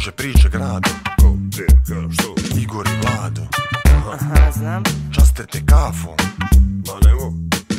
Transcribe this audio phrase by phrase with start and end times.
[0.00, 2.34] kruže priče grado Ko, gdje, ka, što?
[2.60, 3.42] Igor i Vlado
[4.12, 4.82] Aha, znam.
[5.14, 6.16] Časte te kafom
[6.86, 7.32] Ma nemo.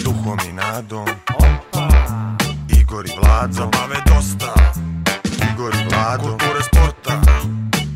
[0.03, 1.87] Duhom i nadom Opa.
[2.81, 4.53] Igor i Vlado Zabave dosta
[5.53, 7.21] Igor i Vlado Kulture sporta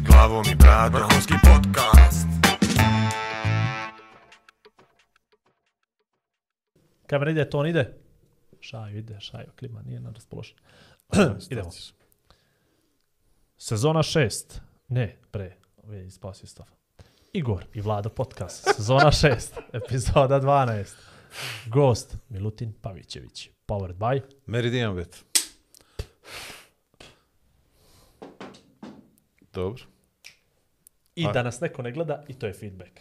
[0.08, 2.28] Glavom i bradom Vrhunski podcast
[7.08, 7.94] Kamera ide, ton ide.
[8.60, 10.58] Šaju ide, šaju, klima nije na raspoložen.
[11.52, 11.70] Idemo.
[13.58, 14.62] Sezona šest.
[14.88, 15.58] Ne, pre.
[15.92, 16.66] Je ispasio stav.
[17.34, 18.68] Igor i Vlado podcast.
[18.76, 19.58] Sezona šest.
[19.86, 20.94] Epizoda 12.
[21.68, 23.50] Gost Milutin Pavićević.
[23.68, 25.26] Powered by Meridian Bet.
[29.54, 29.84] Dobro.
[31.16, 33.00] I A- da nas neko ne gleda i to je feedback.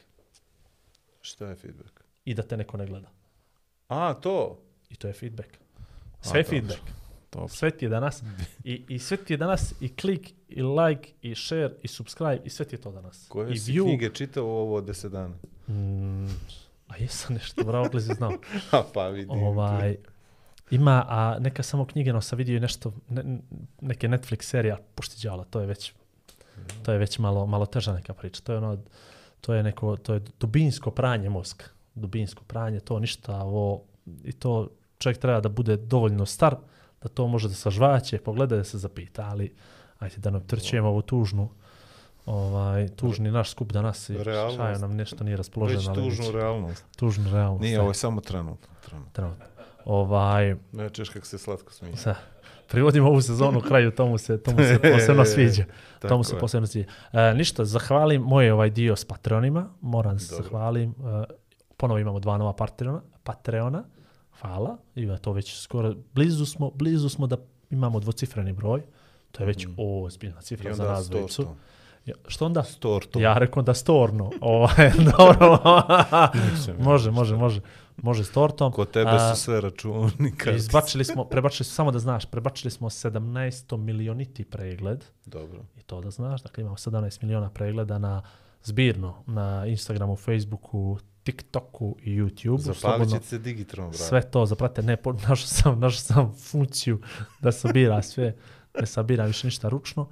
[1.21, 2.01] Šta je feedback?
[2.25, 3.11] I da te neko ne gleda.
[3.89, 4.63] A, to.
[4.89, 5.49] I to je feedback.
[6.21, 6.51] Sve je dobro.
[6.51, 6.81] feedback.
[6.81, 7.04] Dobro.
[7.49, 8.23] Sve ti je danas.
[8.65, 12.51] I, I sve ti je danas i klik, i like, i share, i subscribe, i
[12.51, 13.27] sve ti je to danas.
[13.29, 13.85] Koje I si view.
[13.85, 15.35] knjige čitao ovo 10 dana?
[15.69, 16.27] Mm,
[16.89, 18.33] a jesam nešto, bravo, glizi znam.
[18.73, 19.31] A, pa vidim.
[19.31, 19.97] ovaj,
[20.71, 23.39] ima, a neka samo knjigeno sam vidio nešto, ne,
[23.81, 25.93] neke Netflix serija, pušti đala, to je već,
[26.83, 28.43] to je već malo, malo teža neka priča.
[28.43, 28.79] To je ono,
[29.41, 31.65] to je neko, to je dubinsko pranje mozga.
[31.95, 33.83] Dubinsko pranje, to ništa, ovo,
[34.25, 36.57] i to čovjek treba da bude dovoljno star,
[37.05, 39.53] da to može da sažvaće, pogleda da se zapita, ali
[39.99, 41.49] ajde da ne optrčujemo ovu tužnu,
[42.27, 44.17] ovaj, tužni naš skup danas i
[44.57, 45.81] šaju nam nešto nije raspoloženo.
[45.81, 46.33] Već ali tužnu će.
[46.33, 46.85] realnost.
[46.97, 47.63] tužnu realnost.
[47.63, 48.69] Nije, ovo je samo trenutno.
[48.87, 49.11] trenutno.
[49.13, 49.45] trenutno.
[49.85, 51.97] Ovaj, Ne češ kako se slatko smije.
[51.97, 52.15] sa,
[52.69, 55.65] privodimo ovu sezonu kraju, to mu se, to mu se posebno sviđa.
[55.65, 55.71] To
[56.09, 56.89] Tako mu se posebno sviđa.
[57.13, 60.91] E, ništa, zahvalim moj ovaj dio s Patreonima, moram da se zahvalim.
[60.91, 61.35] E,
[61.77, 63.85] ponovo imamo dva nova Patreona, Patreona,
[64.41, 67.37] hvala, ima to već skoro, blizu smo, blizu smo da
[67.71, 68.83] imamo dvocifreni broj,
[69.33, 70.41] to je već ozbiljna Mm.
[70.41, 71.37] I cifra za nas dvojicu.
[71.43, 71.57] tortom.
[72.07, 72.63] Ja, što onda?
[72.63, 73.23] S tortom.
[73.23, 74.31] Ja rekao da storno.
[74.41, 75.59] Ovaj, dobro.
[76.79, 77.61] Može, može, može.
[78.03, 78.73] Može s tortom.
[78.73, 80.33] Kod tebe A, su sve računi.
[80.57, 85.65] Izbačili smo, prebačili smo, samo da znaš, prebačili smo 17 milioniti pregled, Dobro.
[85.77, 88.23] i to da znaš, dakle imamo 17 miliona pregleda na
[88.63, 92.59] zbirno, na Instagramu, Facebooku, TikToku i YouTubeu.
[92.59, 94.05] Zapalit Slobodno će se digitron, brate.
[94.05, 94.97] sve to zaprate, ne,
[95.29, 97.01] našao sam, našao sam funkciju
[97.41, 98.37] da sabira sve,
[98.81, 100.09] ne sabira više ništa ručno.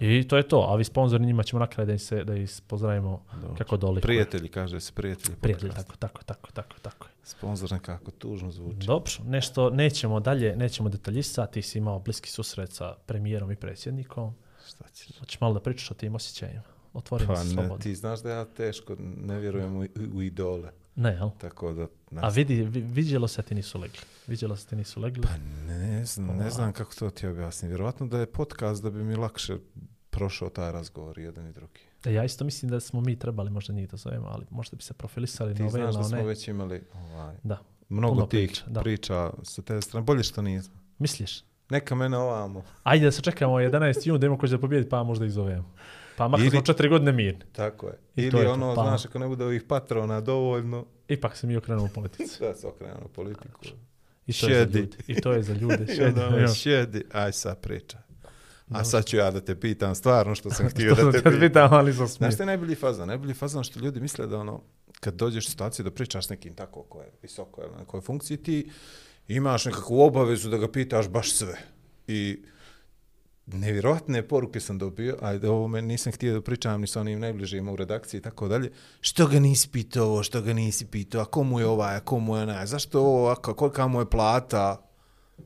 [0.00, 2.34] I to je to, a vi sponzori njima ćemo na kraju da im se, da
[2.34, 3.56] ih pozdravimo Dobro.
[3.58, 4.00] kako doli.
[4.00, 5.36] Prijatelji, kaže se prijatelji.
[5.36, 7.06] Prijatelji, tako, tako, tako, tako, tako.
[7.22, 8.86] Sponzor nekako tužno zvuči.
[8.86, 14.34] Dobro, nešto nećemo dalje, nećemo detaljisati, ti si imao bliski susret sa premijerom i predsjednikom.
[14.68, 15.18] Šta ćeš?
[15.18, 16.73] Hoćeš malo da pričaš o tim osjećajima?
[16.94, 17.78] Otvorimo Pa se slobodno.
[17.78, 19.84] ti znaš da ja teško ne vjerujem u,
[20.14, 20.70] u idole.
[20.96, 21.30] Ne, jel?
[21.38, 21.86] Tako da...
[22.12, 23.98] A vidi, vi, vidjelo se ti nisu legli.
[24.26, 25.22] Vidjelo se ti nisu legli.
[25.22, 27.68] Pa ne znam, ne znam kako to ti objasnim.
[27.68, 29.56] Vjerovatno da je podcast da bi mi lakše
[30.10, 31.80] prošao taj razgovor jedan i drugi.
[32.04, 34.82] E, ja isto mislim da smo mi trebali možda njih da zovemo, ali možda bi
[34.82, 36.26] se profilisali Ti na ove znaš ili da na smo one.
[36.26, 37.58] već imali ovaj, Da.
[37.88, 39.44] mnogo puno tih priča, priča, da.
[39.44, 40.04] sa te strane.
[40.04, 40.74] Bolje što nismo.
[40.98, 41.42] Misliš?
[41.70, 42.62] Neka mene ovamo.
[42.82, 44.08] Ajde da se čekamo 11.
[44.08, 45.74] jun da imamo ko će da pobijedi, pa možda ih zovemo.
[46.16, 47.40] Pa makar smo četiri godine mirni.
[47.52, 47.98] Tako je.
[48.16, 48.82] I Ili to je to, ono, pa.
[48.82, 52.40] znaš, ako ne bude ovih patrona dovoljno, Ipak se mi okrenemo u politici.
[52.40, 53.60] da se okrenemo politiku.
[54.26, 54.78] I to je za Šedi.
[54.78, 54.96] ljude.
[55.08, 55.84] I to je za ljude.
[55.84, 56.04] I Šedi.
[56.20, 56.30] onda Ja.
[56.32, 57.98] me sjedi, aj sad priča.
[58.68, 61.24] A sad ću ja da te pitam stvarno što sam htio Što da te te
[61.24, 61.40] pitam.
[61.40, 62.30] pitam, ali sam Znaš smio.
[62.30, 63.08] što je najbolji fazan?
[63.08, 64.60] Najbolji fazan što ljudi misle da ono,
[65.00, 68.36] kad dođeš u situaciju da pričaš nekim tako ko je visoko ili na nekoj funkciji,
[68.36, 68.70] ti
[69.28, 71.58] imaš nekakvu obavezu da ga pitaš baš sve.
[72.06, 72.42] I
[73.46, 77.72] nevjerojatne poruke sam dobio, ajde ovo me nisam htio da pričam ni sa onim najbližima
[77.72, 78.72] u redakciji i tako dalje.
[79.00, 82.36] Što ga nisi pitao ovo, što ga nisi pitao, a komu je ovaj, a komu
[82.36, 84.90] je onaj, zašto ovo a kolika mu je plata?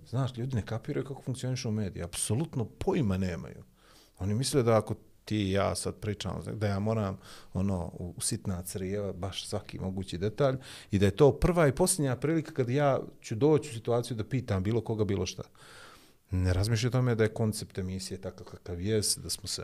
[0.08, 3.64] Znaš, ljudi ne kapiraju kako funkcionišu mediji, apsolutno pojma nemaju.
[4.18, 4.94] Oni misle da ako
[5.24, 7.18] ti i ja sad pričam, da ja moram
[7.52, 10.56] ono, u sitna crijeva baš svaki mogući detalj
[10.90, 14.24] i da je to prva i posljednja prilika kad ja ću doći u situaciju da
[14.24, 15.42] pitam bilo koga, bilo šta.
[16.30, 19.62] Ne razmišljam o tome da je koncept emisije takav kakav jest, da smo se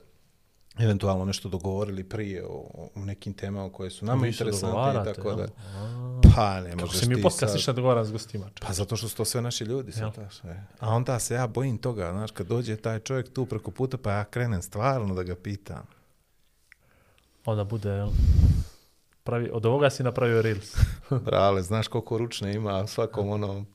[0.79, 5.47] eventualno nešto dogovorili prije o, o nekim temama koje su nama interesantne i tako da.
[6.37, 8.51] Pa ne Kako možeš se mi podcast sad- išta dogovaram s gostima.
[8.61, 10.63] Pa zato što su to sve naši ljudi, sad daš, e.
[10.79, 14.13] A onda se ja bojim toga, znaš, kad dođe taj čovjek tu preko puta, pa
[14.13, 15.87] ja krenem stvarno da ga pitam.
[17.45, 18.09] Onda bude, jel?
[19.25, 20.77] Pravi, od ovoga si napravio Reels.
[21.27, 23.67] Brale, znaš koliko ručne ima svakom onom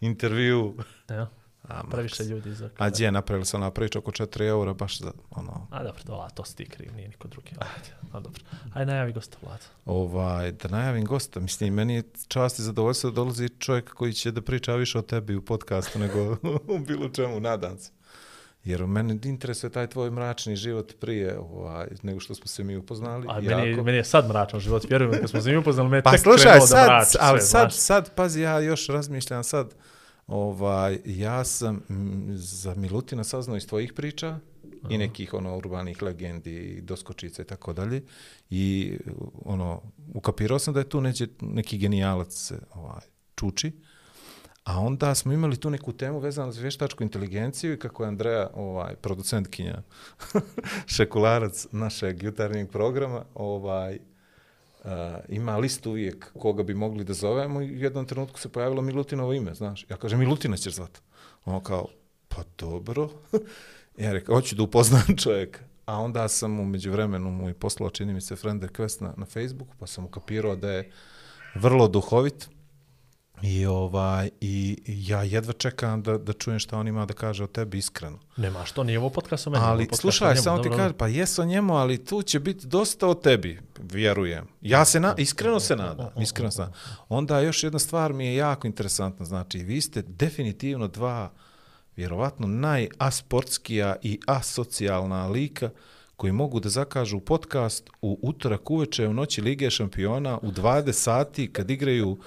[0.00, 0.74] intervju.
[1.08, 1.28] Ja,
[1.64, 5.12] A, previše ljudi za A gdje napravili se ona priča oko 4 eura, baš za,
[5.30, 7.50] ono, A dobro, dola, to si ti kriv, nije niko drugi.
[7.50, 8.42] Ajde, a dobro.
[8.74, 9.62] Ajde, najavi gosta vlada.
[9.86, 11.40] ovaj, da najavim gosta.
[11.40, 15.02] Mislim, meni je čast i zadovoljstvo da dolazi čovjek koji će da priča više o
[15.02, 16.36] tebi u podcastu nego
[16.68, 17.90] u bilo čemu, nadam se.
[18.64, 23.26] Jer mene interesuje taj tvoj mračni život prije ovaj, nego što smo se mi upoznali.
[23.28, 25.96] A meni, je- meni je sad mračan život, vjerujem, kad smo se mi upoznali, me
[25.96, 27.74] je Pa tek slušaj, krenuo da sad, mrači ali sve, sad, znaš.
[27.74, 29.74] sad, pazi, ja još razmišljam sad,
[30.26, 31.82] ovaj, ja sam
[32.34, 34.38] za Milutina saznao iz tvojih priča
[34.90, 38.02] i nekih ono urbanih legendi, doskočica i tako dalje.
[38.50, 38.96] I
[39.44, 39.82] ono,
[40.14, 43.02] ukapirao sam da je tu neće, neki genijalac ovaj,
[43.34, 43.72] čuči.
[44.64, 48.50] A onda smo imali tu neku temu vezanu za vještačku inteligenciju i kako je Andreja,
[48.54, 49.82] ovaj, producentkinja,
[50.94, 53.98] šekularac našeg jutarnjeg programa, ovaj,
[54.84, 54.90] Uh,
[55.28, 59.32] ima listu uvijek koga bi mogli da zovemo i u jednom trenutku se pojavilo Milutinovo
[59.32, 59.86] ime, znaš.
[59.90, 61.00] Ja kažem, Milutina ćeš zvati.
[61.44, 61.86] Ono kao,
[62.28, 63.10] pa dobro.
[63.98, 65.60] ja rekao, hoću da upoznam čovjeka.
[65.86, 69.26] A onda sam u međuvremenu mu i poslao, čini mi se, friend request na, na
[69.26, 70.90] Facebooku, pa sam ukapirao da je
[71.54, 72.48] vrlo duhovit.
[73.44, 77.46] I, ovaj, i ja jedva čekam da, da čujem šta on ima da kaže o
[77.46, 78.18] tebi iskreno.
[78.36, 79.64] Nema što, nije ovo podcast o meni.
[79.64, 82.66] Ali slušaj, njemu, samo ti dobro, kažem, pa jes o njemu, ali tu će biti
[82.66, 84.48] dosta o tebi, vjerujem.
[84.60, 86.74] Ja se na, iskreno se nadam, iskreno se nadam.
[87.08, 91.32] Onda još jedna stvar mi je jako interesantna, znači vi ste definitivno dva
[91.96, 95.70] vjerovatno najasportskija i asocijalna lika
[96.16, 101.52] koji mogu da zakažu podcast u utorak uveče u noći Lige šampiona u 20 sati
[101.52, 102.18] kad igraju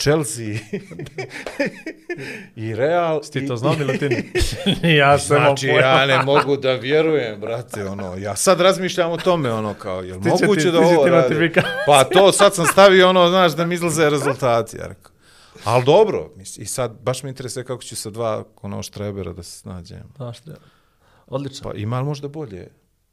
[0.00, 0.44] Chelsea
[2.56, 3.20] i Real.
[3.22, 4.12] Ti to znao, Milutin?
[4.98, 9.52] ja sam Znači, ja ne mogu da vjerujem, brate, ono, ja sad razmišljam o tome,
[9.52, 11.52] ono, kao, jel Ti će moguće ti- da ovo radi?
[11.86, 15.12] Pa to, sad sam stavio ono, znaš, da mi izlaze rezultati, ja rekao.
[15.64, 19.58] Ali dobro, i sad baš me interesuje kako ću sa dva, ono, štrebera da se
[19.58, 20.02] snađem.
[20.16, 20.60] Znaš, treba.
[21.26, 21.70] Odlično.
[21.70, 22.68] Pa ima li možda bolje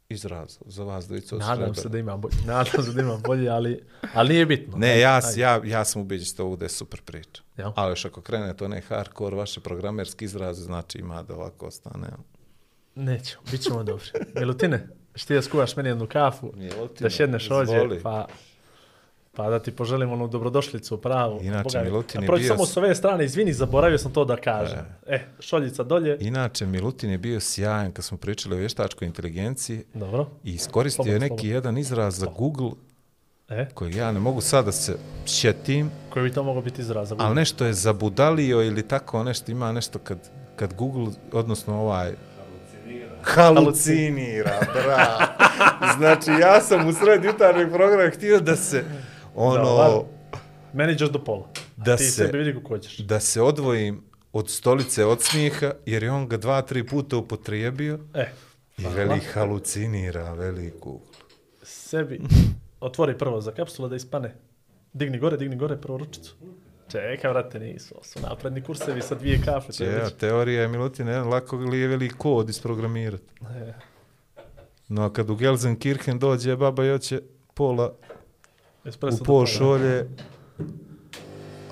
[0.08, 2.34] izraz za vas dvojicu od Nadam se da ima bolje.
[2.46, 4.78] Nadam se da ima bolje, ali, ali nije bitno.
[4.78, 5.40] Ne, ja, Ajde.
[5.40, 7.42] ja, ja sam ubeđen da ovo da je super priča.
[7.56, 7.72] Jel?
[7.76, 12.08] Ali još ako krene to ne hardcore, vaše programerski izraze, znači ima da ovako ostane.
[12.94, 14.06] Neću, bit ćemo dobri.
[14.34, 18.00] Milutine, šti da skuvaš meni jednu kafu, Milutine, da šedneš ođe, izvoli.
[18.02, 18.26] pa,
[19.36, 21.38] pa da ti poželim onu dobrodošlicu pravu.
[21.42, 21.82] Inače, Boga.
[21.82, 24.78] Milutin A je proći bio samo s- ove strane, izvini, zaboravio sam to da kažem.
[25.06, 26.16] E, šoljica dolje.
[26.20, 30.26] Inače, Milutin je bio sjajan kad smo pričali o vještačkoj inteligenciji Dobro.
[30.44, 32.70] i iskoristio je neki jedan izraz za Google
[33.48, 34.96] E, kojeg ja ne mogu sad da se
[35.26, 37.08] sjetim, koji bi to mogao biti izraz?
[37.08, 40.18] za ali nešto je zabudalio ili tako nešto, ima nešto kad,
[40.56, 42.14] kad Google, odnosno ovaj...
[43.22, 45.28] Halucinira, bra.
[45.98, 48.84] Znači, ja sam u sred jutarnjeg programa htio da se,
[49.36, 50.04] ono,
[50.96, 51.48] ćeš do pola.
[51.76, 52.98] Da Ti se- sebi vidi kako hoćeš.
[52.98, 54.02] da se odvojim
[54.32, 58.26] od stolice od smijeha, jer je on ga dva, tri puta upotrijebio E,
[58.78, 61.06] i veli halucinira, veli Google.
[61.62, 62.20] sebi
[62.80, 64.34] otvori prvo za kapsula da ispane.
[64.92, 66.34] Digni gore, digni gore prvo ručicu.
[66.88, 67.94] Čekaj, vrate, nisu.
[68.02, 69.84] su napredni kursevi sa dvije kafe.
[69.84, 73.24] je Ja, teorija je Milutin, jedan lako li je veli kod isprogramirati.
[73.42, 73.72] E,
[74.88, 77.20] No, a kad u Gelsenkirchen dođe baba i hoće
[77.54, 77.94] pola
[78.86, 79.46] espresso u pol pola.
[79.46, 80.06] šolje.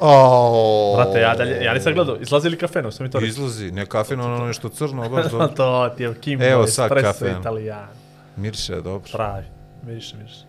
[0.01, 3.29] Oh, Brate, ja, dalje, ja nisam gledao, izlazi li kafeno, sam mi to rekao.
[3.29, 5.49] Izlazi, ne kafin, ono nešto crno, baš dobro.
[5.49, 7.41] to ti je Kimbo, Evo sad espresso, kafen.
[7.41, 7.89] italijan.
[8.37, 9.11] Mirše, dobro.
[9.13, 9.45] Pravi,
[9.83, 10.45] miriše, miriše.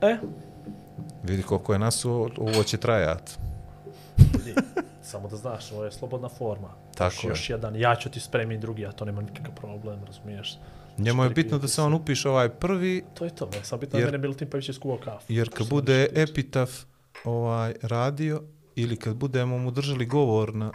[0.00, 0.16] E,
[1.22, 2.28] Vidi koliko je nas, ovo,
[2.64, 3.30] će trajat.
[4.16, 4.54] vidi,
[5.02, 6.68] samo da znaš, ovo je slobodna forma.
[6.94, 7.28] Tako još, je.
[7.28, 10.58] još jedan, ja ću ti spremiti drugi, ja to nema nikakav problem, razumiješ.
[11.00, 13.98] Njemu je bitno da se on upiše ovaj prvi, To je to, ne, sam bitno
[13.98, 15.24] Jer- jer, mene bilo tim pa više skuvao kafu.
[15.28, 16.70] jer kad bude epitaf
[17.24, 18.42] ovaj radio
[18.76, 20.72] ili kad budemo mu držali govor na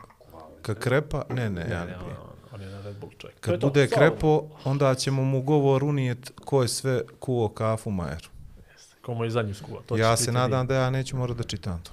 [0.62, 2.01] kad krepa, ne, ne, ja ne Ne, pijem.
[2.01, 3.36] on, on je na Red Bull čovjek.
[3.36, 4.29] To Kad je to, bude hvala krepo,
[4.65, 8.29] onda ćemo mu govor unijet ko je sve kuo kafu Majeru.
[8.72, 9.82] Jeste, Komu je zadnju skuvao.
[9.82, 11.91] To Ja se nadam da ja neću morati da čitam to.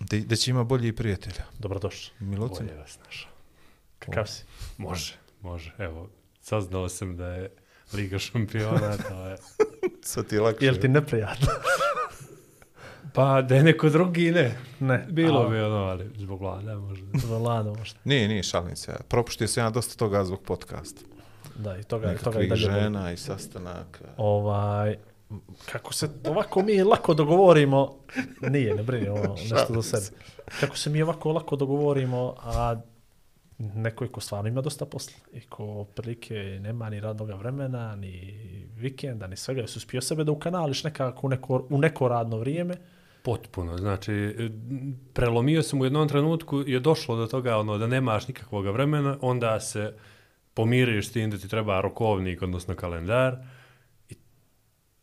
[0.00, 1.34] Da, da će ima bolji prijatelja.
[1.34, 1.50] divno.
[1.58, 2.12] Dobrodošli.
[2.20, 3.30] Milutin, Bolje vas našao.
[3.98, 4.44] Kakav si?
[4.78, 5.74] Može, može.
[5.78, 6.08] Evo,
[6.40, 7.50] saznao sam da je
[7.94, 9.36] Liga šampiona, to je...
[10.02, 10.64] sad ti je lakše.
[10.64, 11.48] Jel ti neprijatno?
[13.14, 14.58] Pa da je neko drugi, ne.
[14.80, 15.06] ne.
[15.10, 17.06] Bilo a, bi ono, ali zbog vlada možda.
[17.38, 17.98] Vlada možda.
[18.04, 18.92] Nije, nije, šalim se.
[19.08, 21.00] Propuštio sam ja dosta toga zbog podcasta.
[21.56, 22.60] Da, i toga, toga i dalje.
[22.60, 24.04] žena i sastanaka.
[24.16, 24.96] Ovaj,
[25.72, 27.98] kako se ovako mi lako dogovorimo,
[28.40, 30.16] nije, ne brini ovo nešto do sebe.
[30.60, 32.76] Kako se mi ovako lako dogovorimo, a
[33.74, 38.34] neko je ko stvarno ima dosta posla i ko prilike nema ni radnog vremena, ni
[38.76, 42.76] vikenda, ni svega, su uspio sebe da ukanališ nekako u neko, u neko radno vrijeme,
[43.22, 44.50] Potpuno, znači, e,
[45.12, 49.60] prelomio sam u jednom trenutku, je došlo do toga ono, da nemaš nikakvog vremena, onda
[49.60, 49.94] se
[50.54, 53.36] pomiriš s tim da ti treba rokovnik, odnosno kalendar,
[54.08, 54.14] i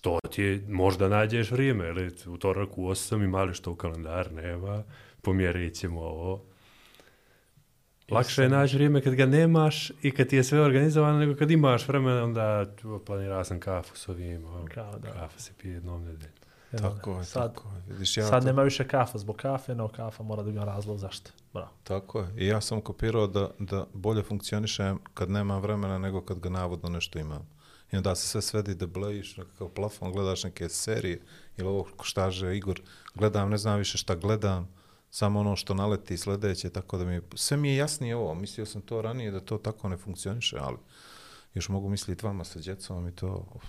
[0.02, 4.84] to ti je, možda nađeš vrijeme, ili utorak u 8 imali što u kalendar nema,
[5.22, 6.49] pomjerit ćemo ovo.
[8.12, 11.52] Lakše je naći vrijeme kad ga nemaš i kad ti je sve organizovano, nego kad
[11.52, 15.12] imaš vremena, onda "O, planirao sam kafu s ovim, o, Kao da.
[15.12, 16.32] kafa se pije jednom nedelju.
[16.72, 17.82] Evo, Tako je, sad, tako je.
[17.88, 20.98] Vidiš, ja sad to- nema više kafa zbog kafe, no kafa mora da ima razlog
[20.98, 21.32] zašto.
[21.54, 21.70] Bravo.
[21.84, 22.28] Tako je.
[22.38, 26.90] I ja sam kopirao da, da bolje funkcionišem kad nemam vremena nego kad ga navodno
[26.90, 27.48] nešto imam.
[27.92, 31.22] I onda se sve svedi da blejiš na kakav plafon, gledaš neke serije
[31.58, 32.82] ili ovo ko štaže Igor,
[33.16, 34.68] gledam, ne znam više šta gledam,
[35.12, 38.36] samo ono što naleti sledeće, tako da mi je, sve mi je jasnije ovo.
[38.36, 40.78] Mislio sam to ranije da to tako ne funkcioniše, ali
[41.54, 43.46] još mogu misliti vama sa djecom i to...
[43.56, 43.64] Uf.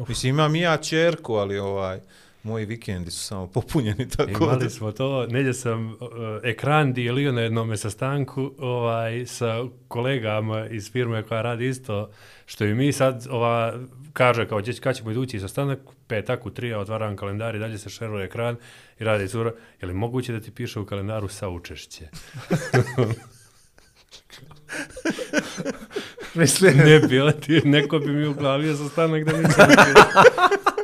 [0.00, 0.08] Uf.
[0.08, 2.00] Mislim, imam i ja čerku, ali ovaj,
[2.42, 4.44] moji vikendi su samo popunjeni tako da...
[4.44, 5.96] Imali smo to, nedje sam uh,
[6.42, 12.10] ekran dijelio na jednom sastanku ovaj, sa kolegama iz firme koja radi isto,
[12.46, 13.74] što i mi sad ova,
[14.12, 17.78] kaže kao će, kad ćemo idući sastanak, petak u tri, ja otvaram kalendar i dalje
[17.78, 18.56] se šeruje ekran
[18.98, 22.08] i radi cura, je li moguće da ti piše u kalendaru sa učešće?
[26.34, 29.62] Mislim, ne bi, ti, neko bi mi uglavio sastanak da mi se.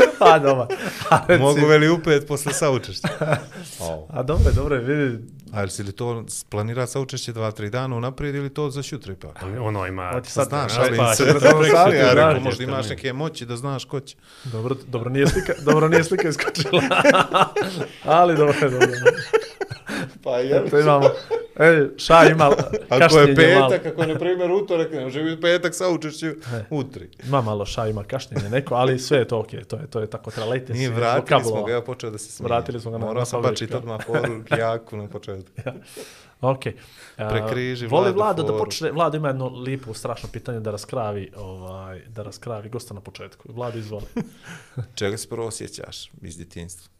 [0.32, 0.66] a dobro.
[1.10, 3.08] A, reci- Mogu veli upet posle saučešća.
[3.80, 4.04] oh.
[4.08, 7.70] A dobro, je, dobro, je, vidi, A jel si li to planira saučešće dva, tri
[7.70, 9.42] dana unaprijed ili to za šutra ipak?
[9.60, 10.10] Ono ima...
[10.12, 13.46] Hoće sad Znaš, znaš, ali pa, se ali preksati, ja rekao, možda imaš neke moći
[13.46, 14.16] da znaš ko će.
[14.44, 16.82] dobro, dobro nije slika, dobro nije slika iskočila.
[18.04, 18.88] Ali dobro, je, dobro.
[20.02, 20.62] Je.
[20.64, 21.06] Pa To imamo,
[21.56, 22.50] e, ša ima
[22.90, 23.68] Ako je malo.
[23.68, 26.34] petak, ako je na primjer utorak, ne može biti petak saučešće
[26.70, 27.08] utri.
[27.24, 30.06] Ima malo ša, ima kašnjenje neko, ali sve je to okej, to je, to je
[30.06, 32.46] tako, treba lejte Nije, se vratili smo ga, ja počeo da se smije.
[32.46, 33.64] Vratili smo ga na- Morao na sam fabrička.
[33.64, 35.52] bačiti odmah foru jaku na početku.
[36.42, 36.60] Ok.
[37.18, 42.00] Prekriži Voli Vlado Vlado da počne, Vlado ima jedno lipo, strašno pitanje da raskravi, ovaj,
[42.00, 43.48] da raskravi gosta na početku.
[43.48, 44.04] Vlado, izvoli.
[44.94, 46.92] Čega se prvo osjećaš iz djetinjstva?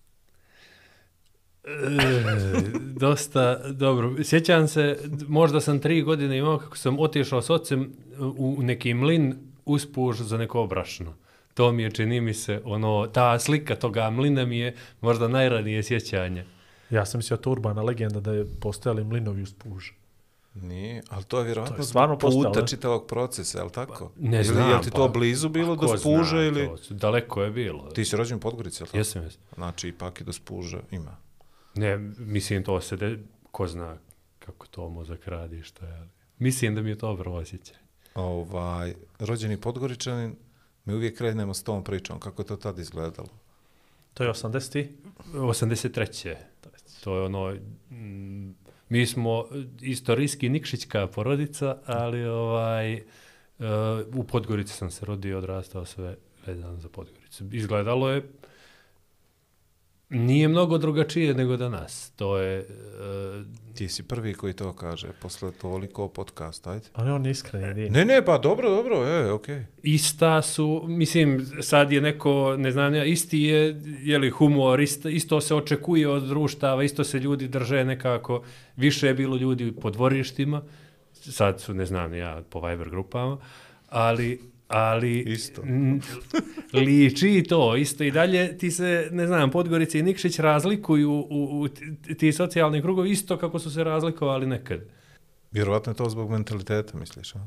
[1.64, 2.62] E,
[2.96, 4.24] dosta dobro.
[4.24, 9.34] Sjećam se, možda sam tri godine imao kako sam otišao s ocem u neki mlin
[9.64, 11.14] uspuž za neko obrašno.
[11.54, 15.82] To mi je, čini mi se, ono, ta slika toga mlina mi je možda najranije
[15.82, 16.44] sjećanje.
[16.90, 19.90] Ja sam mislio to urbana legenda da je postojali mlinovi uz puž.
[20.54, 24.12] Nije, ali to je vjerovatno To je stvarno puta čitavog procesa, je li tako?
[24.18, 26.66] Ne Ili znam, Je li ti to pa- blizu bilo Ko do zna spuža ili...
[26.66, 26.94] to?
[26.94, 27.90] Daleko je bilo.
[27.90, 28.98] Ti si rođen u Podgorici, je li tako?
[28.98, 29.40] Jesam, jesam.
[29.54, 31.16] Znači, ipak i do spuža ima.
[31.74, 33.18] Ne, mislim to se, de,
[33.50, 33.98] ko zna
[34.38, 35.92] kako to mozak radi što je.
[35.92, 37.76] ali Mislim da mi je to dobro osjećaj.
[38.14, 40.36] Ovaj, rođeni Podgoričanin,
[40.84, 43.28] mi uvijek krenemo s tom pričom, kako je to tad izgledalo.
[44.14, 44.86] To je 80.
[45.32, 46.34] 83.
[47.04, 47.54] To je ono,
[47.90, 48.54] mm,
[48.88, 49.44] mi smo
[49.80, 53.02] istorijski Nikšićka porodica, ali ovaj, uh,
[54.14, 57.44] u Podgorici sam se rodio, odrastao sve vezano za Podgoricu.
[57.52, 58.22] Izgledalo je
[60.12, 62.12] nije mnogo drugačije nego danas.
[62.16, 66.86] To je uh, Ti si prvi koji to kaže, posle toliko podcasta, ajde.
[66.92, 67.90] Ali on je iskren, nije.
[67.90, 69.56] Ne, ne, pa dobro, dobro, e, okej.
[69.56, 69.64] Okay.
[69.82, 75.08] ista su, mislim, sad je neko, ne znam, ja, isti je, je li humor, isto,
[75.08, 78.42] isto se očekuje od društava, isto se ljudi drže nekako,
[78.76, 80.62] više je bilo ljudi po dvorištima,
[81.12, 83.38] sad su, ne znam, ja, po Viber grupama,
[83.88, 85.62] ali ali Isto.
[86.72, 91.68] liči to isto i dalje ti se ne znam Podgorica i Nikšić razlikuju u, u
[91.68, 94.80] ti- ti socijalni krugovi isto kako su se razlikovali nekad
[95.52, 97.46] Vjerovatno je to zbog mentaliteta, misliš, a?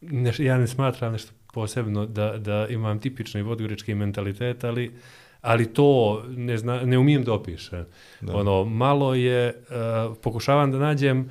[0.00, 4.92] ne, ja ne smatram nešto posebno da, da imam tipični podgorički mentalitet, ali,
[5.40, 7.86] ali to ne, zna, ne umijem da opišem.
[8.20, 8.36] Da.
[8.36, 11.26] Ono, malo je, uh, pokušavam da nađem uh,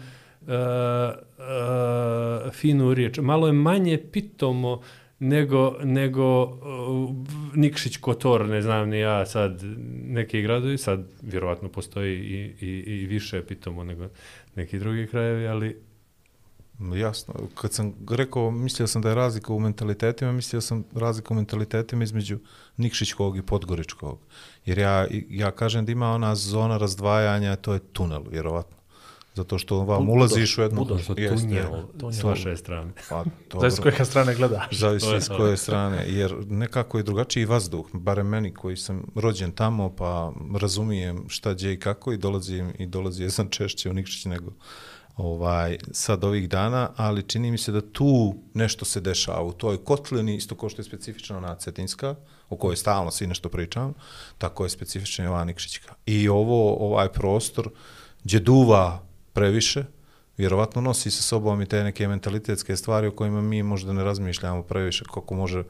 [0.48, 0.54] uh,
[2.52, 4.82] finu riječ, malo je manje pitomo
[5.20, 7.16] nego, nego uh,
[7.56, 9.64] Nikšić Kotor, ne znam ni ja sad
[10.04, 14.08] neki gradovi, sad vjerovatno postoji i, i, i više pitomo nego
[14.56, 15.88] neki drugi krajevi, ali
[16.96, 17.34] Jasno.
[17.56, 22.04] Kad sam rekao, mislio sam da je razlika u mentalitetima, mislio sam razlika u mentalitetima
[22.04, 22.40] između
[22.78, 24.20] Nikšićkog i Podgoričkog.
[24.66, 28.77] Jer ja, ja kažem da ima ona zona razdvajanja, to je tunel, vjerovatno.
[29.38, 30.80] Zato što vam Budo- ulaziš u jednu...
[30.80, 32.22] Budo, to Jeste, tunjel tunjel.
[32.22, 32.92] s vaše strane.
[33.10, 33.24] Pa,
[33.60, 33.92] Zavisi s dobro.
[33.92, 34.78] koje strane gledaš.
[34.82, 39.52] Zavisi je s koje strane, jer nekako je drugačiji vazduh, barem meni koji sam rođen
[39.52, 44.26] tamo, pa razumijem šta gdje i kako i dolazim i dolazio sam češće u Nikšić
[44.26, 44.52] nego
[45.18, 49.78] ovaj, sad ovih dana, ali čini mi se da tu nešto se dešava u toj
[49.78, 52.16] kotlini, isto kao što je specifična ona Cetinska,
[52.50, 53.94] o kojoj stalno svi nešto pričam,
[54.38, 55.94] tako je specifična i ova Nikšićka.
[56.06, 57.70] I ovo, ovaj prostor
[58.24, 59.07] gdje duva
[59.38, 59.84] previše,
[60.38, 64.64] vjerovatno nosi sa sobom i te neke mentalitetske stvari o kojima mi možda ne razmišljamo
[64.64, 65.64] previše, kako može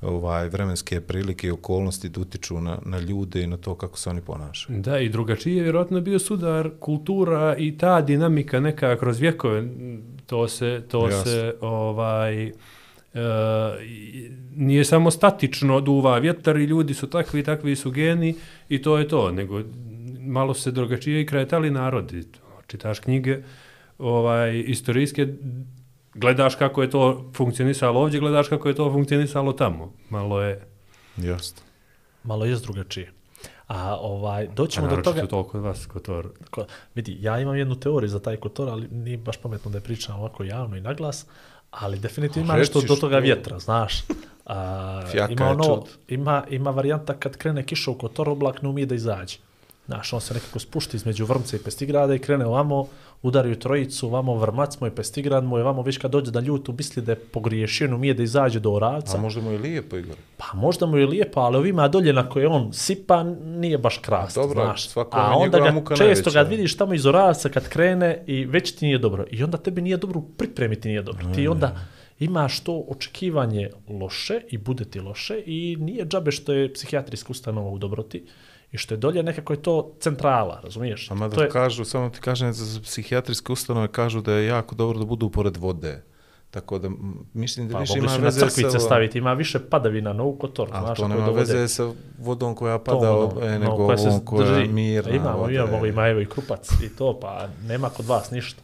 [0.00, 4.10] ovaj vremenske prilike i okolnosti da utiču na, na ljude i na to kako se
[4.10, 4.80] oni ponašaju.
[4.80, 9.64] Da, i drugačije je vjerojatno bio sudar kultura i ta dinamika neka kroz vjekove,
[10.26, 11.24] to se, to Jasno.
[11.24, 12.52] se ovaj, e,
[14.56, 18.34] nije samo statično duva vjetar i ljudi su takvi, takvi su geni
[18.68, 19.62] i to je to, nego
[20.20, 22.24] malo se drugačije i kretali narodi.
[22.66, 23.38] Čitaš knjige
[23.98, 25.26] ovaj, istorijske,
[26.14, 29.92] gledaš kako je to funkcionisalo ovdje, gledaš kako je to funkcionisalo tamo.
[30.10, 30.66] Malo je,
[31.16, 31.62] Jasno.
[32.24, 33.12] Malo je drugačije.
[33.66, 35.26] A ovaj, a doćemo do toga...
[35.26, 36.28] to kod vas, Kotor.
[36.50, 39.82] Ko, vidi, ja imam jednu teoriju za taj kotor, ali nije baš pametno da je
[39.82, 41.26] pričam ovako javno i naglas,
[41.70, 44.04] ali definitivno ima A nešto do toga vjetra, znaš.
[44.46, 45.96] A, Fjaka ima, ono, čud.
[46.08, 49.38] ima, ima varijanta kad krene kiša u kotor, oblak ne umije da izađe.
[49.86, 52.86] Znaš, on se nekako spušti između Vrmca i Pestigrada i krene ovamo,
[53.22, 56.74] udaraju trojicu, ovamo Vrmac mu je Pestigrad mu je, ovamo već kad dođe da ljutu
[56.78, 59.18] misli da je pogriješio, ne umije da izađe do Oravca.
[59.18, 60.16] A možda mu je lijepo, Igor.
[60.36, 64.42] Pa možda mu je lijepo, ali ovima dolje na koje on sipa nije baš krasno,
[64.42, 64.88] Dobro, znaš.
[64.88, 66.30] svako je A onda ga često najveća.
[66.30, 69.24] kad vidiš tamo iz Oravca kad krene i već ti nije dobro.
[69.30, 71.24] I onda tebi nije dobro, pripremi ti nije dobro.
[71.34, 71.76] Ti onda
[72.18, 77.70] imaš to očekivanje loše i bude ti loše i nije džabe što je psihijatrijska ustanova
[77.70, 78.26] u dobroti
[78.72, 81.10] i što je dolje nekako je to centrala, razumiješ?
[81.10, 84.74] A mada to je, kažu, samo ti kažem, za psihijatrijske ustanove kažu da je jako
[84.74, 86.02] dobro da budu pored vode.
[86.50, 86.90] Tako da
[87.34, 88.78] mislim da pa više mogli ima na veze crkvice sa...
[88.78, 92.78] staviti, ima više padavina na u kotor, A znaš, to nema veze sa vodom koja
[92.78, 95.10] to pada, ono, e, ono, nego koja se ovom koja je mirna.
[95.10, 98.62] Imamo, voda imamo je- i Majevo i Krupac i to, pa nema kod vas ništa.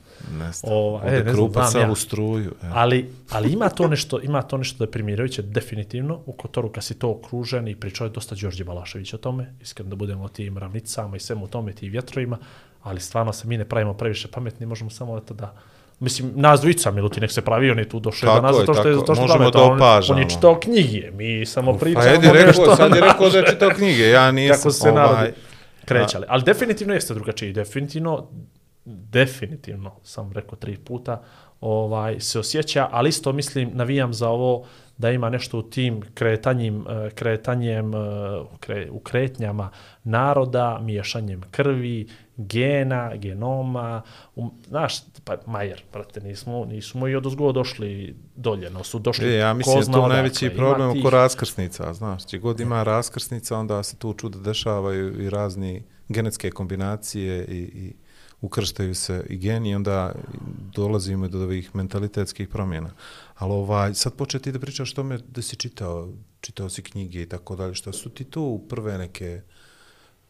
[0.62, 1.94] Ova, e, ne znam, krupac znam ja.
[1.94, 2.54] struju.
[2.62, 2.66] E.
[2.72, 6.84] Ali, ali ima to nešto, ima to nešto da je primirajuće definitivno u Kotoru kad
[6.84, 10.28] si to okružen i pričao je dosta Đorđe Balašević o tome, iskreno da budemo o
[10.28, 12.38] tim ravnicama i svemu tome, tim vjetrovima,
[12.82, 15.54] ali stvarno se mi ne pravimo previše pametni, možemo samo eto da
[16.00, 18.88] Mislim, nas dvojica, Miluti, nek se pravi, on je tu došao do nas zato što
[18.88, 19.06] je tako.
[19.06, 20.18] to što Možemo da on- On opažamo.
[20.20, 22.62] je čitao knjige, mi samo Pa pričamo Edi nešto.
[22.62, 24.56] rekao, sad je rekao da je čitao knjige, ja nisam.
[24.56, 25.32] Kako se ovaj,
[25.84, 26.26] krećali.
[26.28, 27.52] Ali definitivno jeste drugačiji.
[27.52, 28.28] Definitivno,
[28.84, 31.22] definitivno, sam rekao tri puta,
[31.60, 34.66] ovaj se osjeća, ali isto mislim, navijam za ovo
[34.98, 36.02] da ima nešto u tim
[36.88, 37.98] eh, kretanjem, eh,
[38.54, 39.70] u kre, u kretnjama
[40.04, 44.02] naroda, miješanjem krvi, gena, genoma,
[44.36, 49.36] um, znaš, pa Majer, brate, nismo, nismo i od došli dolje, no su došli E,
[49.36, 50.14] ja mislim ko da zna to odakle.
[50.14, 55.22] najveći problem tih- oko raskrsnica, znaš, gdje god ima raskrsnica, onda se tu čuda dešavaju
[55.22, 57.94] i razni genetske kombinacije i, i
[58.42, 60.14] ukrštaju se i geni i onda
[60.74, 62.90] dolazimo do ovih mentalitetskih promjena.
[63.34, 67.28] Ali ovaj, sad početi da pričaš o tome da si čitao, čitao si knjige i
[67.28, 69.42] tako dalje, što su ti to prve neke,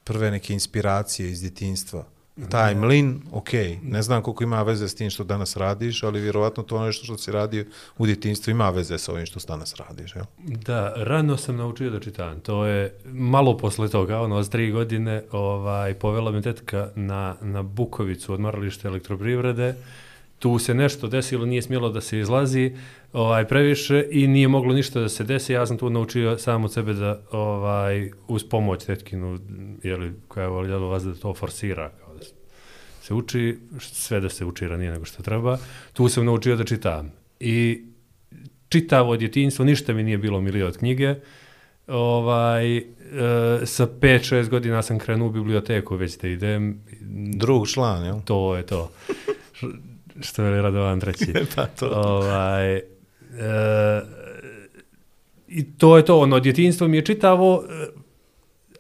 [0.05, 2.07] prve neke inspiracije iz djetinstva?
[2.49, 3.49] Taj mlin, ok,
[3.83, 7.19] ne znam koliko ima veze s tim što danas radiš, ali vjerovatno to nešto što
[7.19, 7.65] si radio
[7.99, 10.25] u djetinstvu ima veze sa ovim što danas radiš, jel?
[10.39, 12.41] Da, rano sam naučio da čitam.
[12.41, 17.63] To je malo posle toga, ono, s tri godine, ovaj, povela me tetka na, na
[17.63, 19.75] Bukovicu, odmaralište elektroprivrede.
[20.39, 22.77] Tu se nešto desilo, nije smjelo da se izlazi
[23.13, 25.53] ovaj, previše i nije moglo ništa da se desi.
[25.53, 29.39] Ja sam tu naučio sam od sebe da ovaj, uz pomoć tetkinu,
[29.83, 32.12] jeli, koja je voljela vas da to forsira, kao
[33.03, 35.59] se uči, sve da se uči ranije nego što treba.
[35.93, 37.13] Tu sam naučio da čitam.
[37.41, 37.85] I
[38.69, 41.15] čitavo djetinjstvo, ništa mi nije bilo milije od knjige.
[41.87, 42.83] Ovaj, e,
[43.65, 46.81] sa 5-6 godina sam krenuo u biblioteku, već da idem.
[47.35, 48.17] Drug član, jel?
[48.25, 48.93] To je to.
[50.21, 51.33] Što je Radovan treći.
[51.55, 51.91] Pa to.
[51.95, 52.83] Ovaj, e,
[55.49, 57.65] I to je to, ono, djetinjstvo mi je čitavo,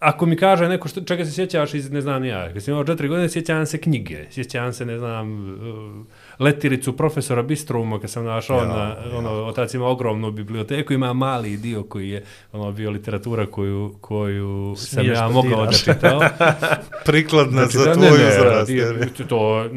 [0.02, 2.84] ako mi kaže neko što, čega se sjećaš iz, ne znam ja, kad sam imao
[2.84, 6.06] četiri godine, sjećam se knjige, sjećam se, ne znam, uh,
[6.38, 9.18] letiricu profesora Bistruma, kad sam našao Ja, na, ja.
[9.18, 14.74] ono, otac ima ogromnu biblioteku, ima mali dio koji je, ono, bio literatura koju, koju
[14.76, 16.20] sam Smiješ ja da mogao da čitao.
[17.06, 18.68] Prikladna Znači, za tvoj ne, ne, uzrast.
[18.68, 19.26] nije- jel?
[19.28, 19.68] to,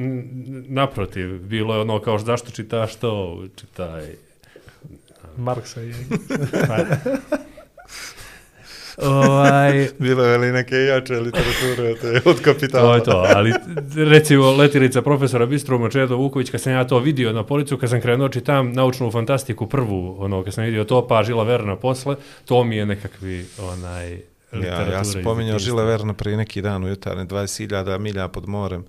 [0.68, 4.04] naprotiv, bilo je ono kao zašto čitaš to, čitaj.
[5.38, 5.94] Marksa i
[6.68, 6.78] Pa,
[8.98, 12.88] ovaj, Bilo je li neke jače literature to je od kapitala?
[12.88, 13.54] to je to, ali
[13.96, 18.02] recimo letirica profesora Bistruma Čedo Vuković, kad sam ja to vidio na policu, kad sam
[18.02, 22.64] krenuo čitam naučnu fantastiku prvu, ono, kad sam vidio to, pa Žila Verna posle, to
[22.64, 24.20] mi je nekakvi, onaj,
[24.56, 25.60] Ja, literatura ja sam pominjao.
[25.60, 28.86] Žile Verna prije neki dan u jutarnje, 20.000 milja pod morem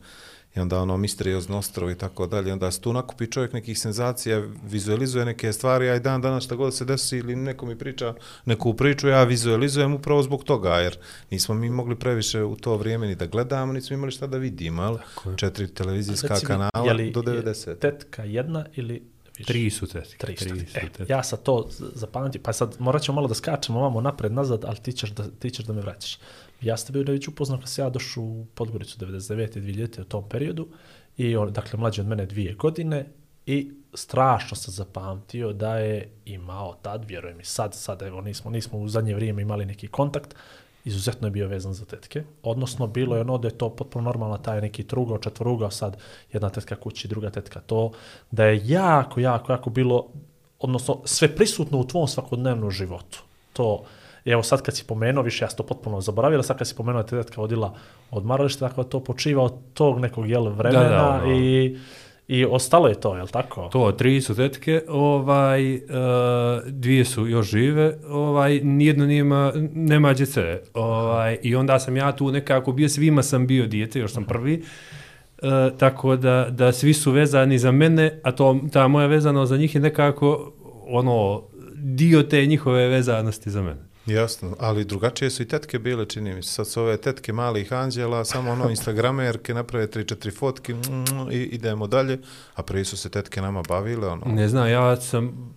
[0.57, 2.53] i onda ono misteriozno ostrovo i tako dalje.
[2.53, 6.55] Onda se tu nakupi čovjek nekih senzacija, vizualizuje neke stvari, a i dan danas šta
[6.55, 8.15] god se desi ili neko mi priča
[8.45, 10.99] neku priču, ja vizualizujem upravo zbog toga, jer
[11.31, 14.83] nismo mi mogli previše u to vrijeme ni da gledamo, nismo imali šta da vidimo,
[14.83, 14.99] ali
[15.37, 17.79] četiri televizijska Reci mi, kanala je li- do je 90.
[17.79, 19.47] Tetka jedna ili Više.
[19.53, 20.17] Tri su tetke.
[20.19, 23.35] Tri Tri tri su e, ja sad to zapamtim, pa sad morat ćemo malo da
[23.35, 26.19] skačemo ovamo napred, nazad, ali ti ćeš da, ti ćeš da me vraćaš.
[26.61, 29.61] Ja sam bio već upoznao kad sam ja došao u Podgoricu 99.
[29.61, 30.01] 2000.
[30.01, 30.69] u tom periodu
[31.17, 33.07] i on, dakle, mlađi od mene dvije godine
[33.47, 38.79] i strašno sam zapamtio da je imao tad, vjerujem i sad, sad evo nismo, nismo
[38.79, 40.35] u zadnje vrijeme imali neki kontakt,
[40.85, 42.25] izuzetno je bio vezan za tetke.
[42.43, 45.97] Odnosno, bilo je ono da je to potpuno normalno, taj neki trugao, četvorugao, sad
[46.33, 47.93] jedna tetka kući, druga tetka to,
[48.31, 50.09] da je jako, jako, jako bilo,
[50.59, 53.23] odnosno, sve prisutno u tvom svakodnevnom životu.
[53.53, 53.85] To,
[54.33, 57.03] evo sad kad si pomenuo, više ja sam to potpuno zaboravila, sad kad si pomenuo
[57.03, 57.75] da je tetka odila
[58.11, 61.35] odmaralište, tako da to počiva od tog nekog jel, vremena Da, da, ono.
[61.35, 61.77] i,
[62.29, 63.69] i ostalo je to, jel tako?
[63.73, 65.81] To, tri su tetke, ovaj, uh,
[66.67, 70.61] dvije su još žive, ovaj, nijedno nima, nema djece.
[70.75, 74.63] Ovaj, I onda sam ja tu nekako bio, svima sam bio dijete, još sam prvi.
[75.43, 79.57] Uh, tako da, da svi su vezani za mene, a to, ta moja vezano za
[79.57, 80.53] njih je nekako
[80.87, 81.43] ono,
[81.75, 83.86] dio te njihove vezanosti za mene.
[84.07, 86.53] Jasno, ali drugačije su i tetke bile, čini mi se.
[86.53, 91.87] Sad su ove tetke malih anđela, samo ono instagramerke, naprave 3-4 fotki mm, i idemo
[91.87, 92.19] dalje,
[92.55, 94.23] a prije su se tetke nama bavile, ono.
[94.27, 95.55] Ne znam, ja sam,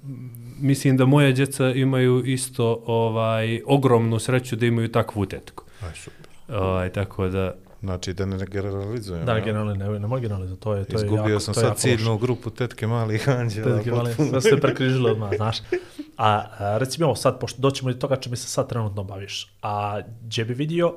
[0.60, 5.64] mislim da moje djeca imaju isto ovaj ogromnu sreću da imaju takvu tetku.
[5.82, 6.28] Aj, super.
[6.48, 9.26] Ovaj, tako da, Znači, da ne generalizujem.
[9.26, 9.46] Da, ja.
[9.46, 11.78] generalno ne, ne može generalno, to je, to je Izgubio jako, sam to je sad
[11.78, 13.76] ciljnu grupu tetke malih anđela.
[13.76, 14.42] Tetke male, potpuno.
[14.42, 15.58] sve ste prekrižili odmah, znaš.
[16.18, 20.02] A, a recimo, evo sad, pošto doćemo do toga čime se sad trenutno baviš, a
[20.22, 20.96] gdje bi vidio,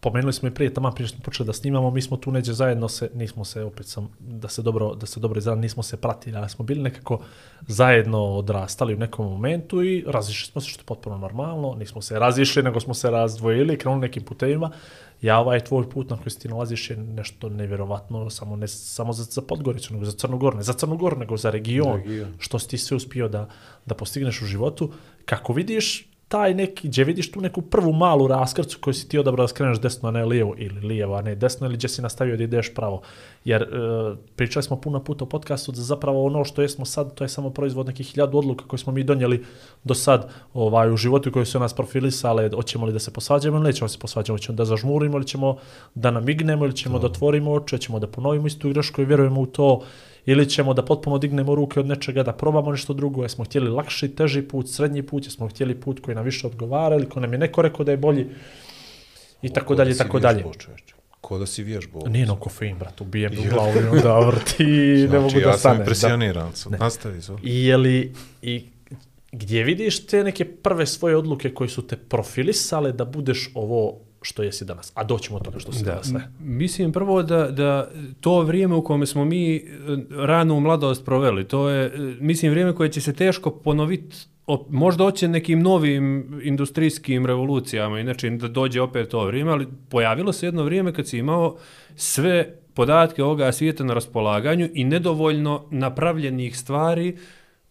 [0.00, 2.88] pomenuli smo i prije, tamo prije smo počeli da snimamo, mi smo tu neđe zajedno
[2.88, 6.36] se, nismo se, opet sam, da se dobro, da se dobro izradim, nismo se pratili,
[6.36, 7.20] ali smo bili nekako
[7.66, 12.18] zajedno odrastali u nekom momentu i razišli smo se što je potpuno normalno, nismo se
[12.18, 14.70] razišli, nego smo se razdvojili, krenuli nekim putevima.
[15.22, 19.24] Ja ovaj tvoj put na koji ti nalaziš je nešto nevjerovatno, samo ne samo za,
[19.24, 22.34] za Podgoricu, nego za Crnu Goru, ne za Crnu Goru, nego za region, Region.
[22.38, 23.48] što si ti sve uspio da,
[23.86, 24.92] da postigneš u životu.
[25.24, 29.44] Kako vidiš taj neki, gdje vidiš tu neku prvu malu raskrcu koju si ti odabrao
[29.44, 32.36] da skreneš desno, a ne lijevo, ili lijevo, a ne desno, ili gdje si nastavio
[32.36, 33.02] da ideš pravo.
[33.44, 33.66] Jer e,
[34.36, 37.50] pričali smo puno puta u podcastu da zapravo ono što jesmo sad, to je samo
[37.50, 39.44] proizvod nekih hiljadu odluka koje smo mi donijeli
[39.84, 43.66] do sad ovaj, u životu koji su nas profilisale, hoćemo li da se posvađamo ili
[43.66, 45.56] nećemo se posvađamo, hoćemo da zažmurimo ili ćemo
[45.94, 49.46] da namignemo ili ćemo da otvorimo oči, hoćemo da ponovimo istu grešku i vjerujemo u
[49.46, 49.80] to,
[50.30, 54.08] ili ćemo da potpuno dignemo ruke od nečega, da probamo nešto drugo, jesmo htjeli lakši,
[54.08, 57.38] teži put, srednji put, jesmo htjeli put koji nam više odgovara ili ko nam je
[57.38, 58.26] neko rekao da je bolji
[59.42, 60.44] i tako Ko dalje, da tako dalje.
[61.20, 62.02] Ko da si vježbao.
[62.08, 65.50] Nije no kofein, brat, ubijem u glavu i onda vrti i ne mogu Znači, da
[65.50, 65.76] ja sam stane.
[65.76, 65.82] Da.
[65.82, 66.52] impresioniran.
[66.54, 66.72] sam.
[66.72, 67.38] Nastavi su.
[67.42, 68.12] I je li,
[68.42, 68.66] i
[69.32, 74.42] gdje vidiš te neke prve svoje odluke koji su te profilisale da budeš ovo što
[74.42, 74.92] jesi danas?
[74.94, 76.28] A doćemo od toga što si Da, danas, ne?
[76.40, 79.60] mislim prvo da, da to vrijeme u kome smo mi e,
[80.10, 84.16] ranu u mladost proveli, to je, e, mislim, vrijeme koje će se teško ponoviti
[84.68, 90.46] možda hoće nekim novim industrijskim revolucijama, inače da dođe opet to vrijeme, ali pojavilo se
[90.46, 91.56] jedno vrijeme kad si imao
[91.96, 97.16] sve podatke ovoga svijeta na raspolaganju i nedovoljno napravljenih stvari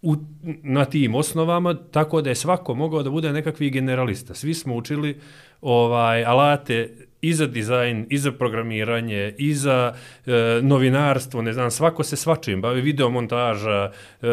[0.01, 0.15] u,
[0.63, 4.33] na tim osnovama, tako da je svako mogao da bude nekakvi generalista.
[4.33, 5.19] Svi smo učili
[5.61, 9.93] ovaj alate i za dizajn, i za programiranje, i za
[10.25, 13.91] e, novinarstvo, ne znam, svako se svačim bavi, videomontaža,
[14.21, 14.27] e,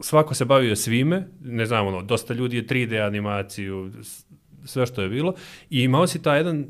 [0.00, 3.90] svako se bavio svime, ne znam, ono, dosta ljudi je 3D animaciju,
[4.64, 5.34] sve što je bilo,
[5.70, 6.66] i imao si taj jedan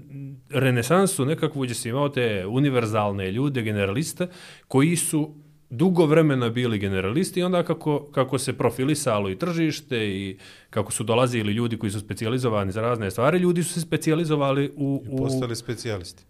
[0.51, 4.29] renesansu nekakvu gdje si imao te univerzalne ljude, generaliste,
[4.69, 5.35] koji su
[5.77, 10.37] dugo vremena bili generalisti i onda kako, kako se profilisalo i tržište i
[10.71, 15.03] kako su dolazili ljudi koji su specijalizovani za razne stvari, ljudi su se specijalizovali u,
[15.11, 16.25] u, Postali specijalisti.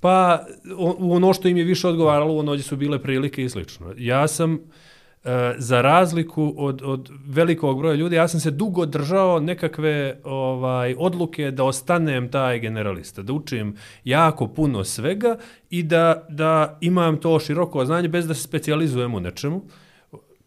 [0.00, 0.46] pa
[0.98, 3.94] ono što im je više odgovaralo, u ono gdje su bile prilike i slično.
[3.98, 4.58] Ja sam,
[5.24, 10.94] e, za razliku od, od velikog broja ljudi, ja sam se dugo držao nekakve ovaj
[10.98, 15.36] odluke da ostanem taj generalista, da učim jako puno svega
[15.70, 19.62] i da, da imam to široko znanje bez da se specializujem u nečemu.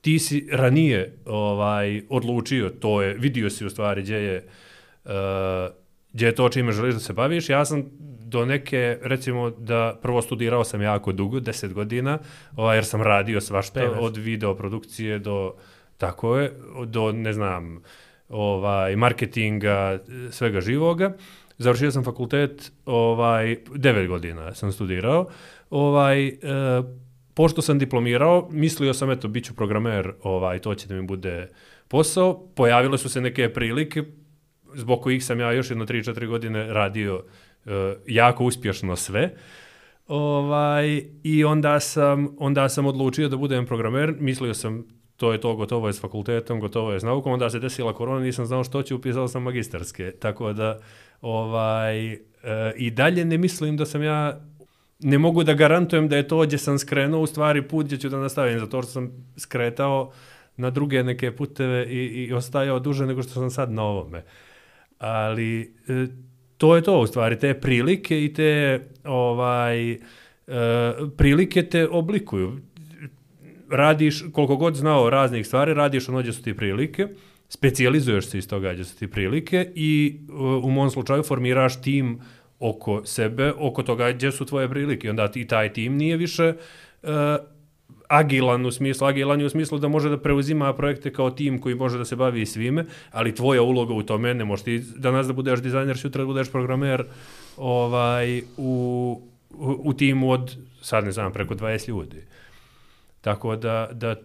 [0.02, 4.48] Ti si ranije ovaj odlučio, to je, vidio si u stvari gdje je,
[5.06, 5.12] uh,
[6.14, 7.50] gdje je to čime želiš da se baviš.
[7.50, 7.84] Ja sam
[8.36, 12.18] do neke, recimo da prvo studirao sam jako dugo, 10 godina,
[12.56, 13.98] ovaj, jer sam radio svašta Pevec.
[14.02, 15.54] od videoprodukcije do,
[15.98, 16.52] tako je,
[16.86, 17.80] do, ne znam,
[18.30, 20.00] ovaj, marketinga,
[20.32, 21.14] svega živoga.
[21.58, 25.28] Završio sam fakultet, ovaj, 9 godina sam studirao.
[25.70, 26.34] Ovaj, e,
[27.34, 31.50] pošto sam diplomirao, mislio sam, eto, bit ću programer, ovaj, to će da mi bude
[31.88, 32.48] posao.
[32.56, 34.04] Pojavile su se neke prilike,
[34.74, 39.34] zbog kojih sam ja još jedno 3-4 godine radio e, E, jako uspješno sve.
[40.08, 44.16] Ovaj, I onda sam, onda sam odlučio da budem programer.
[44.20, 44.84] Mislio sam
[45.18, 48.20] to je to, gotovo je s fakultetom, gotovo je s naukom, onda se desila korona,
[48.20, 50.12] nisam znao što ću, upisao sam magistarske.
[50.12, 50.80] Tako da,
[51.22, 52.20] ovaj, e,
[52.76, 54.42] i dalje ne mislim da sam ja,
[55.00, 58.10] ne mogu da garantujem da je to gdje sam skrenuo, u stvari put gdje ću
[58.10, 60.12] da nastavim, zato što sam skretao
[60.58, 64.24] na druge neke puteve i, i ostajao duže nego što sam sad na ovome.
[65.00, 66.08] Ali e,
[66.58, 69.98] to je to u stvari, te prilike i te ovaj, e,
[71.18, 72.60] prilike te oblikuju
[73.70, 77.08] radiš, koliko god znao raznih stvari, radiš ono gdje su ti prilike,
[77.50, 82.20] specijalizuješ se iz toga gdje su ti prilike i e, u mom slučaju formiraš tim
[82.60, 85.10] oko sebe, oko toga gdje su tvoje prilike.
[85.10, 86.58] Onda ti taj tim nije više e,
[88.08, 91.76] agilan u smislu, agilan je u smislu da može da preuzima projekte kao tim koji
[91.76, 95.34] može da se bavi svime, ali tvoja uloga u tome, ne možeš ti danas da
[95.34, 97.06] budeš dizajner, sutra da budeš programer
[97.58, 102.24] ovaj, u, u, u timu od, sad ne znam, preko 20 ljudi.
[103.22, 104.16] Tako da, da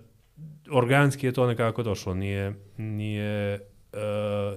[0.71, 2.15] organski je to nekako došlo.
[2.15, 3.61] Nije, nije,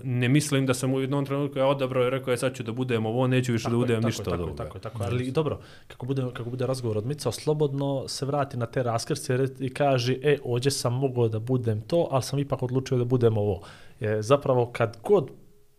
[0.03, 2.71] ne mislim da sam u jednom trenutku ja odabrao i rekao je sad ću da
[2.71, 4.63] budem ovo, neću više da budem ništa tako, od ovoga.
[4.63, 8.65] Tako, tako, ali dobro, kako bude, kako bude razgovor od Mica, slobodno se vrati na
[8.65, 12.97] te raskrste i kaže, e, ođe sam mogao da budem to, ali sam ipak odlučio
[12.97, 13.61] da budem ovo.
[13.99, 15.29] Je, zapravo, kad god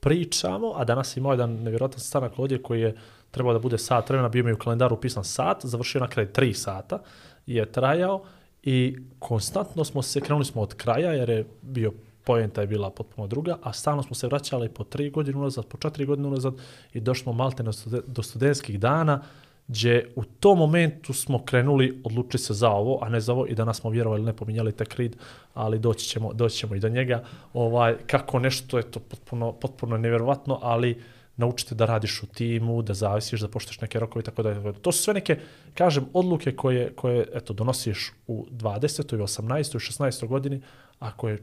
[0.01, 2.97] pričamo, a danas imao jedan nevjerotan stanak ovdje koji je
[3.31, 6.55] trebao da bude sat vremena, bio mi u kalendaru upisan sat, završio na kraj tri
[6.55, 6.99] sata,
[7.47, 8.23] je trajao
[8.63, 11.93] i konstantno smo se, krenuli smo od kraja jer je bio
[12.25, 15.77] pojenta je bila potpuno druga, a stalno smo se vraćali po tri godine unazad, po
[15.77, 16.55] četiri godine unazad
[16.93, 17.65] i došli smo malte
[18.07, 19.23] do studentskih dana,
[19.69, 23.55] gdje u tom momentu smo krenuli odlučiti se za ovo, a ne za ovo i
[23.55, 25.17] danas smo vjerovali ne pominjali te krid,
[25.55, 27.25] ali doći ćemo, doći ćemo i do njega.
[27.53, 31.01] Ovaj, kako nešto je to potpuno, potpuno nevjerovatno, ali
[31.37, 34.73] naučite da radiš u timu, da zavisiš, da poštuješ neke rokove i tako dalje.
[34.73, 35.39] To su sve neke,
[35.75, 39.15] kažem, odluke koje, koje eto, donosiš u 20.
[39.15, 39.77] i 18.
[39.77, 40.27] i 16.
[40.27, 40.63] godini,
[40.99, 41.43] a koje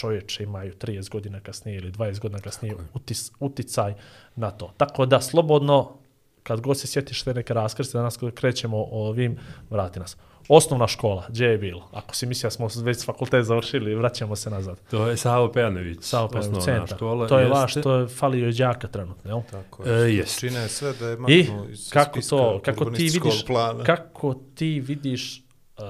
[0.00, 3.94] čovječe imaju 30 godina kasnije ili 20 godina kasnije utis, uticaj
[4.36, 4.72] na to.
[4.76, 5.98] Tako da, slobodno,
[6.42, 9.38] kad god se sjetiš te neke raskrste, danas kada krećemo ovim,
[9.70, 10.16] vrati nas.
[10.48, 11.88] Osnovna škola, gdje je bilo?
[11.92, 14.80] Ako si mislio da smo već fakultet završili, vraćamo se nazad.
[14.90, 16.96] To je Savo Pejanović, Savo Pejanović, centar.
[16.96, 17.60] Škola, to je jeste.
[17.60, 19.40] vaš, to je falio je džaka trenutno, jel?
[19.50, 20.04] Tako je.
[20.04, 20.40] E, jest.
[20.40, 23.84] Čine sve da je I maknu iz kako spiska to, kako ti vidiš, plana.
[23.84, 25.42] kako ti vidiš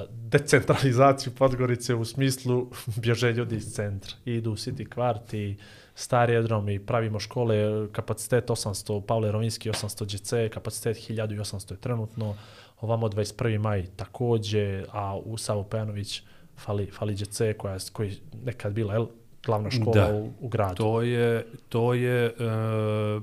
[0.09, 2.70] decentralizaciju Podgorice u smislu
[3.03, 4.12] bježe ljudi iz centra.
[4.24, 5.57] Idu u City kvarti,
[5.94, 6.35] stari
[6.74, 12.37] i pravimo škole, kapacitet 800, Pavle Rovinski 800 GC, kapacitet 1800 je trenutno,
[12.81, 13.59] ovamo 21.
[13.59, 16.22] maj takođe, a u Savo Pejanović
[16.59, 19.07] fali, fali GC koja je koji nekad bila el,
[19.46, 20.74] glavna škola da, u, u gradu.
[20.74, 23.22] To je, to je uh,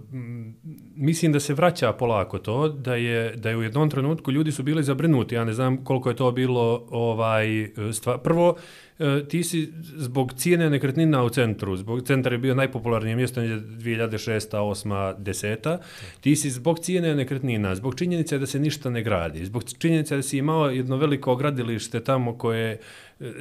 [0.96, 4.64] mislim da se vraća polako to, da je, da je u jednom trenutku ljudi su
[4.64, 8.18] bili zabrinuti, ja ne znam koliko je to bilo ovaj stvar.
[8.18, 8.56] Prvo,
[9.00, 14.58] E, ti si zbog cijene nekretnina u centru, zbog centar je bio najpopularnije mjesto 2006.
[14.58, 15.16] 8.
[15.18, 15.78] 10.
[16.22, 20.22] Ti si zbog cijene nekretnina, zbog činjenice da se ništa ne gradi, zbog činjenice da
[20.22, 22.80] si imao jedno veliko gradilište tamo koje e,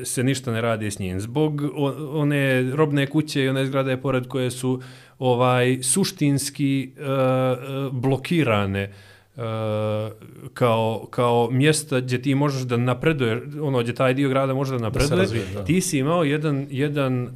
[0.05, 1.63] se ništa ne radi s njim, zbog
[2.13, 4.81] one robne kuće i one zgrade pored koje su
[5.19, 8.93] ovaj suštinski uh, blokirane,
[9.37, 9.43] Uh,
[10.55, 14.79] kao, kao mjesta gdje ti možeš da napreduješ, ono gdje taj dio grada može da
[14.79, 15.65] napreduje, da razvije, da.
[15.65, 17.33] ti si imao jedan, jedan uh,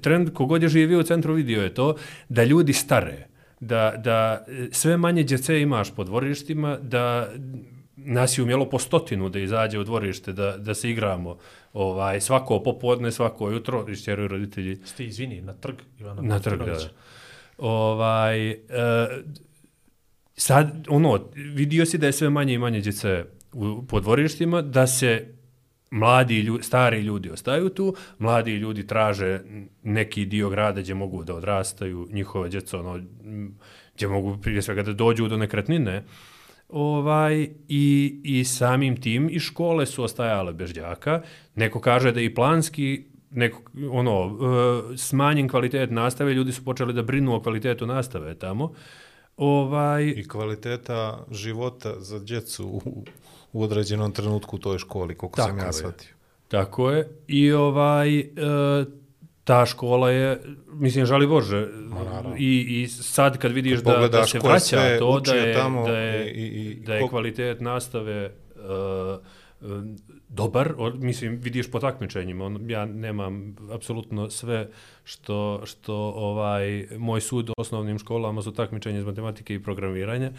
[0.00, 1.94] trend, kogod je živio u centru vidio je to,
[2.28, 3.26] da ljudi stare,
[3.60, 7.28] da, da sve manje djece imaš po dvorištima, da
[8.04, 11.38] nas je umjelo po stotinu da izađe u dvorište, da, da se igramo
[11.72, 14.76] ovaj, svako popodne, svako jutro, išćeruju roditelji.
[14.84, 16.78] Sti, izvini, na trg Ivana Na trg, da.
[17.58, 18.56] Ovaj, uh,
[20.36, 25.34] sad, ono, vidio si da je sve manje i manje djece u podvorištima, da se
[25.90, 29.40] mladi ljudi, stari ljudi ostaju tu, mladi ljudi traže
[29.82, 33.00] neki dio grada gdje mogu da odrastaju njihove djeca, ono,
[33.94, 36.04] gdje mogu prije svega da dođu do nekretnine.
[36.68, 41.22] Ovaj, i, I samim tim i škole su ostajale bez đaka.
[41.54, 44.38] Neko kaže da i planski neko, ono,
[44.92, 48.72] e, smanjen kvalitet nastave, ljudi su počeli da brinu o kvalitetu nastave tamo.
[49.36, 50.04] Ovaj...
[50.04, 53.04] I kvaliteta života za djecu u,
[53.52, 56.14] u određenom trenutku u toj shkoli, koliko Tako sam ja shvatio.
[56.48, 57.08] Tako je.
[57.26, 58.24] I ovaj, e,
[59.44, 60.40] ta škola je,
[60.72, 61.68] mislim, žali Bože,
[62.38, 65.98] i, i sad kad vidiš kad da, da se vraća to, da je, tamo da
[65.98, 69.20] je, i, i, da je kvalitet nastave uh,
[70.28, 74.68] dobar, mislim, vidiš po takmičenjima, on, ja nemam apsolutno sve
[75.04, 80.32] što, što ovaj, moj sud u osnovnim školama su takmičenje iz matematike i programiranja,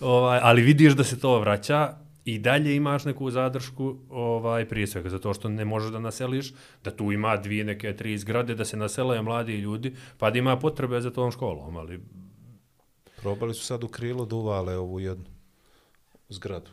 [0.00, 1.96] ovaj, ali vidiš da se to vraća,
[2.28, 6.52] i dalje imaš neku zadršku ovaj prije svega zato što ne možeš da naseliš
[6.84, 9.88] da tu ima dvije neke tri zgrade da se nasele mladi ljudi
[10.18, 12.00] pa da ima potrebe za tom školom ali
[13.18, 15.24] Probali su sad u krilo da uvale ovu jednu
[16.28, 16.70] zgradu.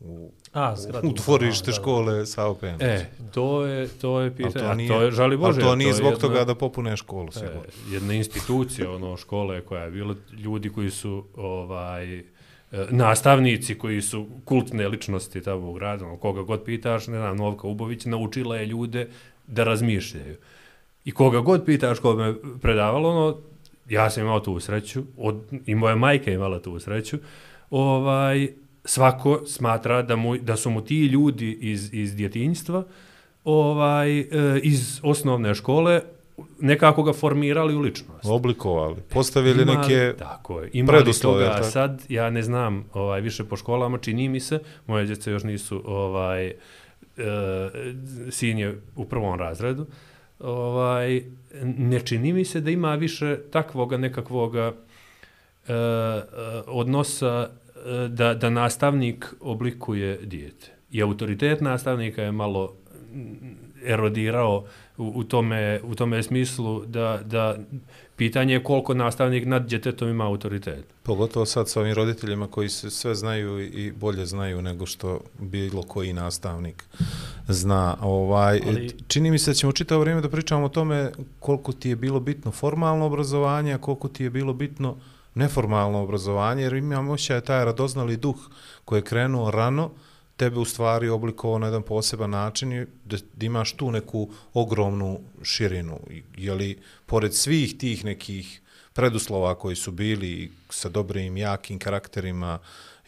[0.00, 1.08] U, A, zgradu.
[1.08, 1.72] u dvorište Da, da.
[1.74, 2.66] škole sa OPM.
[2.80, 5.88] e to je to je pitanje to a nije, to je žali bože to nije
[5.88, 7.58] je zbog jedna- toga da popune školu, E,
[7.90, 12.22] jedna institucija ono škole koja je bila ljudi koji su ovaj
[12.72, 17.36] E, nastavnici koji su kultne ličnosti tamo u gradu, ono, koga god pitaš, ne znam,
[17.36, 19.08] Novka Ubović naučila je ljude
[19.46, 20.36] da razmišljaju.
[21.04, 23.36] I koga god pitaš ko me predavalo, ono,
[23.88, 27.18] ja sam imao tu sreću, od, i moja majka je imala tu sreću,
[27.70, 28.48] ovaj,
[28.84, 32.84] svako smatra da, mu, da su mu ti ljudi iz, iz djetinjstva,
[33.44, 34.26] ovaj, e,
[34.62, 36.00] iz osnovne škole,
[36.60, 38.24] nekako ga formirali u ličnost.
[38.24, 38.96] Oblikovali.
[39.08, 40.18] Postavili Ima li- neke...
[40.18, 40.70] tako je.
[40.72, 41.70] Ima li preduslove, toga tako?
[41.70, 45.82] sad, ja ne znam, ovaj, više po školama, čini mi se, moje djece još nisu,
[45.84, 46.54] ovaj, e,
[48.30, 49.86] sin je u prvom razredu,
[50.38, 51.22] ovaj,
[51.64, 54.72] ne čini mi se da ima više takvoga nekakvoga
[55.68, 55.74] e, e,
[56.66, 57.48] odnosa
[57.86, 60.72] e, da, da nastavnik oblikuje dijete.
[60.90, 62.74] I autoritet nastavnika je malo
[63.84, 64.64] erodirao
[64.98, 67.56] u, u, tome, u tome smislu da, da
[68.16, 70.84] pitanje je koliko nastavnik nad djetetom ima autoritet.
[71.02, 75.82] Pogotovo sad sa ovim roditeljima koji se sve znaju i bolje znaju nego što bilo
[75.82, 76.84] koji nastavnik
[77.48, 77.96] zna.
[78.00, 78.90] Ovaj, Ali- Ali...
[79.08, 82.20] Čini mi se da ćemo čitavo vrijeme da pričamo o tome koliko ti je bilo
[82.20, 84.96] bitno formalno obrazovanje, a koliko ti je bilo bitno
[85.34, 88.36] neformalno obrazovanje, jer imam osjećaj taj radoznali duh
[88.84, 89.90] koji je krenuo rano,
[90.38, 95.20] tebe u stvari oblikovao na jedan poseban način i da, da imaš tu neku ogromnu
[95.42, 96.00] širinu.
[96.36, 98.60] Je li, pored svih tih nekih
[98.92, 102.58] preduslova koji su bili sa dobrim, jakim karakterima,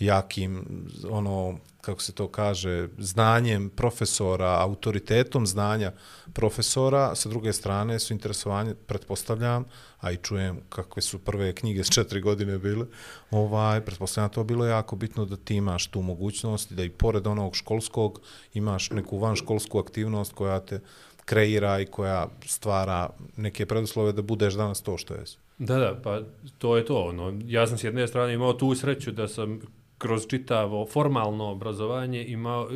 [0.00, 0.64] jakim,
[1.10, 5.92] ono, kako se to kaže, znanjem profesora, autoritetom znanja
[6.32, 9.64] profesora, sa druge strane su interesovanje, pretpostavljam,
[10.00, 12.86] a i čujem kakve su prve knjige s četiri godine bile,
[13.30, 17.56] ovaj, pretpostavljam to bilo jako bitno da ti imaš tu mogućnost da i pored onog
[17.56, 18.20] školskog
[18.54, 20.80] imaš neku vanškolsku aktivnost koja te
[21.24, 25.38] kreira i koja stvara neke preduslove da budeš danas to što jesi.
[25.58, 26.20] Da, da, pa
[26.58, 27.02] to je to.
[27.04, 27.40] Ono.
[27.44, 29.60] Ja sam s jedne strane imao tu sreću da sam
[30.00, 32.68] kroz čitavo formalno obrazovanje imao,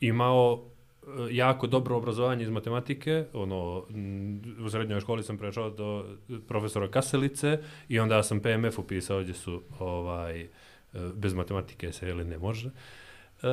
[0.00, 0.70] imao
[1.30, 3.24] jako dobro obrazovanje iz matematike.
[3.32, 3.84] Ono,
[4.64, 6.04] u srednjoj školi sam prešao do
[6.48, 10.48] profesora Kaselice i onda sam PMF upisao gdje su ovaj, e,
[11.14, 12.70] bez matematike se ili ne može.
[13.42, 13.46] E,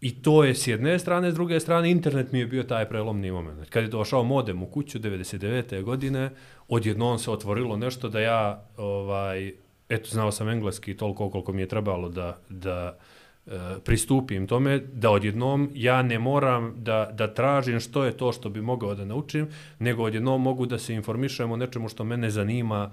[0.00, 3.30] I to je s jedne strane, s druge strane internet mi je bio taj prelomni
[3.30, 3.70] moment.
[3.70, 5.82] Kad je došao modem u kuću 99.
[5.82, 6.30] godine,
[6.68, 9.52] odjednom se otvorilo nešto da ja, ovaj,
[9.88, 12.98] eto, znao sam engleski toliko koliko mi je trebalo da, da
[13.46, 13.50] e,
[13.84, 18.60] pristupim tome, da odjednom ja ne moram da, da tražim što je to što bi
[18.60, 19.48] mogao da naučim,
[19.78, 22.90] nego odjednom mogu da se informišem o nečemu što mene zanima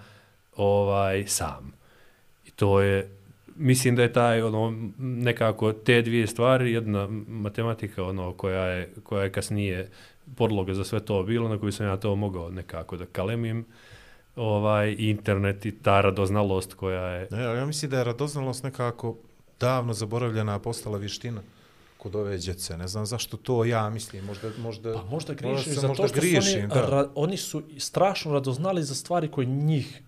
[0.56, 1.74] ovaj sam.
[2.46, 3.10] I to je
[3.56, 9.24] mislim da je taj ono nekako te dvije stvari, jedna matematika ono koja je koja
[9.24, 9.90] je kasnije
[10.38, 13.66] podloga za sve to bilo na koju sam ja to mogao nekako da kalemim
[14.36, 19.16] ovaj internet i ta radoznalost koja je Ne, ja mislim da je radoznalost nekako
[19.60, 21.42] davno zaboravljena, postala vještina
[21.98, 22.78] kod ove djece.
[22.78, 24.50] Ne znam zašto to ja mislim, možda...
[24.60, 26.90] možda Pa možda možda griješiš se zato možda što griješim, su oni, da.
[26.90, 30.02] ra, oni su strašno radoznali za stvari koje njih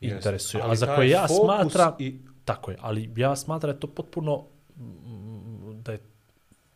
[0.00, 3.80] interesuju, Ali a za koje ja smatram, i- tako je, ali ja smatram da je
[3.80, 4.44] to potpuno,
[4.76, 5.98] mm, da je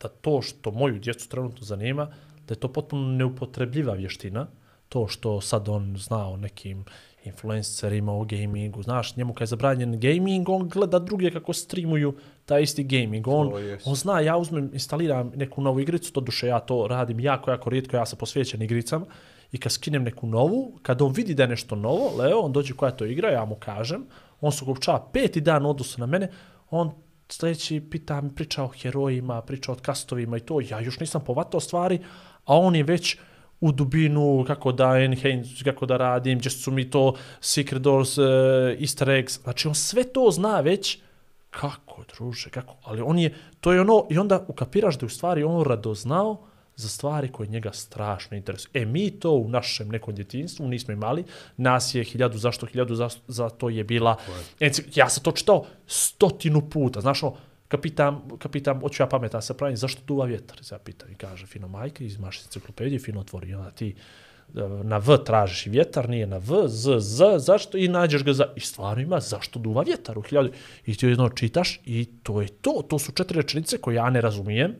[0.01, 2.05] da to što moju djecu trenutno zanima,
[2.47, 4.47] da je to potpuno neupotrebljiva vještina,
[4.89, 6.85] to što sad on zna o nekim
[7.23, 12.13] influencerima o gamingu, znaš, njemu kad je zabranjen gaming, on gleda druge kako streamuju
[12.45, 13.51] taj isti gaming, on,
[13.85, 17.69] on zna, ja uzmem, instaliram neku novu igricu, to duše ja to radim jako, jako
[17.69, 19.05] rijetko, ja sam posvećen igricama,
[19.51, 22.73] i kad skinem neku novu, kad on vidi da je nešto novo, Leo, on dođe
[22.73, 24.05] koja to igra, ja mu kažem,
[24.41, 26.31] on se ukupčava peti dan odnosu na mene,
[26.69, 26.91] on
[27.29, 31.59] sljedeći pita mi, priča o herojima, priča o kastovima i to, ja još nisam povatao
[31.59, 31.99] stvari,
[32.45, 33.17] a on je već
[33.61, 38.25] u dubinu, kako da enhance, kako da radim, gdje su mi to secret doors, uh,
[38.79, 40.97] easter eggs, znači on sve to zna već,
[41.49, 45.09] kako, druže, kako, ali on je, to je ono, i onda ukapiraš da je u
[45.09, 46.37] stvari on radoznao
[46.75, 48.71] za stvari koje njega strašno interesuju.
[48.73, 51.23] E, mi to u našem nekom djetinstvu nismo imali,
[51.57, 54.15] nas je hiljadu, zašto hiljadu, za, za to je bila,
[54.95, 57.35] ja sam to čitao stotinu puta, znaš ono,
[57.69, 60.57] Kapitam, kapitam, oću ja pametan se pravim, zašto duva vjetar?
[60.71, 60.77] Ja
[61.11, 63.95] i kaže, fino majke, izmaš enciklopediju, fino otvori, i onda ti
[64.55, 67.77] e, na V tražiš vjetar, nije na V, Z, Z, zašto?
[67.77, 68.45] I nađeš ga za...
[68.55, 70.49] I stvarno ima zašto duva vjetar u hiljadu.
[70.85, 72.83] I ti jedno čitaš i to je to.
[72.89, 74.75] To su četiri rečenice koje ja ne razumijem,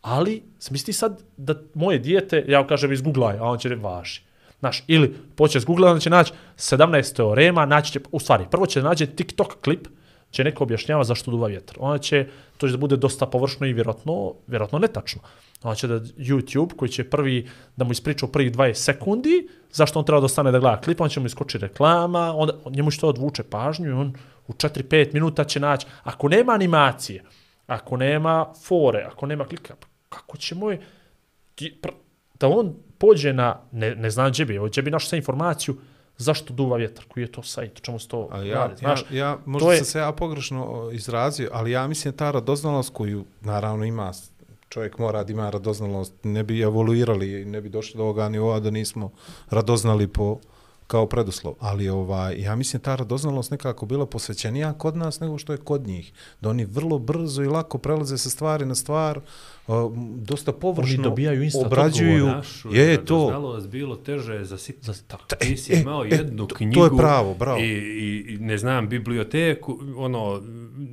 [0.00, 4.20] ali smisli sad da moje dijete, ja kažem iz Google, a on će reći važi.
[4.60, 8.66] Znaš, ili poće s Google, on će naći 17 teorema, naći će, u stvari, prvo
[8.66, 9.88] će naći TikTok klip,
[10.32, 11.76] će neko objašnjava zašto duva vjetar.
[11.80, 12.26] Onda će,
[12.56, 15.20] to će da bude dosta površno i vjerojatno, vjerojatno netačno.
[15.62, 19.98] Ona će da YouTube, koji će prvi, da mu ispriča u prvih 20 sekundi, zašto
[19.98, 23.00] on treba da ostane da gleda klip, on će mu iskoči reklama, onda njemu će
[23.00, 24.14] to odvuče pažnju i on
[24.48, 27.22] u 4-5 minuta će naći, ako nema animacije,
[27.66, 30.80] ako nema fore, ako nema klika, pa kako će moj,
[31.54, 31.88] ti, pr,
[32.40, 35.76] da on pođe na, ne, ne znam gdje bi, gdje bi našao sve informaciju,
[36.16, 39.16] zašto duva vjetar, koji je to sajt, čemu se to A ja, radi, znaš, ja,
[39.18, 43.24] ja možda to je- sam se ja pogrešno izrazio, ali ja mislim ta radoznalost koju
[43.40, 44.12] naravno ima,
[44.68, 48.70] čovjek mora da ima radoznalost, ne bi evoluirali, ne bi došli do ovoga nivoa da
[48.70, 49.10] nismo
[49.50, 50.38] radoznali po
[50.92, 51.54] kao preduslov.
[51.60, 55.86] Ali ovaj, ja mislim ta radoznalost nekako bila posvećenija kod nas nego što je kod
[55.86, 56.12] njih.
[56.40, 59.20] Da oni vrlo brzo i lako prelaze sa stvari na stvar,
[60.16, 62.26] dosta površno dobijaju instant obrađuju.
[62.26, 63.14] Našu Je to.
[63.16, 64.76] radoznalost bilo teže za sit.
[64.82, 65.24] Za, tako.
[65.36, 66.84] Ti si e, imao e, jednu to- to knjigu.
[66.84, 67.58] je pravo, bravo.
[67.60, 67.70] I,
[68.28, 70.42] i, ne znam, biblioteku, ono,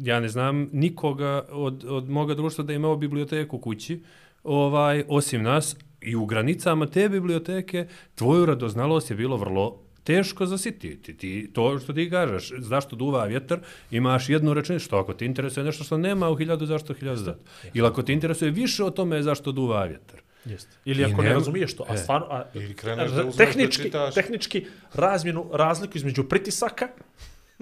[0.02, 4.04] ja ne znam nikoga od, od moga društva da je imao biblioteku kući,
[4.44, 11.18] ovaj, osim nas, i u granicama te biblioteke tvoju radoznalost je bilo vrlo teško zasititi.
[11.18, 13.60] Ti, to što ti kažeš, zašto duva vjetar,
[13.92, 17.40] imaš jednu rečenicu, što ako ti interesuje nešto što nema u hiljadu, zašto hiljadu zato.
[17.74, 20.20] Ili ako ti interesuje više o tome zašto duva vjetar.
[20.46, 20.70] Jeste.
[20.86, 21.98] Ili I ako ne nema- razumiješ to, a e.
[21.98, 22.28] stvarno...
[22.30, 24.14] A, Ili kreneš da uzmeš tehnički, da čitaš.
[24.14, 26.88] tehnički razmjenu, razliku između pritisaka,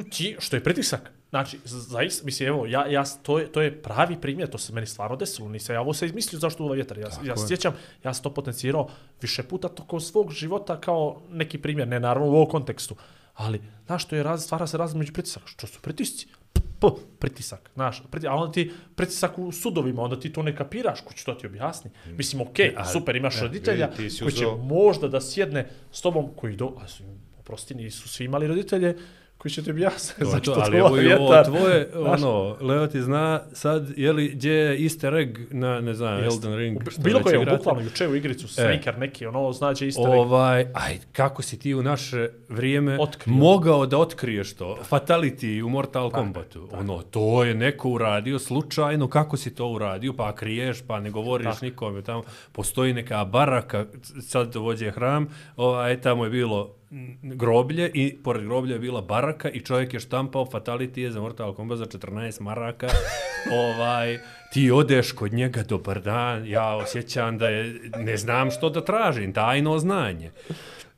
[0.03, 1.11] ti, što je pritisak.
[1.29, 4.87] Znači, zaista, mislim, evo, ja, ja, to, je, to je pravi primjer, to se meni
[4.87, 6.97] stvarno desilo, nisam ja ovo se izmislio zašto duva vjetar.
[6.97, 7.47] Ja, ja se je.
[7.47, 7.73] sjećam,
[8.03, 8.89] ja sam to potencijirao
[9.21, 12.95] više puta tokom svog života kao neki primjer, ne naravno u ovom kontekstu,
[13.33, 15.47] ali, znaš, to je raz, stvara se razlika među pritisaka.
[15.47, 16.27] Što su pritisci?
[16.53, 16.87] P,
[17.19, 21.13] pritisak, znaš, priti, a onda ti pritisak u sudovima, onda ti to ne kapiraš, ko
[21.13, 21.91] će to ti objasni.
[22.05, 26.01] Mislim, okej, ali- super, imaš roditelja vidi, ti si koji će možda da sjedne s
[26.01, 26.73] tobom, koji do...
[26.83, 27.03] A, su-
[27.39, 28.97] oprosti, nisu svi imali roditelje
[29.47, 31.45] koji će ti objasniti To zašto to, ali ovo vjetar.
[31.45, 32.21] tvoje, Znaš?
[32.21, 36.27] ono, Leo ti zna sad, je li, gdje je easter egg na, ne znam, Jeste.
[36.27, 36.77] Elden Ring?
[36.77, 41.41] U- Bilo koje, bukvalno, juče u igricu, Snaker neki, ono, znači isto Ovaj, aj, kako
[41.41, 43.35] si ti u naše vrijeme Otkrio.
[43.35, 44.77] mogao da otkriješ to?
[44.83, 46.69] Fatality u Mortal Kombatu.
[46.73, 50.13] Ono, to je neko uradio slučajno, kako si to uradio?
[50.13, 51.65] Pa kriješ, pa ne govoriš Tako.
[51.65, 52.01] nikome.
[52.01, 53.85] Tamo postoji neka baraka,
[54.21, 55.27] sad vođe hram,
[55.57, 56.73] ovaj, tamo je bilo
[57.21, 61.53] groblje i pored groblja je bila baraka i čovjek je štampao Fatality je za Mortal
[61.53, 62.87] Kombat za 14 maraka.
[63.65, 64.19] ovaj,
[64.53, 69.33] ti odeš kod njega, dobar dan, ja osjećam da je, ne znam što da tražim,
[69.33, 70.31] tajno znanje.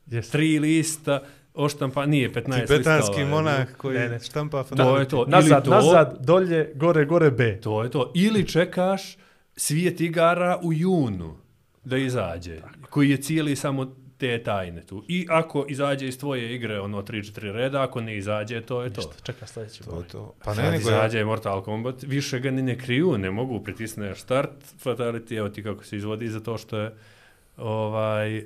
[0.06, 0.32] Jeste.
[0.32, 1.22] Tri lista,
[1.54, 3.28] oštampa, nije 15 Tibetanski listova.
[3.28, 4.20] monah koji Ne, ne.
[4.20, 5.24] štampa To je to.
[5.28, 7.60] Nazad, to, nazad, dolje, gore, gore, B.
[7.60, 8.12] To je to.
[8.14, 9.16] Ili čekaš
[9.56, 11.36] svijet igara u junu
[11.84, 12.60] da izađe,
[12.90, 15.04] koji je cijeli samo te tajne tu.
[15.08, 19.00] I ako izađe iz tvoje igre ono 3-4 reda, ako ne izađe, to je to.
[19.00, 20.34] Ništa, čeka sljedeći To je to.
[20.44, 24.50] Pa ne, nego izađe Mortal Kombat, više ga ni ne kriju, ne mogu pritisneš start,
[24.84, 26.94] fatality, evo ti kako se izvodi za to što je
[27.56, 28.44] ovaj, e,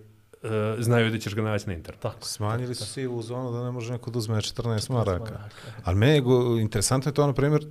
[0.78, 2.02] znaju da ćeš ga naći na internetu.
[2.02, 2.24] Tako.
[2.24, 5.24] smanjili su sivu zonu da ne može neko da uzme 14 maraka.
[5.24, 5.50] maraka.
[5.84, 6.22] Ali me je
[6.60, 7.66] interesantno je to, na primjer,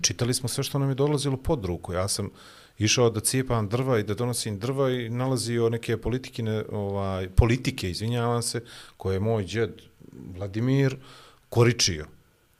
[0.00, 1.92] čitali smo sve što nam je dolazilo pod ruku.
[1.92, 2.30] Ja sam
[2.78, 8.42] išao da cijepam drva i da donosim drva i nalazio neke politikine, ovaj, politike, izvinjavam
[8.42, 8.62] se,
[8.96, 9.70] koje je moj džed
[10.36, 10.96] Vladimir
[11.48, 12.06] koričio.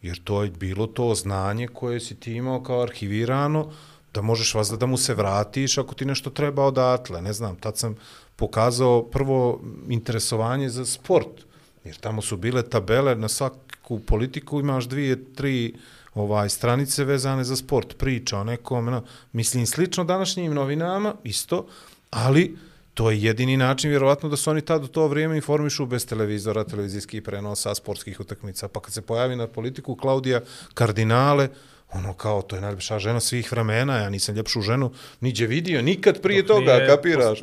[0.03, 3.71] Jer to je bilo to znanje koje si ti imao kao arhivirano,
[4.15, 7.23] da možeš vas da mu se vratiš ako ti nešto treba odatle.
[7.23, 7.97] Ne znam, tad sam
[8.37, 11.45] pokazao prvo interesovanje za sport,
[11.85, 15.75] jer tamo su bile tabele na svaku politiku, imaš dvije, tri
[16.15, 21.67] ovaj stranice vezane za sport, priča o nekom, no, mislim, slično današnjim novinama, isto,
[22.11, 22.57] ali
[22.95, 26.65] to je jedini način, vjerovatno, da su oni tad u to vrijeme informišu bez televizora,
[26.65, 28.69] televizijskih prenosa, sportskih utakmica.
[28.69, 30.41] Pa kad se pojavi na politiku Klaudija
[30.75, 31.49] Kardinale,
[31.93, 36.21] ono kao, to je najljepša žena svih vremena, ja nisam ljepšu ženu niđe vidio, nikad
[36.23, 37.39] prije Dok toga, kapiraš?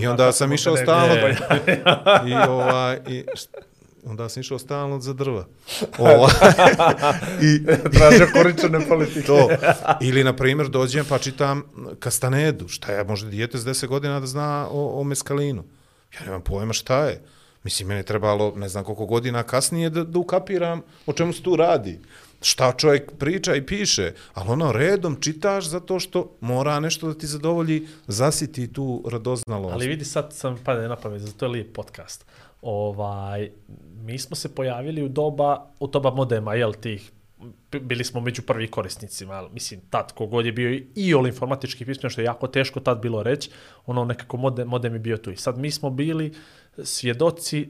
[0.00, 1.36] I onda sam išao stalno, ne.
[2.30, 3.24] i ovaj, i,
[4.04, 5.46] onda sam išao stalno za drva.
[5.98, 6.32] Ovaj,
[7.46, 9.26] i, Traže koričene politike.
[9.26, 9.48] to.
[10.00, 11.62] Ili, na primjer, dođem pa čitam
[11.98, 12.68] Kastanedu.
[12.68, 15.64] Šta je, možda dijete s 10 godina da zna o, o meskalinu?
[16.14, 17.22] Ja nemam pojma šta je.
[17.64, 21.42] Mislim, meni je trebalo, ne znam koliko godina kasnije da, da ukapiram o čemu se
[21.42, 22.00] tu radi.
[22.42, 27.26] šta čovjek priča i piše, ali ono redom čitaš zato što mora nešto da ti
[27.26, 29.74] zadovolji, zasiti tu radoznalost.
[29.74, 32.24] Ali vidi sad sam pade na pamet, zato je lijep podcast.
[32.62, 33.50] Ovaj,
[34.02, 37.12] mi smo se pojavili u doba, u doba modema, jel, tih
[37.80, 42.10] bili smo među prvi korisnicima, ali mislim, tad kogod je bio i ol informatički pismen,
[42.10, 43.50] što je jako teško tad bilo reći,
[43.86, 45.30] ono nekako modem, modem je bio tu.
[45.30, 46.34] I sad mi smo bili
[46.84, 47.68] svjedoci,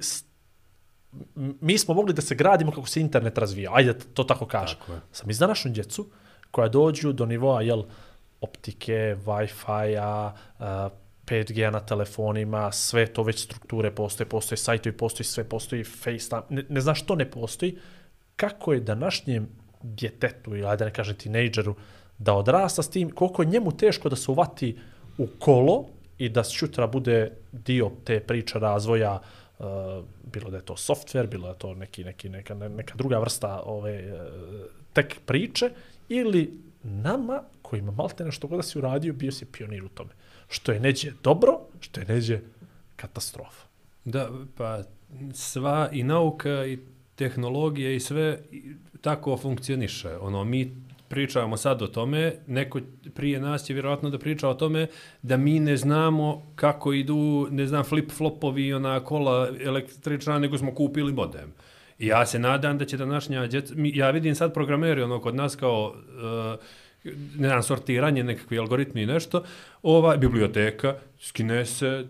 [1.61, 4.79] mi smo mogli da se gradimo kako se internet razvija, ajde to tako kažem.
[4.79, 5.01] Tako je.
[5.13, 6.07] Sam iz današnju djecu
[6.51, 7.83] koja dođu do nivoa, jel,
[8.41, 10.33] optike, Wi-Fi-a,
[11.31, 16.65] 5G na telefonima, sve to već strukture postoje, postoje sajtovi, postoji sve, postoji FaceTime, ne,
[16.69, 17.79] ne znaš što ne postoji,
[18.37, 19.49] kako je današnjem
[19.83, 21.75] djetetu, ili ajde da ne kažem tinejdžeru,
[22.19, 24.77] da odrasta s tim, koliko je njemu teško da se uvati
[25.19, 25.87] u kolo
[26.19, 29.21] i da sutra bude dio te priče razvoja,
[29.59, 29.67] uh,
[30.33, 33.63] bilo da je to software, bilo da je to neki, neki, neka, neka druga vrsta
[33.65, 35.71] ove eh, uh, tek priče,
[36.09, 36.51] ili
[36.83, 40.11] nama, kojima malte nešto god da si uradio, bio si pionir u tome.
[40.51, 42.41] Što je neđe dobro, što je neđe
[42.97, 43.67] katastrofa.
[44.05, 44.83] Da, pa
[45.35, 46.79] sva i nauka i
[47.15, 48.39] tehnologija i sve
[49.01, 50.17] tako funkcioniše.
[50.21, 50.77] Ono, mi
[51.09, 52.81] pričamo sad o tome, neko
[53.15, 54.87] prije nas je vjerojatno da priča o tome
[55.23, 60.75] da mi ne znamo kako idu, ne znam, flip-flopovi i ona kola električna, nego smo
[60.75, 61.53] kupili modem.
[61.99, 65.35] I ja se nadam da će današnja djeca, mi, ja vidim sad programeri ono kod
[65.35, 66.61] nas kao uh,
[67.39, 69.45] ne znam, sortiranje, nekakvi algoritmi i nešto,
[69.83, 72.07] ova biblioteka, skine se,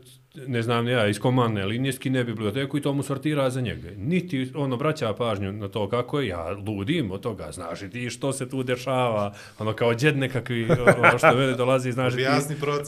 [0.46, 3.88] ne znam ni ja, iz komandne linije skine biblioteku i to mu sortira za njega.
[3.96, 8.10] Niti on obraća pažnju na to kako je, ja ludim od toga, znaš i ti
[8.10, 10.68] što se tu dešava, ono kao djed nekakvi,
[10.98, 12.22] ono što mene dolazi, znaš i ti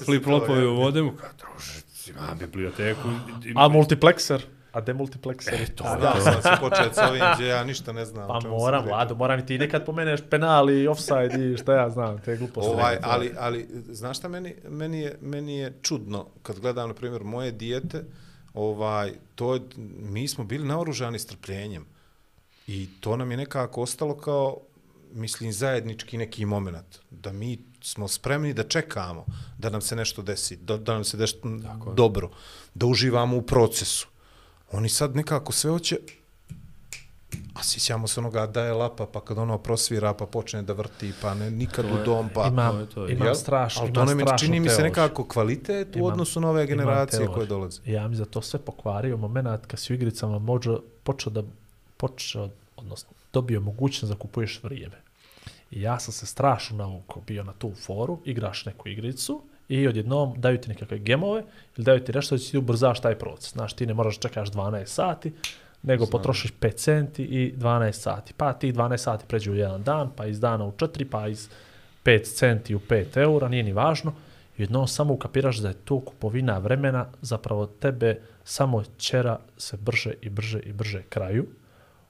[0.06, 1.72] flip-flopovi to, u vodemu, kao druže,
[2.10, 3.08] imam biblioteku.
[3.54, 4.40] A multiplexer?
[4.72, 5.54] A demultiplexer?
[5.54, 6.14] E, to, da.
[6.20, 8.28] sad ću početi s ovim gdje ja ništa ne znam.
[8.28, 8.84] Pa se moram.
[8.84, 12.70] Vlado, moram i ti nekad pomeneš penal i offside i šta ja znam, te gluposti.
[12.70, 17.24] Ovaj, ali, ali, znaš šta meni, meni, je, meni je čudno, kad gledam, na primjer,
[17.24, 18.04] moje dijete,
[18.54, 19.60] ovaj, to je,
[19.98, 21.86] mi smo bili naoružani strpljenjem.
[22.66, 24.56] I to nam je nekako ostalo kao,
[25.12, 26.98] mislim, zajednički neki moment.
[27.10, 29.26] Da mi smo spremni da čekamo
[29.58, 31.36] da nam se nešto desi, da, da nam se desi
[31.94, 32.30] dobro,
[32.74, 34.11] da uživamo u procesu.
[34.72, 35.96] Oni sad nekako sve hoće,
[37.54, 41.12] a sjećamo se onoga da je lapa, pa kad ono prosvira, pa počne da vrti,
[41.22, 42.46] pa ne, nikad u dom, pa...
[42.46, 43.34] imam, to je to, imam Jel?
[43.34, 46.40] strašno, Ali to imam nam je, strašnu čini mi se nekako kvalitet u Imam- odnosu
[46.40, 47.80] na ove imam generacije koje dolaze.
[47.86, 51.42] Ja mi za to sve pokvario moment kad si u igricama možda počeo da
[51.96, 54.96] počeo, odnosno dobio mogućnost da kupuješ vrijeme.
[55.70, 60.34] I ja sam se strašno naukao bio na tu foru, igraš neku igricu i odjednom
[60.40, 61.42] daju ti nekakve gemove
[61.76, 63.52] ili daju ti nešto da ti ubrzaš taj proces.
[63.52, 65.32] Znaš, ti ne moraš čekaš 12 sati,
[65.82, 68.34] nego potrošiš 5 centi i 12 sati.
[68.36, 71.48] Pa ti 12 sati pređu u jedan dan, pa iz dana u 4, pa iz
[72.04, 74.12] 5 centi u 5 eura, nije ni važno.
[74.58, 80.12] I jednom samo ukapiraš da je to kupovina vremena, zapravo tebe samo ćera se brže
[80.20, 81.46] i brže i brže kraju.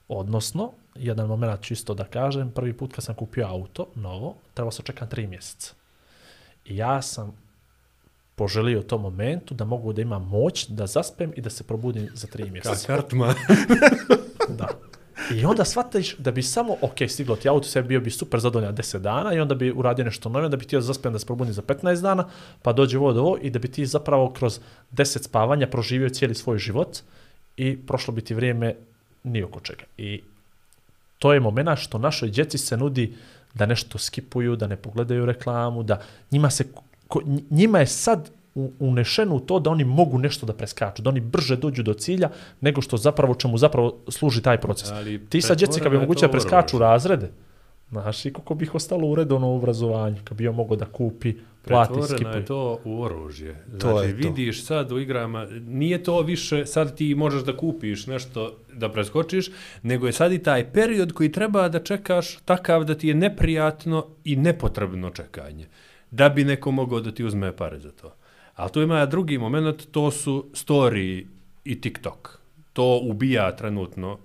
[0.09, 4.85] Odnosno, jedan moment čisto da kažem, prvi put kad sam kupio auto, novo, trebao sam
[4.85, 5.82] čekati tri mjeseca.
[6.65, 7.37] Ja sam
[8.35, 12.09] poželio u tom momentu da mogu da imam moć da zaspem i da se probudim
[12.15, 12.87] za tri Ka mjeseca.
[12.87, 13.35] kartma.
[14.59, 14.69] Da.
[15.35, 18.77] I onda shvatiš da bi samo, ok, stiglo ti auto, sve bio bi super zadovoljan
[18.77, 21.55] 10 dana i onda bi uradio nešto novo, da bi ti zaspem da se probudim
[21.55, 22.29] za 15 dana,
[22.63, 24.61] pa dođe ovo do ovo i da bi ti zapravo kroz
[24.93, 26.99] 10 spavanja proživio cijeli svoj život
[27.57, 28.75] i prošlo bi ti vrijeme
[29.25, 29.85] ni oko čega.
[29.99, 30.23] I
[31.19, 33.15] to je momena što našoj djeci se nudi
[33.55, 36.01] da nešto skipuju, da ne pogledaju reklamu, da
[36.31, 36.65] njima se
[37.09, 38.31] ko, njima je sad
[38.79, 42.31] unešeno u to da oni mogu nešto da preskaču, da oni brže dođu do cilja
[42.61, 44.91] nego što zapravo čemu zapravo služi taj proces.
[44.91, 47.31] Ali Ti sad djeci kad bi moguće to preskaču razrede,
[47.91, 52.31] znaš, i koliko bih ostalo u redovnom obrazovanju, kad bi on mogao da kupi, Pretvoreno
[52.31, 53.57] je to u oružje.
[53.69, 54.17] Znači, To je to.
[54.17, 59.51] vidiš sad u igrama, nije to više, sad ti možeš da kupiš nešto da preskočiš,
[59.83, 64.07] nego je sad i taj period koji treba da čekaš takav da ti je neprijatno
[64.25, 65.67] i nepotrebno čekanje.
[66.11, 68.15] Da bi neko mogao da ti uzme pare za to.
[68.55, 71.25] Ali tu ima drugi moment, to su story
[71.65, 72.39] i TikTok.
[72.73, 74.19] To ubija trenutno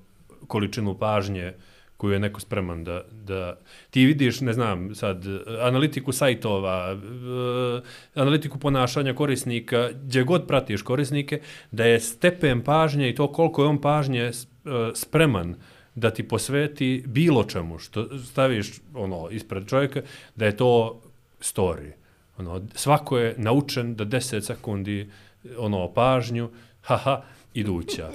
[0.48, 1.54] količinu pažnje
[1.98, 3.58] koju je neko spreman da, da
[3.90, 5.26] ti vidiš, ne znam, sad,
[5.62, 7.82] analitiku sajtova, eh,
[8.16, 11.42] analitiku ponašanja korisnika, gdje god pratiš korisnike,
[11.72, 14.34] da je stepen pažnje i to koliko je on pažnje eh,
[14.94, 15.56] spreman
[15.96, 20.02] da ti posveti bilo čemu što staviš ono ispred čovjeka,
[20.36, 21.02] da je to
[21.40, 21.92] story.
[22.38, 25.10] Ono, svako je naučen da 10 sekundi
[25.58, 26.50] ono pažnju,
[26.82, 27.22] haha,
[27.60, 28.10] iduća.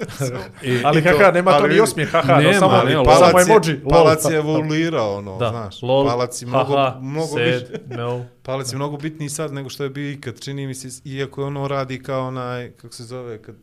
[0.63, 2.91] I, Ali I to- haha, nema to ni vidi, osmijeh, haha, nema, no, samo, ali
[2.91, 3.81] samo Palac je, emoji.
[3.83, 3.89] lol.
[3.91, 5.81] palac je evoluirao, ono, Da, znaš.
[5.81, 7.65] lol, Palac je mnogo, haha, mnogo sad, više.
[7.87, 8.25] no.
[8.43, 11.67] Palac je mnogo bitniji sad nego što je bio ikad, čini mi se, iako ono
[11.67, 13.55] radi kao onaj, kako se zove, kad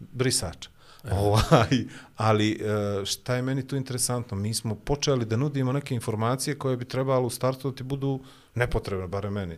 [0.00, 0.68] brisač.
[1.12, 1.84] Ovaj,
[2.16, 2.56] ali e,
[3.04, 7.26] šta je meni tu interesantno, mi smo počeli da nudimo neke informacije koje bi trebalo
[7.26, 8.20] u startu da ti budu
[8.54, 9.56] nepotrebne, bare meni.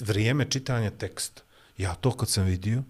[0.00, 1.42] Vrijeme čitanja teksta.
[1.78, 2.82] Ja to kad sam vidio,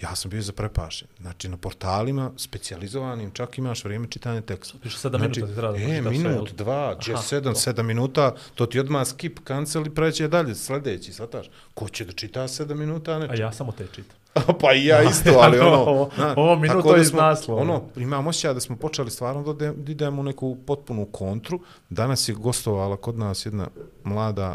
[0.00, 1.08] ja sam bio zaprepašen.
[1.20, 4.78] Znači, na portalima specijalizovanim čak imaš vrijeme čitanja teksta.
[4.82, 6.56] Piše sedam minuta ti treba da e, sve, minut, jel?
[6.56, 7.60] dva, Aha, sedam, to.
[7.60, 11.46] sedam minuta, to ti odmah skip, cancel i preće dalje, sledeći, svataš.
[11.74, 14.16] Ko će da čita sedam minuta, a ne A ja samo te čitam.
[14.60, 15.76] pa i ja isto, ali ono...
[15.76, 17.62] Ovo- ovo minuto iz smo- naslova.
[17.62, 21.60] Ono, imam osjećaj da smo počeli stvarno da, idemo u neku potpunu kontru.
[21.90, 23.68] Danas je gostovala kod nas jedna
[24.04, 24.54] mlada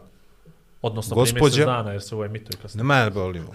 [0.81, 2.77] Odnosno prije Gospođa- mjesec dana, jer se ovo emituje kasnije.
[2.77, 3.47] Ne mene bolimo.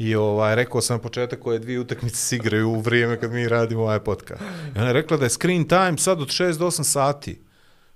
[0.00, 3.48] I ovaj, rekao sam na početak koje dvije utakmice se igraju u vrijeme kad mi
[3.48, 4.42] radimo ovaj podcast.
[4.76, 7.40] I ona je rekla da je screen time sad od 6 do 8 sati.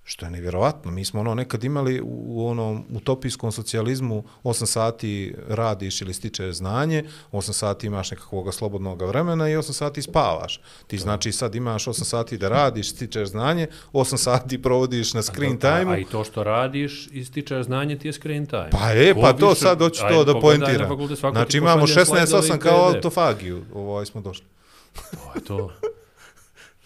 [0.07, 0.91] Što je nevjerovatno.
[0.91, 7.05] Mi smo ono nekad imali u, onom utopijskom socijalizmu 8 sati radiš ili stičeš znanje,
[7.33, 10.61] 8 sati imaš nekakvog slobodnog vremena i 8 sati spavaš.
[10.87, 15.53] Ti znači sad imaš 8 sati da radiš, stičeš znanje, 8 sati provodiš na screen
[15.53, 18.71] A, time a i to što radiš, ističeš znanje ti je screen time.
[18.71, 20.99] Pa je, pa to više- sad hoću to da poentiram.
[21.33, 24.47] Znači imamo pošalje 16-8 slajdove i kao autofagiju, ovaj smo došli.
[24.95, 25.71] To je to.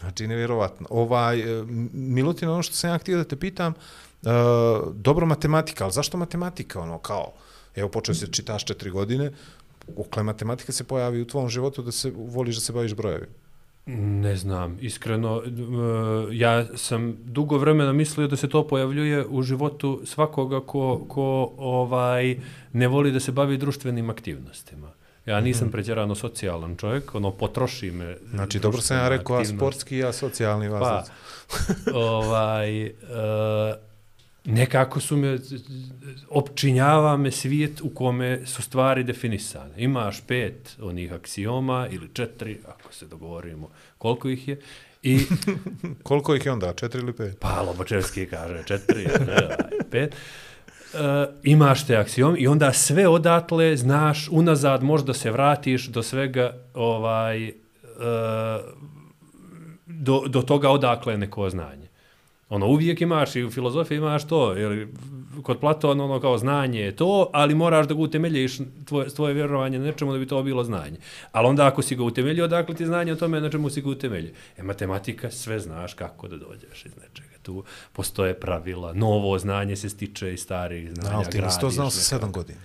[0.01, 0.87] Znači, nevjerovatno.
[0.91, 3.73] Ovaj, e, Milutin, ono što sam ja htio da te pitam,
[4.23, 4.31] uh,
[4.95, 7.33] dobro matematika, ali zašto matematika, ono, kao,
[7.77, 9.33] evo, počeo se čitaš četiri godine,
[9.97, 13.33] ukle matematika se pojavi u tvom životu da se voliš da se baviš brojevima?
[13.97, 15.51] Ne znam, iskreno, e,
[16.37, 22.41] ja sam dugo vremena mislio da se to pojavljuje u životu svakoga ko, ko ovaj
[22.73, 24.93] ne voli da se bavi društvenim aktivnostima.
[25.29, 28.17] Ja nisam pretjerano socijalan čovjek, ono, potroši me.
[28.31, 30.81] Znači, dobro sam ja rekao, a sportski, a socijalni vas.
[30.81, 31.05] Pa,
[31.95, 32.91] ovaj, uh,
[34.45, 35.39] nekako su me,
[36.31, 39.75] opčinjava me svijet u kome su stvari definisane.
[39.77, 44.61] Imaš pet onih aksioma ili četiri, ako se dogovorimo koliko ih je,
[45.03, 45.21] i
[46.03, 47.39] Koliko ih je onda, četiri ili pet?
[47.41, 49.57] pa Lobočevski kaže četiri, ne,
[49.91, 50.17] pet.
[50.95, 51.01] Uh,
[51.43, 57.49] imaš te aksiom i onda sve odatle znaš unazad možda se vratiš do svega ovaj
[57.49, 57.53] uh,
[59.87, 61.88] do, do toga odakle je neko znanje.
[62.49, 64.89] Ono, uvijek imaš i u filozofiji imaš to, jer
[65.43, 69.79] kod Platona ono kao znanje je to, ali moraš da ga utemeljiš tvoje, tvoje vjerovanje
[69.79, 70.97] na nečemu da bi to bilo znanje.
[71.33, 73.89] Ali onda ako si ga utemeljio, odakle ti znanje o tome na čemu si ga
[73.89, 74.33] utemeljio?
[74.57, 77.29] E, matematika, sve znaš kako da dođeš iz nečega.
[77.43, 81.17] Tu postoje pravila, novo znanje se stiče iz starih znanja.
[81.17, 82.61] Ali ti nisi to znao sa sedam godina.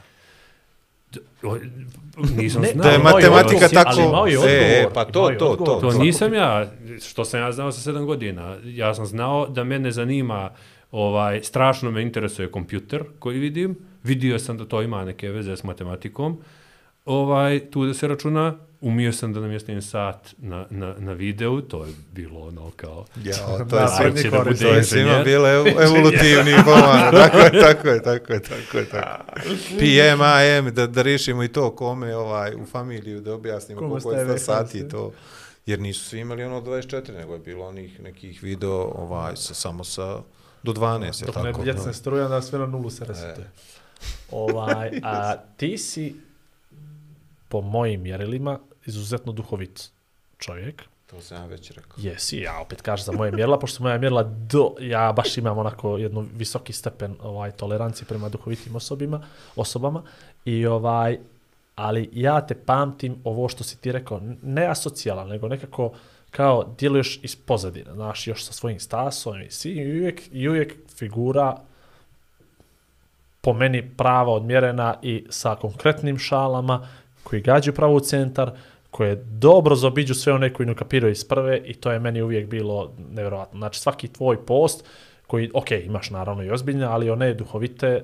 [2.38, 2.84] Nisam Ne, znao.
[2.84, 3.90] Da je matematika odgovor, tako...
[3.90, 5.82] ali imao je E, odgovor, pa to, to, odgovor.
[5.82, 5.92] to.
[5.92, 8.58] To nisam ja, što sam ja znao sa sedam godina.
[8.64, 10.50] Ja sam znao da mene zanima,
[10.92, 13.76] ovaj, strašno me interesuje kompjuter koji vidim.
[14.04, 16.42] Vidio sam da to ima neke veze s matematikom.
[17.06, 21.86] Ovaj, tu da se računa, umio sam da namjestim sat na, na, na videu, to
[21.86, 23.06] je bilo ono kao...
[23.24, 24.60] Ja, to Da, je srednji sve, da koris.
[24.60, 27.12] bude to je svima bilo ev- evolutivni pomak.
[27.12, 29.80] Tako je, tako je, tako je, tako je, tako je.
[29.80, 34.32] PM, AM, da, da riješimo i to kome ovaj, u familiju, da objasnimo Kome koliko
[34.32, 35.12] je sati to.
[35.66, 39.84] Jer nisu svi imali ono 24, nego je bilo onih nekih video ovaj, sa, samo
[39.84, 40.20] sa
[40.64, 41.64] do 12, je Dok ne tako?
[41.64, 43.50] djecne struje, onda sve na nulu se resetuje.
[44.32, 46.16] Ovaj, a ti si,
[47.54, 49.92] po mojim mjerilima, izuzetno duhovit
[50.38, 50.84] čovjek.
[51.10, 51.98] To sam ja već rekao.
[51.98, 55.98] Jesi, ja opet kažem za moje mjerila, pošto moja mjerila do, ja baš imam onako
[55.98, 59.22] jedno visoki stepen ovaj tolerancije prema duhovitim osobima,
[59.56, 60.04] osobama
[60.46, 61.20] i ovaj
[61.76, 65.92] ali ja te pamtim ovo što si ti rekao, ne asocijalan, nego nekako
[66.32, 70.76] kao djeluješ iz pozadine, znaš, još sa svojim stasom i si i uvijek, i uvijek
[70.98, 71.58] figura
[73.42, 76.88] po meni prava odmjerena i sa konkretnim šalama
[77.34, 78.52] koji gađaju pravo u centar,
[78.92, 82.50] koje dobro zobiđu sve one koji ne kapiraju iz prve i to je meni uvijek
[82.50, 83.60] bilo nevjerovatno.
[83.60, 84.86] Znači svaki tvoj post
[85.28, 88.04] koji, ok, imaš naravno i ozbiljne, ali one duhovite,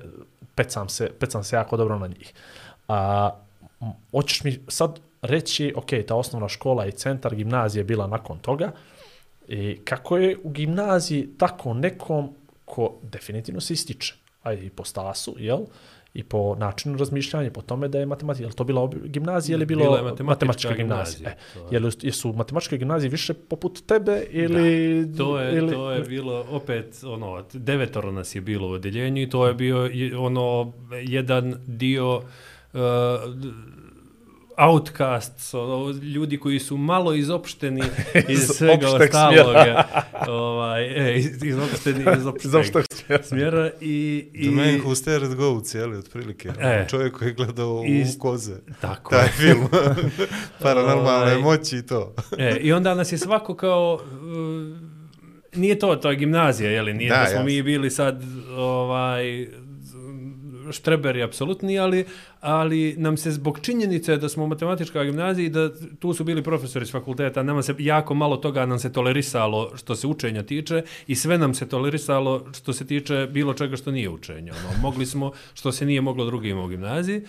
[0.54, 2.32] pecam se, pecam se jako dobro na njih.
[2.88, 3.30] A,
[4.10, 8.72] hoćeš mi sad reći, ok, ta osnovna škola i centar gimnazije je bila nakon toga,
[9.48, 15.34] i kako je u gimnaziji tako nekom ko definitivno se ističe, ajde i po stasu,
[15.38, 15.60] jel?
[16.14, 19.66] I po načinu razmišljanja, po tome da je matematika, je to bila obi- gimnazija ili
[19.66, 21.16] bilo Bila je matematička matematička gimnazija?
[21.18, 22.08] gimnazija, E, to je.
[22.08, 25.06] jesu matematičke gimnazije više poput tebe ili...
[25.14, 29.28] To je, ili, to je bilo opet ono devetoro nas je bilo u odeljenju i
[29.28, 29.88] to je bio
[30.18, 32.80] ono jedan dio uh,
[34.62, 37.80] outcasts, ono, ljudi koji su malo izopšteni
[38.28, 39.84] iz Iz svega ostaloga.
[40.28, 43.22] ovaj, e, iz, izopšteni iz opšteg, Iz opšteg smjera.
[43.22, 46.48] smjera i, i The man who stared goats, jeli, otprilike.
[46.60, 46.86] E.
[46.88, 48.54] Čovjek koji je gledao I- u koze.
[48.80, 49.68] tako Taj film.
[50.62, 51.38] Paranormalne Ovaj.
[51.38, 52.14] moći i to.
[52.38, 54.00] E, I onda nas je svako kao...
[54.02, 54.90] uh,
[55.54, 56.94] nije to, to je gimnazija, je li?
[56.94, 57.44] Nije Da, da, smo jasno.
[57.44, 59.48] mi bili sad ovaj,
[60.70, 62.04] štreberi apsolutni, ali,
[62.40, 66.86] ali nam se zbog činjenice da smo matematička gimnazija i da tu su bili profesori
[66.86, 71.14] s fakulteta, nama se jako malo toga nam se tolerisalo što se učenja tiče i
[71.14, 74.50] sve nam se tolerisalo što se tiče bilo čega što nije učenje.
[74.52, 77.22] Ono, mogli smo što se nije moglo drugima u gimnaziji.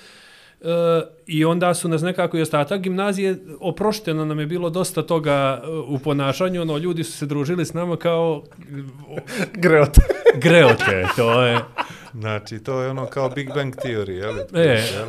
[0.62, 5.62] E, I onda su nas nekako i ostatak gimnazije, oprošteno nam je bilo dosta toga
[5.64, 8.44] e, u ponašanju, ono, ljudi su se družili s nama kao
[9.54, 9.98] Greot.
[10.44, 11.60] greote, to je,
[12.14, 14.42] Znači, to je ono kao Big Bang Theory, jeli?
[14.56, 15.08] e, Jel?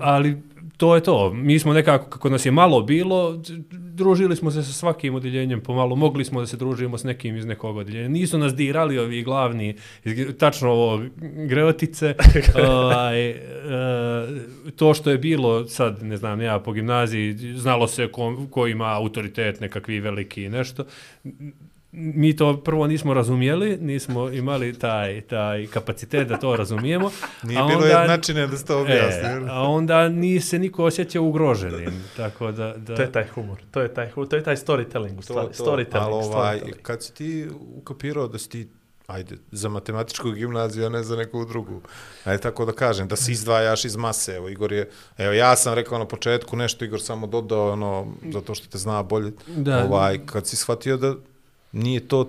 [0.00, 0.36] ali
[0.76, 1.32] to je to.
[1.32, 5.96] Mi smo nekako, kako nas je malo bilo, družili smo se sa svakim odjeljenjem pomalo,
[5.96, 8.08] mogli smo da se družimo s nekim iz nekog odjeljenja.
[8.08, 9.74] Nisu nas dirali ovi glavni,
[10.04, 11.02] iz- tačno ovo,
[11.46, 12.14] greotice.
[12.68, 13.36] ovaj, e,
[14.76, 18.86] to što je bilo sad, ne znam, ja po gimnaziji, znalo se ko, ko ima
[18.86, 20.84] autoritet, nekakvi veliki i nešto.
[21.92, 27.10] Mi to prvo nismo razumjeli, nismo imali taj, taj kapacitet da to razumijemo.
[27.42, 29.28] Nije a bilo onda- jednačine da se to objasni.
[29.28, 32.74] E, a onda ni se niko osjećao ugroženim, tako da...
[32.76, 33.58] da To je taj humor.
[33.70, 35.16] To je taj, to je taj storytelling.
[35.16, 35.48] To, stvari.
[35.56, 35.64] to.
[35.64, 36.02] Storytelling.
[36.02, 36.82] Ali ovaj, storytelling.
[36.82, 38.68] kad si ti ukapirao da si ti
[39.06, 41.80] ajde, za matematičku gimnaziju, a ne za neku drugu.
[42.24, 44.34] Ajde tako da kažem, da se izdvajaš iz mase.
[44.34, 48.54] Evo, Igor je, evo, ja sam rekao na početku nešto, Igor samo dodao, ono, zato
[48.54, 49.32] što te zna bolje.
[49.46, 49.84] Da.
[49.84, 51.14] Ovaj, kad si shvatio da
[51.72, 52.28] nije to,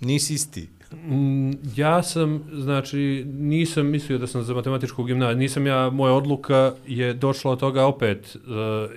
[0.00, 0.68] nisi isti.
[0.92, 6.72] Mm, ja sam, znači, nisam mislio da sam za matematičku gimnaziju, nisam ja, moja odluka
[6.86, 8.90] je došla od toga opet, uh,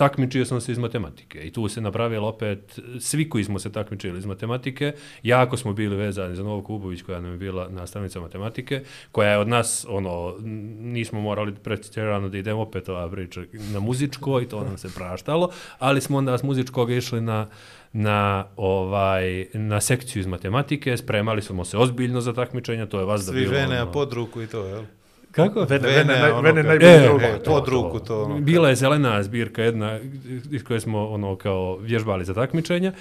[0.00, 4.18] takmičio sam se iz matematike i tu se napravilo opet, svi koji smo se takmičili
[4.18, 4.92] iz matematike,
[5.22, 9.38] jako smo bili vezani za Novo Kubović koja nam je bila nastavnica matematike, koja je
[9.38, 10.34] od nas, ono,
[10.80, 13.42] nismo morali pretjerano da idemo opet ova priča
[13.72, 17.46] na muzičko i to nam se praštalo, ali smo onda s muzičkog išli na
[17.92, 23.20] na ovaj na sekciju iz matematike, spremali smo se ozbiljno za takmičenja, to je vas
[23.20, 24.82] da Svi bilo vene, a ono- pod ruku i to, jel?
[25.32, 25.60] Kako?
[25.60, 27.20] Vene, Vene, vene, ono vene kad- najbolje E, drugo.
[27.20, 28.40] E, pod ruku to, ono.
[28.40, 29.98] Bila je zelena zbirka jedna
[30.50, 32.92] iz koje smo ono kao vježbali za takmičenja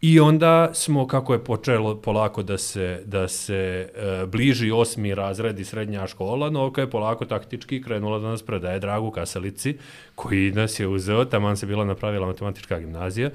[0.00, 3.54] i onda smo kako je počelo polako da se da se
[3.94, 8.78] e, bliži osmi razred i srednja škola, Novka je polako taktički krenula da nas predaje
[8.78, 9.76] Dragu Kasalici
[10.14, 13.30] koji nas je uzeo, taman se bila napravila matematička gimnazija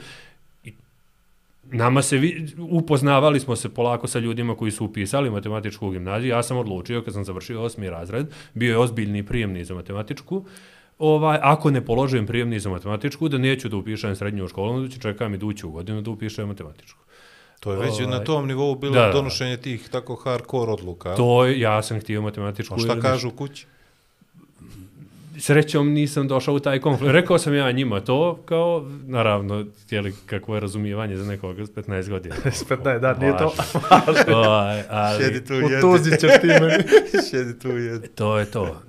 [1.71, 6.29] Nama se, vi, upoznavali smo se polako sa ljudima koji su upisali matematičku gimnaziju.
[6.29, 10.45] Ja sam odlučio, kad sam završio osmi razred, bio je ozbiljni prijemni za matematičku,
[10.99, 14.99] ovaj, ako ne položujem prijemni za matematičku, da neću da upišem srednju školu, onda ću
[14.99, 16.99] čekam iduću godinu da upišem matematičku.
[17.59, 21.15] To je već Ovaj, na tom nivou bilo da, da, donošenje tih tako hardcore odluka.
[21.15, 22.75] To je, ja sam htio matematičku.
[22.75, 23.65] A šta kažu kući?
[25.37, 27.13] Srećom nisam došao u taj konflikt.
[27.13, 32.09] Rekao sam ja njima to, kao, naravno, htjeli kakvo je razumijevanje za nekog s 15
[32.09, 32.35] godina.
[32.65, 33.53] Spet ne, da, nije to.
[34.33, 35.75] Ovaj, ali, Sjedi tu i jedi.
[35.75, 36.83] Utuzit ćeš ti meni.
[37.29, 38.07] Sjedi tu i jedi.
[38.07, 38.81] To je to.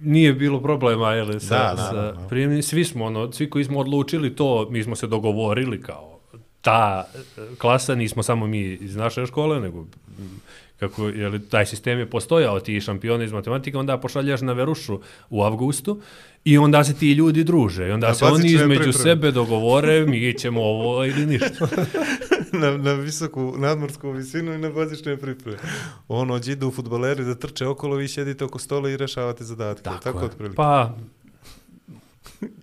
[0.00, 2.62] Nije bilo problema, jel, sa, Da, sa prijemnim.
[2.62, 6.10] Svi smo, ono, svi koji smo odlučili to, mi smo se dogovorili kao
[6.60, 9.86] ta e, klasa, nismo samo mi iz naše škole, nego
[10.80, 15.00] kako je taj sistem je postojao ti šampioni iz matematike onda pošaljaš na verušu
[15.30, 16.00] u avgustu
[16.44, 18.92] i onda se ti ljudi druže i onda Na se oni između pripreme.
[18.92, 21.68] sebe dogovore mi ćemo ovo ili ništa
[22.52, 25.58] na, na visoku nadmorsku visinu i na bazične pripreme.
[26.08, 29.82] Ono, idu futboleri da trče okolo, vi sjedite oko stola i rešavate zadatke.
[29.82, 30.24] Tako, tako je.
[30.24, 30.56] otprilike.
[30.56, 30.94] pa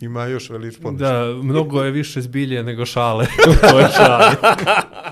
[0.02, 1.06] Ima još velič ponešto.
[1.06, 3.26] da mnogo je više zbilje nego šale
[3.98, 4.32] šale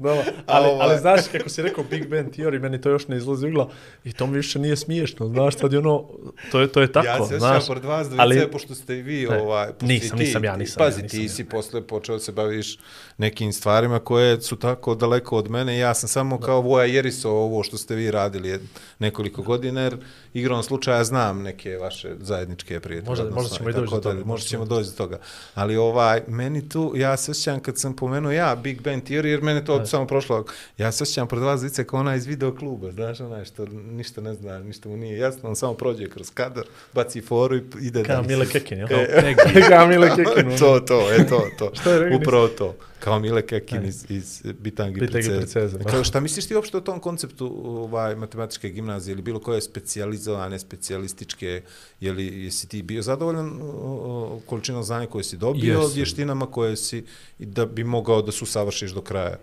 [0.00, 3.16] Dobro, ali, ovaj- ali znaš kako si rekao Big Bang Theory, meni to još ne
[3.16, 3.66] izlazi u
[4.04, 6.04] i to mi više nije smiješno, znaš, sad je ono,
[6.52, 7.50] to je, to je tako, ja se znaš.
[7.50, 10.44] osjećam pored vas dvojice, ali- pošto ste i vi, Ne, ovaj, pošto nisam, ti, nisam
[10.44, 11.28] ja, nisam ja, Pazi, nisam ti ja.
[11.28, 12.78] si posle počeo se baviš
[13.20, 15.78] nekim stvarima koje su tako daleko od mene.
[15.78, 18.60] Ja sam samo kao voja jeriso ovo što ste vi radili
[18.98, 19.96] nekoliko godina, jer
[20.34, 23.08] igrom slučaja znam neke vaše zajedničke prijatelje.
[23.10, 25.18] Možda- možda ćemo i doći do toga, Možda ćemo doći do toga.
[25.54, 29.42] Ali ovaj, meni tu, ja se osjećam kad sam pomenuo ja Big Bang Theory, jer
[29.42, 30.44] mene to samo prošlo,
[30.78, 34.20] ja se osjećam pred vas lice kao ona iz video kluba, znaš, onaj što ništa
[34.20, 38.04] ne zna, ništa mu nije jasno, on samo prođe kroz kadar, baci foru i ide
[38.04, 38.28] Kao dalje.
[38.28, 38.88] Mile Kekin, jel?
[39.68, 40.56] Kao Mile Kekin.
[40.60, 41.72] to, to, e, to, to.
[41.90, 42.18] Je rekao?
[42.18, 42.74] Upravo to.
[43.00, 45.28] Kao Mile Kekin iz, iz Bitangi Bitangi.
[45.28, 45.90] Preceze, bravo.
[45.90, 50.58] Kao, šta misliš ti uopšte o tom konceptu ovaj, matematičke gimnazije ili bilo koje specijalizovane,
[50.58, 51.62] specijalističke,
[52.00, 55.94] je li, jesi ti bio zadovoljan o, količinom znanja koje si dobio, Jesam.
[55.94, 57.04] vještinama koje si,
[57.38, 59.36] da bi mogao da su savršiš do kraja?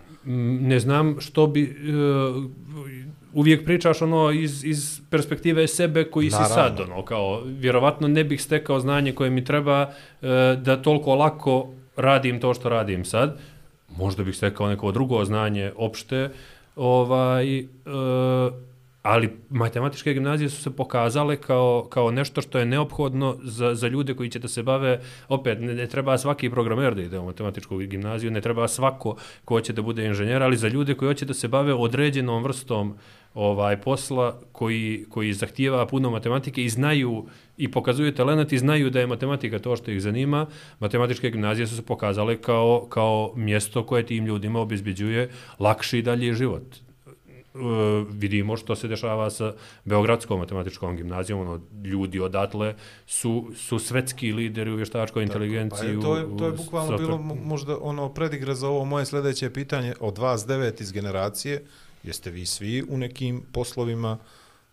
[0.60, 2.44] Ne znam što bi uh,
[3.32, 6.48] uvijek pričaš ono iz, iz perspektive sebe koji Naravno.
[6.48, 10.28] si sad ono kao vjerovatno ne bih stekao znanje koje mi treba uh,
[10.62, 13.38] da toliko lako radim to što radim sad
[13.96, 16.30] možda bih stekao neko drugo znanje opšte
[16.76, 17.68] ovaj uh,
[19.02, 24.14] ali matematičke gimnazije su se pokazale kao, kao nešto što je neophodno za, za ljude
[24.14, 27.76] koji će da se bave, opet, ne, ne treba svaki programer da ide u matematičku
[27.76, 31.34] gimnaziju, ne treba svako ko hoće da bude inženjer, ali za ljude koji hoće da
[31.34, 32.94] se bave određenom vrstom
[33.34, 37.26] ovaj posla koji, koji zahtijeva puno matematike i znaju
[37.58, 40.46] i pokazuju talent i znaju da je matematika to što ih zanima,
[40.80, 46.34] matematičke gimnazije su se pokazale kao, kao mjesto koje tim ljudima obezbeđuje lakši i dalji
[46.34, 46.62] život
[47.54, 47.60] uh,
[48.10, 49.52] vidimo što se dešava sa
[49.84, 52.74] Beogradskom matematičkom gimnazijom, ono, ljudi odatle
[53.06, 55.78] su, su svetski lideri u vještačkoj inteligenciji.
[55.80, 58.84] Pa, je, to, je, to je bukvalno u- bilo mo- možda ono predigre za ovo
[58.84, 61.62] moje sljedeće pitanje od vas devet iz generacije.
[62.02, 64.18] Jeste vi svi u nekim poslovima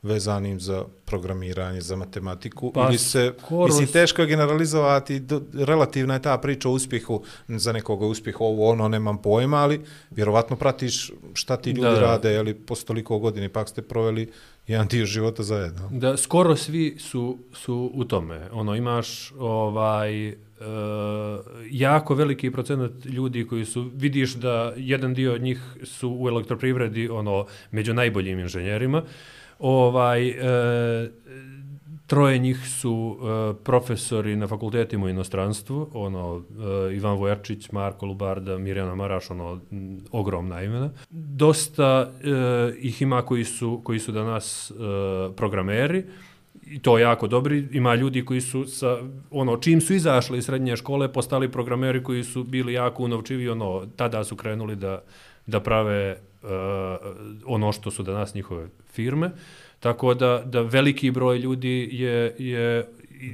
[0.05, 6.13] vezanim za programiranje, za matematiku, Pa, ili se, skoro mislim, teško je generalizovati, do, relativna
[6.13, 9.81] je ta priča o uspjehu, za nekoga uspjeh ovo, ono, nemam pojma, ali
[10.11, 14.31] vjerovatno pratiš šta ti ljudi Da, rade, jeli, posto toliko godina, ipak ste proveli
[14.67, 15.89] jedan dio života zajedno.
[15.91, 18.49] Da, skoro svi su, su u tome.
[18.51, 20.35] Ono, imaš ovaj, e,
[21.71, 27.09] jako veliki procenat ljudi koji su, vidiš da jedan dio od njih su u elektroprivredi
[27.09, 29.03] ono, među najboljim inženjerima.
[29.59, 31.11] Ovaj, e,
[32.07, 36.43] troje njih su e, profesori na fakultetima u inostranstvu, ono,
[36.89, 40.89] e, Ivan Vojačić, Marko Lubarda, Mirjana Maraš, ono, m, ogromna imena.
[41.09, 44.73] Dosta e, ih ima koji su, koji su danas e,
[45.35, 46.03] programeri,
[46.67, 47.67] i to jako dobri.
[47.71, 48.97] Ima ljudi koji su sa,
[49.31, 53.85] ono, čim su izašli iz srednje škole, postali programeri koji su bili jako unovčivi, ono,
[53.95, 55.03] tada su krenuli da,
[55.47, 57.15] da prave uh,
[57.45, 59.31] ono što su danas njihove firme.
[59.79, 62.85] Tako da, da veliki broj ljudi je, je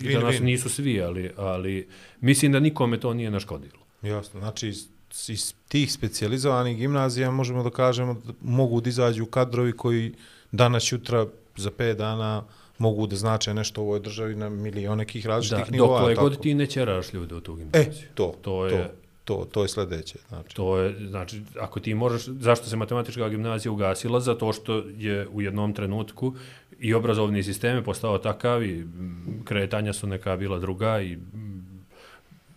[0.04, 0.42] danas win.
[0.42, 1.88] nisu svi, ali, ali
[2.22, 3.80] mislim da nikome to nije naškodilo.
[4.04, 4.88] Jasno, znači iz,
[5.28, 10.14] iz tih specijalizovanih gimnazija možemo da kažemo da mogu da izađu kadrovi koji
[10.52, 12.44] danas, jutra, za 5 dana
[12.78, 16.00] mogu da znače nešto u ovoj državi na milion nekih Da, različitih nivoa.
[16.00, 16.30] dokle tako?
[16.30, 18.08] god ti ne ćeraš ljude u tu E, gimnaziju.
[18.14, 18.92] to, To to, je- to,
[19.24, 20.20] to, to je sljedeće.
[20.30, 20.56] Znači.
[20.56, 24.20] To je, znači, ako ti možeš, zašto se matematička gimnazija ugasila?
[24.20, 26.36] Zato što je u jednom trenutku
[26.80, 31.86] i obrazovni sistem je postao takav i mm, kretanja su neka bila druga i mm,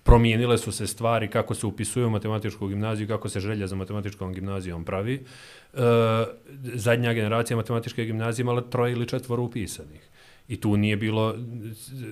[0.03, 4.33] promijenile su se stvari kako se upisuju u matematičku gimnaziju, kako se želja za matematičkom
[4.33, 5.15] gimnazijom pravi.
[5.15, 5.79] E,
[6.75, 10.11] zadnja generacija matematičke gimnazije imala troje ili četvoro upisanih.
[10.49, 11.35] I tu nije bilo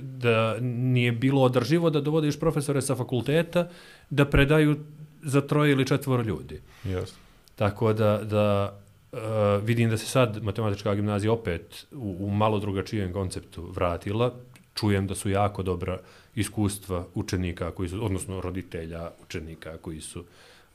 [0.03, 3.69] da nije bilo održivo da dovodiš profesore sa fakulteta
[4.11, 4.77] da predaju
[5.23, 6.61] za troje ili četvoro ljudi.
[6.85, 7.19] Jasno.
[7.57, 8.79] Tako da, da
[9.13, 9.19] uh,
[9.65, 14.35] vidim da se sad matematička gimnazija opet u, u malo drugačijem konceptu vratila.
[14.75, 15.99] Čujem da su jako dobra
[16.35, 20.25] iskustva učenika koji su, odnosno roditelja učenika koji su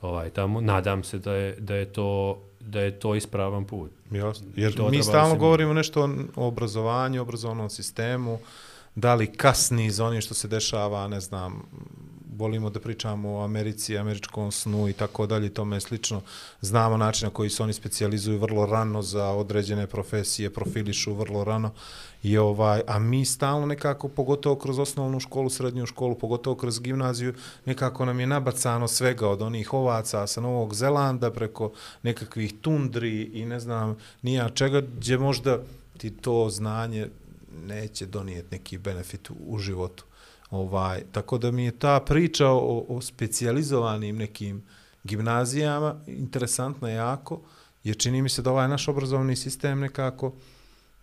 [0.01, 0.61] ovaj tamo.
[0.61, 3.91] Nadam se da je, da je to da je to ispravan put.
[4.11, 4.47] Jasno.
[4.55, 8.39] Jer mi stalno govorimo nešto o obrazovanju, obrazovnom sistemu,
[8.95, 11.63] da li kasni za onim što se dešava, ne znam,
[12.38, 16.21] volimo da pričamo o Americi, američkom snu i tako dalje, tome je slično.
[16.61, 21.71] Znamo način na koji se oni specijalizuju vrlo rano za određene profesije, profilišu vrlo rano.
[22.23, 27.33] I ovaj, a mi stalno nekako, pogotovo kroz osnovnu školu, srednju školu, pogotovo kroz gimnaziju,
[27.65, 31.71] nekako nam je nabacano svega od onih ovaca sa Novog Zelanda preko
[32.03, 35.59] nekakvih tundri i ne znam nija čega, gdje možda
[35.97, 37.07] ti to znanje
[37.65, 40.06] neće donijeti neki benefit u, u životu.
[40.51, 44.63] Ovaj, tako da mi je ta priča o, o specijalizovanim nekim
[45.03, 47.41] gimnazijama interesantna jako,
[47.83, 50.33] jer čini mi se da ovaj naš obrazovni sistem nekako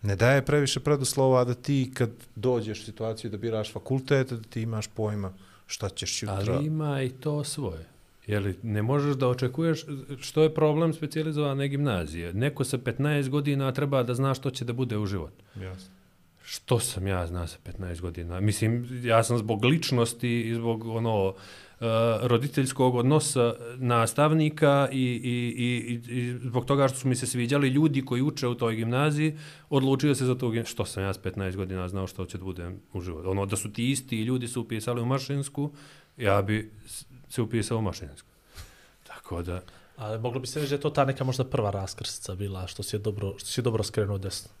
[0.01, 4.61] ne daje previše preduslova da ti kad dođeš u situaciju da biraš fakultet, da ti
[4.61, 5.33] imaš pojma
[5.67, 6.53] šta ćeš jutra.
[6.55, 7.85] Ali ima i to svoje.
[8.27, 9.85] Jeli, ne možeš da očekuješ
[10.19, 12.33] što je problem specijalizovane gimnazije.
[12.33, 15.43] Neko sa 15 godina treba da zna što će da bude u životu.
[15.55, 15.89] Jasno.
[16.47, 18.39] Što sam ja zna sa 15 godina?
[18.39, 21.35] Mislim, ja sam zbog ličnosti i zbog ono uh,
[22.21, 28.05] roditeljskog odnosa nastavnika i, i, i, i, zbog toga što su mi se sviđali ljudi
[28.05, 29.37] koji uče u toj gimnaziji,
[29.69, 32.79] odlučio se za to, što sam ja s 15 godina znao što će da budem
[32.93, 33.29] u životu.
[33.29, 35.71] Ono, da su ti isti ljudi su upisali u mašinsku,
[36.17, 36.71] ja bi
[37.29, 38.29] se upisao u mašinsku.
[39.07, 39.61] Tako da,
[39.97, 42.83] Ali moglo bi se reći da je to ta neka možda prva raskrsica bila, što
[42.83, 44.51] si je dobro, što si je dobro skrenuo desno.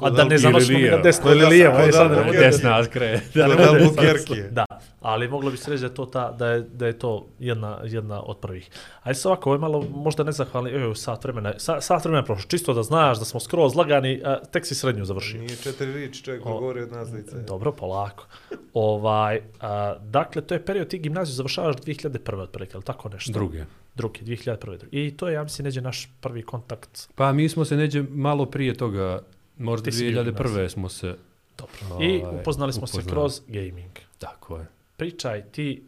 [0.00, 0.42] A da ne mi
[0.82, 1.78] na desno Ili lijevo.
[1.78, 2.40] e, sad da, ne da, mogu da.
[2.40, 3.20] desna skre.
[3.34, 3.54] Da, ne
[3.86, 4.64] bude Da,
[5.00, 7.80] ali moglo bi se reći da je to, ta, da je, da je to jedna,
[7.84, 8.70] jedna od prvih.
[9.02, 12.18] Ali se ovako, ovo je malo možda nezahvalni, evo, sat vremena, je- sa, sat vremena
[12.18, 15.40] je prošlo, čisto da znaš da smo skroz lagani, a, tek si srednju završio.
[15.40, 17.36] Nije četiri riči čovjek O, govori od nas lice.
[17.38, 18.26] Dobro, polako.
[18.74, 22.10] Ovaj, a, dakle, to je period, ti gimnaziju završavaš 2001.
[22.36, 23.32] otprilike, ali tako nešto?
[23.32, 23.64] Druge.
[23.94, 24.78] Drugi, 2001.
[24.90, 27.08] I to je, ja mislim, neđe naš prvi kontakt.
[27.14, 29.20] Pa mi smo se neđe malo prije toga,
[29.58, 30.34] možda Ti si bio u 2001.
[30.36, 30.68] gimnaziji.
[30.68, 31.16] smo se...
[31.58, 32.04] Dobro.
[32.04, 33.12] I Ovaj, upoznali smo se upoznali.
[33.12, 33.90] kroz gaming.
[34.18, 34.66] Tako je.
[34.96, 35.84] Pričaj ti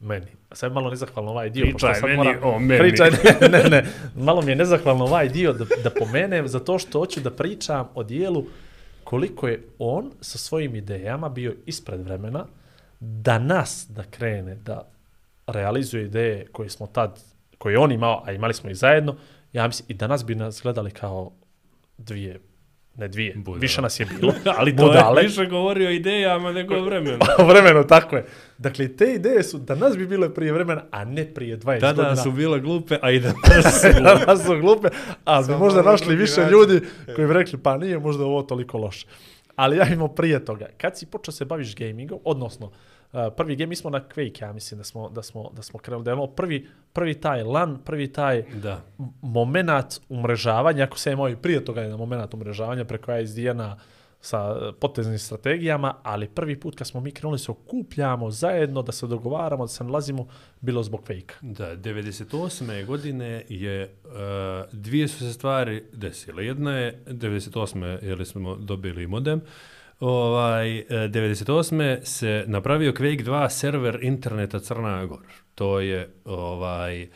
[0.00, 0.26] meni.
[0.50, 1.62] A sad je malo nezahvalno ovaj dio.
[1.62, 2.78] Pričaj sad meni moram- o meni.
[2.80, 3.10] Pričaj,
[3.42, 3.84] ne, ne, ne.
[4.16, 8.02] Malo mi je nezahvalno ovaj dio da, da pomenem, zato što hoću da pričam o
[8.02, 8.44] dijelu
[9.04, 12.46] koliko je on sa svojim idejama bio ispred vremena
[13.00, 14.88] da nas da krene da
[15.46, 17.20] realizuje ideje koje smo tad,
[17.58, 19.16] koje je on imao, a imali smo i zajedno,
[19.52, 21.32] ja mislim, i danas bi nas gledali kao
[21.98, 22.40] dvije,
[22.96, 23.60] ne dvije, Budale.
[23.60, 25.22] više nas je bilo, Ali to budale.
[25.22, 27.18] je više govori o idejama nego o vremenu.
[27.48, 28.26] vremenu, tako je.
[28.58, 32.16] Dakle, te ideje su danas bi bile prije vremena, a ne prije 20 Tada godina.
[32.16, 33.28] su bile glupe, a i su
[33.82, 34.00] glupe.
[34.00, 34.88] danas su glupe,
[35.24, 36.52] ali bi možda na našli više način.
[36.52, 36.80] ljudi
[37.16, 39.06] koji bi rekli, pa nije možda ovo toliko loše.
[39.56, 40.66] Ali ja imam prije toga.
[40.76, 42.72] Kad si počeo se baviš gamingom, odnosno, uh,
[43.36, 46.04] prvi game, mi smo na Quake, ja mislim da smo, da smo, da smo krenuli,
[46.04, 48.80] da je ono prvi, prvi taj LAN, prvi taj Da.
[49.22, 53.76] moment umrežavanja, ako se je moj prije toga je na moment umrežavanja preko ISDN-a
[54.22, 59.06] sa poteznim strategijama, ali prvi put kad smo mi krenuli se okupljamo zajedno, da se
[59.06, 60.26] dogovaramo, da se nalazimo,
[60.60, 61.34] bilo zbog fejka.
[61.40, 62.86] Da, 98.
[62.86, 64.12] godine je, uh,
[64.72, 66.46] dvije su se stvari desile.
[66.46, 67.98] Jedna je, 98.
[68.02, 69.40] jer smo dobili modem,
[70.02, 72.04] ovaj, e, 98.
[72.04, 75.28] se napravio Quake 2 server interneta Crna Gora.
[75.54, 77.08] To je ovaj, e,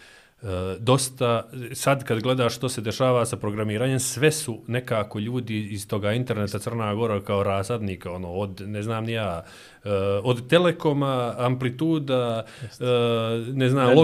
[0.78, 6.12] dosta, sad kad gledaš što se dešava sa programiranjem, sve su nekako ljudi iz toga
[6.12, 9.45] interneta Crna Gora kao rasadnika, ono, od, ne znam ni ja,
[10.22, 13.97] od Telekoma, Amplituda, uh, ne znam,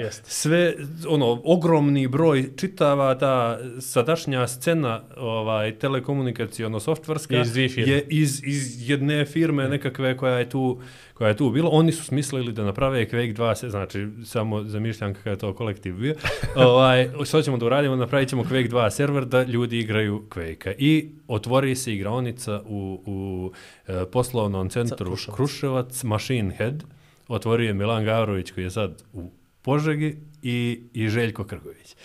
[0.00, 0.30] jeste.
[0.30, 0.74] sve,
[1.08, 8.90] ono, ogromni broj čitava ta sadašnja scena ovaj, telekomunikacijono softverska Je iz je iz, iz
[8.90, 10.80] jedne firme nekakve koja je tu
[11.14, 11.70] koja je tu bila.
[11.72, 15.94] Oni su smislili da naprave Quake 2, se, znači samo zamišljam kakav je to kolektiv
[15.94, 16.14] bio.
[16.56, 17.96] ovaj, što ćemo da uradimo?
[17.96, 20.72] Napravit ćemo Quake 2 server da ljudi igraju Quake-a.
[20.78, 23.50] I otvori se igraonica u, u
[23.86, 25.36] e, poslovnom centru Kruševac.
[25.36, 26.84] Kruševac, Machine Head.
[27.28, 29.30] Otvorio je Milan Gavrović koji je sad u
[29.62, 31.96] Požegi i, i Željko Krgović.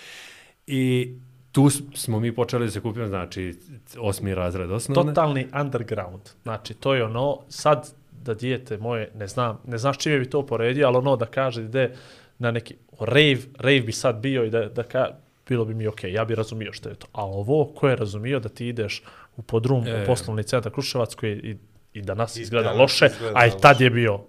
[0.67, 1.13] I
[1.51, 3.59] tu smo mi počeli da se kupimo, znači
[3.97, 5.11] osmi razred osnovne.
[5.11, 6.21] Totalni underground.
[6.43, 10.45] Znači, to je ono, sad da dijete moje, ne znam, ne znaš čime bi to
[10.45, 11.95] poredio, ali ono da kaže da ide
[12.37, 15.07] na neki rave, rave bi sad bio i da, da ka,
[15.47, 17.07] bilo bi mi okej, ja bi razumio što je to.
[17.11, 19.03] A ovo, ko je razumio da ti ideš
[19.37, 20.03] u podrum, E.
[20.03, 21.57] u poslovni centar Kruševac koji i,
[21.93, 23.83] i danas I izgleda danas loše, izgleda a i tad loše.
[23.83, 24.19] je bio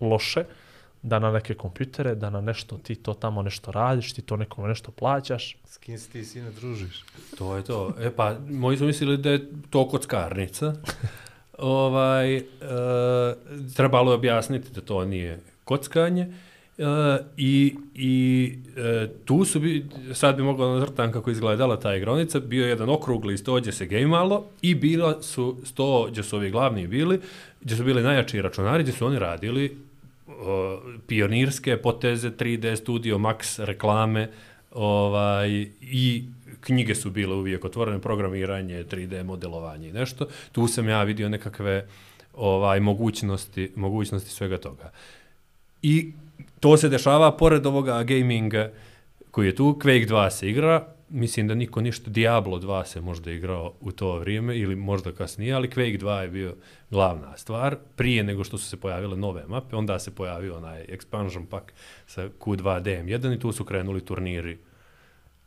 [0.00, 0.44] loše,
[1.02, 4.68] da na neke kompjutere, da na nešto, ti to tamo nešto radiš, ti to nekome
[4.68, 5.56] nešto plaćaš.
[5.64, 7.04] S kim se ti sine družiš?
[7.38, 7.94] To je to.
[8.00, 10.74] E pa, moji su mislili da je to kockarnica.
[11.58, 12.42] ovaj, e,
[13.76, 16.32] trebalo je objasniti da to nije kockanje.
[16.80, 22.40] E, I, i e, tu su, bi, sad bi mogla nazrtan kako izgledala ta igronica,
[22.40, 26.50] bio je jedan okrugli sto gdje se gejmalo i bila su sto gdje su ovi
[26.50, 27.20] glavni bili,
[27.60, 29.76] gdje su bili najjači računari, gdje su oni radili
[30.26, 34.30] o, pionirske poteze 3D Studio Max reklame
[34.70, 36.24] ovaj i
[36.60, 40.26] knjige su bile uvijek otvorene programiranje 3D modelovanje i nešto.
[40.52, 41.86] Tu sam ja vidio nekakve
[42.34, 44.90] ovaj mogućnosti mogućnosti svega toga.
[45.82, 46.12] I
[46.60, 48.70] to se dešava pored ovoga gaminga
[49.30, 49.78] koji je tu.
[49.82, 50.86] Quake 2 se igra.
[51.08, 55.54] Mislim da niko ništa Diablo 2 se možda igrao u to vrijeme ili možda kasnije,
[55.54, 56.54] ali Quake 2 je bio
[56.90, 57.76] glavna stvar.
[57.96, 61.72] Prije nego što su se pojavile nove mape, onda se pojavio onaj expansion pack
[62.06, 64.58] sa Q2 DM1 i tu su krenuli turniri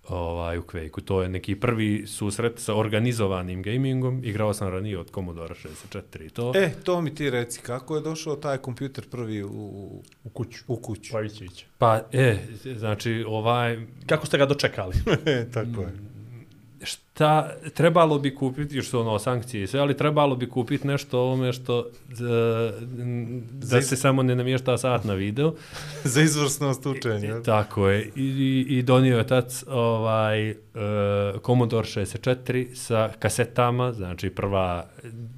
[0.06, 1.02] ovaj, u Quake-u.
[1.02, 4.22] To je neki prvi susret sa organizovanim gamingom.
[4.24, 6.52] Igrao sam ranije od Commodore 64 i to.
[6.56, 9.50] E, to mi ti reci, kako je došao taj kompjuter prvi u,
[10.24, 10.64] U kuću.
[10.68, 11.12] u kuću?
[11.12, 11.66] Pavićević.
[11.78, 12.38] Pa, e,
[12.78, 14.94] znači, ovaj, Kako ste ga dočekali?
[15.54, 15.94] Tako je.
[16.80, 20.88] št- ta, trebalo bi kupiti, još su ono sankcije i sve, ali trebalo bi kupiti
[20.88, 21.84] nešto ovome što e,
[23.52, 25.54] da se samo ne namješta sat na video.
[26.04, 27.42] Za izvrsnost učenja.
[27.42, 28.12] Tako je.
[28.16, 30.56] I, i, i donio je tac ovaj, uh,
[31.46, 34.86] Commodore 64 sa kasetama, znači prva,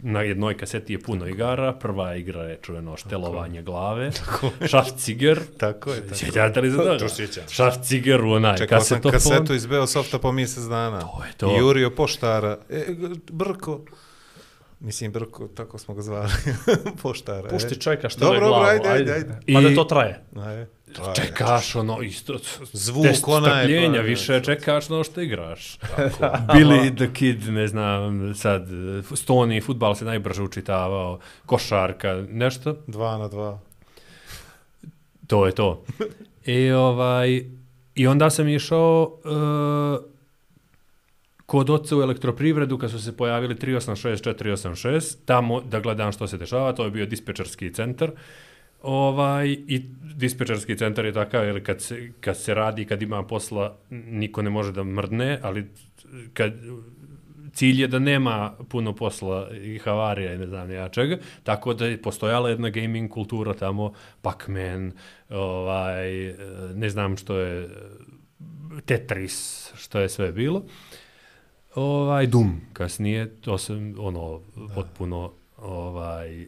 [0.02, 4.12] na jednoj kaseti je puno igara, prva igra je čuveno štelovanje glave,
[4.70, 6.02] Schaffziger, Tako je.
[6.02, 6.16] Tako.
[6.16, 6.98] sjećate li toga?
[6.98, 7.44] To sjećam.
[7.48, 9.32] Schaffziger u onaj Čekao sam kasetofon.
[9.32, 11.00] kasetu iz Beosofta po mjesec dana.
[11.00, 11.58] To je to.
[11.60, 12.58] I Jurio Poštara.
[12.70, 12.86] E,
[13.32, 13.82] Brko.
[14.80, 16.30] Mislim, Brko, tako smo ga zvali.
[17.02, 17.50] Poštara.
[17.50, 17.80] Pušti e.
[17.80, 19.14] čovjeka što Dobro, je glavu, ajde, ajde.
[19.14, 19.54] ajde, ajde.
[19.54, 20.24] Pa da I- to traje.
[20.36, 20.68] Ajde.
[20.96, 21.16] Traje.
[21.16, 22.38] Čekaš ono isto
[22.74, 25.80] Zvuk onaj, pa, više ne, čekaš no što igraš.
[26.56, 28.68] Billy the Kid, ne znam, sad
[29.12, 32.78] Stony futbal se najbrže učitavao, košarka, nešto.
[32.88, 33.60] Dva na dva.
[35.28, 35.84] To je to.
[36.46, 37.46] I ovaj
[37.96, 40.15] i onda sam išao uh,
[41.46, 46.38] kod oca u elektroprivredu kad su se pojavili 386 486 tamo da gledam što se
[46.38, 48.12] dešava, to je bio dispečerski centar.
[48.82, 49.86] Ovaj i
[50.16, 54.50] dispečerski centar je takav jer kad se, kad se radi, kad ima posla, niko ne
[54.50, 55.66] može da mrdne, ali
[56.34, 56.54] kad
[57.54, 61.86] cilj je da nema puno posla i havarija i ne znam ja čega, tako da
[61.86, 64.92] je postojala jedna gaming kultura tamo, Pac-Man,
[65.30, 66.34] ovaj,
[66.76, 67.70] ne znam što je,
[68.86, 70.64] Tetris, što je sve bilo.
[71.76, 74.42] Ovaj, Doom, kasnije, to sam, ono,
[74.76, 76.48] potpuno, ovaj, e,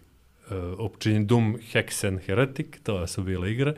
[0.78, 3.74] općenjen Doom, Hexen, Heretic, to su bile igre.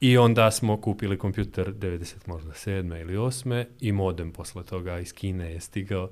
[0.00, 3.00] I onda smo kupili kompjuter 90 možda 7.
[3.00, 3.64] ili 8.
[3.80, 6.10] i modem posle toga iz Kine je stigao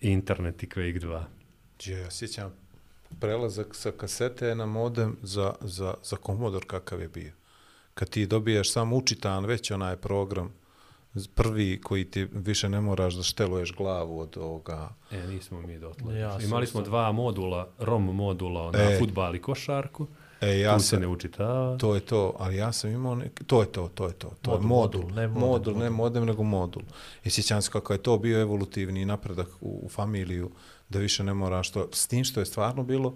[0.00, 1.24] i internet i Quake 2.
[1.84, 2.52] Je, ja sjećam
[3.20, 7.32] prelazak sa kasete na modem za, za, za Commodore kakav je bio.
[7.94, 10.52] Kad ti dobiješ sam učitan već onaj program,
[11.26, 14.88] prvi koji ti više ne moraš da šteluješ glavu od ovoga.
[15.10, 16.18] E, nismo mi dotle.
[16.18, 16.90] Ja sam Imali smo isto.
[16.90, 18.98] dva modula, ROM modula, ona, E.
[18.98, 20.06] futbal i košarku.
[20.40, 21.76] E, Ja tu se sam, ne učitava.
[21.78, 24.50] to je to, ali ja sam imao neki, to je to, to je to, to
[24.50, 26.82] Modul, je modul, modul, ne modem, modul, ne modem, nego modul.
[27.24, 30.50] I sjećam se kako je to bio evolutivni napredak u, u familiju,
[30.88, 33.14] da više ne moraš to, s tim što je stvarno bilo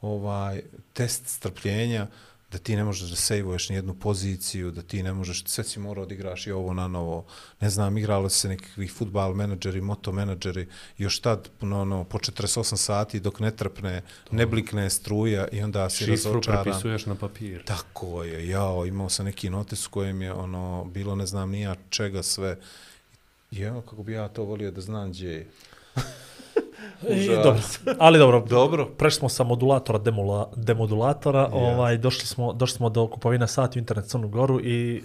[0.00, 2.06] ovaj test strpljenja,
[2.52, 5.80] da ti ne možeš da sejvuješ ni jednu poziciju, da ti ne možeš, sve si
[5.80, 7.26] morao da igraš i ovo na novo.
[7.60, 12.76] Ne znam, igralo se nekakvi futbal menadžeri, moto menadžeri, još tad, no, no, po 48
[12.76, 16.62] sati dok ne trpne, ne blikne struja i onda si Šifru razočaran.
[16.62, 17.64] prepisuješ na papir.
[17.64, 22.22] Tako je, jao, imao sam neki notis kojem je ono, bilo ne znam nija čega
[22.22, 22.56] sve.
[23.58, 25.46] Evo kako bi ja to volio da znam gdje je.
[27.08, 27.60] I, dobro.
[27.98, 28.86] Ali dobro, Dobro.
[28.86, 31.48] prešli smo sa modulatora demula, demodulatora, Ja.
[31.52, 35.02] ovaj došli smo došli smo do kupovina sati u internet Crnu Goru i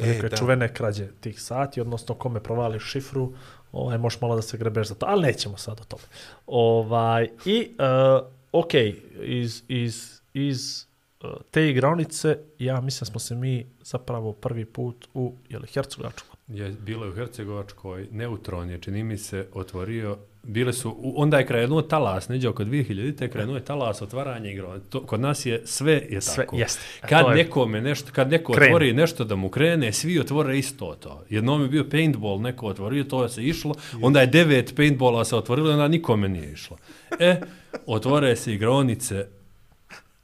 [0.00, 3.32] E, neke čuvene krađe tih sati, odnosno kome provališ šifru,
[3.72, 6.02] ovaj možeš malo da se grebeš za to, ali nećemo sad o tome.
[6.46, 8.74] Ovaj i uh, ok,
[9.22, 10.86] iz iz iz
[11.24, 16.36] uh, te igraonice, ja mislim smo se mi zapravo prvi put u jeli Hercegovačku.
[16.48, 21.46] Je bilo je u Hercegovačkoj, Neutron je, čini mi se, otvorio, bile su, onda je
[21.46, 24.78] krenuo talas, neđe oko 2000, te krenuo je talas otvaranja igra.
[24.80, 26.56] To, kod nas je, sve je Sve, tako.
[26.56, 26.80] jeste.
[27.00, 28.66] A Kad je- nekome nešto, kad neko Krene.
[28.66, 31.24] otvori nešto da mu krene, svi otvore isto to.
[31.30, 35.36] Jednom je bio paintball, neko otvorio, to je se išlo, onda je devet paintballa se
[35.36, 36.76] otvorilo, onda nikome nije išlo.
[37.18, 37.40] E,
[37.86, 39.26] otvore se igronice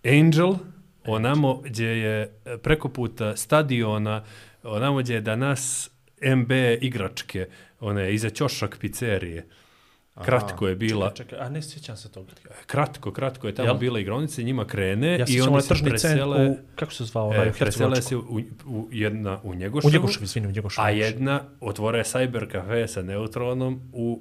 [0.07, 0.55] Angel,
[1.05, 4.25] onamo gdje je preko puta stadiona,
[4.63, 5.91] onamo gdje je danas
[6.37, 6.51] MB
[6.81, 7.47] igračke,
[7.81, 9.47] one iza ćošak pizzerije.
[10.25, 12.33] Kratko je bila, Čekaj, a ne sjećam se toga.
[12.67, 13.79] kratko, kratko je tamo Jel?
[13.79, 17.53] bila igronice, njima krene Ja i oni se presele, u, kako se zvao, e, u
[17.59, 18.21] presele se u,
[18.67, 20.85] u, jedna u U Njegoševu, Njegoševu, izvini, u Njegoševu.
[20.87, 24.21] a jedna otvore Cyber Cafe sa neutronom u,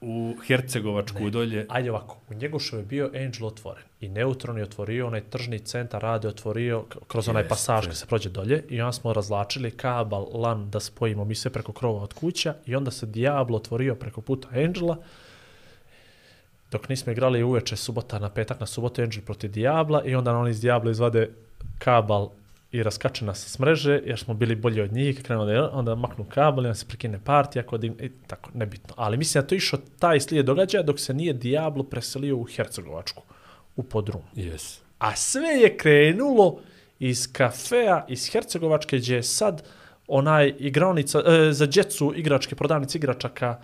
[0.00, 1.66] u Hercegovačku dolje.
[1.68, 6.02] Ajde ovako, u Njegoševu je bio Angel otvoren i Neutron je otvorio onaj tržni centar,
[6.02, 7.48] rade otvorio kroz onaj Jeste.
[7.48, 11.50] pasaž kad se prođe dolje i onda smo razlačili kabel LAN da spojimo mi sve
[11.50, 14.96] preko krova od kuća i onda se Diablo otvorio preko puta Angela
[16.70, 20.50] dok nismo igrali uveče subota na petak na subotu Angel protiv Diabla i onda oni
[20.50, 21.30] iz Diabla izvade
[21.78, 22.28] kabel
[22.72, 26.24] i raskače nas s mreže, jer smo bili bolji od njih, krenuo da onda maknu
[26.24, 28.94] kabel i onda se prekine partija, kod i tako, nebitno.
[28.96, 32.44] Ali mislim da to je išao taj slijed događaja dok se nije Diablo preselio u
[32.44, 33.22] Hercegovačku,
[33.76, 34.22] u podrum.
[34.36, 34.78] Yes.
[34.98, 36.60] A sve je krenulo
[36.98, 39.62] iz kafea, iz Hercegovačke, gdje je sad
[40.08, 43.58] onaj igraonica, e, za djecu igračke, prodavnice igračaka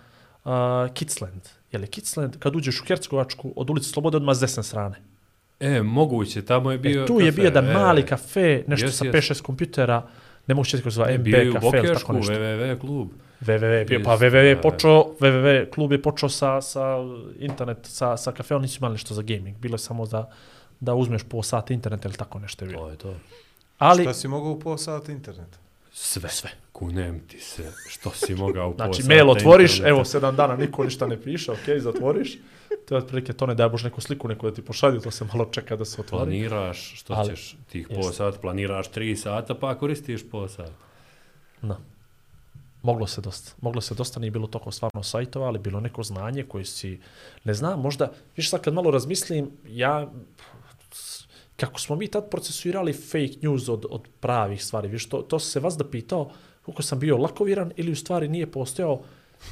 [0.45, 0.51] uh,
[0.93, 1.41] Kidsland.
[1.75, 4.95] Je li Kidsland, kad uđeš u Hercegovačku, od ulice Slobode, odmah s desne strane.
[5.59, 8.85] E, moguće, tamo je bio e, tu je kafe, bio jedan e, mali kafe, nešto
[8.85, 9.15] jes, sa jes.
[9.15, 10.07] 5-6 kompjutera,
[10.47, 12.33] Ne mogu kako se zove, MB Bio je u kafe ili tako Bokešku, nešto.
[12.33, 13.09] www klub.
[13.41, 16.97] www, bio, pa www je počeo, www klub je počeo sa, sa
[17.39, 20.25] internet, sa, sa kafeom, nisu imali nešto za gaming, bilo je samo za
[20.79, 22.81] da uzmeš po sat internet ili tako nešto je bilo.
[22.81, 23.13] To je to.
[23.77, 25.57] Ali, Šta si mogao u pola sata interneta?
[25.93, 26.29] Sve.
[26.29, 26.49] Sve.
[26.75, 29.89] Kunem ti se što si mogao u znači, mail otvoriš, interneta.
[29.89, 32.37] evo, sedam dana niko ništa ne piše, ok, zatvoriš,
[32.87, 35.25] to je otprilike to ne daj bož neku sliku neko da ti pošalju, to se
[35.25, 36.25] malo čeka da se otvori.
[36.25, 40.71] Planiraš što Ali- ćeš tih pola sata, planiraš tri sata pa koristiš pola sata.
[41.61, 41.77] Da.
[42.81, 43.51] Moglo se dosta.
[43.61, 46.99] Moglo se dosta, nije bilo toliko stvarno sajtova, ali bilo neko znanje koje si,
[47.43, 50.11] ne znam, možda, viš sad kad malo razmislim, ja,
[51.55, 55.59] kako smo mi tad procesuirali fake news od, od pravih stvari, viš, to, to se
[55.59, 56.31] vas da pitao,
[56.65, 59.01] koliko sam bio lakoviran ili u stvari nije postojao,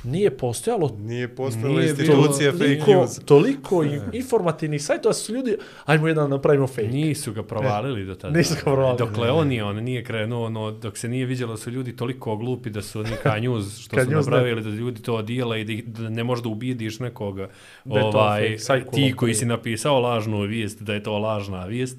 [0.04, 3.20] nije postojalo Nije postojala Nije institucija bilo- fake toliko, news.
[3.20, 6.84] toliko i- informativnih sajtova su ljudi, ajmo jedan napravimo fake.
[6.84, 8.38] Nisu ga provalili do tada.
[8.38, 8.98] Nisu ga provalili.
[9.00, 12.70] Dokle on je, on nije krenuo, ono, dok se nije vidjelo su ljudi toliko glupi
[12.70, 15.66] da su oni ka news, što Ka su news, napravili, da ljudi to dijele i
[15.66, 17.50] da, ih- da ne možda ubijediš nekoga.
[17.86, 21.66] Da je to ovaj, fake, ti koji- si napisao lažnu vijest, da je to lažna
[21.66, 21.98] vijest.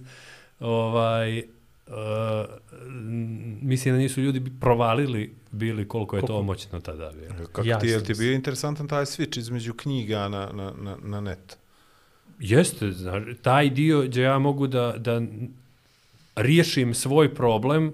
[0.61, 1.43] Ovaj,
[1.87, 1.95] uh,
[3.63, 6.43] mislim da nisu ljudi provalili bili koliko je to Koliko?
[6.43, 7.47] moćno tada bilo.
[7.47, 11.21] Kako Ja ti, je ti bio interesantan taj switch između knjiga na, na, na, na
[11.21, 11.59] net?
[12.39, 15.23] Jeste, znaš, taj dio gdje ja mogu da, da
[16.37, 17.93] riješim svoj problem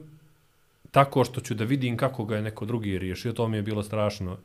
[0.90, 3.82] tako što ću da vidim kako ga je neko drugi riješio, to mi je bilo
[3.82, 4.36] strašno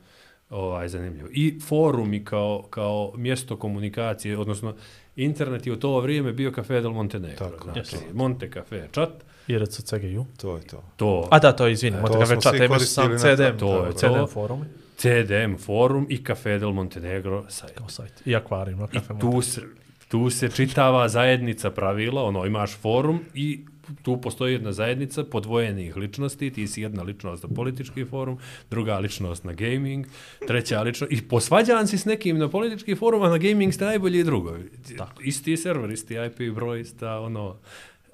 [0.49, 1.29] ovaj, zanimljivo.
[1.31, 4.75] I forumi kao, kao mjesto komunikacije, odnosno
[5.15, 7.49] internet je u to vrijeme bio Cafe del Montenegro.
[7.49, 7.97] Tako, znači.
[8.13, 9.34] Monte Cafe chat, I
[9.81, 10.25] CGU.
[10.37, 10.83] To je to.
[10.95, 13.93] to A da, to je, izvini, E, smo chat, svi imao sam CDM, to je
[13.93, 14.65] CDM forum
[14.97, 17.77] CDM forum i Cafe del Montenegro sajt.
[17.77, 18.21] kao sajt.
[18.25, 19.61] I akvarijum na I kafe tu se,
[20.07, 23.65] tu se čitava zajednica pravila, ono, imaš forum i
[24.03, 28.37] tu postoji jedna zajednica podvojenih ličnosti, ti si jedna ličnost na politički forum,
[28.69, 30.05] druga ličnost na gaming,
[30.47, 34.23] treća ličnost, i posvađan si s nekim na politički forum, a na gaming ste najbolji
[34.23, 34.71] drugovi.
[34.97, 35.21] Tako.
[35.21, 37.57] Isti server, isti IP broj, ista ono,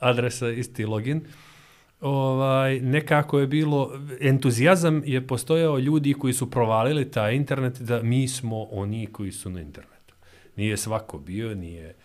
[0.01, 1.21] adresa, isti login.
[2.01, 8.27] Ovaj, nekako je bilo, entuzijazam je postojao ljudi koji su provalili taj internet da mi
[8.27, 10.15] smo oni koji su na internetu.
[10.55, 11.95] Nije svako bio, nije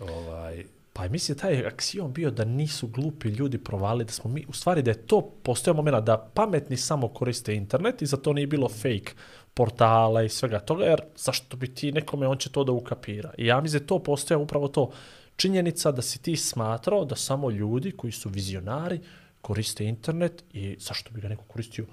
[0.00, 0.64] ovaj,
[0.96, 4.52] Pa mislim taj aksijom aksiom bio da nisu glupi ljudi provali, da smo mi, u
[4.52, 8.46] stvari da je to postoje momena da pametni samo koriste internet i za to nije
[8.46, 9.12] bilo fake
[9.54, 13.32] portala i svega toga, jer zašto bi ti nekome, on će to da ukapira.
[13.38, 14.90] I ja mislim da je to postojao upravo to
[15.36, 19.00] činjenica da si ti smatrao da samo ljudi koji su vizionari
[19.40, 21.84] koriste internet i zašto bi ga neko koristio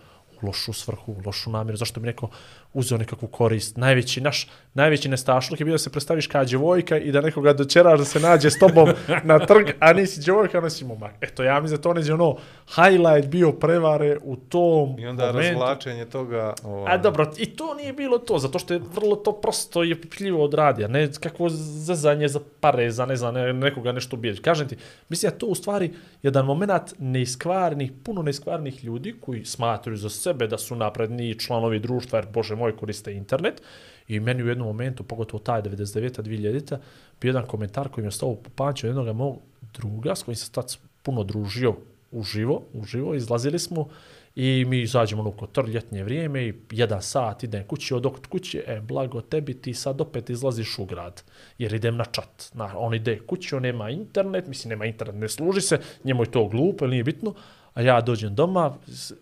[0.41, 2.30] u lošu svrhu, u lošu namjeru, zašto bi neko
[2.74, 3.78] uzeo nekakvu korist.
[3.78, 8.00] Najveći naš, najveći nestašluk je bio da se predstaviš kao djevojka i da nekoga dočeraš
[8.00, 8.90] da se nađe s tobom
[9.24, 11.12] na trg, a nisi djevojka, a nisi momak.
[11.22, 12.36] Eto, ja mislim da to neđe ono
[12.76, 15.60] highlight bio prevare u tom I onda momentu.
[15.60, 16.54] razvlačenje toga...
[16.64, 19.95] Ovaj, A dobro, i to nije bilo to, zato što je vrlo to prosto i
[19.95, 24.40] pipljivo odradio, ne kakvo zezanje za pare, za ne znam, ne- nekoga nešto ubijeć.
[24.40, 24.78] Kažem ti,
[25.10, 25.91] mislim da to u stvari
[26.24, 32.20] jedan moment neiskvarnih, puno neiskvarnih ljudi koji smatruju za sebe da su napredni članovi društva,
[32.20, 33.61] jer bože moj koriste internet,
[34.07, 36.22] i meni u jednom momentu, pogotovo taj 99.
[36.22, 36.77] 2000.
[37.22, 39.40] bio jedan komentar koji mi je stao po panču jednog mog
[39.73, 41.76] druga s kojim se tad puno družio
[42.11, 43.88] uživo, uživo, izlazili smo
[44.35, 48.64] i mi izađemo ono kotor ljetnje vrijeme i jedan sat idem kući od okut kući,
[48.68, 51.23] e, blago tebi, ti sad opet izlaziš u grad,
[51.57, 52.52] jer idem na čat.
[52.53, 56.31] Na, on ide kući, on nema internet, mislim, nema internet, ne služi se, njemu je
[56.31, 57.34] to glupo nije bitno,
[57.73, 58.76] a ja dođem doma,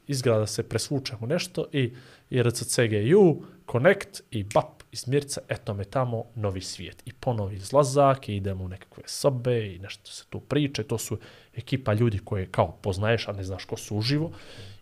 [0.08, 1.94] iz- se presvučem u nešto i
[2.32, 7.04] IRCCGU, Connect i BAP iz Mirca, eto me tamo novi svijet.
[7.06, 10.84] I ponovi izlazak i idemo u nekakve sobe i nešto se tu priče.
[10.84, 11.18] To su
[11.56, 14.32] ekipa ljudi koje kao poznaješ, a ne znaš ko su uživo.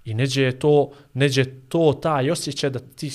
[0.05, 3.11] I neđe je to, neđe to taj osjećaj da ti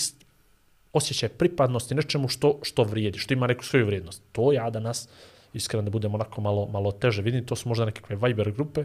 [0.92, 4.22] osjećaj pripadnosti nečemu što, što vrijedi, što ima neku svoju vrijednost.
[4.32, 5.08] To ja danas,
[5.54, 8.84] iskreno da budemo onako malo, malo teže vidim, to su možda nekakve Viber grupe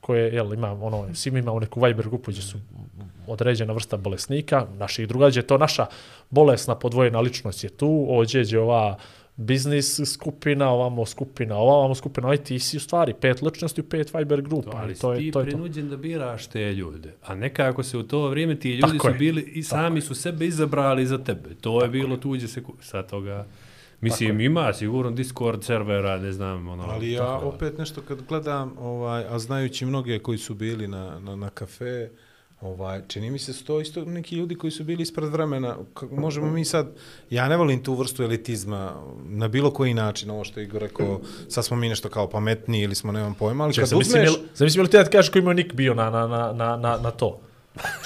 [0.00, 2.58] koje, jel, ima, ono, svi mi imamo neku Viber grupu gdje su
[3.26, 5.86] određena vrsta bolesnika, naših drugađe, to naša
[6.30, 8.96] bolesna podvojena ličnost je tu, ovdje je ova
[9.36, 14.14] biznis skupina, ovamo skupina, ovamo skupina, ovaj ti si u stvari pet ličnosti u pet
[14.14, 15.50] Viber grupa, ali ali to ti je, to je to.
[15.50, 17.14] prinuđen da biraš te ljude.
[17.22, 19.18] A nekako se u to vrijeme ti ljudi Tako su je.
[19.18, 21.54] bili i sami su sebe izabrali za tebe.
[21.60, 23.46] To je bilo tuđe se sa toga.
[24.00, 26.82] Mislim, ima sigurno Discord servera, ne znam, ono...
[26.82, 27.46] Ali ja tako.
[27.46, 32.10] opet nešto kad gledam, ovaj, a znajući mnoge koji su bili na, na, na kafe,
[32.60, 35.76] Ovaj, čini mi se su to isto neki ljudi koji su bili ispred vremena.
[35.94, 36.88] Kako možemo mi sad,
[37.30, 38.94] ja ne volim tu vrstu elitizma
[39.24, 42.82] na bilo koji način, ovo što je Igor rekao, sad smo mi nešto kao pametniji
[42.82, 44.30] ili smo nemam pojma, ali kad uzmeš...
[44.54, 46.98] zamislim li ti da ti kažeš koji je Nik bio na, na, na, na, na,
[47.02, 47.40] na to?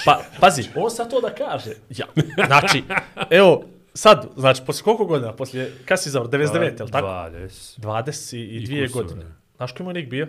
[0.05, 1.71] Pa, pazi, on sad to da kaže.
[1.89, 2.05] Ja.
[2.47, 2.83] Znači,
[3.29, 3.63] evo,
[3.95, 5.33] sad, znači, posle koliko godina?
[5.33, 6.27] Posle, kad si zavro?
[6.29, 7.07] 99, jel tako?
[7.07, 7.79] 20.
[7.79, 9.23] 20 i, i I dvije godine.
[9.23, 9.31] ne.
[9.57, 10.27] Znaš koji mu je Nik bio?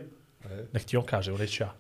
[0.73, 1.75] Nek ti on kaže, evo reći ja.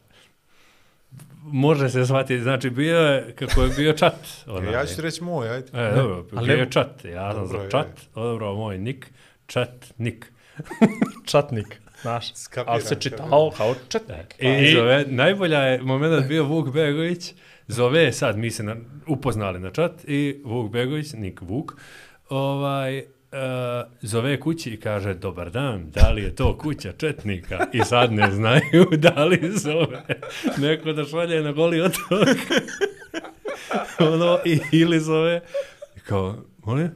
[1.42, 4.14] Može se shvatiti, znači bio je, kako je bio čat.
[4.46, 4.72] Onaj.
[4.72, 5.66] Ja ću reći moj, ajde.
[5.74, 7.70] E, dobro, ali bio ne- je čat, ja sam za je.
[7.70, 9.10] čat, dobro, moj nik,
[9.46, 10.32] čat, nik.
[11.30, 12.34] Čatnik, znaš.
[12.34, 14.34] Skapiram, Ali se čitao kao četnik.
[14.38, 17.32] I zove, najbolja je moment bio Vuk Begović,
[17.68, 18.76] zove sad, mi se na,
[19.06, 21.72] upoznali na čat i Vuk Begović, nik Vuk,
[22.28, 27.66] ovaj, Uh, zove kući i kaže, dobar dan, da li je to kuća četnika?
[27.72, 30.04] I sad ne znaju da li zove
[30.58, 32.28] neko da šalje na goli otok.
[34.12, 35.40] ono, i, ili zove,
[36.04, 36.90] kao, molim,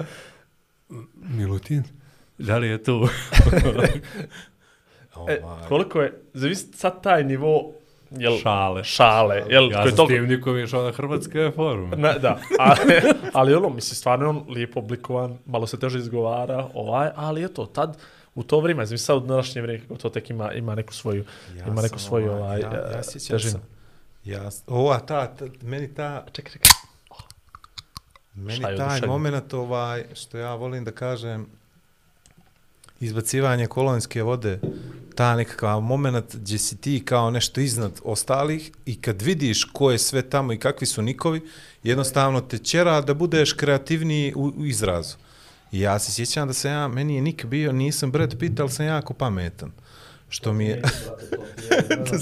[1.14, 1.82] Milutin,
[2.38, 3.08] da li je tu?
[5.28, 7.72] E, koliko je, zavisi sad taj nivo,
[8.10, 8.84] jel, Šale.
[8.84, 11.96] šale, jel, Ja koji sam toliko- s tim nikom išao na Hrvatske forume.
[11.98, 13.00] Ne, da, ali,
[13.32, 17.66] ali ono, misli, stvarno je on lijepo oblikovan, malo se teže izgovara, ovaj, ali eto,
[17.66, 17.98] tad,
[18.34, 21.24] u to vrijeme, znači sad u današnje vrijeme, kako to tek ima, ima neku svoju,
[21.50, 23.52] ja ima neku svoju, ovaj, ja, ja e, sjećam težinu.
[23.52, 23.60] sam.
[24.24, 26.70] Ja, s- ova, ta, ta, meni ta, Čekaj, čekaj.
[28.34, 31.46] Meni Šta je taj moment, ovaj, što ja volim da kažem,
[33.00, 34.60] izbacivanje kolonijske vode,
[35.14, 39.98] ta nekakav moment gdje si ti kao nešto iznad ostalih i kad vidiš ko je
[39.98, 41.40] sve tamo i kakvi su nikovi,
[41.82, 45.16] jednostavno te ćera da budeš kreativniji u, u izrazu.
[45.72, 48.70] I ja se sjećam da sam ja, meni je nik bio, nisam Brad Pitt, ali
[48.70, 49.72] sam jako pametan.
[50.28, 50.82] Što mi je...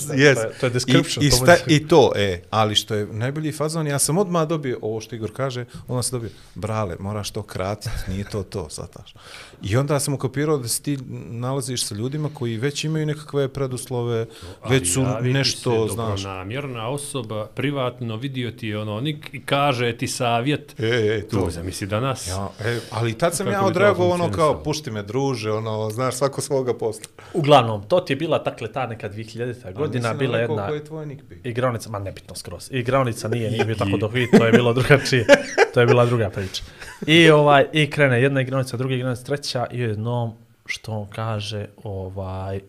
[0.09, 0.35] yes.
[0.35, 1.25] To je, to je description.
[1.25, 4.79] I, i, sta, I to, e, ali što je najbolji fazon, ja sam odmah dobio,
[4.83, 9.15] ovo što Igor kaže, onda sam dobio, brale, moraš to kratiti, nije to to, sataš.
[9.63, 10.99] I onda sam ukopirao da se ti
[11.31, 14.27] nalaziš sa ljudima koji već imaju nekakve preduslove,
[14.69, 16.23] već su ti nešto, se znaš.
[16.23, 20.81] dobronamjerna osoba, privatno vidio ti je ono nik i kaže ti savjet.
[20.81, 21.41] E, e, to.
[21.41, 22.29] Tu, zamisli danas.
[22.29, 25.53] Ja, e, ali tad sam Kako ja bi to odreagovao ono kao, pušti me druže,
[25.53, 27.07] ono, znaš, svako svoga posla.
[27.35, 29.75] Uglavnom, to ti je bila, dakle, ta neka 2000.
[29.75, 30.69] godina, bila jedna...
[30.69, 31.39] Ko je tvoj nik bio?
[31.45, 32.69] Igraonica, ma nebitno skroz.
[32.71, 35.27] Igraonica nije, nije bio tako dohvit, to je bilo drugačije.
[35.75, 36.63] To je bila druga priča.
[37.07, 40.35] I ovaj i krene jedna igraonica, druga igraonica, treća i jednom
[40.67, 42.61] što on kaže, ovaj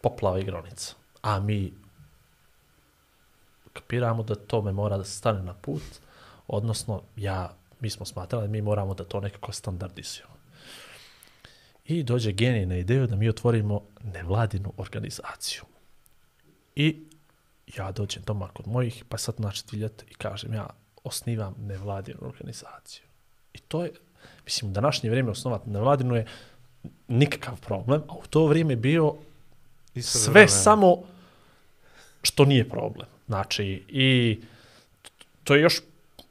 [0.00, 0.94] poplava igronica.
[1.22, 1.72] A mi
[3.72, 5.82] kapiramo da tome mora da se stane na put,
[6.46, 10.36] odnosno ja, mi smo smatrali da mi moramo da to nekako standardizujemo.
[11.84, 15.62] I dođe genij na ideju da mi otvorimo nevladinu organizaciju.
[16.76, 17.06] I
[17.76, 19.64] ja dođem doma kod mojih, pa sad znači
[20.10, 20.66] i kažem ja
[21.04, 23.04] osnivam nevladinu organizaciju.
[23.52, 23.92] I to je,
[24.44, 26.26] mislim, u današnje vrijeme osnovati nevladinu je
[27.08, 29.14] nikakav problem, a u to vrijeme je bio
[29.94, 30.48] Isto sve vremena.
[30.48, 30.96] samo
[32.22, 33.06] što nije problem.
[33.26, 34.40] Znači, i
[35.44, 35.80] to je još,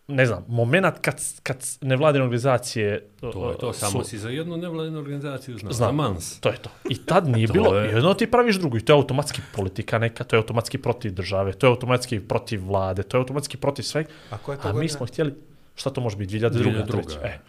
[0.08, 4.58] ne znam, moment kad, kad nevladine organizacije To je to, su- samo si za jednu
[4.58, 5.74] nevladinu organizaciju znao.
[5.74, 5.88] Znam.
[5.88, 6.40] Za mans.
[6.40, 6.70] To je to.
[6.90, 10.00] I tad nije To bilo, je- jedno ti praviš drugo i to je automatski politika
[10.00, 13.84] neka, to je automatski protiv države, to je automatski protiv vlade, to je automatski protiv
[13.84, 14.10] svega.
[14.30, 14.90] A ko je to A mi godina?
[14.90, 15.34] smo htjeli,
[15.76, 16.50] šta to može biti, 2002.
[16.50, 17.40] 2002., treća, E.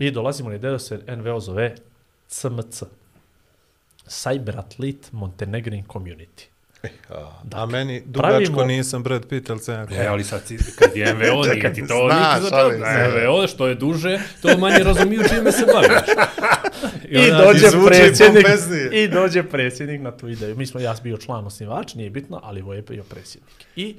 [0.00, 1.74] I dolazimo na ideju da se NVO zove
[2.28, 2.82] CMC.
[4.06, 6.44] Cyber Athlete Montenegrin Community.
[7.52, 9.86] A meni dugačko pravimo- nisam Brad Pitt, ali sam.
[9.92, 12.84] E, ali sad si, kad je MVO, nije ti to znaš, ali- to.
[12.84, 13.08] ne.
[13.26, 15.90] MVO, što je duže, to manje razumiju čime se baviš.
[17.08, 18.46] I, onda dođe predsjednik,
[18.92, 20.56] i dođe predsjednik na tu ideju.
[20.56, 23.54] Mi smo, ja sam bio član osnivač, nije bitno, ali ovo je bio predsjednik.
[23.76, 23.96] I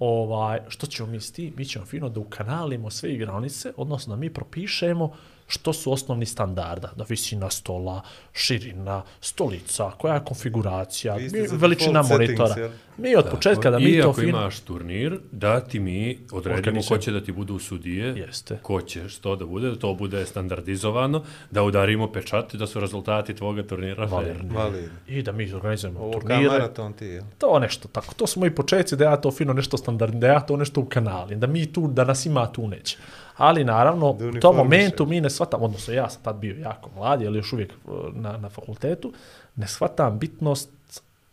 [0.00, 1.54] ovaj, što ćemo mi s tim?
[1.56, 5.12] Mi ćemo fino da ukanalimo sve igranice, odnosno da mi propišemo
[5.50, 8.00] što su osnovni standarda, da visina stola,
[8.32, 12.70] širina, stolica, koja je konfiguracija, mi, veličina settings, monitora.
[12.96, 14.28] Mi od početka da mi I to ako fino...
[14.28, 18.58] imaš turnir, da ti mi odredimo ko će da ti budu sudije, Jeste.
[18.62, 23.34] ko će što da bude, da to bude standardizovano, da udarimo pečat, da su rezultati
[23.34, 24.54] tvoga turnira Validni.
[24.54, 24.90] Valid.
[25.08, 26.48] I da mi organizujemo Ovo turnire.
[26.48, 27.24] maraton ti, jel?
[27.38, 28.14] To nešto tako.
[28.14, 30.84] To su moji početci da ja to fino nešto standard, da ja to nešto u
[30.84, 32.96] kanali, da mi tu, da nas ima tu neće.
[33.40, 36.90] Ali naravno, Da u tom momentu mi ne shvatam, odnosno ja sam tad bio jako
[36.96, 39.12] mlad, ali još uvijek e, na, na fakultetu,
[39.56, 40.70] ne shvatam bitnost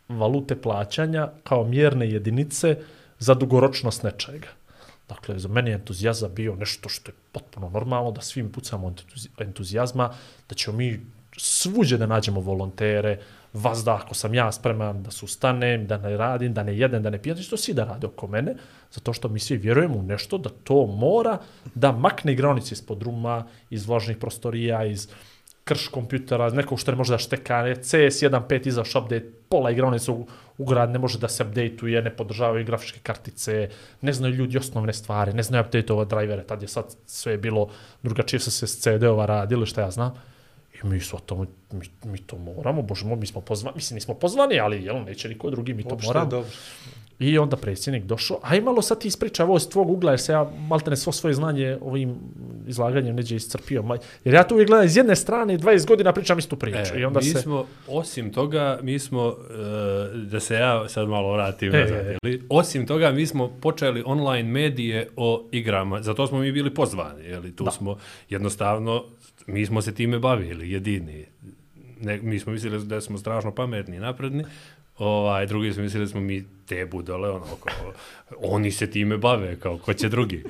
[0.08, 2.76] valute plaćanja kao mjerne jedinice
[3.18, 4.48] za dugoročnost nečega.
[5.08, 9.28] Dakle, za mene je entuzijazam bio nešto što je potpuno normalno, da svim pucamo entuzi-
[9.38, 10.10] entuzijazma,
[10.48, 11.00] da ćemo mi
[11.36, 13.18] svuđe da nađemo volontere,
[13.52, 17.22] vazda ako sam ja spreman da sustanem, da ne radim, da ne jedem, da ne
[17.22, 18.54] pijem, to svi da rade oko mene,
[18.92, 21.38] zato što mi svi vjerujemo u nešto da to mora
[21.74, 25.08] da makne igronice ispod ruma, iz vlažnih prostorija, iz
[25.68, 30.26] krš kompjutera, nekog što ne može da šteka, ne, CS1.5 izaš update, pola igronice u,
[30.58, 33.68] u grad ne može da se updateuje, ne podržavaju grafičke kartice,
[34.00, 37.68] ne znaju ljudi osnovne stvari, ne znaju update-ova drivere, tad je sad sve bilo
[38.02, 40.14] drugačije sa se s CD-ova radili, šta ja znam.
[40.82, 41.36] I mi su to,
[41.72, 45.28] mi, mi to moramo, bože moj, mi smo pozvani, mislim, nismo pozvani, ali jel, neće
[45.28, 46.30] niko drugi, mi to Uopšte moramo.
[46.30, 46.50] dobro.
[47.18, 50.32] I onda predsjednik došao, aj malo sad ti ispričaj ovo iz tvog ugla, jer se
[50.32, 52.14] ja maltene svo svoje znanje ovim
[52.66, 53.84] izlaganjem neđe iscrpio.
[54.24, 56.98] Jer ja tu uvijek gledam iz jedne strane i 20 godina pričam istu priču.
[56.98, 57.42] I onda E, mi se...
[57.42, 62.10] smo, osim toga, mi smo, e, da se ja sad malo vratim E, nazad, e,
[62.10, 62.16] e.
[62.22, 67.24] jeli, osim toga mi smo počeli online medije o igrama, zato smo mi bili pozvani,
[67.24, 67.70] jeli, tu Da.
[67.70, 67.96] smo
[68.30, 69.04] jednostavno,
[69.46, 71.26] mi smo se time bavili, jedini.
[72.00, 74.44] Ne, mi smo mislili da smo strašno pametni i napredni,
[74.98, 77.92] ovaj, drugi smo mislili da smo mi te budale, ono, kao,
[78.42, 80.44] oni se time bave, kao ko će drugi.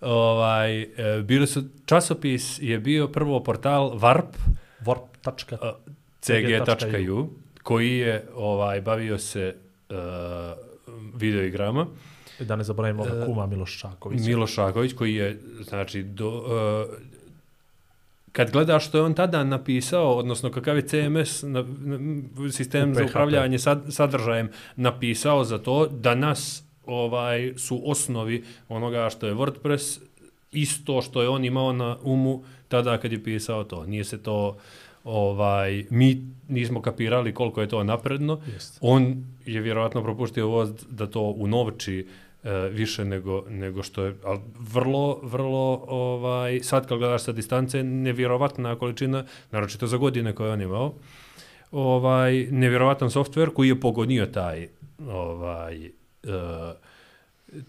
[0.00, 4.36] Ovaj, e, bili su, časopis je bio prvo portal Varp,
[4.80, 5.58] Warp.com.
[5.62, 5.72] a,
[6.20, 7.30] cg.ju
[7.62, 9.54] koji je ovaj bavio se
[9.90, 9.96] uh,
[11.14, 11.86] videoigrama.
[12.40, 14.20] Da ne zaboravimo ovoga kuma Miloš Čaković.
[14.26, 17.15] Miloš Šaković koji je znači do uh,
[18.36, 23.04] kad gledaš što je on tada napisao, odnosno kakav je CMS, na, na, sistem za
[23.04, 30.00] upravljanje sad, sadržajem, napisao za to, danas ovaj, su osnovi onoga što je WordPress
[30.52, 33.86] isto što je on imao na umu tada kad je pisao to.
[33.86, 34.56] Nije se to,
[35.04, 38.40] ovaj, mi nismo kapirali koliko je to napredno.
[38.52, 38.78] Jeste.
[38.80, 42.04] On je vjerovatno propuštio voz da to unovči e,
[42.70, 44.40] više nego, nego što je, ali
[44.72, 50.52] vrlo, vrlo, ovaj, sad kad gledaš sa distance, nevjerovatna količina, naročito za godine koje je
[50.52, 50.94] on imao,
[51.72, 54.68] ovaj, nevjerovatan softver koji je pogonio taj,
[55.08, 55.90] ovaj, e,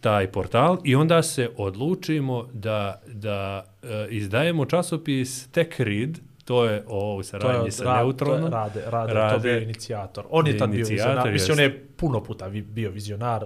[0.01, 7.15] taj portal i onda se odlučimo da, da e, izdajemo časopis TechRead, to je o
[7.15, 8.51] u je saradnji sa Ra- to je Neutronom.
[8.51, 9.35] Rade, rade, Rade.
[9.35, 10.25] to bio inicijator.
[10.29, 11.31] On je Je tad bio vizionar.
[11.31, 13.45] Mislim, on je puno puta bio vizionar.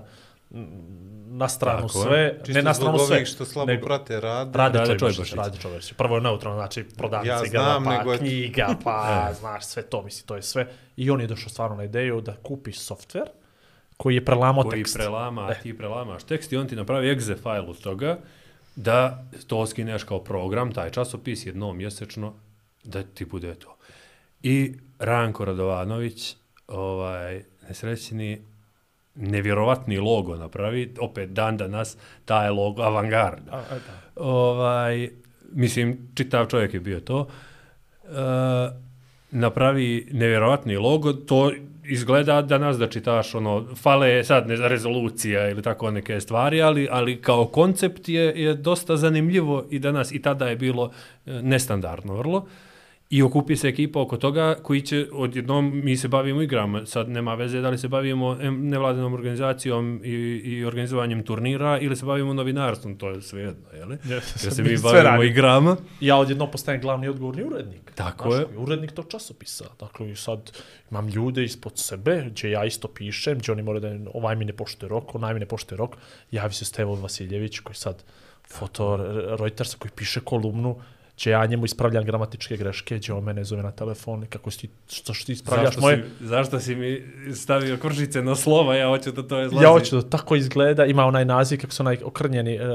[1.34, 3.26] Na stranu Tako sve, Čisto ne na stranu sve.
[3.26, 4.56] što slabo nego- prate rad.
[4.56, 5.34] Rade Rade Čojbošić.
[5.34, 5.94] Rade Čojbošić.
[5.94, 10.02] Prvo je neutralno, znači prodavnica Ja igara, znam, pa nego knjiga, pa znaš sve to,
[10.02, 10.68] misli, to je sve.
[10.98, 13.24] I on je došao stvarno na ideju da kupi softver
[13.98, 14.96] koji je prelamao koji tekst.
[14.96, 15.62] prelama, E.
[15.62, 18.18] ti prelamaš tekst i on ti napravi exe file od toga
[18.76, 22.34] da to skineš kao program, taj časopis jednom mjesečno,
[22.84, 23.76] da ti bude to.
[24.44, 26.36] I Ranko Radovanović,
[26.68, 28.42] ovaj, nesrećni,
[29.16, 33.52] nevjerovatni logo napravi, opet dan danas, taj logo avangarda.
[33.52, 34.22] A, a, da.
[34.24, 35.10] Ovaj,
[35.52, 37.28] mislim, čitav čovjek je bio to.
[38.04, 38.08] E,
[39.32, 41.52] napravi nevjerovatni logo, to
[41.86, 47.22] izgleda danas da čitaš ono, fale sad ne, rezolucija ili tako neke stvari, ali, ali
[47.22, 50.92] kao koncept je, je dosta zanimljivo i danas i tada je bilo
[51.26, 52.46] e, nestandardno vrlo.
[53.12, 57.36] I okupi se ekipa oko toga koji će odjednom, mi se bavimo igrama, sad nema
[57.36, 60.12] veze da li se bavimo nevladinom organizacijom i,
[60.44, 63.98] i organizovanjem turnira ili se bavimo novinarstvom, to je svejedno, jeli?
[64.04, 65.24] Jer se mi Sve bavimo radimo.
[65.24, 65.78] igrama.
[66.00, 67.92] Ja odjednom postajem glavni odgovorni urednik.
[67.96, 68.58] Tako Znaš, je.
[68.58, 69.66] Urednik tog časopisa.
[69.80, 70.52] Dakle, sad
[70.92, 74.54] imam ljude ispod sebe, gdje ja isto pišem, gdje oni moraju da ovaj mi ne
[74.54, 75.96] poštuje rok, onaj mi ne poštuje rok.
[76.32, 78.04] Javi se Stevo Vasiljević, koji sad
[78.50, 78.98] foto
[79.40, 80.76] Reutersa, koji piše kolumnu,
[81.22, 84.70] gdje ja njemu ispravljam gramatičke greške, gdje on mene zove na telefon, kako si ti,
[84.90, 86.04] što što ti ispravljaš Zašto, moje...
[86.20, 87.02] si, zašto si mi
[87.36, 89.64] stavio kvržice na slova, ja hoću da to izlazi.
[89.66, 92.66] Ja hoću da tako izgleda, ima onaj naziv kako su onaj okrnjeni, uh,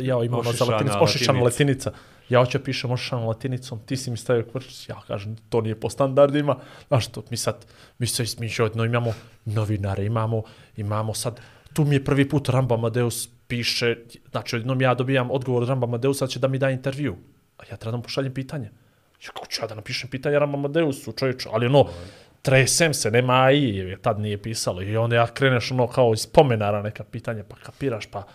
[0.00, 1.90] ja ima ono za latinicu, ošišana latinica.
[1.90, 1.92] latinica.
[2.28, 5.80] Ja hoću da pišem ošišanom latinicom, ti si mi stavio kvrčić, ja kažem, to nije
[5.80, 6.56] po standardima,
[6.88, 7.66] znaš to, mi sad,
[7.98, 9.12] mi se izmišljamo, imamo
[9.44, 10.42] novinare, imamo,
[10.76, 11.40] imamo sad,
[11.72, 13.96] tu mi je prvi put Ramba Amadeus piše,
[14.30, 17.16] znači jednom ja dobijam odgovor od Ramba Amadeusa, će da mi da intervju,
[17.62, 18.70] a ja treba da mu pošaljem pitanje.
[19.22, 21.88] Ja kako ću ja da napišem pitanje Ramba Amadeusu, čovječu, ali ono,
[22.42, 24.82] tresem se, nema AI, jer tad nije pisalo.
[24.82, 28.26] I onda ja kreneš ono kao iz pomenara neka pitanja, pa kapiraš, pa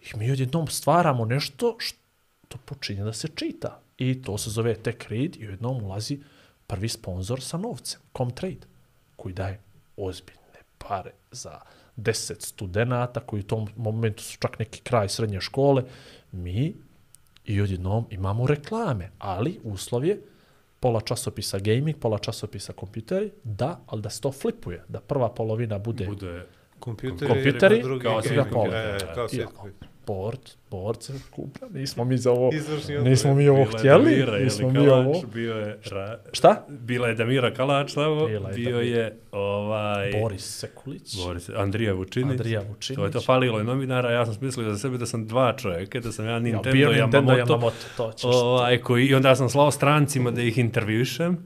[0.00, 3.80] i mi odjednom stvaramo nešto što počinje da se čita.
[3.98, 6.20] I to se zove Tech Read i odjednom ulazi
[6.66, 8.66] prvi sponsor sa novcem, Comtrade,
[9.16, 9.60] koji daje
[9.96, 11.60] ozbiljne pare za
[11.96, 15.82] 10 studenta koji u tom momentu su čak neki kraj srednje škole.
[16.32, 16.74] Mi
[17.44, 20.20] i odjednom imamo reklame, ali uslov je
[20.80, 25.78] pola časopisa gaming, pola časopisa kompjuteri, da, ali da se to flipuje, da prva polovina
[25.78, 26.46] bude, Bude
[26.78, 28.24] Kompjuteri, Kompjuteri, kao gaming.
[28.24, 28.96] svijet kompjutera.
[28.96, 29.28] E, kao
[30.06, 30.40] Bord,
[30.70, 32.50] Bord se kuplja, nismo mi za ovo,
[33.04, 35.12] nismo mi ovo htjeli, Damira, je nismo mi ovo...
[35.12, 35.78] Kalač, bio je...
[35.90, 36.18] Ra...
[36.32, 36.64] Šta?
[36.68, 38.98] Bila je Damira Kalač tamo, Bila je bio Damira.
[38.98, 40.12] je ovaj...
[40.22, 42.30] Boris Sekulić, Boris, Andrija Vučinić.
[42.30, 42.96] Andrija Vučinić.
[42.98, 46.00] To je to falilo je novinara, ja sam smislio za sebe da sam dva čovjeka,
[46.00, 48.24] da sam ja Ja, Nintendo, bio Nintendo Yamamoto, Yamamoto, to ćeš.
[48.24, 51.38] ovaj, koji, i onda sam slao strancima da ih intervjušem.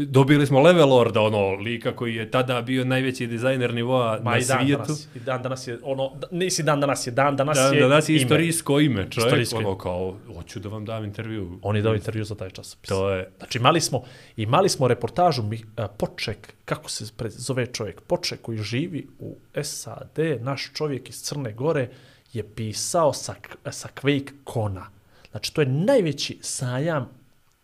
[0.00, 4.38] Dobili smo Level Lorda, ono, lika koji je tada bio najveći dizajner nivoa Ma na
[4.38, 4.82] i dan svijetu.
[4.82, 7.80] danas, i dan danas je, ono, da- nisi dan danas je, dan danas Da, je
[7.80, 8.22] da, danas je ime.
[8.22, 9.78] istorijsko ime, čovjek, Istorijsko ono ime.
[9.78, 11.58] kao, hoću da vam dam intervju.
[11.62, 12.88] On je dao intervju za taj časopis.
[12.88, 14.02] To je, Znači imali smo,
[14.36, 19.36] imali smo reportažu mi, a, Poček, kako se pre, zove čovjek, Poček koji živi u
[19.62, 21.88] SAD, naš čovjek iz Crne Gore
[22.32, 23.34] je pisao sa,
[23.66, 24.86] sa Quake Kona.
[25.30, 27.17] Znači to je najveći sajam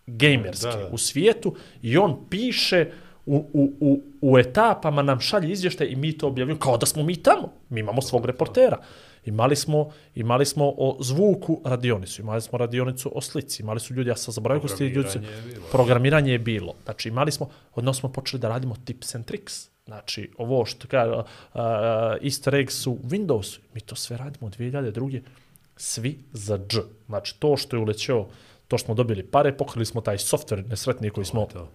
[0.06, 0.88] gamerski Da, da.
[0.92, 2.90] u svijetu i on piše
[3.26, 7.02] u, u, u, u etapama nam šalje izvještaj i mi to objavljujemo kao da smo
[7.02, 7.52] mi tamo.
[7.68, 8.78] Mi imamo svog reportera.
[9.24, 14.10] Imali smo, imali smo o zvuku radionicu, imali smo radionicu o slici, imali su ljudi,
[14.10, 15.08] ja sam zaboravio ko su ti ljudi,
[15.72, 16.74] Programiranje je bilo.
[16.84, 19.68] Znači imali smo, odnosno smo počeli da radimo tips and tricks.
[19.86, 21.24] Znači ovo što kaže, uh,
[22.22, 25.20] easter eggs u Windowsu, mi to sve radimo od 2002.
[25.76, 26.78] Svi za dž.
[27.06, 28.26] Znači to što je ulećeo,
[28.68, 31.68] to što smo dobili pare, pokrili smo taj softver nesretni koji smo To.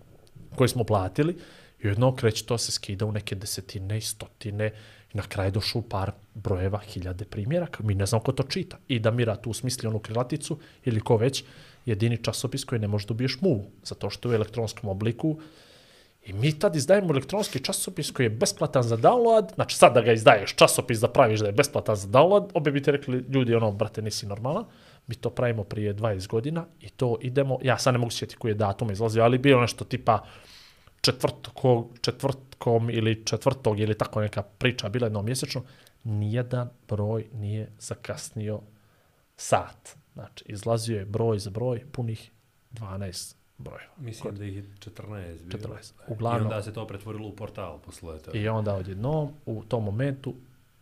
[0.56, 1.38] koji smo platili
[1.84, 4.72] i jedno kreće to se skida u neke desetine i stotine
[5.14, 7.84] i na kraju došlo u par brojeva hiljade primjeraka.
[7.84, 8.78] Mi ne znamo ko to čita.
[8.88, 11.44] I da Mira tu smisli onu krilaticu ili ko već
[11.86, 15.40] jedini časopis koji ne može dobiješ mu zato što je u elektronskom obliku
[16.26, 20.14] I mi tad izdajemo elektronski časopis koji je besplatan za download, znači sad da ga
[20.14, 23.72] izdaješ časopis da praviš da je besplatan za download, obe bi ti rekli ljudi ono,
[23.72, 24.66] brate, nisi normalan.
[25.10, 28.52] Mi to pravimo prije 20 godina i to idemo, ja sad ne mogu sjetiti koji
[28.52, 30.24] je datum izlazio, ali bilo nešto tipa
[31.02, 35.64] četvrtko, četvrtkom ili četvrtog ili tako neka priča bila jednom mjesečno,
[36.04, 38.62] nijedan broj nije zakasnio
[39.36, 39.98] sat.
[40.14, 42.32] Znači, izlazio je broj za broj punih
[42.72, 43.94] 12 brojeva.
[43.98, 45.76] Mislim da ih je 14 bilo.
[45.76, 45.92] 14.
[46.10, 48.38] I Uglavnom, onda se to pretvorilo u portal posle toga.
[48.38, 50.34] I onda odjednom, u tom momentu,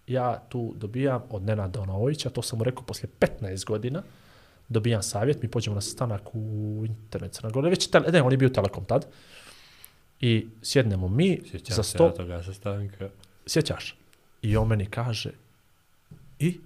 [0.07, 4.03] ja tu dobijam od Nenada Onovovića, to sam mu rekao poslije 15 godina,
[4.69, 8.37] dobijam savjet, mi pođemo na sastanak u internet Crna Gora, već, tele, ne, on je
[8.37, 9.05] bio Telekom tad,
[10.21, 13.09] i sjednemo mi Sjećam za se sto, ja toga sastanka.
[13.45, 13.95] sjećaš?
[14.41, 15.31] I on meni kaže,
[16.39, 16.59] i,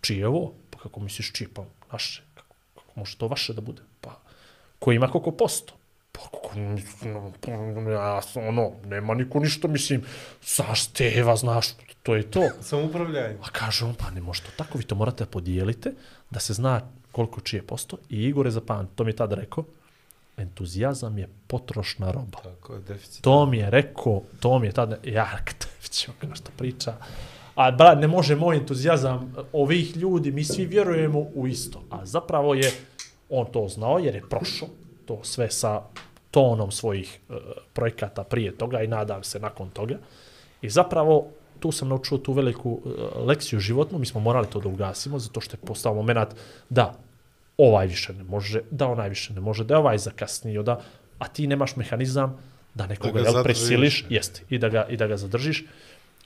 [0.00, 0.52] čije je ovo?
[0.70, 1.48] Pa kako misliš čije?
[1.54, 2.22] Pa naše.
[2.34, 3.82] Kako, kako može to vaše da bude?
[4.00, 4.20] Pa,
[4.78, 5.74] ko ima koliko posto?
[6.12, 6.50] Pa kako,
[7.40, 10.04] pa, ja, sam, ono, nema niko ništa, mislim,
[10.44, 11.66] znaš, Steva, znaš,
[12.02, 12.42] to je to.
[12.60, 13.36] Sam upravljanje.
[13.42, 15.92] A kaže on, pa ne može to tako, vi to morate da podijelite,
[16.30, 16.80] da se zna
[17.12, 17.96] koliko čije posto.
[18.08, 18.52] I Igor je
[18.94, 19.64] to mi je tada rekao,
[20.36, 22.38] entuzijazam je potrošna roba.
[22.42, 23.22] Tako deficit.
[23.22, 25.38] To mi je rekao, to mi je tada, ja,
[25.90, 26.94] ćemo kao što priča.
[27.54, 31.82] A brat, ne može moj entuzijazam ovih ljudi, mi svi vjerujemo u isto.
[31.90, 32.72] A zapravo je,
[33.28, 34.68] on to znao jer je prošao
[35.06, 35.82] to sve sa
[36.30, 37.36] tonom svojih uh,
[37.72, 39.98] projekata prije toga i nadam se nakon toga.
[40.62, 41.28] I zapravo
[41.62, 45.40] tu sam naučio tu veliku uh, lekciju životnu, mi smo morali to da ugasimo, zato
[45.40, 46.34] što je postao moment
[46.68, 46.94] da
[47.56, 50.80] ovaj više ne može, da onaj više ne može, da je ovaj zakasnio, da,
[51.18, 52.38] a ti nemaš mehanizam
[52.74, 53.44] da nekoga jel, zadržiš.
[53.44, 55.64] presiliš, jeste, i da, ga, i da ga zadržiš.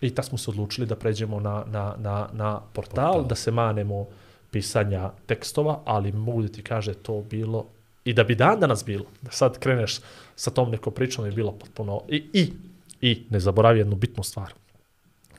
[0.00, 3.50] I tad smo se odlučili da pređemo na, na, na, na portal, portal, da se
[3.50, 4.06] manemo
[4.50, 7.66] pisanja tekstova, ali mogu da ti kaže to bilo
[8.04, 9.98] i da bi dan danas bilo, da sad kreneš
[10.36, 12.52] sa tom nekom pričom je bilo potpuno i, i,
[13.00, 14.52] i ne zaboravi jednu bitnu stvar.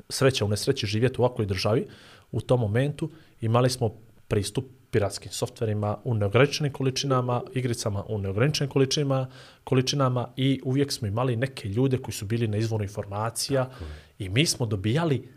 [0.10, 1.88] Sreća u nesreći živjeti u ovakvoj državi,
[2.32, 3.10] u tom momentu
[3.42, 3.94] imali smo
[4.28, 9.28] pristup piratskim softverima u neograničenim količinama, igricama u neograničenim količinama,
[9.64, 13.70] količinama i uvijek smo imali neke ljude koji su bili na izvoru informacija
[14.20, 15.30] i mi smo dobijali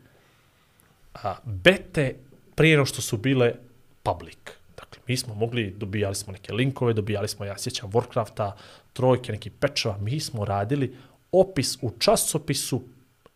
[1.15, 2.15] a, bete
[2.55, 3.55] prije no što su bile
[4.03, 4.39] public.
[4.77, 8.53] Dakle, mi smo mogli, dobijali smo neke linkove, dobijali smo, ja sjećam, Warcrafta,
[8.93, 10.97] trojke, neki pečeva, mi smo radili
[11.33, 12.83] opis u časopisu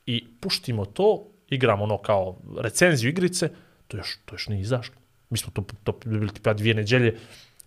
[0.06, 3.51] i puštimo to, igramo ono kao recenziju igrice,
[3.89, 4.94] to još, to još nije izašlo.
[5.31, 7.18] Mi smo to, to bili tipa dvije neđelje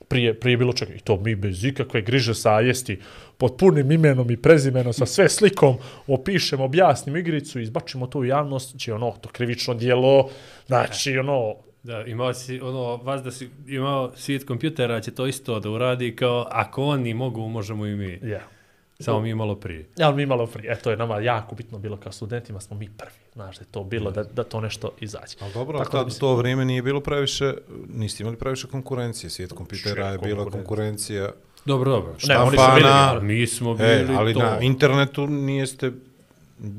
[0.08, 0.94] prije, prije bilo čega.
[0.94, 3.00] I to mi bez ikakve griže sa jesti,
[3.38, 5.78] pod punim imenom i prezimenom, sa sve slikom,
[6.08, 10.30] opišemo, objasnimo igricu, izbačimo to u javnost, će ono, to krivično dijelo,
[10.68, 15.60] znači ono, Da, imao si, ono, vas da si imao svijet kompjutera će to isto
[15.60, 18.20] da uradi kao, ako oni mogu, možemo i mi.
[18.24, 18.42] ja.
[19.00, 19.86] Samo mi malo prije.
[19.98, 20.72] Ja, mi malo prije.
[20.72, 23.12] E, to je nama jako bitno bilo kao studentima, smo mi prvi.
[23.34, 25.36] Znaš, da je to bilo, da, da to nešto izađe.
[25.40, 27.54] Ali dobro, Tako da tad, mislim- to vrijeme nije bilo previše,
[27.88, 29.30] niste imali previše konkurencije.
[29.30, 30.64] Svijet kompjutera je bila konkurencija.
[31.22, 31.32] konkurencija.
[31.66, 32.16] Dobro, dobro.
[32.28, 34.40] Ne, oni su bili, Štampana, Mi smo bili E, ali to.
[34.40, 35.92] na internetu nijeste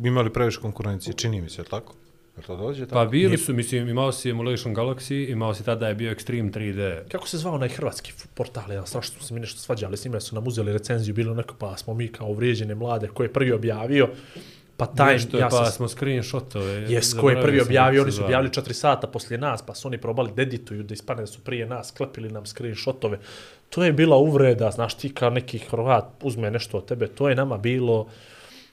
[0.04, 1.94] imali previše konkurencije, čini mi se, tako?
[2.38, 2.94] Jel to dođe tako?
[2.94, 7.08] Pa bili su, mislim, imao si Emulation Galaxy, imao si tada je bio Extreme 3D.
[7.08, 10.20] Kako se zvao onaj hrvatski portal, ja strašno smo se mi nešto svađali, s njima
[10.20, 13.52] su nam uzeli recenziju, bilo neko, pa smo mi kao uvrijeđene mlade, ko je prvi
[13.52, 14.08] objavio,
[14.76, 16.86] pa taj, Nešto je, ja pa sam, smo screenshotove.
[16.88, 19.98] jes, ko je prvi objavio, oni su objavili 4 sata poslije nas, pa su oni
[19.98, 23.18] probali da edituju, da ispane da su prije nas, klepili nam screenshotove.
[23.70, 27.34] To je bila uvreda, znaš, ti kao neki Hrvat uzme nešto od tebe, to je
[27.34, 28.06] nama bilo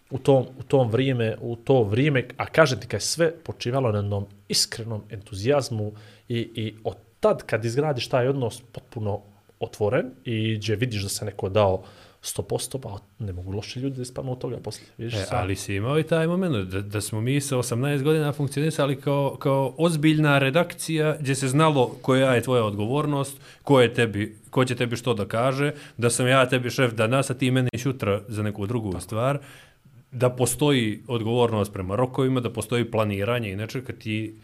[0.10, 3.92] u tom, u tom vrijeme, u to vrijeme, a kažem ti, kad je sve počivalo
[3.92, 5.92] na jednom iskrenom entuzijazmu
[6.30, 9.22] i, i od tad kad izgradiš taj odnos potpuno
[9.60, 11.84] otvoren i gdje vidiš da se neko dao
[12.24, 14.90] 100%, pa ne mogu loši ljudi da ispanu od toga poslije.
[14.98, 15.40] Vidiš, E, sam.
[15.40, 19.36] ali si imao i taj moment da, da smo mi sa 18 godina funkcionisali kao,
[19.40, 24.76] kao ozbiljna redakcija gdje se znalo koja je tvoja odgovornost, ko, je tebi, ko će
[24.76, 28.44] tebi što da kaže, da sam ja tebi šef danas, a ti meni šutra za
[28.44, 29.40] neku drugu stvar,
[30.16, 34.36] da postoji odgovornost prema rokovima, da postoji planiranje i nečega ti,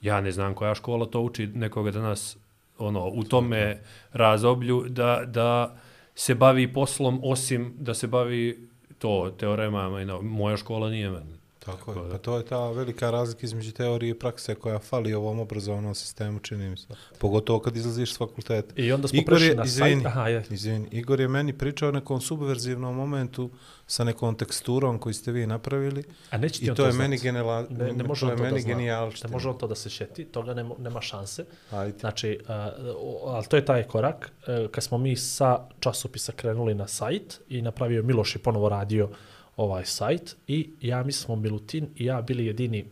[0.00, 2.36] ja ne znam koja škola to uči nekoga danas
[2.78, 3.82] ono, u tome
[4.12, 5.76] razoblju, da, da
[6.14, 11.35] se bavi poslom osim da se bavi to teoremama i moja škola nije meni.
[11.66, 12.02] Tako je.
[12.02, 12.10] da.
[12.10, 15.94] Pa to je ta velika razlika između teorije i prakse koja fali u ovom obrazovnom
[15.94, 16.86] sistemu, čini mi se.
[17.18, 18.74] Pogotovo kad izlaziš s fakulteta.
[18.76, 20.06] I onda smo Igor prešli je, na izvini, sajt.
[20.06, 20.44] Aha, je.
[20.50, 23.50] izvini, Igor je meni pričao o nekom subverzivnom momentu
[23.86, 26.04] sa nekom teksturom koju ste vi napravili.
[26.30, 28.42] A neće ti I on to je meni genela, ne, ne može to je to
[28.42, 28.68] meni zna.
[28.68, 29.28] genijalština.
[29.28, 31.44] Ne može on to da se šeti, toga nema, nema šanse.
[31.70, 31.98] Ajde.
[31.98, 34.32] Znači, uh, ali to je taj korak.
[34.48, 39.08] Uh, kad smo mi sa časopisa krenuli na sajt i napravio Miloš je ponovo radio
[39.56, 42.84] ovaj sajt i ja mislim smo Milutin i ja bili jedini,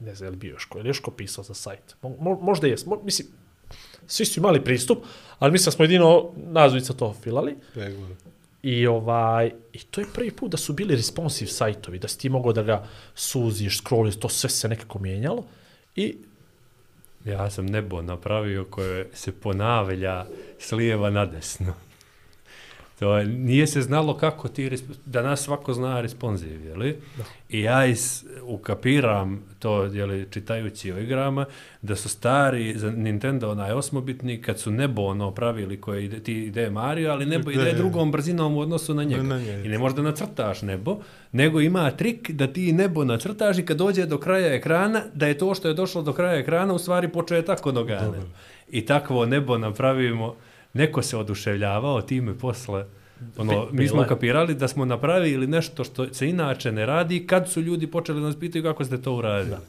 [0.00, 1.96] ne znam je li bio još ko, je li još ko pisao za sajt.
[2.02, 3.28] Mo, mo, možda jes, mo, mislim,
[4.06, 4.98] svi su imali pristup,
[5.38, 7.56] ali mislim da smo jedino nazvica to filali.
[8.62, 12.28] I ovaj i to je prvi put da su bili responsive sajtovi, da si ti
[12.28, 15.44] mogao da ga suziš, scrolliš, to sve se nekako mijenjalo.
[15.96, 16.16] I
[17.26, 20.26] Ja sam nebo napravio koje se ponavlja
[20.58, 21.74] s lijeva na desno.
[22.98, 26.96] To je, nije se znalo kako ti, resp- danas svako zna responsiv, je li?
[27.16, 27.24] Da.
[27.48, 31.44] I ja is, ukapiram to, je li, čitajući o igrama,
[31.82, 36.44] da su stari za Nintendo onaj osmobitni, kad su nebo ono pravili koje ide, ti
[36.44, 37.72] ide Mario, ali nebo ide Da.
[37.72, 39.22] drugom brzinom u odnosu na njega.
[39.22, 39.62] Na njega.
[39.64, 40.98] I ne možda nacrtaš nebo,
[41.32, 45.38] nego ima trik da ti nebo nacrtaš i kad dođe do kraja ekrana, da je
[45.38, 48.12] to što je došlo do kraja ekrana u stvari početak onoga.
[48.70, 50.34] I takvo nebo napravimo,
[50.76, 52.84] neko se oduševljavao time posle.
[53.38, 57.60] Ono, mi smo kapirali da smo napravili nešto što se inače ne radi kad su
[57.60, 59.50] ljudi počeli da nas pitaju kako ste to uradili.
[59.50, 59.60] Da.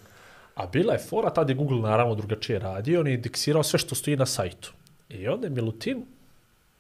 [0.56, 3.96] A bila je fora, tad je Google naravno drugačije radio, on je indeksirao sve što
[3.96, 4.74] stoji na sajtu.
[5.10, 6.06] I onda je Milutin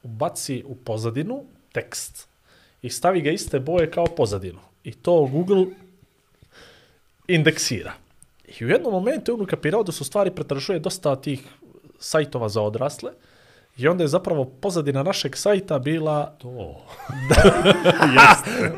[0.04, 2.28] ubaci u pozadinu tekst
[2.82, 4.60] i stavi ga iste boje kao pozadinu.
[4.84, 5.66] I to Google
[7.28, 7.94] indeksira.
[8.60, 11.44] I u jednom momentu je on ukapirao da su stvari pretražuje dosta tih
[12.00, 13.12] sajtova za odrasle
[13.78, 16.82] i onda je zapravo pozadina našeg sajta bila To.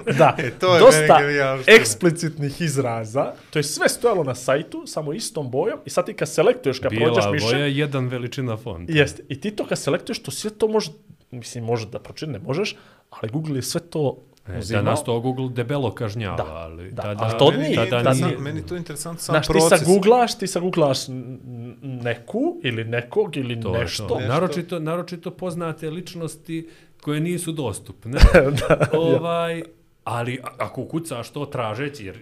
[0.20, 1.20] da, E, to je dosta
[1.68, 6.30] eksplicitnih izraza, to je sve stojalo na sajtu, samo istom bojom, i sad ti kad
[6.30, 8.94] selektuješ, kad prođeš Bijela miše, boja, jedan veličina fonta.
[8.96, 10.92] jeste, i ti to kad selektuješ, to sve to može,
[11.32, 12.76] mislim, može da pročini, ne možeš,
[13.10, 14.18] ali Google je sve to
[14.50, 14.84] E, uzimao.
[14.84, 18.04] Danas to Google debelo kažnjava, Da, ali da, tada, ali to Meni, nije, tada da
[18.04, 18.38] tada nije.
[18.38, 19.80] meni to je interesantno sam Znaš, ti proces.
[19.80, 21.14] sa googlaš, ti sa googlaš n-
[21.46, 24.04] n- neku ili nekog ili To nešto.
[24.06, 24.16] to.
[24.16, 24.30] Nešto.
[24.30, 26.70] Naročito, naročito poznate ličnosti
[27.02, 28.20] koje nisu dostupne.
[28.60, 29.64] da, ovaj,
[30.04, 32.18] ali a- ako kucaš to tražeći, jer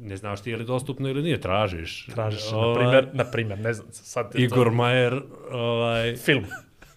[0.00, 2.06] ne znaš ti je li dostupno ili nije, tražiš.
[2.06, 6.44] Tražiš, na Ovaj, primjer, na primjer, ne znam, sad je Igor to Majer, ovaj, film.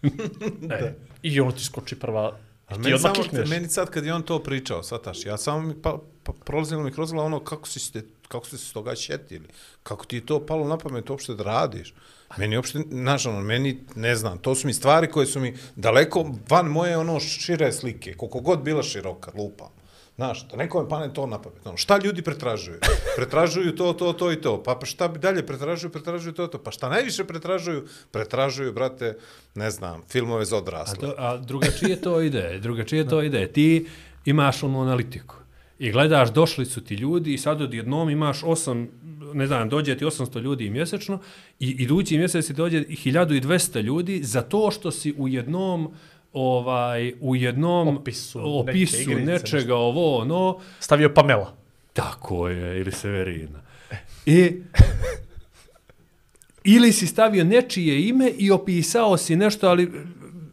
[0.72, 0.94] e,
[1.24, 2.38] I ono ti skoči prva,
[2.72, 3.50] A meni, samo, klikneš.
[3.50, 6.92] meni sad kad je on to pričao, sataš, ja samo mi pa, pa, prolazilo mi
[6.92, 9.48] kroz ono kako si ste, kako ste se toga šetili,
[9.84, 11.94] kako ti je to palo na pamet uopšte da radiš.
[12.38, 16.32] Meni uopšte, znaš, ono, meni, ne znam, to su mi stvari koje su mi daleko
[16.50, 19.70] van moje ono šire slike, koliko god bila široka, lupa.
[20.16, 21.68] Znaš, da nekome pane to na pamet.
[21.68, 22.80] Ono, šta ljudi pretražuju?
[23.16, 24.64] Pretražuju to, to, to i to.
[24.64, 25.92] Pa, pa šta bi dalje pretražuju?
[25.92, 26.58] Pretražuju to, to.
[26.58, 27.88] Pa šta najviše pretražuju?
[28.12, 29.18] Pretražuju, brate,
[29.56, 31.00] ne znam, filmove za a, odrasle.
[31.00, 33.48] to, a drugačije to ide, drugačije to ide.
[33.48, 33.88] Ti
[34.26, 35.36] imaš onu analitiku
[35.82, 38.88] i gledaš, došli su ti ljudi i sad odjednom imaš osam,
[39.34, 41.20] ne znam, dođe ti 800 ljudi mjesečno
[41.60, 45.94] i idući mjesec ti dođe i 1200 ljudi za to što si u jednom
[46.34, 49.78] ovaj u jednom Opisu neke opisu igrice, nečega nešto.
[49.78, 51.54] ovo ono Stavio Pamela.
[51.94, 53.62] Tako je, ili Severina.
[54.26, 54.62] I
[56.64, 59.92] ili si stavio nečije ime i opisao si nešto, ali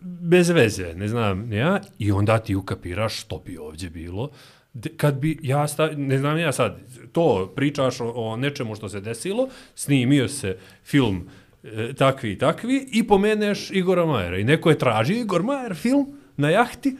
[0.02, 4.30] bez veze, ne znam, ja, i onda ti ukapiraš što bi ovdje bilo
[4.72, 6.80] De- kad bi ja sta, ne znam ja sad,
[7.12, 11.28] to pričaš o, o nečemu što se desilo, snimio se film
[11.64, 14.38] e, takvi i takvi i pomeneš Igora Majera.
[14.38, 16.06] I neko je tražio Igor Majer film
[16.36, 16.96] na jahti,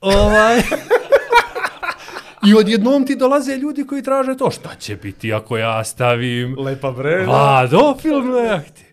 [0.00, 0.60] ovaj...
[2.46, 4.50] I odjednom ti dolaze ljudi koji traže to.
[4.50, 7.24] Šta će biti ako ja stavim Lepa bre.
[7.26, 8.84] Vlado film na jahti?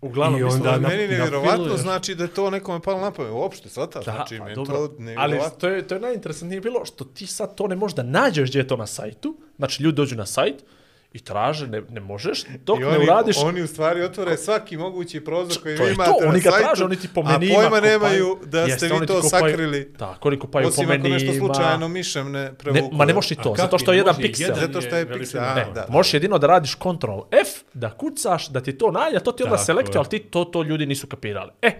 [0.00, 3.32] Uglavnom, I onda je na- meni nevjerovatno znači da je to nekome palo na pamet.
[3.32, 5.58] Uopšte, svataš, Da, znači, pa meni dobro, to ali nevjerovatno.
[5.58, 8.58] to je, to je najinteresantnije bilo što ti sad to ne možeš da nađeš gdje
[8.58, 10.64] je to na sajtu, znači ljudi dođu na sajt
[11.12, 13.36] i traže, ne, ne možeš, dok I ne oni, uradiš...
[13.38, 16.38] oni u stvari otvore svaki mogući prozor koji to vi je to, imate oni na
[16.40, 17.82] ga sajtu, traže, oni ti po a pojma kopaju.
[17.82, 19.92] nemaju da Jeste, ste vi oni to kopaju- sakrili.
[19.94, 21.14] Tako, oni kopaju Osim po ako menima.
[21.16, 22.94] nešto slučajno mišem ne Ne, prevuku.
[22.94, 24.46] ma ne možeš i to, zato što je jedan i piksel.
[24.46, 25.86] jedan Zato što je piksel, a, Ne, da.
[25.88, 29.42] Možeš jedino da radiš Ctrl F, da kucaš, da ti to nađe, a to ti
[29.42, 29.98] onda selektuje, je.
[29.98, 31.50] ali ti to, to ljudi nisu kapirali.
[31.62, 31.70] E,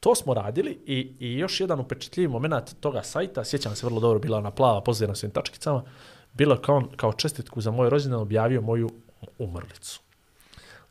[0.00, 4.18] to smo radili i, i još jedan upečatljivi moment toga sajta, sjećam se vrlo dobro,
[4.18, 5.82] bila ona plava pozirana svim tačkicama,
[6.32, 8.90] bila kao, kao čestitku za moj rođendan objavio moju
[9.38, 10.00] umrlicu.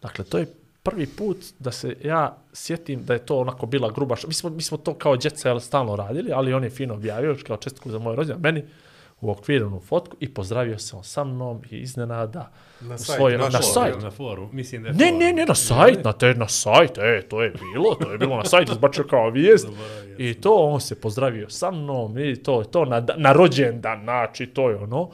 [0.01, 0.53] Dakle, to je
[0.83, 4.61] prvi put da se ja sjetim da je to onako bila gruba, mi smo, mi
[4.61, 8.15] smo to kao djeca stalno radili, ali on je fino objavio kao čestitku za moj
[8.15, 8.63] rođendan, meni
[9.21, 12.51] u okviranu fotku i pozdravio se on sa mnom i iznenada
[12.81, 14.01] Na u sajt, svoj, na ovo, sajt.
[14.01, 17.21] Na foru, mislim da je Ne, ne, ne, na sajt, na, te, na sajt, e,
[17.29, 19.67] to je bilo, to je bilo na sajt, izbačio kao vijest.
[20.17, 24.47] I to on se pozdravio sa mnom i to je to na, na rođendan, znači
[24.47, 25.09] to je ono.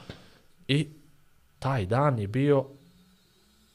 [0.68, 0.88] I
[1.60, 2.66] taj dan je bio,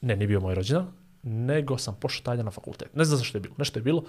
[0.00, 0.92] ne, nije bio moj rođendan,
[1.22, 2.94] nego sam pošao taj dan na fakultet.
[2.94, 4.04] Ne znam zašto je bilo, nešto je bilo.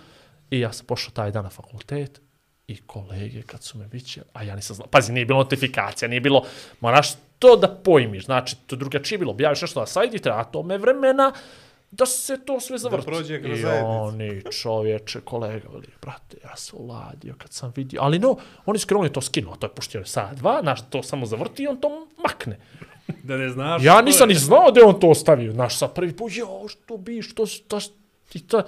[0.52, 2.22] I ja sam pošao taj dan na fakultet
[2.68, 6.22] i kolege kad su me viće, a ja nisam znao, pazi, nije bilo notifikacija, nije
[6.22, 6.44] bilo,
[6.80, 7.08] moraš
[7.40, 10.78] to da pojmiš, znači, to drugačije je bilo, objaviš nešto na sajt i treba tome
[10.78, 11.34] vremena
[11.92, 13.06] da se to sve zavrti.
[13.06, 13.88] prođe kroz I zajednicu.
[13.88, 18.36] oni, čovječe, kolega, veli, brate, ja sam uladio kad sam vidio, ali no,
[18.66, 21.68] oni su krenuli to skinuo, to je puštio sat, dva, znaš, to samo zavrti i
[21.68, 22.60] on to makne.
[23.24, 23.84] Da ne znaš.
[23.84, 25.52] Ja što nisam ni znao da je on to ostavio.
[25.52, 27.80] Znaš, sad prvi put, jo, što bi, što, što,
[28.30, 28.64] ti to...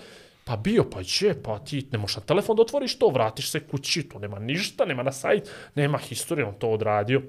[0.45, 3.59] Pa bio, pa će, pa ti ne možeš na telefon da otvoriš to, vratiš se
[3.59, 7.21] kući, to nema ništa, nema na sajt, nema historije, on to odradio.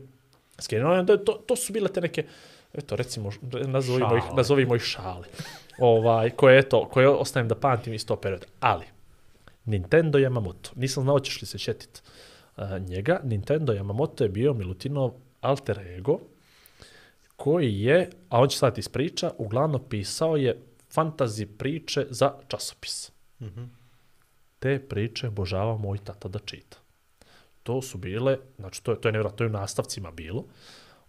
[0.59, 2.25] Skenuo je to, to su bile te neke,
[2.75, 3.31] eto, recimo,
[3.67, 4.37] nazovimo ih, Šale.
[4.37, 5.27] nazovimo ih šale.
[5.79, 8.47] Ovaj, koje, eto, koje ostavim da pamtim iz to perioda.
[8.61, 8.85] Ali,
[9.65, 12.03] Nintendo Yamamoto, nisam znao ćeš li se šetit
[12.57, 15.11] uh, njega, Nintendo Yamamoto je bio Milutinov
[15.41, 16.19] alter ego,
[17.37, 20.61] koji je, a on će sad ispriča, uglavnom pisao je
[20.95, 23.13] fantazi priče za časopis.
[23.41, 23.67] Mm -hmm.
[24.59, 26.77] Te priče obožava moj tata da čita.
[27.63, 30.45] To su bile, znači to je, to je nevjerojatno, to je u nastavcima bilo.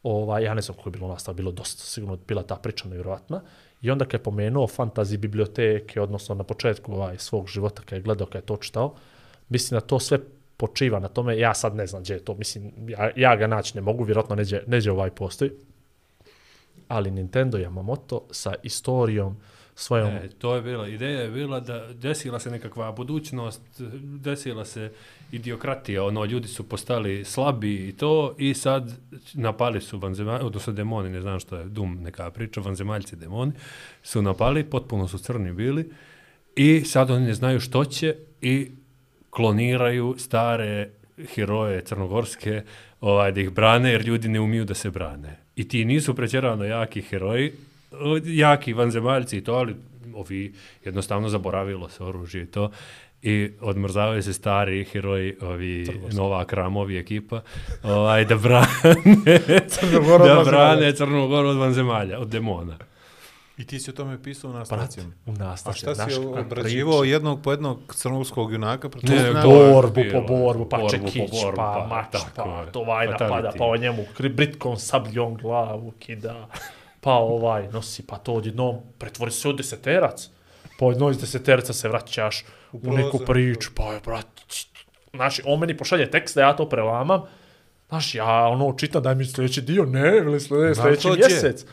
[0.03, 3.41] Ovaj, ja ne znam koliko je bilo nastav, bilo dosta, sigurno bila ta priča nevjerojatna.
[3.81, 8.03] I onda kad je pomenuo fantazi biblioteke, odnosno na početku ovaj, svog života kad je
[8.03, 8.95] gledao, kad je to čitao,
[9.49, 10.19] mislim da to sve
[10.57, 13.77] počiva na tome, ja sad ne znam gdje je to, mislim, ja, ja ga naći
[13.77, 15.51] ne mogu, vjerojatno neđe, neđe ovaj postoji,
[16.87, 19.37] ali Nintendo Yamamoto sa istorijom
[19.75, 20.07] svojom...
[20.07, 23.61] E, to je bila, ideja je bila da desila se nekakva budućnost,
[24.01, 24.91] desila se
[25.31, 28.91] idiokratija, ono, ljudi su postali slabi i to, i sad
[29.33, 33.51] napali su vanzemaljci, odnosno demoni, ne znam što je dum neka priča, vanzemaljci demoni,
[34.03, 35.91] su napali, potpuno su crni bili,
[36.55, 38.71] i sad oni ne znaju što će i
[39.29, 40.89] kloniraju stare
[41.35, 42.63] heroje crnogorske
[43.01, 45.37] ovaj, da ih brane, jer ljudi ne umiju da se brane.
[45.55, 47.53] I ti nisu prećerano jaki heroji,
[48.25, 49.75] jaki vanzemaljci i to, ali
[50.15, 50.53] ovi
[50.83, 52.71] jednostavno zaboravilo se oružje i to.
[53.21, 57.41] I odmrzavaju se stari heroji, ovi Nova Kramovi ekipa,
[57.83, 58.67] ovaj, da brane,
[60.25, 62.77] da brane Crnu Goru od vanzemalja, od demona.
[63.57, 65.11] I ti si o tome pisao u Prati, nastavcima.
[65.25, 65.93] u A nastavcima.
[65.93, 68.89] šta si obrađivao jednog po jednog crnogorskog junaka?
[68.89, 72.49] protiv Ne, je borbu po borbu, pa Borbu po čekić, borbu, pa pa mač, tako
[72.49, 72.71] pa je.
[72.71, 73.17] to napada,
[73.49, 73.57] Fatality.
[73.57, 76.47] pa o njemu britkom sabljom glavu kida,
[77.05, 80.29] pa ovaj nosi, pa to odjednom pretvori se u deseterac,
[80.79, 84.27] pa odjednom iz deseteraca se vraćaš u, U neku priču, pa je, brat,
[85.13, 87.21] znači, on meni pošalje tekst da ja to prelamam,
[87.89, 91.65] Znaš, ja ono čitam, daj mi sljedeći dio, ne, ili sljedeći, mjesec.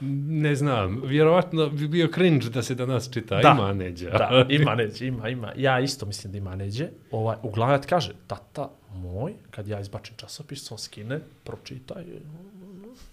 [0.00, 3.54] Ne znam, vjerovatno bi bio cringe da se danas čita, Da.
[3.58, 4.10] ima neđa.
[4.10, 5.52] Da, ima neđe, ima, ima.
[5.56, 6.88] Ja isto mislim da ima neđe.
[7.10, 12.04] Ovaj, uglavnom ti kaže, tata moj, kad ja izbačem časopis, on skine, pročitaj,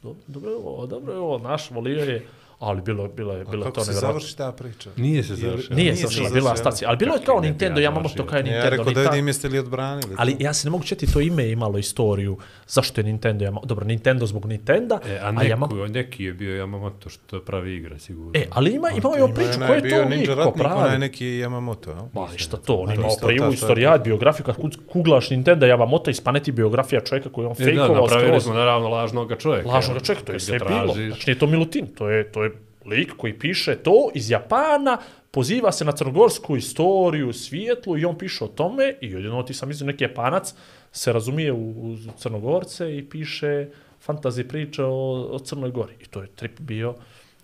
[0.03, 2.27] dobro, dobro je ovo, dobro je ovo, naš volio je,
[2.63, 4.19] ali bilo, bilo je, bilo je Kako to se nevjerojatno.
[4.19, 4.89] završi ta priča?
[4.97, 5.75] Nije se završilo.
[5.75, 6.55] Nije se završila, završila, bila ja.
[6.57, 8.25] stacija, ali bilo je Kako kao Nintendo, ja Yamamoto završio?
[8.25, 8.69] kao je Ja Nintendo.
[8.71, 10.15] rekao da ta- vidim jeste li odbranili.
[10.17, 12.37] Ali ja se ne mogu četi to ime je imalo istoriju.
[12.67, 13.65] Zašto je Nintendo Yamamoto?
[13.65, 15.87] Dobro, Nintendo zbog Nintenda, E, a a neku, Yamamoto...
[15.89, 18.31] neki je bio Yamamoto što pravi igre, sigurno.
[18.33, 20.97] E, ali ima, je Ima priču, onaj ko je to lik, ko onaj pravi.
[20.97, 22.03] neki Yamamoto, jel?
[22.13, 25.29] Ma, ništa to, on A imao isto privu, ta- ta- istorijat, biografiju, kad kug- kuglaš
[25.29, 29.33] Nintendo Yamamoto, ispaneti biografija čovjeka koji je on E, da, fejkovao napravili smo naravno lažnog
[29.35, 29.69] čovjeka.
[29.69, 30.93] Lažnog čovjeka, to je sve bilo.
[30.93, 32.52] Znači nije to Milutin, to je, to je
[32.85, 34.97] lik koji piše to iz Japana,
[35.31, 39.71] poziva se na crnogorsku istoriju, svijetlu i on piše o tome i jedino ti sam
[39.71, 40.53] izio neki Japanac
[40.91, 43.67] se razumije u, u Crnogorce i piše
[44.01, 45.93] fantazi priče o, o Crnoj Gori.
[45.99, 46.95] I to je trip bio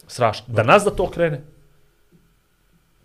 [0.07, 0.53] strašno.
[0.53, 1.41] Da nas da to krene,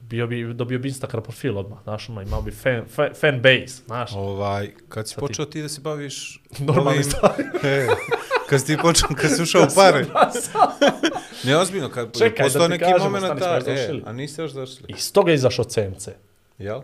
[0.01, 3.83] bio bi, dobio bi Instagram profil odmah, znaš, ono, imao bi fan, fan, fan base,
[3.87, 4.11] znaš.
[4.15, 7.51] Ovaj, kad si Sad počeo ti da se baviš Normalnim ovim- stvarima.
[8.55, 10.07] Kad si ti počeo, kad si ušao u pare.
[11.47, 14.87] Ne, ozbiljno, kad Čekaj, postao neki kažemo, moment, stani, ta, e, a niste još završili.
[14.89, 16.09] Iz toga je izašao CMC.
[16.59, 16.81] Jel?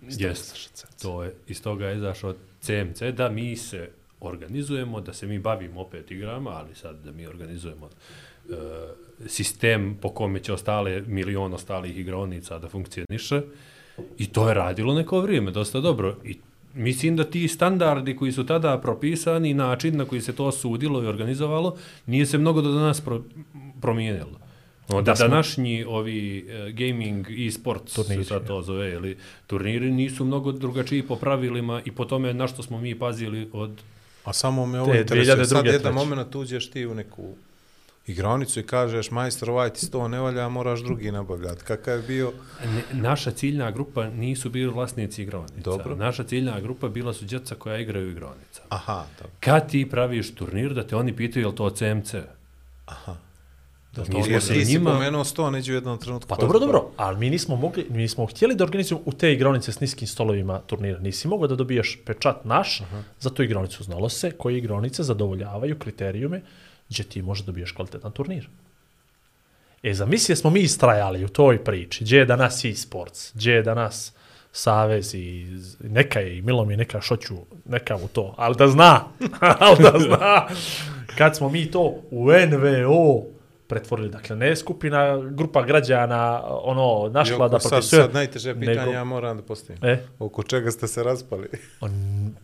[0.00, 0.56] Jest,
[1.02, 3.90] to je, iz toga je izašao CMC, da mi se
[4.20, 7.88] organizujemo, da se mi bavimo opet igrama, ali sad da mi organizujemo
[8.50, 8.54] e,
[9.26, 13.42] sistem po kome će ostale milion ostalih igraonica da funkcioniše.
[14.18, 16.16] I to je radilo neko vrijeme, dosta dobro.
[16.24, 16.36] I
[16.78, 21.06] mislim da ti standardi koji su tada propisani, način na koji se to sudilo i
[21.06, 21.76] organizovalo,
[22.06, 23.22] nije se mnogo do danas pro,
[23.80, 24.38] promijenilo.
[24.88, 29.16] No, da, smo- današnji ovi e, gaming i sport Turniri, se sad to zove, ili
[29.46, 33.70] turniri nisu mnogo drugačiji po pravilima i po tome na što smo mi pazili od
[34.24, 35.44] A samo me ovo Te interesuje.
[35.46, 35.72] Sad 2002.
[35.72, 37.34] jedan moment uđeš ti u neku
[38.08, 41.64] igronicu i kažeš majstor ovaj ti sto ne valja, moraš drugi nabavljati.
[41.64, 42.32] Kakav je bio?
[42.92, 45.54] Naša ciljna grupa nisu bili vlasnici igronica.
[45.60, 45.96] Dobro.
[45.96, 48.62] Naša ciljna grupa bila su djeca koja igraju igronica.
[48.68, 49.32] Aha, dobro.
[49.40, 52.14] Kad ti praviš turnir, da te oni pitaju je li to CMC?
[53.92, 56.28] Da, Mi smo jer se njima- pomenuo sto, neđe u jednom trenutku.
[56.28, 59.32] Pa pa- dobro, dobro, ali mi nismo mogli, mi nismo htjeli da organizujemo u te
[59.32, 60.98] igronice s niskim stolovima turnira.
[60.98, 63.02] Nisi mogao da dobiješ pečat naš uh -huh.
[63.20, 63.84] za tu igronicu.
[63.84, 66.42] Znalo se koje igronice zadovoljavaju kriterijume
[66.90, 68.48] gdje ti možeš da dobiješ kvalitetan turnir.
[69.82, 72.04] E, zamislije smo mi istrajali u toj priči.
[72.04, 73.32] Gdje je danas e-sports?
[73.34, 74.12] Gdje je danas
[74.52, 75.46] Savez i
[75.80, 79.04] neka je i Milo mi neka šoću, neka mu to, ali da zna,
[79.60, 80.46] ali da zna.
[81.18, 83.37] Kad smo mi to u NVO
[83.68, 88.02] pretvorili, dakle ne skupina, grupa građana, ono, našla Joko, da sad, propisuje.
[88.02, 89.84] sad najteže pitanje nego- ja moram da postavim.
[89.84, 91.48] E, Oko čega ste se raspali?
[91.80, 91.92] on,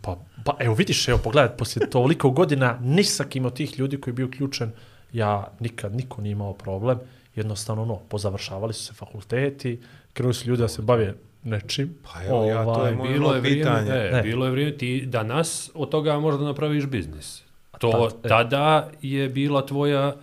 [0.02, 3.96] pa, pa evo vidiš, evo pogledaj, poslije toliko godina ni sa kim od tih ljudi
[3.98, 4.72] koji je bio uključen,
[5.12, 6.98] ja nikad, niko nije imao problem,
[7.34, 9.80] jednostavno ono, pozavršavali su se fakulteti,
[10.12, 11.14] krenuli su ljudi da se bave
[11.44, 11.94] nečim.
[12.04, 13.90] Pa evo, ja, to je Ovaj, moje Bilo je vrijeme, pitanje.
[13.90, 14.22] e, Ne.
[14.22, 17.42] bilo je vrijeme, ti danas od toga možda napraviš biznis.
[17.78, 18.28] To tad, e.
[18.28, 20.16] tada je bila tvoja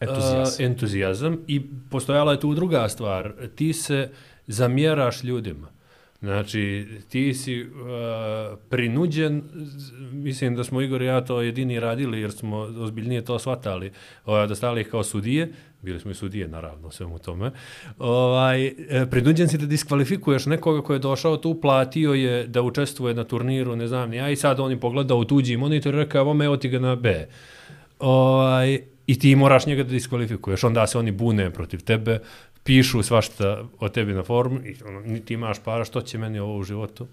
[0.00, 0.64] Entuzijazam.
[0.64, 3.32] Uh, entuzijazam i postojala je tu druga stvar.
[3.54, 4.10] Ti se
[4.46, 5.76] zamjeraš ljudima.
[6.20, 7.68] Znači, ti si uh,
[8.68, 9.42] prinuđen,
[10.12, 13.92] mislim da smo Igor i ja to jedini radili jer smo ozbiljnije to shvatali,
[14.24, 15.52] ovaj, da stali kao sudije,
[15.82, 17.50] bili smo i sudije naravno u svemu tome,
[17.98, 18.74] ovaj, e,
[19.10, 23.76] prinuđen si da diskvalifikuješ nekoga ko je došao tu, platio je da učestvuje na turniru,
[23.76, 26.44] ne znam, ni ja i sad on je pogledao u tuđi monitor i rekao, ovo
[26.44, 27.28] evo ti ga na B.
[27.98, 32.20] Ovaj, I ti moraš njega da diskvalifikuješ, onda se oni bune protiv tebe,
[32.64, 36.38] pišu svašta o tebi na forumu i ono, ni ti imaš para, što će meni
[36.38, 37.06] ovo u životu?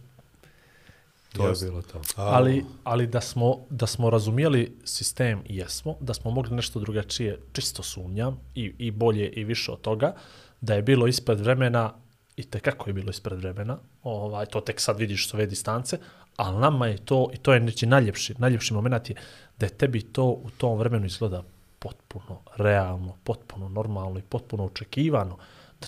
[1.34, 1.68] To Jasno.
[1.68, 2.02] je bilo to.
[2.15, 7.84] Ali, ali da, smo, da smo razumijeli sistem, jesmo, da smo mogli nešto drugačije, čisto
[7.84, 10.15] sumnjam, i, i bolje i više od toga,
[10.61, 11.94] da je bilo ispred vremena,
[12.36, 15.98] i te kako je bilo ispred vremena, ovaj, to tek sad vidiš s ove distance,
[16.36, 19.15] ali nama je to, i to je neći najljepši, najljepši moment je
[19.60, 21.44] da je tebi to u tom vremenu izgleda
[21.84, 25.38] potpuno realno, potpuno normalno i potpuno očekivano.
[25.81, 25.88] Da,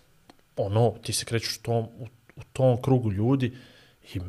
[0.58, 3.54] ono, ti se krećeš u tom, u, u tom krugu ljudi
[4.14, 4.20] i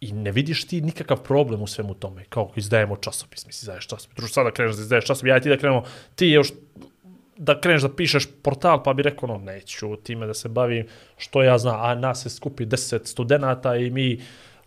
[0.00, 2.24] I ne vidiš ti nikakav problem u svemu tome.
[2.30, 4.16] Kao izdajemo časopis, misli, izdaješ časopis.
[4.16, 5.82] Druž, sada kreneš da izdaješ časopis, ja i ti da krenemo,
[6.14, 6.52] ti još
[7.36, 11.42] da kreneš da pišeš portal, pa bi rekao, no, neću time da se bavim, što
[11.42, 14.20] ja znam, a nas se skupi 10 studenta i mi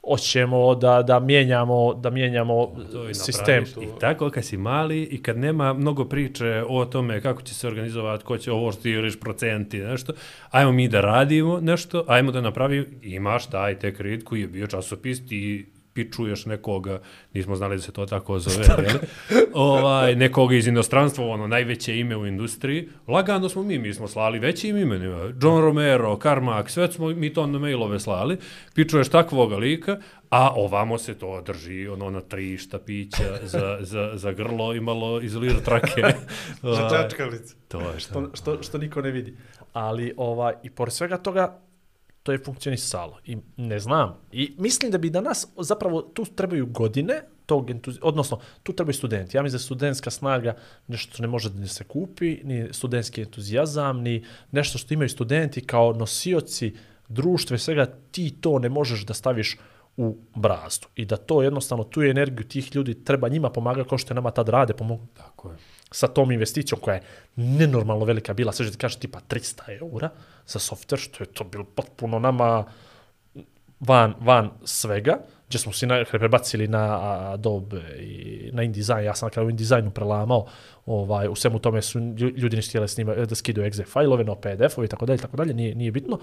[0.07, 3.63] hoćemo da, da mijenjamo, da mijenjamo To sistem.
[3.63, 7.67] I tako kad si mali i kad nema mnogo priče o tome kako će se
[7.67, 10.13] organizovati, ko će ovo što ti juriš procenti, nešto,
[10.49, 14.67] ajmo mi da radimo nešto, ajmo da napravimo, imaš taj tek red koji je bio
[14.67, 16.99] časopis, ti pičuješ nekoga,
[17.33, 18.97] nismo znali da se to tako zove, jel?
[19.53, 24.39] ovaj, nekoga iz inostranstva, ono, najveće ime u industriji, lagano smo mi, mi smo slali
[24.39, 28.37] većim imenima, John Romero, Carmack, sve smo mi to na mailove slali,
[28.75, 29.97] pičuješ takvoga lika,
[30.29, 35.21] a ovamo se to drži, ono, na tri štapića za, za, za grlo i malo
[35.21, 36.01] izolira trake.
[36.61, 37.55] Za Ovaj, čačkalice.
[37.67, 39.35] To je što, što, što niko ne vidi.
[39.73, 41.59] Ali, ovaj, i pored svega toga,
[42.23, 43.19] to je funkcionisalo.
[43.25, 44.17] I ne znam.
[44.31, 47.99] I mislim da bi danas, zapravo, tu trebaju godine, tog entuzi...
[48.01, 49.37] odnosno, tu trebaju studenti.
[49.37, 50.55] Ja mislim da je studentska snaga
[50.87, 55.61] nešto što ne može da se kupi, ni studentski entuzijazam, ni nešto što imaju studenti
[55.61, 56.73] kao nosioci
[57.07, 59.57] društva i svega, ti to ne možeš da staviš
[60.01, 60.87] u brazdu.
[60.95, 64.31] I da to jednostavno, tu energiju tih ljudi treba njima pomagati kao što je nama
[64.31, 65.57] tad rade, pomogu Tako je.
[65.91, 67.01] sa tom investicijom koja je
[67.35, 70.09] nenormalno velika bila, sve što ti kaže tipa 300 eura
[70.47, 72.65] za software, što je to bilo potpuno nama
[73.79, 75.17] van, van svega,
[75.47, 76.99] gdje smo na, prebacili na
[77.33, 80.45] Adobe i na InDesign, ja sam na kraju InDesignu prelamao,
[80.85, 84.35] ovaj, u svemu tome su lju- ljudi nisu htjeli snima, da skidaju exe fajlove, no
[84.35, 86.19] PDF-ovi i tako dalje, tako dalje, nije, nije bitno,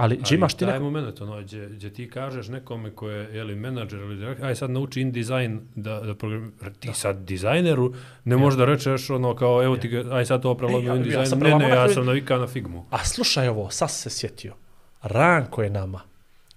[0.00, 0.84] ali, gdje imaš ti taj neko...
[0.84, 4.54] moment, ono, gdje, gdje ti kažeš nekome ko je, je li, menadžer ili direktor, aj
[4.54, 6.52] sad nauči InDesign da, da program...
[6.80, 7.92] Ti sad dizajneru
[8.24, 10.96] ne možeš da rečeš ono kao, evo ti ga, aj sad to prelomi ja- u
[10.96, 11.26] ja InDesign.
[11.26, 12.86] sam ne, ne, ja sam navikao na Figmu.
[12.90, 14.54] A slušaj ovo, sad se sjetio.
[15.02, 16.00] Ranko je nama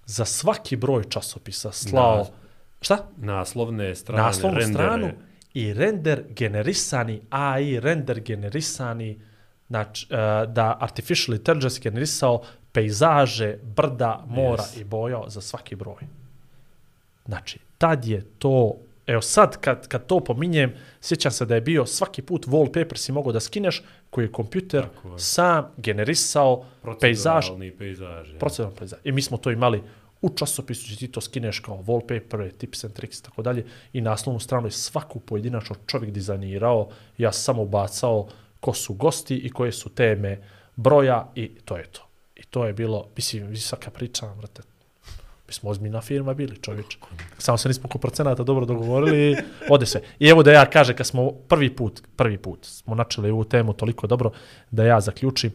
[0.06, 2.16] za svaki broj časopisa slao...
[2.18, 2.24] Na-
[2.80, 2.98] Šta?
[3.16, 4.84] Naslovne strane, naslovnu rendere.
[4.84, 5.10] stranu
[5.54, 9.20] i render generisani, AI render generisani,
[9.68, 10.16] znači, uh,
[10.52, 12.42] da artificial intelligence generisao
[12.74, 14.80] pejzaže, brda, mora Yes.
[14.80, 16.02] i bojao za svaki broj.
[17.26, 18.74] Znači, tad je to,
[19.06, 23.12] evo sad kad, kad to pominjem, sjećam se da je bio svaki put wallpaper si
[23.12, 25.18] mogao da skineš, koji je kompjuter Tako je.
[25.18, 26.64] sam generisao
[27.00, 27.46] pejzaž,
[27.78, 28.32] pejzaž.
[28.32, 28.38] ja.
[28.38, 28.98] proceduralni pejzaž.
[29.04, 29.82] I mi smo to imali
[30.22, 34.40] u časopisu, gdje ti to skineš kao wallpaper, tips and tricks tako dalje, i naslovnu
[34.40, 36.88] stranu je svaku pojedinačno čovjek dizajnirao,
[37.18, 38.28] ja sam samo ubacao
[38.60, 40.38] ko su gosti i koje su teme
[40.76, 42.08] broja i to je to.
[42.36, 44.40] I to je bilo, mislim, vi sad kad pričam,
[45.46, 46.96] mi smo ozbiljna firma bili, čovječ.
[47.38, 49.36] Samo se nismo oko procenata dobro dogovorili i
[49.70, 50.00] ode sve.
[50.18, 53.72] I evo da ja kaže, kad smo prvi put, prvi put smo načeli ovu temu
[53.72, 54.30] toliko dobro,
[54.70, 55.52] da ja zaključim,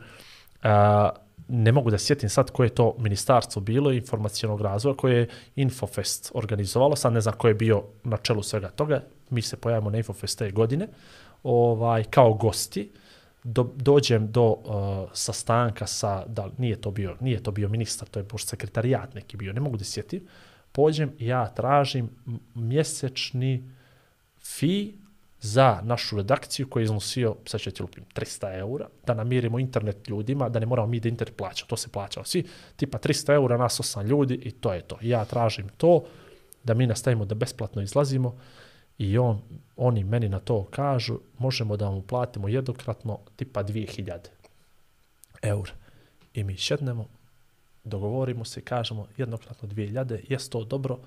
[0.64, 1.10] a,
[1.48, 6.32] ne mogu da sjetim sad koje je to ministarstvo bilo informacijonog razvoja koje je Infofest
[6.34, 9.98] organizovalo, sad ne znam ko je bio na čelu svega toga, mi se pojavimo na
[9.98, 10.88] Infofest te godine,
[11.44, 12.92] ovaj, kao gosti,
[13.44, 18.20] do, dođem do uh, sastanka sa, da nije to bio, nije to bio ministar, to
[18.20, 20.28] je baš sekretarijat neki bio, ne mogu da sjetim,
[20.72, 22.10] pođem i ja tražim
[22.56, 23.72] mjesečni
[24.44, 24.94] fi
[25.42, 30.08] za našu redakciju koji je iznosio, sad ću ti lupim, 300 eura, da namirimo internet
[30.08, 33.58] ljudima, da ne moramo mi da internet plaća, to se plaćao svi, tipa 300 eura,
[33.58, 34.98] nas 8 ljudi i to je to.
[35.02, 36.04] Ja tražim to,
[36.64, 38.38] da mi nastavimo da besplatno izlazimo
[39.00, 39.42] i on,
[39.76, 44.18] oni meni na to kažu, možemo da vam uplatimo jednokratno tipa 2000
[45.42, 45.72] eura.
[46.34, 47.08] I mi šednemo,
[47.84, 51.00] dogovorimo se kažemo jednokratno 2000, jest to dobro,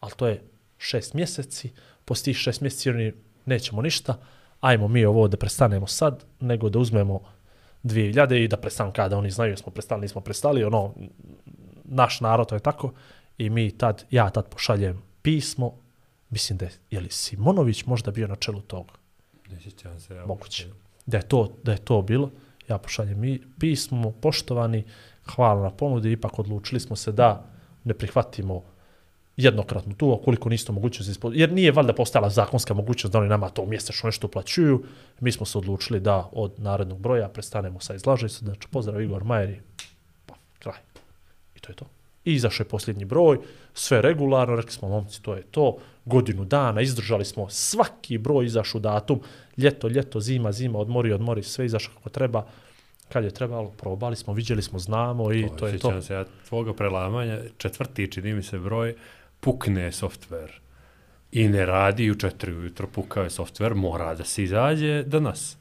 [0.00, 0.42] ali to je
[0.78, 1.70] šest mjeseci,
[2.04, 3.12] posti šest mjeseci oni
[3.46, 4.18] nećemo ništa,
[4.60, 7.20] ajmo mi ovo da prestanemo sad, nego da uzmemo
[7.84, 10.94] 2000 i da prestanemo kada oni znaju smo prestali, nismo prestali, ono,
[11.84, 12.92] naš narod to je tako,
[13.38, 15.74] i mi tad, ja tad pošaljem pismo,
[16.30, 18.92] mislim da je, je li Simonović možda bio na čelu toga,
[19.50, 20.14] Ne sjećam se.
[20.14, 20.66] Ja moguće,
[21.06, 22.30] da je to, da je to bilo,
[22.68, 24.84] ja pošaljem mi pismo, poštovani,
[25.34, 27.44] hvala na ponudi, ipak odlučili smo se da
[27.84, 28.62] ne prihvatimo
[29.36, 31.30] jednokratno tu, ukoliko niste mogućnost ispo...
[31.34, 34.84] jer nije valjda postala zakonska mogućnost da oni nama to mjesečno nešto uplaćuju,
[35.20, 39.50] mi smo se odlučili da od narednog broja prestanemo sa izlažicom, znači pozdrav Igor Majer
[39.50, 39.60] i
[40.26, 40.78] pa, kraj.
[41.56, 41.99] I to je to.
[42.24, 43.38] I izašao je posljednji broj,
[43.74, 48.80] sve regularno, rekli smo, momci, to je to, godinu dana, izdržali smo svaki broj, izašao
[48.80, 49.20] datum,
[49.56, 52.46] ljeto, ljeto, zima, zima, odmori, odmori, sve izašao kako treba,
[53.08, 55.88] kad je trebalo, probali smo, vidjeli smo, znamo i to je to.
[55.88, 58.94] Sjećam se ja tvoga prelamanja, četvrti čini mi se broj,
[59.40, 60.60] pukne softver
[61.32, 65.56] i ne radi u četiri ujutro, pukao je softver, mora da se izađe danas.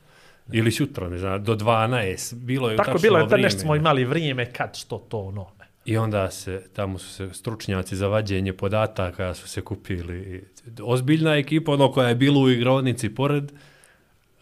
[0.52, 3.44] Ili sutra, ne znam, do 12, bilo je Tako tačno bilo je, da vrijeme.
[3.44, 5.59] nešto smo imali vrijeme kad što to, ono.
[5.86, 10.48] I onda se, tamo su se stručnjaci za vađenje podataka su se kupili.
[10.84, 13.52] Ozbiljna ekipa, ono koja je bila u igrovnici pored,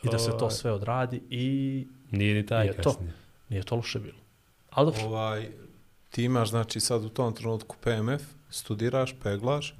[0.03, 0.51] I da se to Ovaj.
[0.51, 2.89] sve odradi i nije ni taj Nije to.
[2.91, 3.13] kasnije.
[3.49, 4.17] nije to loše bilo.
[4.69, 5.47] Ali dobro, Ovaj,
[6.09, 9.75] ti imaš, znači, sad u tom trenutku PMF, studiraš, peglaš,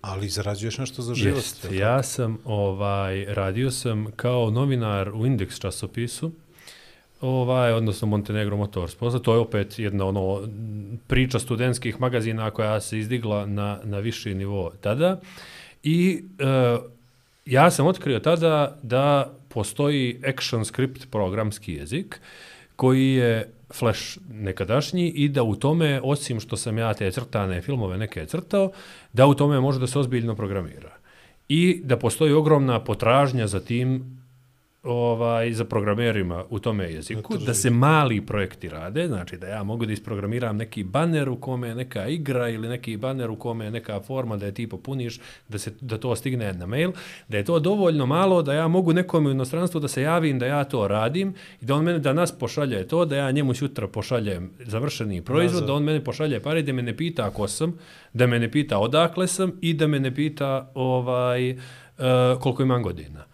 [0.00, 1.36] ali zarađuješ nešto za život.
[1.36, 6.32] Jest, ja sam ovaj radio sam kao novinar u Indeks časopisu
[7.20, 9.22] ovaj, odnosno Montenegro Motorsport.
[9.22, 10.48] To je opet jedna ono
[11.06, 15.20] priča studentskih magazina koja se izdigla na, na viši nivo tada.
[15.82, 16.78] I e,
[17.46, 22.20] ja sam otkrio tada da postoji action script programski jezik
[22.76, 27.98] koji je Flash nekadašnji i da u tome, osim što sam ja te crtane filmove
[27.98, 28.70] neke crtao,
[29.12, 30.96] da u tome može da se ozbiljno programira.
[31.48, 34.17] I da postoji ogromna potražnja za tim
[34.82, 39.86] ovaj za programerima u tome jeziku, da se mali projekti rade, znači da ja mogu
[39.86, 43.70] da isprogramiram neki baner u kome je neka igra ili neki baner u kome je
[43.70, 46.92] neka forma da je ti popuniš, da, se, da to stigne na mail,
[47.28, 50.46] da je to dovoljno malo da ja mogu nekom u inostranstvu da se javim da
[50.46, 53.88] ja to radim i da on mene da nas pošalje to, da ja njemu sutra
[53.88, 57.78] pošaljem završeni proizvod, da on mene pošalje pare, da me ne pita ko sam,
[58.12, 61.58] da me ne pita odakle sam i da me ne pita ovaj, uh,
[62.40, 63.27] koliko imam godina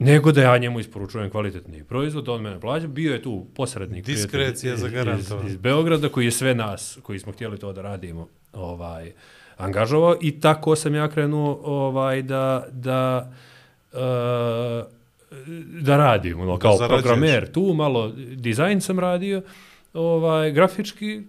[0.00, 2.86] nego da ja njemu isporučujem kvalitetni proizvod, da on mene plaća.
[2.86, 7.18] Bio je tu posrednik Diskrecija prijatelj iz, iz, iz Beograda koji je sve nas, koji
[7.18, 9.12] smo htjeli to da radimo, ovaj
[9.56, 13.32] angažovao i tako sam ja krenuo ovaj da da
[13.92, 13.98] uh,
[15.82, 17.02] da radim, ono, kao zarađuješ.
[17.02, 19.42] programer tu, malo dizajn sam radio,
[19.94, 21.22] ovaj, grafički,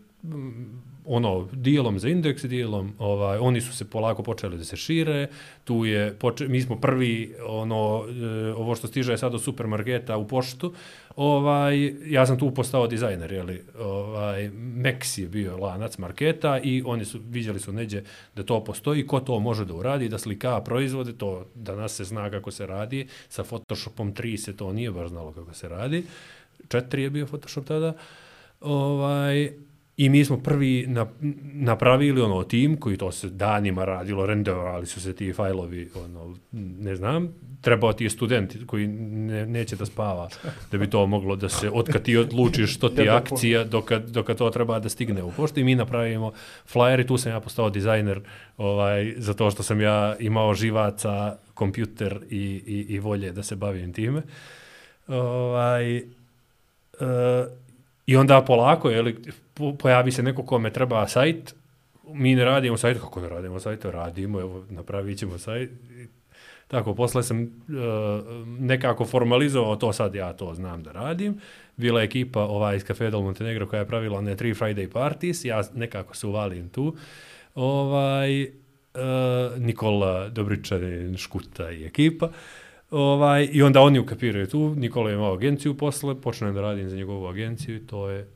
[1.05, 5.27] ono, dijelom za indeks, dijelom, ovaj, oni su se polako počeli da se šire,
[5.63, 10.27] tu je, poče, mi smo prvi, ono, e, ovo što stiže sad od supermarketa u
[10.27, 10.73] poštu,
[11.15, 17.05] ovaj, ja sam tu postao dizajner, jeli, ovaj, Mex je bio lanac marketa i oni
[17.05, 18.03] su, vidjeli su neđe
[18.35, 22.29] da to postoji, ko to može da uradi, da slika proizvode, to danas se zna
[22.29, 26.03] kako se radi, sa Photoshopom 3 se to nije baš znalo kako se radi,
[26.67, 27.93] 4 je bio Photoshop tada,
[28.61, 29.51] ovaj,
[30.01, 31.05] I mi smo prvi na,
[31.53, 36.35] napravili ono tim koji to se danima radilo, renderovali su se ti fajlovi, ono,
[36.79, 40.29] ne znam, trebao ti je student koji ne, neće da spava,
[40.71, 44.35] da bi to moglo da se, otkad ti odlučiš što ti je akcija, dok, dok
[44.37, 45.59] to treba da stigne u poštu.
[45.59, 46.31] I mi napravimo
[46.73, 48.21] flyer i tu sam ja postao dizajner,
[48.57, 53.93] ovaj, zato što sam ja imao živaca, kompjuter i, i, i volje da se bavim
[53.93, 54.21] time.
[55.07, 56.01] Ovaj, uh,
[58.05, 59.15] I onda polako, je li,
[59.79, 61.55] pojavi se neko kome treba sajt,
[62.13, 65.71] mi ne radimo sajt, kako ne radimo sajt, radimo, evo, napravit ćemo sajt.
[66.67, 67.47] Tako, posle sam e,
[68.59, 71.39] nekako formalizovao to, sad ja to znam da radim.
[71.77, 75.45] Bila je ekipa ovaj, iz Cafe del Montenegro koja je pravila one tri Friday parties,
[75.45, 76.95] ja nekako se uvalim tu.
[77.55, 78.49] Ovaj, e,
[79.57, 82.29] Nikola Dobričanin, Škuta i ekipa.
[82.91, 86.95] Ovaj, I onda oni ukapiraju tu, Nikola je imao agenciju posle, počnem da radim za
[86.95, 88.27] njegovu agenciju i to je...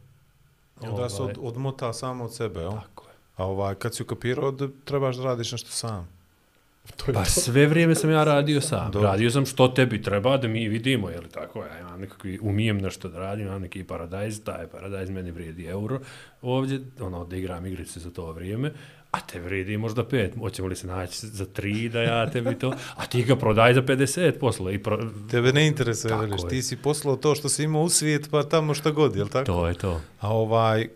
[0.84, 2.72] I onda se od, odmota samo od sebe, jel?
[2.72, 3.16] Tako je.
[3.36, 6.16] A ovaj, kad si ukapirao da trebaš da radiš nešto sam.
[6.98, 7.30] To je Pa to.
[7.30, 8.92] sve vrijeme sam ja radio sam.
[8.92, 9.10] Dobro.
[9.10, 11.60] Radio sam što tebi treba da mi vidimo, je li tako?
[11.60, 16.00] Ja imam nekakvi, umijem nešto da radim, imam neki paradajz, taj paradajz meni vrijedi euro.
[16.42, 18.72] Ovdje, ono, da igram igrice za to vrijeme,
[19.16, 22.74] a te vrijedi možda pet, hoćemo li se naći za tri da ja tebi to,
[22.96, 24.98] a ti ga prodaj za 50 posle i pro...
[25.32, 26.50] Tebe ne interesuje, veliš, je.
[26.50, 29.46] ti si poslao to što si imao u svijet, pa tamo šta god, jel tako?
[29.46, 30.02] To je to.
[30.20, 30.88] A ovaj,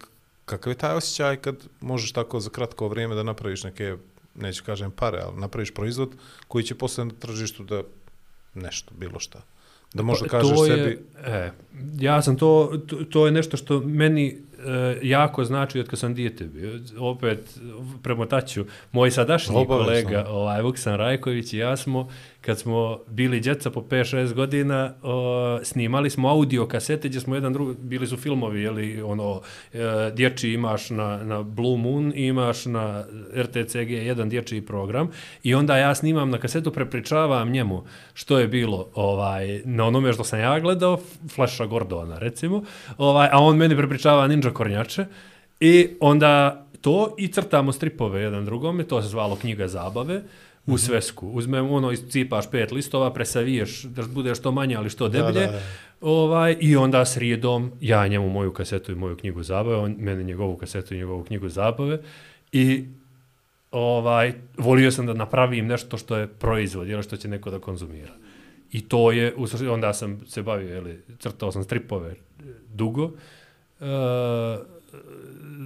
[0.45, 3.95] kakav je taj osjećaj kad možeš tako za kratko vrijeme da napraviš neke,
[4.35, 6.09] neću kažem pare, ali napraviš proizvod
[6.47, 7.81] koji će posle na tržištu da
[8.53, 9.41] nešto, bilo šta.
[9.93, 11.51] Da možda Pa, kažeš je, sebi, E,
[11.99, 14.37] ja sam to, to, to je nešto što meni
[15.01, 16.79] jako znači od kad sam dijete bio.
[16.99, 17.59] Opet,
[18.03, 19.85] premotaću, moj sadašnji Obavezno.
[19.85, 22.09] kolega, ovaj, Vuksan Rajković i ja smo,
[22.41, 27.53] kad smo bili djeca po 5-6 godina, o, snimali smo audio kasete gdje smo jedan
[27.53, 29.41] drugi, bili su filmovi, jeli, ono,
[29.73, 33.05] e, dječji imaš na, na Blue Moon, imaš na
[33.35, 35.11] RTCG jedan dječji program
[35.43, 37.83] i onda ja snimam na kasetu, prepričavam njemu
[38.13, 40.99] što je bilo ovaj, na onome što sam ja gledao,
[41.35, 42.63] Flasha Gordona recimo,
[42.97, 45.05] ovaj, a on meni prepričava Ninja Kornjače
[45.59, 50.21] i onda to i crtamo stripove jedan drugome, to se zvalo knjiga zabave,
[50.73, 51.27] u svesku.
[51.27, 55.45] Uzmem ono, iscipaš pet listova, presaviješ da bude što manje, ali što deblje.
[55.45, 55.61] da, da.
[56.01, 60.57] Ovaj, I onda srijedom ja njemu moju kasetu i moju knjigu zabave, on mene njegovu
[60.57, 61.99] kasetu i njegovu knjigu zabave.
[62.51, 62.85] I
[63.71, 68.13] ovaj, volio sam da napravim nešto što je proizvod, jel, što će neko da konzumira.
[68.71, 69.35] I to je,
[69.71, 72.15] onda sam se bavio, jeli, crtao sam stripove
[72.67, 73.11] dugo,
[73.79, 73.85] e,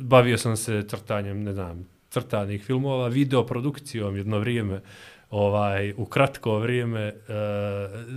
[0.02, 4.81] bavio sam se crtanjem, ne znam, crtanih filmova, videoprodukcijom jedno vrijeme,
[5.30, 7.14] ovaj, u kratko vrijeme e,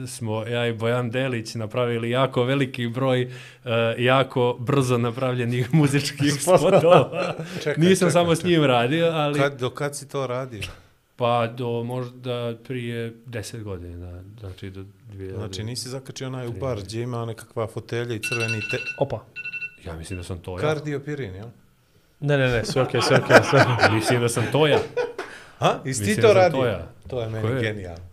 [0.06, 3.28] smo ja i Bojan Delić napravili jako veliki broj e,
[3.98, 7.34] jako brzo napravljenih muzičkih spotova.
[7.62, 8.50] Čekaj, Nisam čekaj, samo s čekaj.
[8.50, 9.40] njim radio, ali...
[9.40, 10.62] kad, do kad si to radio?
[11.16, 15.32] Pa do možda prije 10 godina, znači do dvije...
[15.32, 18.76] Znači nisi zakačio onaj u bar gdje ima nekakva fotelja i crveni te...
[18.98, 19.24] Opa.
[19.84, 20.60] Ja mislim da sam to ja.
[20.60, 21.48] Kardiopirin, jel?
[22.20, 23.64] Ne, ne, ne, sve okej, sve okej, sve.
[23.92, 24.78] Mislim da sam to ja.
[25.60, 25.74] A?
[25.84, 26.60] Jesi ti Mislim to radio?
[26.60, 26.88] to ja.
[27.08, 28.06] To je meni genijalno.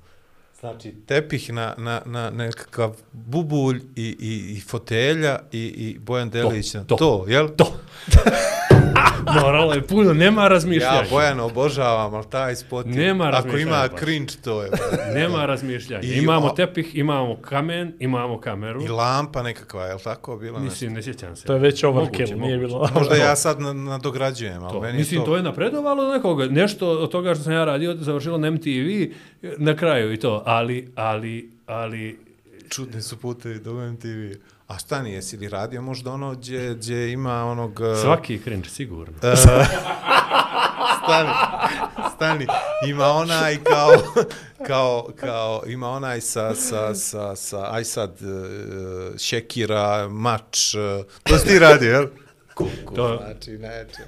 [0.60, 6.74] Znači, tepih na, na, na nekakav bubulj i, i, i fotelja i, i Bojan Delić
[6.74, 7.26] na to, to.
[7.28, 7.50] jel?
[7.58, 7.74] To.
[9.36, 10.96] Moralo je puno, nema razmišljanja.
[10.96, 14.00] Ja Bojan obožavam, ali taj spot je- Nema Ako ima baš.
[14.00, 14.70] cringe, to je.
[15.16, 16.04] Nema razmišljanja.
[16.04, 18.84] I imamo o- tepih, imamo kamen, imamo kameru.
[18.84, 20.66] I lampa nekakva, je li tako bilo nešto?
[20.66, 21.46] Mislim, ne sjećam se.
[21.46, 22.90] To je već overkill, Moguće, nije bilo...
[22.94, 24.82] Možda ja sad na- nadograđujem, ali To.
[24.82, 25.26] meni Mislim, to...
[25.26, 25.36] to...
[25.36, 26.46] je napredovalo do nekoga.
[26.46, 28.68] Nešto od toga što sam ja radio, završilo na MTV
[29.58, 30.44] na kraju i to.
[30.46, 32.20] Ali, ali, ali...
[32.70, 34.38] Čudni su putevi do MTV.
[34.74, 37.80] A stani, jesi li radio možda ono gdje, gdje ima onog...
[37.80, 39.14] uh, Svaki cringe, sigurno.
[41.04, 41.30] stani,
[42.16, 42.48] stani,
[42.88, 43.92] ima onaj kao,
[44.68, 51.38] kao, kao, ima onaj sa, sa, sa, sa aj sad, uh, Šekira, mač, uh, to
[51.38, 52.08] si ti radio, jel?
[52.56, 54.00] Kuku, To- znači, neće.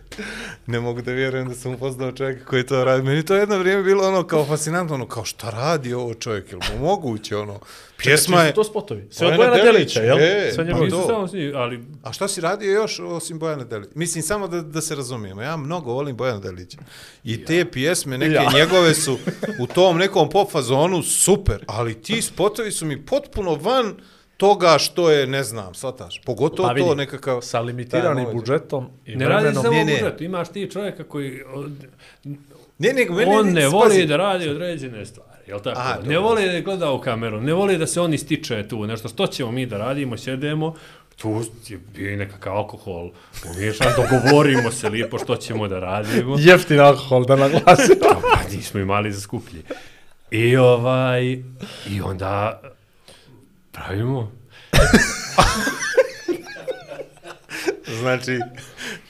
[0.68, 3.04] Ne mogu da vjerujem da sam upoznao čovjeka koji to radi.
[3.04, 6.80] Meni to jedno vrijeme bilo ono kao fascinantno, ono kao šta radi ovo čovjek, mu
[6.80, 7.60] moguće, ono,
[7.98, 8.54] pjesma je...
[8.54, 9.08] To spotovi.
[9.12, 10.18] Sve od Bojana Delića, jel?
[10.20, 10.80] e, Sve pa.
[10.80, 11.08] Nisu to.
[11.08, 13.92] samo s njim, ali A šta si radio još osim Bojana Delića?
[13.96, 15.42] Mislim, samo da, da se razumijemo.
[15.42, 16.78] Ja mnogo volim Bojana Delića.
[17.24, 18.50] I te pjesme, neke Ja.
[18.54, 19.18] njegove su
[19.62, 23.96] u tom nekom pop fazonu super, ali ti spotovi su mi potpuno van
[24.38, 26.22] toga što je, ne znam, shvataš.
[26.22, 27.42] Pogotovo Pa vidi, to nekakav...
[27.42, 29.94] Sa limitiranim budžetom i ne radi samo Ne, o ne.
[29.94, 30.24] budžetu.
[30.24, 31.42] Imaš ti čovjeka koji...
[31.54, 31.86] od-
[32.78, 33.32] Ne, nego meni...
[33.32, 35.80] on ne pazi, voli da radi određene stvari, jel tako?
[35.80, 39.08] A, ne voli da gleda u kameru, ne voli da se on ističe tu, nešto,
[39.08, 40.76] što ćemo mi da radimo, sjedemo,
[41.16, 43.12] tu je bio i nekakav alkohol,
[43.48, 46.36] umiješan, dogovorimo se lijepo što ćemo da radimo.
[46.48, 47.96] Jeftin alkohol, da naglasim.
[48.02, 49.62] Pa nismo imali za skuplji.
[50.32, 51.24] I ovaj,
[51.90, 52.62] i onda
[53.76, 54.32] pravimo,
[58.00, 58.40] Znači,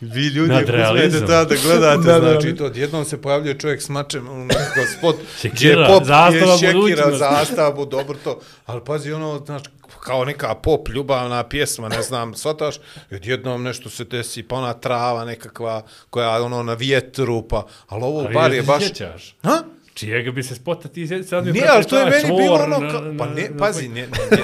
[0.01, 4.29] vi ljudi uzmete to da gledate, Da, znači, to odjednom se pojavljuje čovjek s mačem
[4.29, 9.11] u nekakav spot, Šekira, gdje je pop, zastava je šekira, bu- dobro to, ali pazi
[9.11, 9.69] ono, znači,
[9.99, 12.75] kao neka pop, ljubavna pjesma, ne znam, shvataš,
[13.11, 18.03] i odjednom nešto se desi, pa ona trava nekakva, koja ono na vjetru, pa, ali
[18.03, 18.81] ovo ali bar je ti baš...
[18.83, 19.35] se sjećaš?
[19.43, 19.63] Ha?
[19.95, 23.01] Čijega bi se spota ti sad mi Nije, ali to je meni bilo ono, kao,
[23.19, 24.43] pa ne, pazi, ne, ne, ne,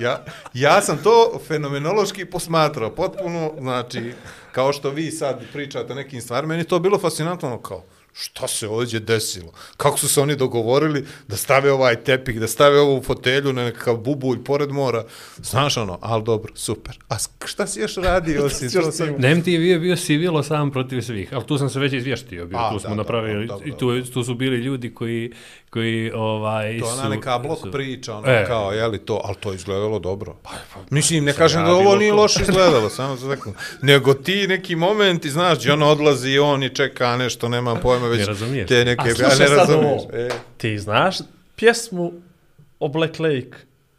[0.00, 0.24] ja,
[0.54, 4.12] ja sam to fenomenološki posmatrao, potpuno, znači,
[4.52, 7.84] kao što vi sad pričate o nekim stvarima, meni to bilo fascinantno, ono kao,
[8.16, 9.52] šta se ovdje desilo?
[9.76, 13.96] Kako su se oni dogovorili da stave ovaj tepih, da stave ovu fotelju na nekakav
[13.96, 15.04] bubulj pored mora?
[15.36, 16.98] Znaš ono, ali dobro, super.
[17.08, 19.20] A šta si još radio osim to sad?
[19.20, 22.58] Na MTV je bio sivilo sam protiv svih, ali tu sam se već izvještio, bio,
[22.58, 24.02] A, tu da, smo da, napravili, dobro, i dobro.
[24.02, 25.32] tu, tu su bili ljudi koji,
[25.74, 26.92] koji ovaj, To su...
[26.92, 28.44] ona neka blok su- priča, ono, E.
[28.46, 30.36] kao, je li to, ali to je izgledalo dobro.
[30.42, 30.50] Pa,
[30.90, 32.16] Mislim, ne kažem ja da ovo nije to.
[32.16, 33.52] loše izgledalo, samo za tako.
[33.82, 38.06] Nego ti neki momenti, znaš, gdje on odlazi i on i čeka nešto, nemam pojma,
[38.08, 38.68] već Ne razumiješ.
[38.68, 40.02] te neke, A ja slušaj ne razumiješ.
[40.12, 41.16] E, Ti znaš
[41.56, 42.12] pjesmu
[42.80, 43.56] o Black Lake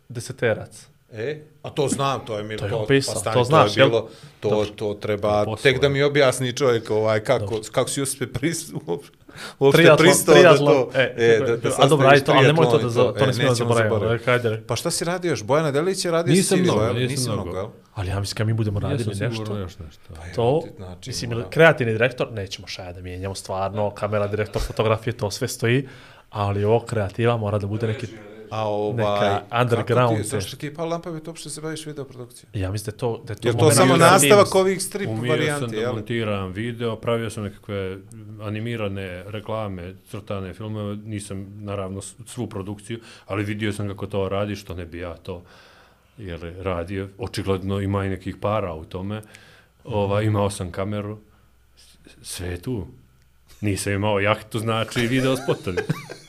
[0.10, 0.86] deseterac?
[1.12, 3.74] e, a to znam, to je mi To je to, opisao, pa stani, to znaš,
[3.74, 4.66] to je bilo, to, Dobro.
[4.68, 9.00] to treba, tek da mi objasni čovjek ovaj, kako, kako si uspje pristao,
[9.60, 12.48] uopšte Triatlon, pristao da triatlon, to, e, e, da, da a dobro, ajde to, ali
[12.48, 13.94] nemoj to da, to ne e, smijemo nećemo zaboraviti.
[13.94, 14.26] zaboraviti.
[14.26, 15.44] Hajde, Pa šta si radio još?
[15.44, 17.58] Bojana Delić je radio Nisam mnogo, nisam Nisi mnogo.
[17.58, 17.68] jel?
[17.96, 20.02] ali ja mislim kad mi budemo radili Jesam nešto, još nešto.
[20.36, 21.50] to, ti, znači, mislim, mora.
[21.50, 25.88] kreativni direktor, nećemo šaja da mijenjamo stvarno, kamera, direktor, fotografije, to sve stoji,
[26.30, 28.08] ali ovo kreativa mora da bude neki...
[28.56, 30.60] A ovaj, Neka underground ti, zašto teško.
[30.60, 32.50] ti je pala lampa, to uopšte se baviš videoprodukcijom?
[32.54, 33.22] Ja mislim da je to...
[33.26, 35.82] Da je to, Je to samo Umio sam nastavak ovih strip Umio sam varijanti, da
[35.82, 35.94] jel?
[35.94, 37.98] montiram video, pravio sam nekakve
[38.42, 44.74] animirane reklame, crtane filmove, nisam naravno svu produkciju, ali vidio sam kako to radi, što
[44.74, 45.44] ne bi ja to
[46.18, 47.08] jer radio.
[47.18, 49.22] Očigledno ima i nekih para u tome.
[49.84, 51.18] Ova, imao sam kameru,
[52.22, 52.88] sve je tu.
[53.62, 55.78] Nisam imao jahtu, znači video spotovi.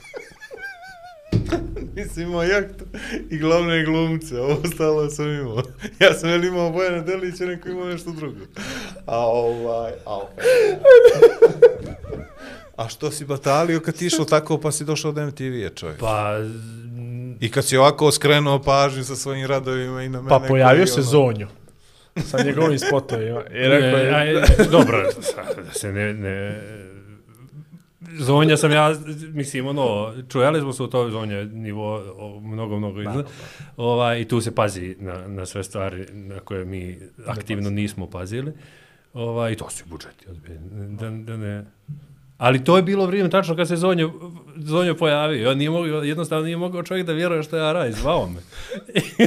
[1.97, 2.85] Nisam imao jahtu
[3.31, 5.63] i glavne glumce, ovo ostalo sam imao.
[6.01, 8.41] Ja sam veli imao Bojana Delića, neko imao nešto drugo.
[9.07, 10.45] A ovaj, a opet.
[12.77, 15.99] A što si batalio kad ti išao tako pa si došao od MTV-a čovjek?
[15.99, 16.39] Pa,
[17.41, 20.29] I kad si ovako skrenuo pažnju sa svojim radovima i na mene.
[20.29, 21.47] Pa pojavio se ono, Zonju
[22.25, 24.45] sa njegovim spotovima i rekao je...
[24.71, 25.09] dobro,
[25.67, 26.63] da se ne, ne...
[28.19, 28.95] Zonja sam ja,
[29.33, 33.27] mislim, ono, čujali smo se u toj zonje nivo o, mnogo, mnogo iznad.
[33.77, 38.53] Ovaj, I tu se pazi na, na sve stvari na koje mi aktivno nismo pazili.
[39.15, 40.27] Ovaj, I to su budžeti.
[40.89, 41.65] Da, da ne...
[42.39, 44.13] Ali to je bilo vrijeme tačno kad se Zonjo,
[44.57, 45.51] Zonjo pojavio.
[45.51, 48.41] On nije mogao, jednostavno nije mogao čovjek da vjeruje što ja radim, zvao me.
[48.95, 49.27] I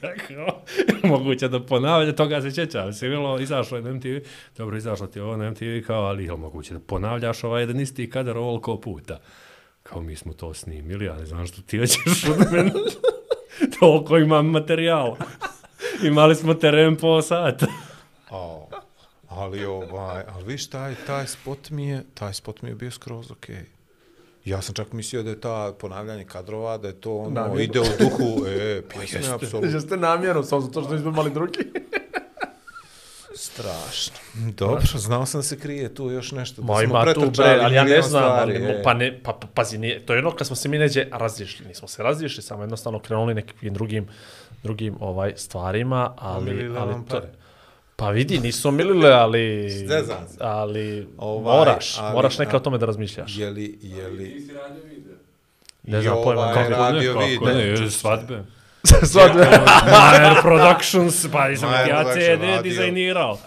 [0.00, 0.62] kako,
[1.08, 2.92] moguće da ponavlja, toga se sjećam.
[2.92, 4.16] Se bilo, izašlo je na MTV,
[4.56, 8.10] dobro, izašlo ti ovo na MTV, kao, ali je moguće da ponavljaš ovaj jedan isti
[8.10, 9.20] kadar ovoliko puta.
[9.82, 12.72] Kao mi smo to snimili, ali znam što ti hoćeš od mene.
[13.80, 15.16] Toliko imam materijala.
[16.02, 17.66] Imali smo teren po sata.
[19.36, 23.30] Ali ovaj, ali viš, taj, taj spot mi je, taj spot mi je bio skroz
[23.30, 23.64] okej.
[24.44, 27.60] Ja sam čak mislio da je ta ponavljanje kadrova, da je to ono, Namjerno.
[27.60, 29.76] ide u duhu, e, pjesme, apsolutno.
[29.76, 31.58] Jeste namjerno, samo zato što nismo imali drugi.
[33.34, 34.16] Strašno.
[34.34, 36.62] Dobro, znao sam da se krije tu još nešto.
[36.62, 38.82] Da Ma smo ima tu bre, ali ja ne znam, stvari, ali, e.
[38.82, 41.66] pa ne, pa, pa pazi, nije, to je ono kad smo se mi neđe razišli,
[41.66, 44.08] nismo se razišli, samo jednostavno krenuli nekim drugim,
[44.62, 47.32] drugim ovaj stvarima, ali, ali vam to, pare.
[47.96, 50.36] Pa vidi, nisu milile, ali, Zezam se.
[50.40, 53.36] ali Ovaj, moraš, ali- moraš neka o tome da razmišljaš.
[53.36, 54.46] Je li, je li...
[55.82, 56.70] Ne znam pojma ovaj kako.
[56.72, 57.54] radio Kako video.
[57.80, 58.44] ne, svadbe.
[59.12, 62.62] Sad, Majer Productions, pa nisam ja CD radio.
[62.62, 63.38] dizajnirao.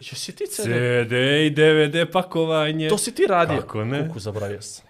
[0.00, 0.64] jesi ti CD?
[0.64, 2.88] CD i DVD pakovanje.
[2.88, 3.60] To si ti radio?
[3.60, 4.06] Kako ne?
[4.08, 4.84] Kuku, zaboravio sam.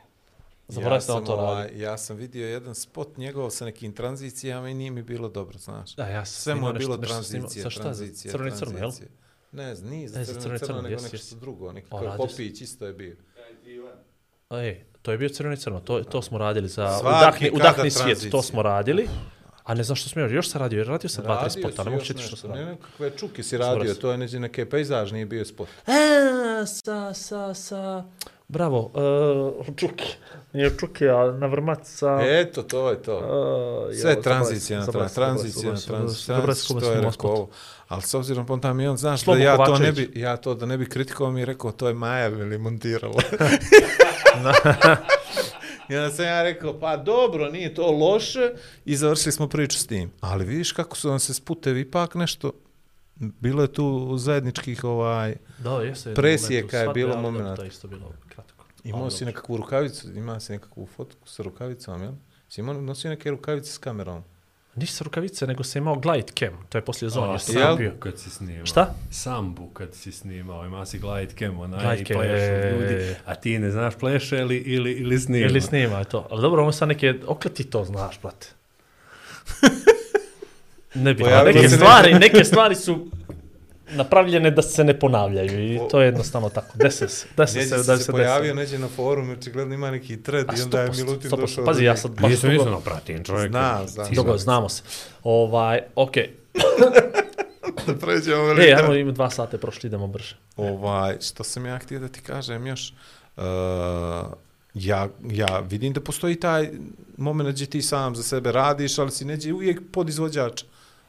[0.69, 4.69] Zaboravio sam da on to ovaj, ja sam vidio jedan spot njegov sa nekim tranzicijama
[4.69, 5.95] i nije mi bilo dobro, znaš.
[5.95, 7.41] Da, ja sam Sve mu je bilo nešto- nešto snimao.
[7.41, 7.83] tranzicija, Sa šta?
[7.83, 8.79] tranzicija, Crno i crno, jel?
[8.81, 9.09] tranzicije.
[9.53, 11.73] Ne znam, nije za Ne, za crno, crno i crno, crno, nego nešto drugo.
[11.73, 12.17] Nekako si.
[12.19, 13.17] Popić isto je bio.
[14.53, 18.31] Ej, to je bio crveni crno, to, to smo radili za Svaki udahni, udahni svijet,
[18.31, 19.09] to smo radili.
[19.65, 21.85] A ne znam što smo još, još sam radio, jer radio sam dva, tri spota,
[21.85, 22.73] ne mogu četiri što nešto, sam Ne, radio.
[22.73, 25.69] nekakve čuke si radio, to je neđe neke pejzaž, nije bio spot.
[25.87, 25.93] E,
[26.67, 28.05] sa, sa, sa,
[28.49, 28.91] bravo,
[29.69, 30.05] uh, Čuki,
[30.53, 32.19] nije Čuki, a na vrmat sa...
[32.23, 33.17] Eto, to je to.
[33.89, 37.49] Uh, Sve tranzicija na trans, tranzicija na trans, trans, što je rekao ovo.
[37.89, 40.09] Ali s obzirom pa tam i on, znaš, da Slobo ja to ne Kovačević.
[40.09, 43.23] bi, ja to da ne bi kritikovao mi je rekao, to je Maja ili montirala.
[45.89, 48.53] I onda sam ja rekao, pa dobro, nije to loše
[48.85, 50.13] i završili smo priču s tim.
[50.21, 52.53] Ali vidiš kako su vam se sputevi ipak nešto,
[53.17, 56.15] bilo je tu zajedničkih ovaj, Da, jeste.
[56.15, 57.57] moment u je bilo momenat.
[57.57, 58.65] To je isto bilo kratko.
[58.85, 59.27] imao si dobro.
[59.27, 62.13] nekakvu rukavicu, ima si nekakvu fotku sa rukavicom, jel?
[62.49, 64.23] Si imao, nosio neke rukavice s kamerom.
[64.77, 67.61] Nisi rukavice, nego sam imao glide cam, to je poslije zone, A, još jel?
[67.61, 67.91] sam bio.
[67.91, 68.67] sambu kad si snimao.
[68.67, 68.95] Šta?
[69.11, 72.73] Sambu kad si snimao, ima si glide cam, onaj Glide i cam, plešu e.
[72.73, 75.47] ljudi, a ti ne znaš pleše li, ili, ili snima.
[75.47, 76.27] Ili snima je to.
[76.31, 78.47] Ali dobro, ovo sad neke, okle ti to znaš, brate?
[80.95, 83.11] Ne bi, neke stvari, neke stvari su
[83.91, 86.79] napravljene da se ne ponavljaju i to je jednostavno tako.
[86.79, 88.73] Dese se, Neđe se se, da se se pojavio, desi.
[88.73, 91.41] neđe na forumu, očigledno ima neki thread i onda je 100%, Milutin 100%.
[91.41, 91.65] došao.
[91.65, 93.49] Pazi, do ja sad baš Nisam nisam pratim čovjeka.
[93.49, 94.15] Znam, znam.
[94.15, 94.83] Dugo, znamo se.
[95.23, 96.31] Ovaj, okej.
[97.87, 98.65] da pređemo Okay.
[98.67, 100.37] Ej, ajmo, ima dva sata, prošli, idemo brže.
[100.57, 102.93] Ovaj, što sam ja htio da ti kažem još,
[103.37, 103.43] uh,
[104.75, 106.71] ja, ja vidim da postoji taj
[107.17, 110.63] moment gdje ti sam za sebe radiš, ali si neđe uvijek podizvođač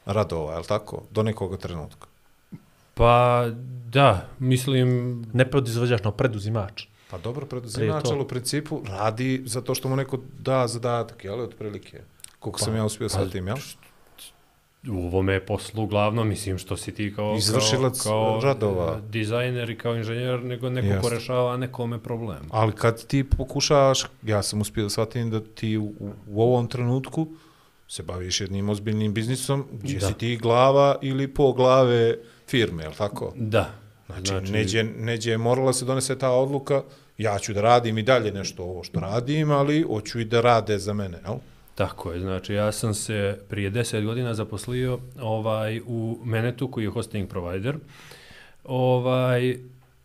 [0.05, 1.03] radova, je li tako?
[1.11, 2.07] Do nekog trenutka.
[2.93, 3.45] Pa,
[3.91, 6.85] da, mislim, Ne podizvođač, no preduzimač.
[7.09, 12.01] Pa dobro, preduzimač, ali u principu radi zato što mu neko da zadatak, jel, otprilike?
[12.39, 13.57] Koliko sam Pa, ja uspio pa, sa tim, jel?
[14.91, 18.97] u ovome poslu glavno, mislim što si ti kao, Izvršilac kao, kao radova.
[18.97, 21.01] e, dizajner i kao inženjer, nego neko Jeste.
[21.01, 22.47] porešava nekome problem.
[22.51, 26.67] Ali kad ti pokušavaš, ja sam uspio da shvatim da ti u, u, u ovom
[26.67, 27.27] trenutku
[27.87, 30.07] se baviš jednim ozbiljnim biznisom, gdje Da.
[30.07, 32.15] si ti glava ili po glave
[32.47, 33.33] firme, je li tako?
[33.35, 33.69] Da.
[34.05, 36.83] Znači, znači neđe, neđe je morala se donese ta odluka,
[37.17, 40.77] ja ću da radim i dalje nešto ovo što radim, ali hoću i da rade
[40.79, 41.35] za mene, jel?
[41.75, 46.89] Tako je, znači ja sam se prije 10 godina zaposlio ovaj, u Menetu koji je
[46.89, 47.75] hosting provider.
[48.63, 49.57] Ovaj,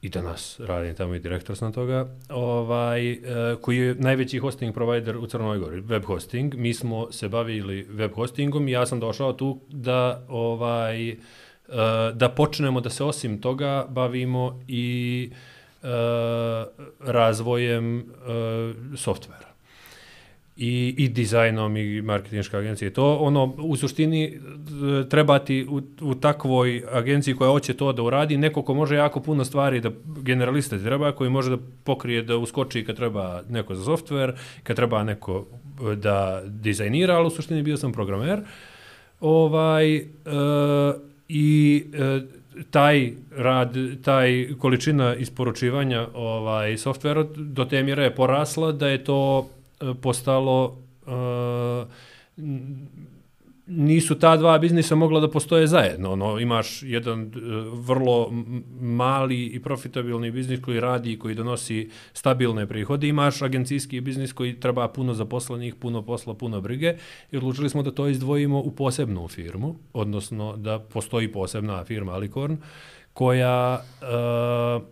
[0.02, 3.18] I danas radim tamo i direktor sam toga, ovaj, e,
[3.60, 6.54] koji je najveći hosting provider u Crnoj Gori, web hosting.
[6.54, 11.16] Mi smo se bavili web hostingom i ja sam došao tu da ovaj, e,
[12.14, 15.30] da počnemo da se osim toga bavimo i
[15.82, 15.86] e,
[17.00, 18.04] razvojem
[18.96, 19.49] softvera
[20.62, 22.90] i, i dizajnom i marketinške agencije.
[22.90, 28.36] To ono, u suštini e, trebati u, u takvoj agenciji koja hoće to da uradi,
[28.36, 29.90] neko ko može jako puno stvari da
[30.22, 34.32] generalista treba, koji može da pokrije, da uskoči kad treba neko za softver,
[34.62, 35.46] kad treba neko
[35.92, 38.40] e, da dizajnira, ali u suštini bio sam programer.
[39.20, 40.02] Ovaj, e,
[41.28, 42.20] I e,
[42.70, 49.48] taj rad, taj količina isporučivanja ovaj softvera do te mjere je porasla da je to
[49.80, 51.88] E, postalo uh,
[53.70, 56.12] nisu ta dva biznisa mogla da postoje zajedno.
[56.12, 57.28] Ono, imaš jedan e,
[57.72, 58.30] vrlo
[58.80, 63.08] mali i profitabilni biznis koji radi i koji donosi stabilne prihode.
[63.08, 66.94] Imaš agencijski biznis koji treba puno zaposlenih, puno posla, puno brige.
[67.30, 72.56] I odlučili smo da to izdvojimo u posebnu firmu, odnosno da postoji posebna firma Alicorn
[73.12, 74.82] koja, uh,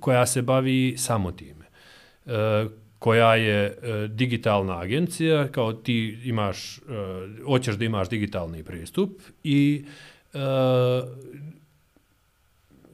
[0.00, 1.64] koja se bavi samo time.
[2.26, 2.32] Uh,
[3.04, 6.82] koja je e, digitalna agencija, kao ti imaš, e,
[7.44, 9.84] hoćeš da imaš digitalni pristup i
[10.34, 10.38] e,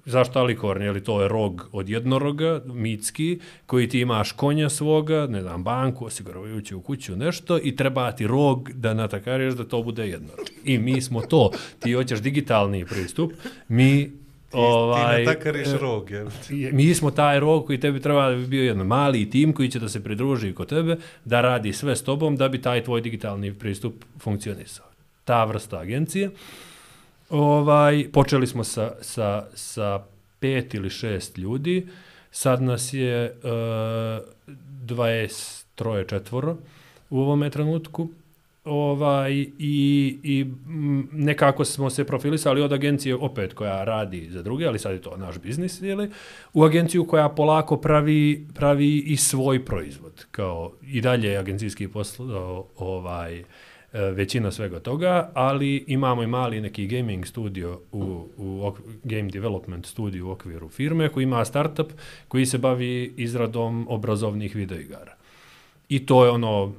[0.05, 5.27] zašto alikorn, je li to je rog od jednoroga, mitski, koji ti imaš konja svoga,
[5.27, 9.83] ne znam, banku, osiguravajući u kuću nešto i treba ti rog da natakareš da to
[9.83, 10.47] bude jednorog.
[10.65, 11.51] I mi smo to.
[11.79, 13.33] Ti hoćeš digitalni pristup,
[13.69, 14.11] mi
[14.53, 16.29] ovaj, ti natakariš e, rog, jel?
[16.49, 19.69] je- mi smo taj rog koji tebi treba da bi bio jedan mali tim koji
[19.71, 23.01] će da se pridruži kod tebe, da radi sve s tobom da bi taj tvoj
[23.01, 24.87] digitalni pristup funkcionisao.
[25.25, 26.31] Ta vrsta agencije.
[27.31, 30.01] Ovaj, počeli smo sa, sa, sa
[30.41, 31.87] pet ili šest ljudi,
[32.31, 34.51] sad nas je uh,
[34.87, 36.57] 23 četvoro
[37.11, 38.09] u ovome trenutku
[38.65, 44.67] ovaj i, i mm, nekako smo se profilisali od agencije opet koja radi za druge,
[44.67, 46.11] ali sad je to naš biznis, jeli,
[46.53, 50.27] u agenciju koja polako pravi, pravi i svoj proizvod.
[50.31, 53.45] Kao i dalje je agencijski posao ovaj, e,
[53.93, 58.73] većina svega toga, ali imamo i mali neki gaming studio u, u
[59.05, 61.93] game development studio u okviru firme koji ima startup
[62.29, 65.20] koji se bavi izradom obrazovnih videoigara.
[65.91, 66.73] I to je ono,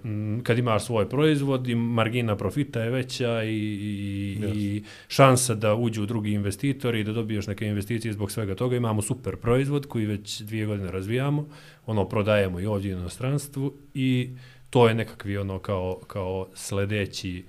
[0.43, 6.05] kad imaš svoj proizvod i margina profita je veća i, i, i šansa da uđu
[6.05, 8.75] drugi investitori i da dobiješ neke investicije zbog svega toga.
[8.75, 11.47] Imamo super proizvod koji već dvije godine razvijamo,
[11.85, 14.29] ono prodajemo i ovdje i u inostranstvu i
[14.69, 17.43] to je nekakvi ono kao, kao sledeći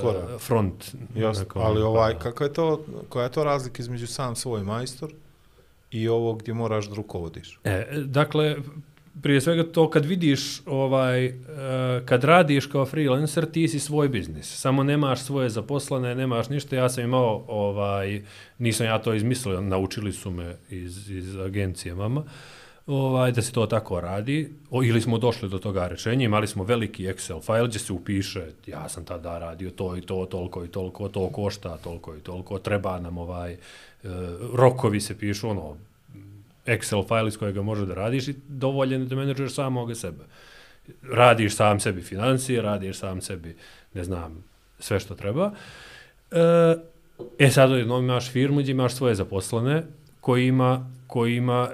[0.00, 0.40] Korak.
[0.40, 0.94] front.
[1.16, 4.62] Jasno, nakon- ali ovaj, pa, kako je to, koja je to razlika između sam svoj
[4.62, 5.12] majstor
[5.90, 7.58] i ovo gdje moraš da rukovodiš?
[7.64, 8.56] E, dakle,
[9.22, 11.34] prije svega to kad vidiš, ovaj, eh,
[12.04, 14.60] kad radiš kao freelancer, ti si svoj biznis.
[14.60, 16.76] Samo nemaš svoje zaposlene, nemaš ništa.
[16.76, 18.22] Ja sam imao, ovaj,
[18.58, 22.24] nisam ja to izmislio, naučili su me iz, iz agencije mama,
[22.86, 24.52] ovaj, da se to tako radi.
[24.70, 28.46] O, ili smo došli do toga rečenja, imali smo veliki Excel file gdje se upiše,
[28.66, 32.58] ja sam tada radio to i to, toliko i toliko, to košta, toliko i toliko,
[32.58, 33.58] treba nam ovaj, eh,
[34.54, 35.76] rokovi se pišu, ono,
[36.68, 40.24] Excel file iz kojega može da radiš i dovoljen je da menadžuješ samoga sebe.
[41.02, 43.56] Radiš sam sebi financije, radiš sam sebi,
[43.94, 44.44] ne znam,
[44.78, 45.52] sve što treba.
[46.30, 46.76] E,
[47.38, 49.82] e sad odjednom imaš firmu gdje imaš svoje zaposlene
[50.20, 51.68] koji ima, koji ima,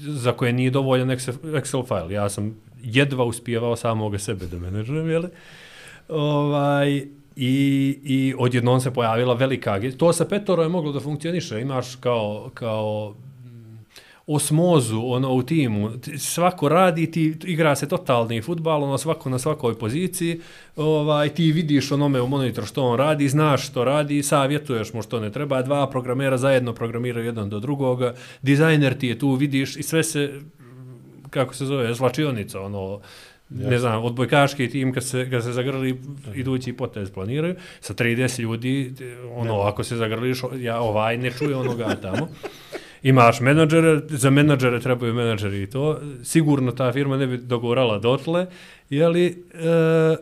[0.00, 2.14] za koje nije dovoljan Excel, Excel file.
[2.14, 5.24] Ja sam jedva uspijevao samoga sebe da menadžujem, jel?
[6.08, 7.06] Ovaj,
[7.36, 9.98] i, i odjednom se pojavila velika agencija.
[9.98, 11.60] To sa petoro je moglo da funkcioniše.
[11.60, 13.14] Imaš kao, kao
[14.34, 15.90] osmozu ono u timu.
[15.90, 20.40] Ti- Svako radi, ti igra se totalni futbal, ono svako na svakoj poziciji.
[20.76, 25.20] Ovaj ti vidiš onome u monitor što on radi, znaš što radi, savjetuješ mu što
[25.20, 25.62] ne treba.
[25.62, 28.14] Dva programera zajedno programiraju jedan do drugoga.
[28.42, 30.40] Dizajner ti je tu, vidiš i sve se
[31.30, 33.00] kako se zove, zlačionica, ono,
[33.50, 36.00] ne znam, odbojkaški tim kad se, kad se zagrli
[36.34, 38.94] idući potez planiraju, sa 30 ljudi,
[39.34, 42.28] ono, ako se zagrliš, ja ovaj ne čuje onoga tamo.
[43.02, 45.98] Imaš menadžere, za menadžere trebaju menadžeri i to.
[46.22, 48.46] Sigurno ta firma ne bi dogovorala dotle,
[48.90, 50.16] jeli, e, eh,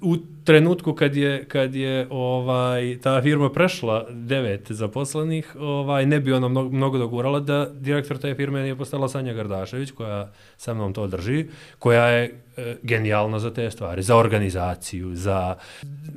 [0.00, 6.32] u trenutku kad je, kad je ovaj ta firma prešla devet zaposlenih, ovaj ne bi
[6.32, 10.92] ona mnogo, mnogo dogurala da direktor te firme nije postala Sanja Gardašević koja sa mnom
[10.92, 11.46] to drži,
[11.78, 15.56] koja je e, genijalna za te stvari, za organizaciju, za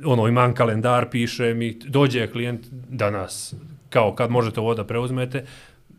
[0.04, 3.54] ono imam kalendar, piše mi dođe klijent danas
[3.90, 5.44] kao kad možete ovo da preuzmete,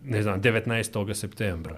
[0.06, 1.14] ne znam, 19.
[1.14, 1.78] septembra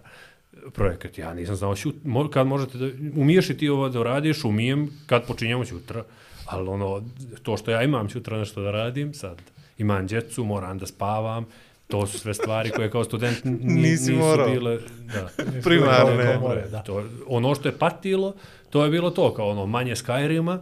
[0.74, 1.18] projekat.
[1.18, 4.90] Ja nisam znao šut, mo, kad možete da, umiješ i ti ovo da radiš, umijem
[5.08, 6.04] kad počinjemo sutra,
[6.46, 7.04] ali ono,
[7.44, 9.42] to što ja imam sutra nešto da radim, sad
[9.78, 11.46] imam djecu, moram da spavam,
[11.88, 14.50] to su sve stvari koje kao student Nisi nisu morao.
[14.50, 14.80] bile,
[15.14, 15.30] da.
[15.64, 16.34] Primarne.
[16.34, 16.84] To, more, da.
[16.84, 18.36] To, ono što je patilo,
[18.70, 20.60] to je bilo to, kao ono manje Skyrima,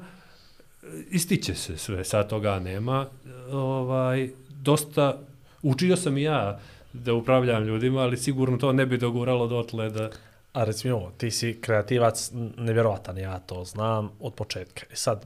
[1.09, 3.07] ističe se sve, sad toga nema.
[3.51, 5.19] Ovaj, dosta,
[5.61, 6.59] učio sam i ja
[6.93, 10.09] da upravljam ljudima, ali sigurno to ne bi doguralo dotle da...
[10.53, 14.81] A reci mi ovo, ti si kreativac nevjerovatan, ja to znam od početka.
[14.93, 15.25] I sad,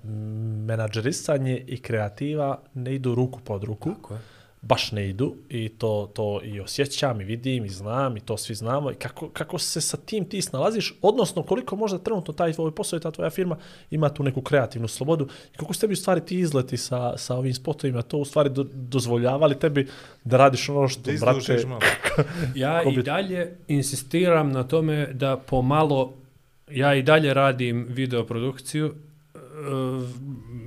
[0.66, 3.90] menadžerisanje i kreativa ne idu ruku pod ruku.
[3.90, 4.20] Tako je.
[4.62, 8.56] Baš ne idu i to, to i osjećam i vidim i znam i to svi
[8.56, 8.92] znamo.
[8.92, 12.98] I kako, kako se sa tim ti snalaziš, odnosno koliko možda trenutno taj tvoj posao
[12.98, 13.58] i ta tvoja firma
[13.92, 17.36] ima tu neku kreativnu slobodu i kako su tebi u stvari ti izleti sa, sa
[17.36, 19.88] ovim spotovima, to u stvari do, dozvoljavali tebi
[20.24, 21.66] da radiš ono što, Da brate.
[22.56, 26.14] Ja i dalje insistiram na tome da pomalo,
[26.72, 28.94] ja i dalje radim videoprodukciju,
[29.36, 29.40] e,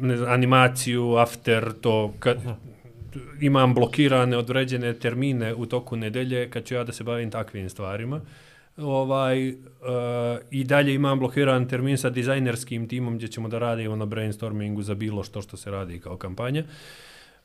[0.00, 2.38] ne znam, animaciju, after, to, kad,
[3.40, 8.20] imam blokirane određene termine u toku nedelje kad ću ja da se bavim takvim stvarima.
[8.76, 9.56] Ovaj, uh,
[10.50, 14.94] I dalje imam blokiran termin sa dizajnerskim timom gdje ćemo da radimo na brainstormingu za
[14.94, 16.64] bilo što što se radi kao kampanja.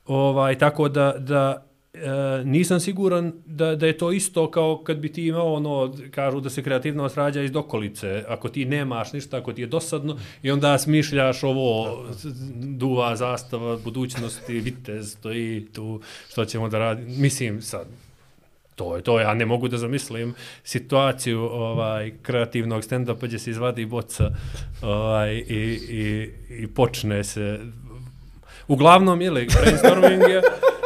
[0.06, 1.65] Ovaj, tako da, da
[1.96, 6.40] e, nisam siguran da, da je to isto kao kad bi ti imao ono, kažu
[6.40, 10.50] da se kreativnost rađa iz dokolice, ako ti nemaš ništa, ako ti je dosadno i
[10.50, 12.04] onda smišljaš ovo,
[12.54, 17.86] duva zastava budućnosti, vitez, stoji tu, što ćemo da radi, mislim sad,
[18.74, 23.86] to je to, ja ne mogu da zamislim situaciju ovaj kreativnog stand-upa gdje se izvadi
[23.86, 24.30] boca
[24.82, 27.60] ovaj, i, i, i počne se
[28.68, 30.42] Uglavnom, je li, brainstorming je,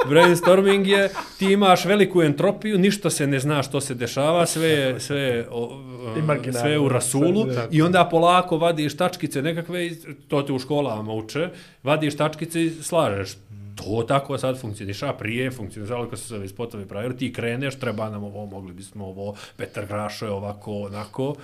[0.09, 1.09] brainstorming je,
[1.39, 5.49] ti imaš veliku entropiju, ništa se ne zna što se dešava, sve je, sve je,
[5.51, 5.81] o,
[6.19, 9.91] Imaginarno, sve je u rasulu sve, i onda polako vadiš tačkice nekakve,
[10.29, 11.49] to te u školama uče,
[11.83, 13.37] vadiš tačkice i slažeš.
[13.85, 18.11] To tako sad funkcioniša, prije funkcionisalo kad su se ovi spotovi pravili, ti kreneš, treba
[18.11, 21.35] nam ovo, mogli bismo ovo, Petar Grašo je ovako, onako,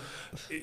[0.50, 0.62] I,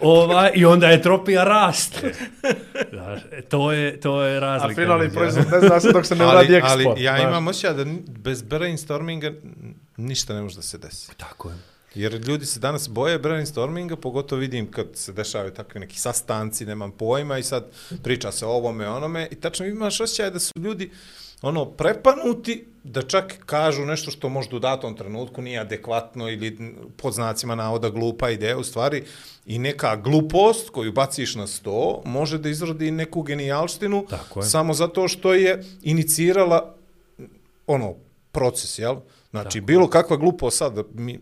[0.00, 2.12] ova, i onda entropija raste.
[2.92, 4.80] Znaš, e, to je, to je razlika.
[4.80, 6.86] A finalni proizvod ne zna se dok se ne uradi ali, eksport.
[6.86, 7.28] ali ja znaš.
[7.28, 9.32] imam osjećaj da bez brainstorminga
[9.96, 11.16] ništa ne može da se desi.
[11.16, 11.71] Tako je.
[11.94, 16.90] Jer ljudi se danas boje brainstorminga, pogotovo vidim kad se dešavaju takvi neki sastanci, nemam
[16.90, 17.66] pojma i sad
[18.02, 20.90] priča se o ovome, onome i tačno imaš osjećaj da su ljudi
[21.42, 27.14] ono prepanuti da čak kažu nešto što možda u datom trenutku nije adekvatno ili pod
[27.14, 29.04] znacima navoda glupa ideja, u stvari
[29.46, 34.06] i neka glupost koju baciš na sto može da izrodi neku genijalštinu
[34.42, 36.74] samo zato što je inicirala
[37.66, 37.94] ono,
[38.32, 38.96] proces, jel?
[39.32, 39.66] Znači, Tako.
[39.66, 41.20] bilo kakva glupost sad, mi,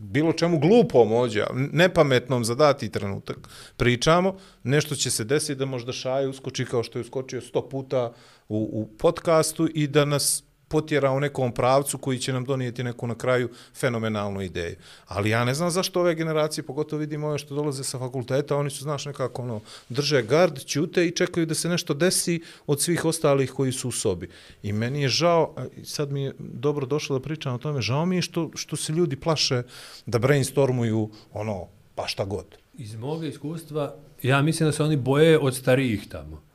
[0.00, 5.92] bilo čemu glupom ođe, nepametnom za dati trenutak pričamo, nešto će se desiti da možda
[5.92, 8.12] Šaje uskoči kao što je uskočio sto puta
[8.48, 13.06] u, u podcastu i da nas potjera u nekom pravcu koji će nam donijeti neku
[13.06, 14.76] na kraju fenomenalnu ideju.
[15.06, 18.70] Ali ja ne znam zašto ove generacije, pogotovo vidimo ove što dolaze sa fakulteta, oni
[18.70, 23.04] su, znaš, nekako ono, drže gard, ćute i čekaju da se nešto desi od svih
[23.04, 24.28] ostalih koji su u sobi.
[24.62, 28.16] I meni je žao, sad mi je dobro došlo da pričam o tome, žao mi
[28.16, 29.62] je što, što se ljudi plaše
[30.06, 32.46] da brainstormuju ono, pa šta god.
[32.78, 36.49] Iz moga iskustva, ja mislim da se oni boje od starijih tamo.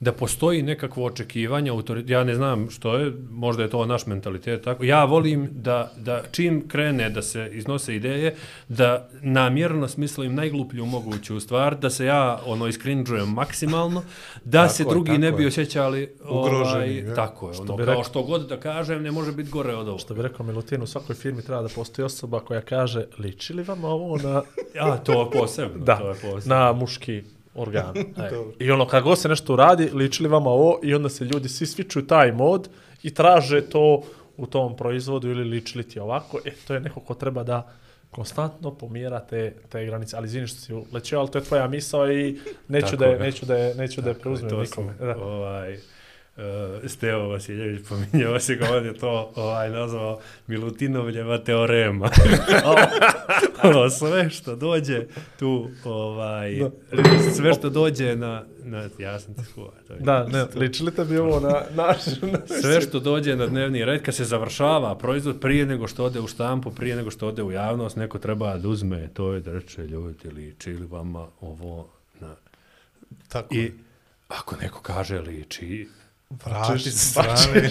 [0.00, 1.70] Da postoji nekakvo očekivanje,
[2.06, 4.84] ja ne znam što je, možda je to naš mentalitet tako.
[4.84, 8.34] Ja volim da, da čim krene da se iznose ideje,
[8.68, 14.02] da namjerno smislim najgluplju moguću stvar, da se ja ono iskrinđujem maksimalno,
[14.44, 15.46] da Tako se je, drugi ne bi je.
[15.48, 17.14] osjećali Ugroženi, ovaj, je.
[17.14, 19.74] tako je, Što ono, bi kao rekao- što god da kažem, ne može biti gore
[19.74, 20.00] od ovoga.
[20.00, 23.62] Što bi rekao Milutin, u svakoj firmi treba da postoji osoba koja kaže liči li
[23.62, 24.42] vam ovo na,
[24.76, 26.54] Ja, to je posebno, da, to je posebno.
[26.56, 27.22] na muški
[27.54, 27.94] organ.
[28.58, 31.48] I ono, kad god se nešto uradi, liči li vam ovo i onda se ljudi
[31.48, 32.68] svi svičuju taj mod
[33.02, 34.02] i traže to
[34.36, 36.38] u tom proizvodu ili liči li ti ovako.
[36.44, 37.72] E, to je neko ko treba da
[38.10, 40.16] konstantno pomjera te, te granice.
[40.16, 43.12] Ali izvini što si ulećio, ali to je tvoja misao i neću Tako da je,
[43.12, 43.18] je.
[43.18, 44.94] neću da je, neću da je preuzmem nikome.
[44.98, 45.16] sam, Da.
[45.24, 45.78] ovaj,
[46.40, 52.10] uh, Stevo Vasiljević pominjao se kao on je to ovaj, nazvao Milutinovljeva teorema.
[53.62, 55.06] ono, sve što dođe
[55.38, 56.60] tu, ovaj,
[57.36, 59.72] sve što dođe na, na ja sam ti skuva.
[59.86, 61.96] To je, Da, ne, liči li tebi ovo na naš...
[62.22, 66.20] Na Sve što dođe na dnevni red, kad se završava proizvod prije nego što ode
[66.20, 69.52] u štampu, prije nego što ode u javnost, neko treba da uzme to je da
[69.52, 71.88] reče ljudi liči li vama ovo
[72.20, 72.34] na...
[73.28, 73.72] Tako I
[74.28, 75.88] ako neko kaže liči,
[76.30, 76.90] vrati se.
[76.90, 77.70] strane,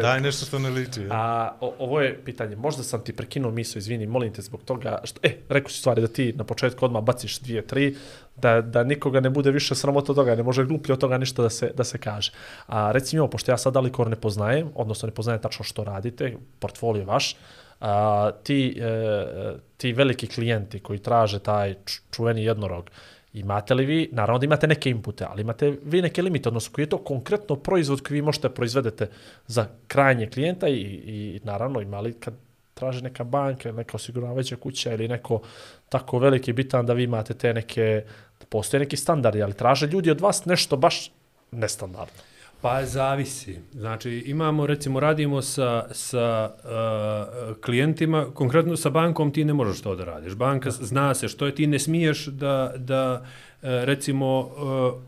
[0.02, 1.06] daj nešto što ne liči.
[1.10, 4.98] A o, ovo je pitanje, možda sam ti prekinuo miso, izvini, molim te zbog toga,
[5.04, 7.96] što, e, rekao si stvari da ti na početku odmah baciš dvije, tri,
[8.36, 11.42] da, da nikoga ne bude više sramota od toga, ne može gluplje od toga ništa
[11.42, 12.32] da se, da se kaže.
[12.66, 15.84] A reci mi ovo, pošto ja sad Alikor ne poznajem, odnosno ne poznajem tačno što
[15.84, 17.36] radite, portfolio vaš,
[17.80, 21.74] a, ti, e, ti veliki klijenti koji traže taj
[22.10, 22.90] čuveni jednorog,
[23.32, 26.82] Imate li vi, naravno da imate neke inpute, ali imate vi neke limite, odnosno koji
[26.82, 29.10] je to konkretno proizvod koji vi možete proizvedete
[29.46, 32.34] za krajnje klijenta i, i naravno imali kad
[32.74, 35.40] traže neka banka, neka osiguravajuća kuća ili neko
[35.88, 38.04] tako veliki bitan da vi imate te neke,
[38.48, 41.10] postoje neki standardi, ali traže ljudi od vas nešto baš
[41.50, 42.27] nestandardno.
[42.60, 43.58] Pa zavisi.
[43.72, 49.94] Znači, imamo, recimo, radimo sa, sa uh, klijentima, konkretno sa bankom ti ne možeš to
[49.96, 50.34] da radiš.
[50.34, 53.26] Banka zna se što je, ti ne smiješ da, da uh,
[53.62, 55.02] recimo, uh,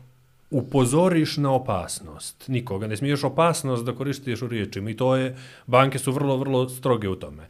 [0.51, 2.87] upozoriš na opasnost nikoga.
[2.87, 5.37] Ne smiješ opasnost da koristiš u riječima i to je,
[5.67, 7.47] banke su vrlo, vrlo stroge u tome.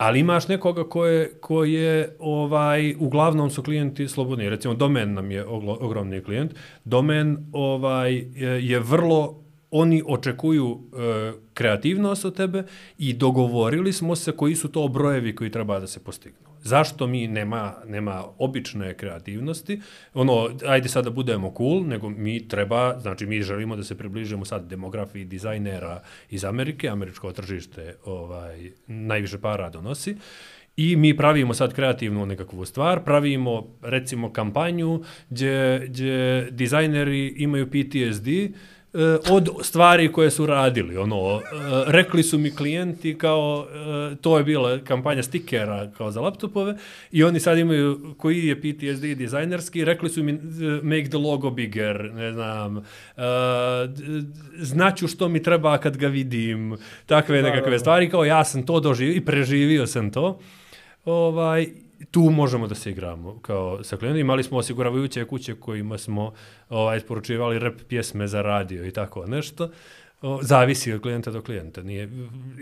[0.00, 4.50] Ali imaš nekoga ko je, ko je ovaj, uglavnom su klijenti slobodni.
[4.50, 6.54] Recimo, domen nam je oglo, ogromni klijent.
[6.84, 12.64] Domen ovaj, je, je vrlo oni očekuju e, kreativnost od tebe
[12.98, 16.49] i dogovorili smo se koji su to brojevi koji treba da se postignu.
[16.62, 19.80] Zašto mi nema, nema obične kreativnosti?
[20.14, 24.44] Ono, ajde sad da budemo cool, nego mi treba, znači mi želimo da se približimo
[24.44, 30.16] sad demografiji dizajnera iz Amerike, američko tržište ovaj, najviše para donosi.
[30.76, 38.28] I mi pravimo sad kreativnu nekakvu stvar, pravimo recimo kampanju gdje, gdje dizajneri imaju PTSD,
[38.28, 38.56] uh,
[39.30, 40.96] od stvari koje su radili.
[40.96, 41.42] Ono, uh,
[41.86, 43.66] rekli su mi klijenti kao,
[44.10, 46.76] uh, to je bila kampanja stikera kao za laptopove
[47.12, 50.32] i oni sad imaju, koji je PTSD dizajnerski, rekli su mi
[50.82, 52.84] make the logo bigger, ne znam,
[54.58, 56.76] znaću što mi treba kad ga vidim,
[57.06, 60.38] takve nekakve stvari, kao ja sam to doživio i preživio sam to.
[61.04, 61.66] Ovaj,
[62.10, 64.20] tu možemo da se igramo kao sa klijentima.
[64.20, 66.32] Imali smo osiguravajuće kuće kojima smo
[66.68, 69.70] ovaj, isporučivali rep pjesme za radio i tako nešto.
[70.22, 71.82] O, zavisi od klijenta do klijenta.
[71.82, 72.08] Nije,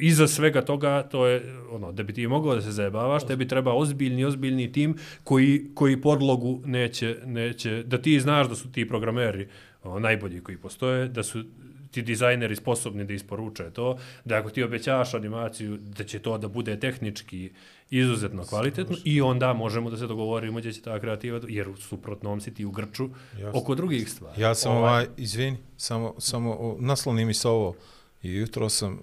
[0.00, 3.72] iza svega toga, to je, ono, da bi ti mogao da se zajebavaš, tebi treba
[3.72, 9.48] ozbiljni, ozbiljni tim koji, koji podlogu neće, neće, da ti znaš da su ti programeri
[9.82, 11.44] o, najbolji koji postoje, da su
[11.90, 16.48] ti dizajneri sposobni da isporuče to, da ako ti obećaš animaciju, da će to da
[16.48, 17.50] bude tehnički
[17.90, 22.54] izuzetno kvalitetno i onda možemo da se dogovorimo gdje će ta kreativa, jer suprotnom si
[22.54, 23.60] ti u grču Jasno.
[23.60, 24.42] oko drugih stvari.
[24.42, 27.74] Ja sam ovaj, ovaj izvini, samo, samo naslovni mi se ovo
[28.22, 28.98] i jutro sam uh,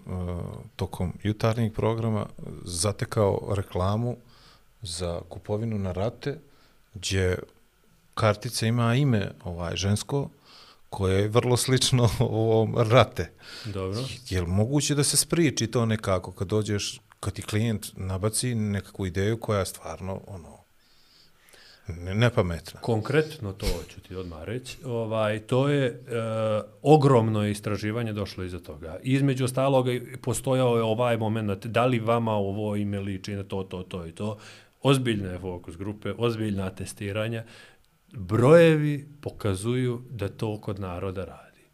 [0.76, 2.26] tokom jutarnjeg programa
[2.64, 4.18] zatekao reklamu
[4.82, 6.40] za kupovinu na rate
[6.94, 7.40] gdje
[8.14, 10.30] kartica ima ime ovaj žensko
[10.90, 13.32] koje je vrlo slično ovom rate.
[13.66, 14.00] Dobro.
[14.30, 19.06] Je li moguće da se spriči to nekako kad dođeš kad ti klijent nabaci nekakvu
[19.06, 20.58] ideju koja je stvarno ono
[21.88, 22.80] nepametna.
[22.80, 24.78] Konkretno to ću ti odmah reći.
[24.86, 25.96] Ovaj, to je e,
[26.82, 29.00] ogromno istraživanje došlo iza toga.
[29.04, 29.92] Između ostaloga
[30.22, 34.12] postojao je ovaj moment da li vama ovo ime liči na to, to, to i
[34.12, 34.38] to.
[34.82, 37.44] Ozbiljne fokus grupe, ozbiljna testiranja.
[38.12, 41.66] Brojevi pokazuju da to kod naroda radi.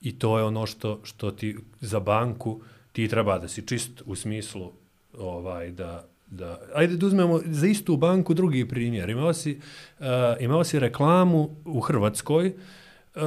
[0.00, 2.60] I to je ono što, što ti za banku
[2.92, 4.72] ti treba da si čist u smislu
[5.18, 9.10] ovaj da da ajde da uzmemo za istu banku drugi primjer.
[9.10, 9.60] Imao si
[9.98, 10.06] uh,
[10.40, 12.46] imao si reklamu u Hrvatskoj
[13.16, 13.22] uh,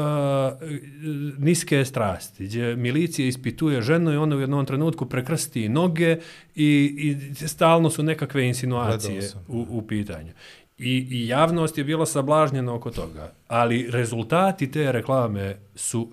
[1.38, 6.18] niske strasti, gdje milicija ispituje ženu i ona u jednom trenutku prekrsti noge
[6.56, 10.32] i, i stalno su nekakve insinuacije u, u pitanju.
[10.78, 13.34] I, I javnost je bila sablažnjena oko toga.
[13.48, 16.10] Ali rezultati te reklame su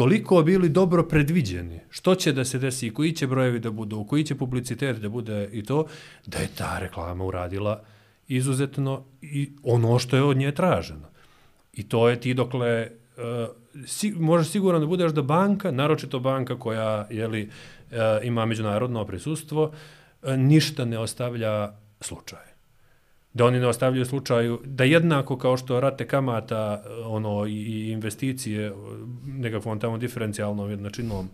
[0.00, 1.80] toliko bili dobro predviđeni.
[1.90, 5.48] Što će da se desi, koji će brojevi da budu, koji će publicitet da bude?
[5.52, 5.86] I to,
[6.26, 7.82] da je ta reklama uradila
[8.28, 11.10] izuzetno i ono što je od nje traženo.
[11.72, 16.58] I to je ti dokle, uh, si, možeš sigurno da budeš da banka, naročito banka
[16.58, 22.49] koja jeli, uh, e, ima međunarodno prisustvo, uh, ništa ne ostavlja slučaje
[23.34, 28.72] da oni ne ostavljaju slučaju, da jednako kao što rate kamata ono, i investicije
[29.26, 31.28] nekakvom tamo diferencijalnom jednačinom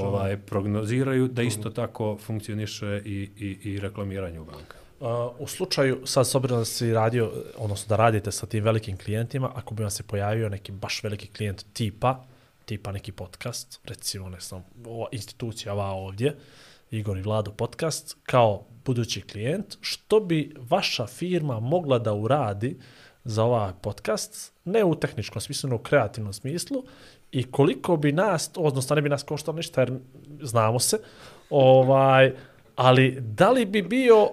[0.00, 4.76] ovaj, prognoziraju, da isto tako funkcioniše i, i, i reklamiranje u banka.
[5.00, 5.06] Uh,
[5.38, 9.50] u slučaju, sad s obzirom da si radio, odnosno da radite sa tim velikim klijentima,
[9.54, 12.24] ako bi vam se pojavio neki baš veliki klijent tipa,
[12.64, 16.36] tipa neki podcast, recimo ne znam, ova institucija ova ovdje,
[16.90, 22.78] Igor i Vlado podcast, kao budući klijent, što bi vaša firma mogla da uradi
[23.24, 26.84] za ovaj podcast, ne u tehničkom smislu, no u kreativnom smislu,
[27.32, 29.92] i koliko bi nas, odnosno ne bi nas koštalo ništa, jer
[30.42, 30.98] znamo se,
[31.50, 32.32] ovaj,
[32.76, 34.28] ali da li bi bio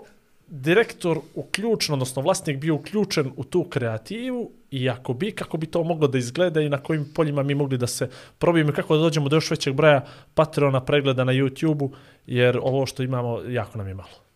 [0.47, 5.83] direktor uključen, odnosno vlasnik bio uključen u tu kreativu i ako bi, kako bi to
[5.83, 9.29] moglo da izgleda i na kojim poljima mi mogli da se probijemo kako da dođemo
[9.29, 11.91] do još većeg broja Patreona pregleda na YouTube-u,
[12.25, 14.27] jer ovo što imamo jako nam je malo.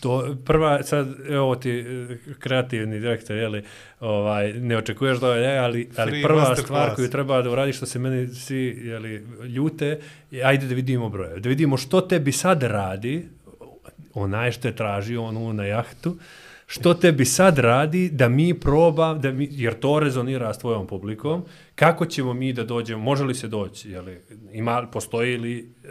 [0.00, 3.64] To prva sad evo ti e, kreativni direktor je li
[4.00, 6.96] ovaj ne očekuješ da je ali ali Free prva stvar class.
[6.96, 10.00] koju treba da uradiš što se meni svi je li ljute
[10.44, 13.28] ajde da vidimo broje da vidimo što tebi sad radi
[14.14, 16.16] onaj što je tražio onu na jahtu
[16.66, 21.44] što tebi sad radi da mi probam, da mi, jer to rezonira s tvojom publikom,
[21.74, 24.20] kako ćemo mi da dođemo, može li se doći, je li,
[24.52, 25.90] ima, postoji li uh,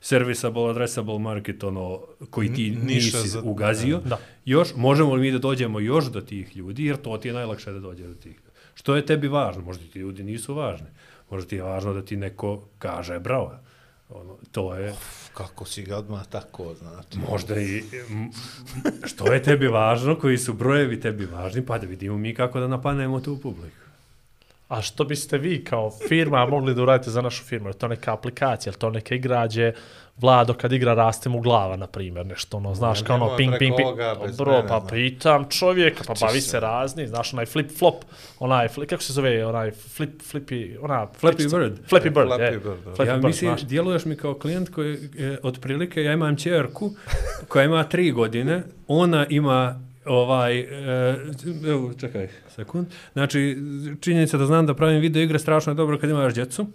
[0.00, 2.00] serviceable, addressable market, ono,
[2.30, 4.18] koji ti N- nisi za- ugazio, Da.
[4.44, 7.72] još, možemo li mi da dođemo još do tih ljudi, jer to ti je najlakše
[7.72, 8.40] da dođe do tih.
[8.74, 9.62] Što je tebi važno?
[9.62, 10.86] Možda ti ljudi nisu važni.
[11.30, 13.52] Možda ti je važno da ti neko kaže bravo.
[14.08, 14.94] Ono, to je...
[15.34, 17.18] Kako si ga odmah tako, znači.
[17.30, 17.82] Možda i...
[19.04, 22.68] Što je tebi važno, koji su brojevi tebi važni, pa da vidimo mi kako da
[22.68, 23.83] napanemo tu publiku.
[24.74, 27.68] A što biste vi kao firma mogli da uradite za našu firmu?
[27.68, 29.72] Je to neka aplikacija, je to neke igrađe?
[30.16, 33.54] Vlado kad igra raste mu glava, na primjer, nešto ono, znaš, Ne, kao ono ping,
[33.58, 33.88] ping, ping.
[34.38, 36.60] Bro, pa pitam čovjeka, pa bavi se.
[36.60, 38.04] razni, znaš, onaj flip flop,
[38.38, 41.06] onaj, fli, kako se zove, onaj flip, flippy, ona...
[41.06, 41.58] Flappy fličica.
[41.58, 41.78] Bird.
[41.90, 42.50] Flappy Bird, Flappy je.
[42.50, 42.90] Bird, da.
[42.90, 43.62] Flappy ja Bird, mislim, znaš.
[43.62, 46.90] djeluješ mi kao klijent koji, e, otprilike, ja imam čerku
[47.48, 51.16] koja ima tri godine, ona ima ovaj, e,
[51.66, 53.58] evo, čekaj, sekund, znači,
[54.00, 56.66] činjenica da znam da pravim video igre strašno je dobro kad imaš djecu,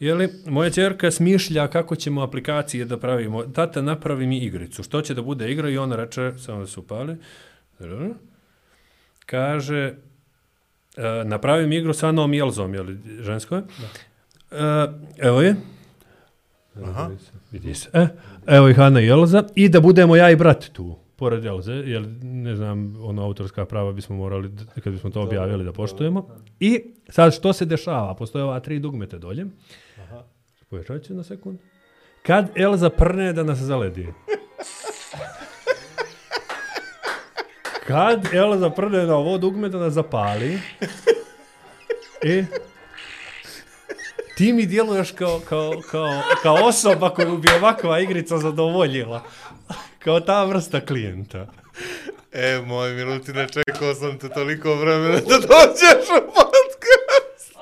[0.00, 3.42] Jeli, moja čerka smišlja kako ćemo aplikacije da pravimo.
[3.42, 4.82] Tata, napravi mi igricu.
[4.82, 5.68] Što će da bude igra?
[5.68, 7.16] I ona reče, samo da se upali,
[9.26, 9.94] kaže,
[10.96, 13.62] e, napravi mi igru sa Anom Jelzom, jeli, žensko je?
[14.50, 14.86] E,
[15.18, 15.56] evo je.
[16.84, 17.10] Aha.
[17.50, 17.90] Vidi se.
[17.92, 18.08] E,
[18.46, 19.44] evo Ana i Jelza.
[19.54, 23.92] I da budemo ja i brat tu, pored Jelze, jer ne znam, ono autorska prava
[23.92, 24.50] bismo morali,
[24.84, 26.28] kad bismo to objavili, da poštujemo.
[26.60, 28.14] I sad što se dešava?
[28.14, 29.46] Postoje ova tri dugmete dolje.
[30.70, 31.58] Povećat ću na sekund.
[32.22, 34.06] Kad Elza prne da nas zaledi.
[37.86, 40.58] Kad Elza prne na ovo dugme da nas zapali.
[42.24, 42.44] I
[44.36, 46.10] ti mi djeluješ kao, kao, kao,
[46.42, 49.22] kao osoba koju bi ovakva igrica zadovoljila.
[49.98, 51.46] Kao ta vrsta klijenta.
[52.32, 57.54] E, moj Milutine, čekao sam te toliko vremena da dođeš u podcast.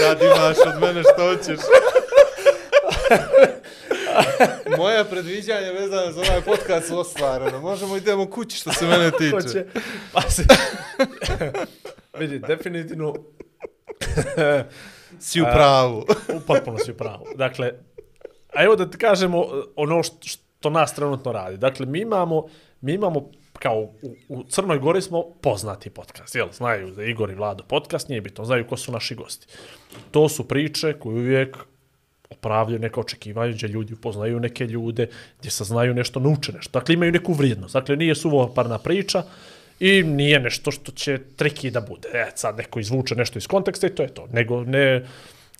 [0.00, 1.60] Sad imaš od mene što hoćeš.
[4.78, 7.58] Moja predviđanja vezana za ovaj podcast su ostvarena.
[7.58, 9.30] Možemo idemo kući što se mene tiče.
[9.30, 9.66] Hoće.
[10.12, 10.42] Pa se...
[12.18, 13.14] Vidi, definitivno
[15.20, 16.06] Si u pravu.
[16.46, 17.26] potpuno si u pravu.
[17.34, 17.72] Dakle,
[18.54, 19.46] a evo da ti kažemo
[19.76, 20.28] ono što,
[20.60, 21.56] to nas trenutno radi.
[21.56, 22.46] Dakle, mi imamo,
[22.80, 26.48] mi imamo kao u, u Crnoj Gori smo poznati podcast, jel?
[26.52, 29.46] Znaju da Igor i Vlado podcast, nije bitno, znaju ko su naši gosti.
[30.10, 31.56] To su priče koje uvijek
[32.30, 36.78] opravljaju neka očekivanja, gdje ljudi upoznaju neke ljude, gdje saznaju nešto, nauče nešto.
[36.78, 37.74] Dakle, imaju neku vrijednost.
[37.74, 39.22] Dakle, nije suvoparna priča
[39.80, 42.08] i nije nešto što će triki da bude.
[42.12, 44.26] E, sad neko izvuče nešto iz konteksta i to je to.
[44.32, 45.06] Nego ne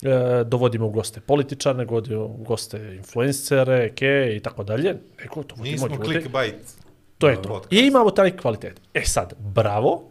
[0.02, 4.96] e, dovodimo u goste političar, nego dovodimo u goste influencere, ke i tako dalje.
[5.20, 6.04] Nego dovodimo Nismo ljude.
[6.04, 6.74] clickbait.
[7.18, 7.48] To je to.
[7.48, 7.72] podcast.
[7.72, 8.80] I imamo taj kvalitet.
[8.94, 10.10] E sad, bravo,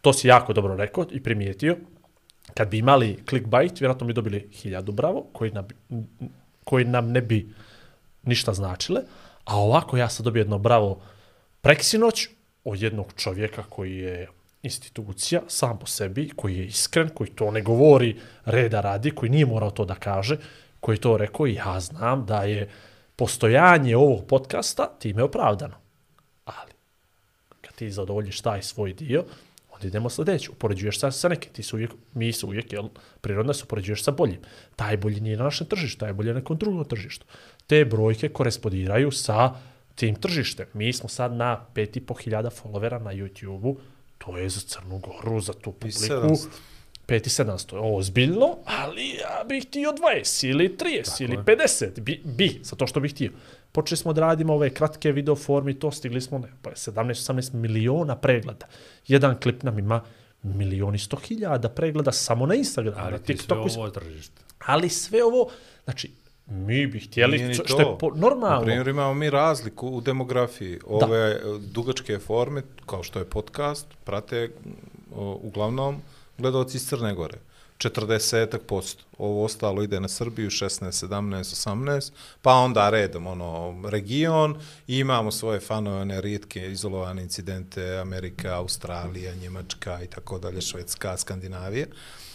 [0.00, 1.76] to si jako dobro rekao i primijetio.
[2.54, 5.68] Kad bi imali clickbait, vjerojatno bi dobili hiljadu bravo, koji nam,
[6.64, 7.48] koji nam ne bi
[8.22, 9.00] ništa značile.
[9.44, 11.00] A ovako ja sad dobio jedno bravo
[11.60, 12.28] preksinoć
[12.64, 14.28] od jednog čovjeka koji je
[14.62, 19.46] institucija sam po sebi, koji je iskren, koji to ne govori reda radi, koji nije
[19.46, 20.36] morao to da kaže,
[20.80, 22.68] koji to rekao i ja znam da je
[23.16, 25.74] postojanje ovog podcasta time opravdano.
[26.44, 26.72] Ali,
[27.60, 29.24] kad ti zadovoljiš taj svoj dio,
[29.70, 30.50] onda idemo sljedeće.
[30.50, 31.52] Upoređuješ se sa nekim.
[31.52, 32.88] Ti su uvijek, mi su uvijek, jel,
[33.20, 34.40] prirodno se upoređuješ sa boljim.
[34.76, 37.26] Taj bolji nije na našem tržištu, taj bolji je na nekom drugom tržištu.
[37.66, 39.54] Te brojke korespondiraju sa
[39.94, 40.66] tim tržištem.
[40.72, 43.76] Mi smo sad na 5.500 followera na YouTube-u,
[44.24, 45.98] to je za Crnu Goru, za tu publiku.
[45.98, 46.46] 700.
[47.08, 52.76] 5700, ovo zbiljno, ali ja bih htio 20 ili 30 ili 50, bi, bi, sa
[52.76, 53.32] to što bih htio.
[53.72, 58.16] Počeli smo da radimo ove kratke video formi, to stigli smo ne, pa 17-18 miliona
[58.16, 58.66] pregleda.
[59.08, 60.00] Jedan klip nam ima
[60.42, 63.68] milioni sto hiljada pregleda samo na Instagramu, na Ali ti sve TikToku.
[63.76, 64.42] ovo tržište.
[64.58, 65.50] Ali sve ovo,
[65.84, 66.10] znači,
[66.46, 67.80] mi bi htjeli, Nije što to.
[67.80, 68.58] je po, normalno.
[68.58, 70.80] Na primjer, imamo mi razliku u demografiji.
[70.86, 74.50] Ove e, dugačke forme, kao što je podcast, prate
[75.14, 76.02] o, uglavnom
[76.38, 77.38] gledalci iz Crne Gore.
[77.78, 78.96] 40%.
[79.18, 82.12] Ovo ostalo ide na Srbiju, 16, 17, 18,
[82.42, 84.56] pa onda redom, ono, region,
[84.86, 91.16] i imamo svoje fanove, one rijetke izolovane incidente, Amerika, Australija, Njemačka i tako dalje, Švedska,
[91.16, 91.86] Skandinavija.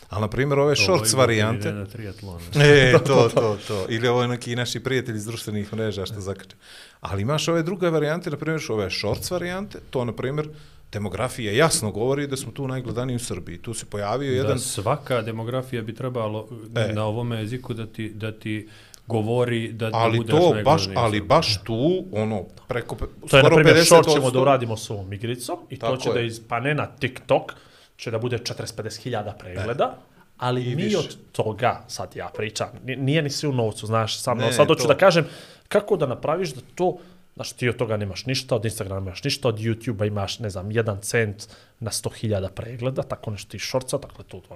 [0.09, 2.39] Ali, na primjer, ove shorts Ovo ide varijante, na triatlon.
[2.61, 3.85] E, to, to, to.
[3.89, 6.55] Ili ovo je neki naši prijatelji iz društvenih mreža što zakače.
[7.01, 10.49] Ali imaš ove druge varijante, na primjer, ove shorts varijante, to, na primjer,
[10.91, 13.57] demografija jasno govori da smo tu najgledaniji u Srbiji.
[13.57, 14.59] Tu se pojavio Da jedan...
[14.59, 16.93] svaka demografija bi trebalo E.
[16.93, 18.69] na ovome jeziku da ti, da ti
[19.07, 22.95] govori da, da Ali budeš to baš, ali baš tu, ono, preko,
[23.29, 23.85] To je, na primjer, 50%.
[23.85, 26.13] short ćemo da uradimo s ovom igricom i to Tako će je.
[26.13, 27.51] da ispane na TikTok,
[27.97, 29.95] će da bude 40-50 hiljada pregleda,
[30.37, 30.97] ali I mi više.
[30.97, 34.67] od toga, sad ja pričam, ni- nije ni svi u novcu, znaš, samo, Ne, sad
[34.67, 35.25] hoću to- da kažem,
[35.67, 36.97] kako da napraviš da to,
[37.35, 40.71] znaš, ti od toga nemaš ništa, od Instagrama nemaš ništa, od YouTube-a imaš, ne znam,
[40.71, 41.47] jedan cent
[41.79, 44.55] na 100.000 pregleda, tako nešto i šorca, dakle to, to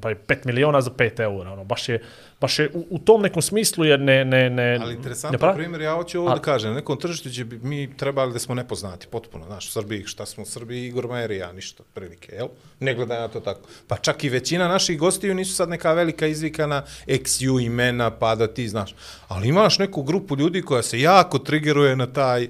[0.00, 2.02] pa je 5 miliona za 5 eura, ono, baš je,
[2.40, 5.80] baš je u, u tom nekom smislu je ne, ne, ne, Ali interesantan pravi- primjer,
[5.80, 8.54] ja hoću ovo A- da kažem, na nekom tržištu će bi mi trebali da smo
[8.54, 12.48] nepoznati, potpuno, znaš, u Srbiji, šta smo u Srbiji, Igor Majer ja, ništa, prilike, jel?
[12.80, 13.60] Ne gledam ja to tako.
[13.88, 18.46] Pa čak i većina naših gostiju nisu sad neka velika izvikana XU imena, pa da
[18.48, 18.94] ti znaš.
[19.28, 22.48] Ali imaš neku grupu ljudi koja se jako triggeruje na taj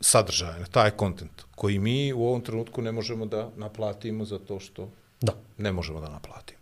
[0.00, 4.88] sadržaj, na taj kontent, koji mi u ovom trenutku ne možemo da naplatimo zato što
[5.20, 5.32] Da.
[5.58, 6.60] ne možemo da naplatimo.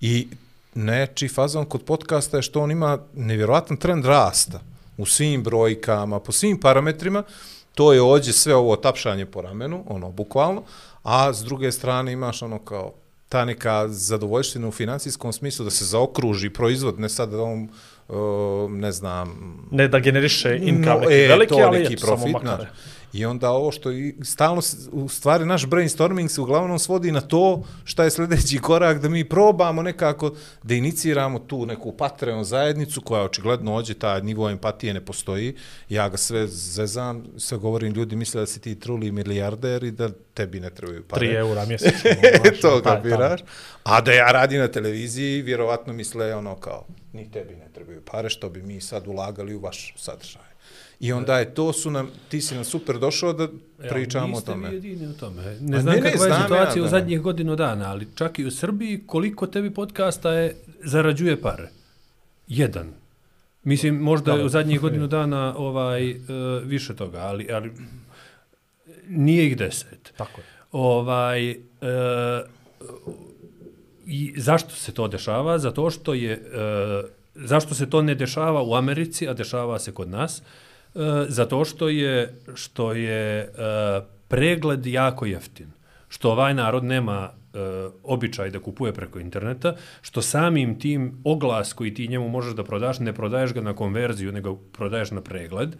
[0.00, 0.28] I
[0.74, 4.60] neči fazon kod podcasta je što on ima nevjerovatan trend rasta
[4.98, 7.22] u svim brojkama, po svim parametrima,
[7.74, 10.62] to je ođe sve ovo tapšanje po ramenu, ono, bukvalno,
[11.02, 12.92] a s druge strane imaš ono kao
[13.28, 17.68] ta neka zadovoljština u financijskom smislu da se zaokruži proizvod, ne sad da on,
[18.08, 22.06] uh, ne znam, Ne da generiše income No, neki e, veliki, to ali neki eto,
[22.06, 22.66] samo profit, makar.
[23.14, 24.62] I onda ovo što i stalno,
[24.92, 29.28] u stvari naš brainstorming se uglavnom svodi na to šta je sljedeći korak, da mi
[29.28, 35.04] probamo nekako da iniciramo tu neku Patreon zajednicu koja očigledno ođe, taj nivo empatije ne
[35.04, 35.54] postoji.
[35.88, 40.08] Ja ga sve zezam, sve govorim, ljudi misle da si ti truli milijarder i da
[40.34, 41.26] tebi ne trebaju pare.
[41.26, 42.10] 3 eura mjesečno.
[42.44, 43.40] znaš, to taj- kapiraš.
[43.84, 48.30] A da ja radim na televiziji, vjerovatno misle ono kao, ni tebi ne trebaju pare,
[48.30, 50.53] što bi mi sad ulagali u vaš sadržaj.
[51.00, 53.48] I onda je to su nam, ti si nam super došao da
[53.88, 54.68] pričamo o niste tome.
[54.68, 55.42] vi jedini u tome.
[55.60, 56.90] Ne znam ne, ne, kakva je znam ja, situacija u da.
[56.90, 61.68] zadnjih godinu dana, ali čak i u Srbiji koliko tebi podcasta je zarađuje pare?
[62.48, 62.92] Jedan.
[63.64, 66.18] Mislim, možda je u zadnjih godinu dana ovaj uh,
[66.64, 67.72] više toga, ali, ali
[69.08, 70.12] nije ih deset.
[70.16, 70.46] Tako je.
[70.72, 71.56] Ovaj, e,
[74.06, 75.58] I zašto se to dešava?
[75.58, 76.38] Zato što je, e,
[77.34, 80.38] zašto se to ne dešava u Americi, a dešava se kod nas?
[80.38, 80.42] E,
[81.28, 83.48] zato što je, što je e,
[84.28, 85.70] pregled jako jeftin.
[86.08, 87.58] Što ovaj narod nema e,
[88.02, 92.98] običaj da kupuje preko interneta, što samim tim oglas koji ti njemu možeš da prodaš,
[92.98, 95.76] ne prodaješ ga na konverziju, nego prodaješ na pregled,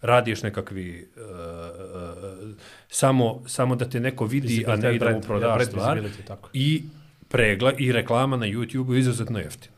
[0.00, 1.24] radiš nekakvi e, e,
[2.88, 6.02] samo, samo da te neko vidi, a ne da mu prodaš stvar.
[6.52, 6.82] I
[7.28, 9.77] pregla i reklama na YouTube je izuzetno jeftina.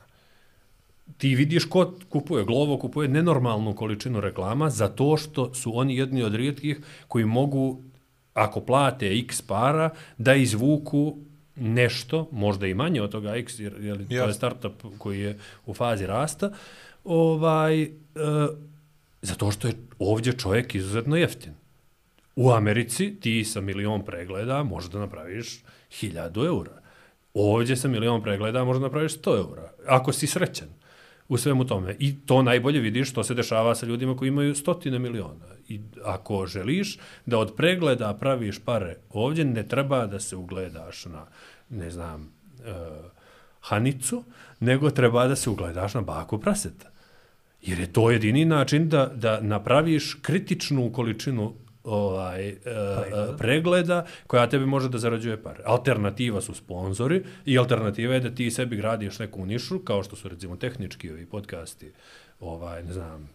[1.18, 6.34] Ti vidiš ko kupuje, Glovo kupuje nenormalnu količinu reklama zato što su oni jedni od
[6.34, 7.82] rijetkih koji mogu,
[8.34, 11.16] ako plate x para, da izvuku
[11.56, 15.74] nešto, možda i manje od toga x, jer, jer to je startup koji je u
[15.74, 16.52] fazi rasta,
[17.04, 17.88] ovaj, e,
[19.22, 21.52] zato što je ovdje čovjek izuzetno jeftin.
[22.36, 26.80] U Americi ti sa milion pregleda možeš da napraviš hiljadu eura.
[27.34, 29.72] Ovdje sa milion pregleda možeš da napraviš 100 eura.
[29.86, 30.68] Ako si srećan
[31.30, 31.96] u svemu tome.
[31.98, 35.46] I to najbolje vidiš što se dešava sa ljudima koji imaju stotine miliona.
[35.68, 41.26] I ako želiš da od pregleda praviš pare, ovdje ne treba da se ugledaš na,
[41.68, 42.66] ne znam, uh,
[43.60, 44.24] Hanicu,
[44.60, 46.90] nego treba da se ugledaš na baku praseta.
[47.62, 53.36] Jer je to jedini način da, da napraviš kritičnu količinu ovaj, e, pregleda.
[53.36, 55.62] pregleda koja tebi može da zarađuje pare.
[55.66, 60.28] Alternativa su sponzori i alternativa je da ti sebi gradiš neku nišu, kao što su
[60.28, 61.92] recimo tehnički ovi podcasti,
[62.40, 63.28] ovaj, ne znam,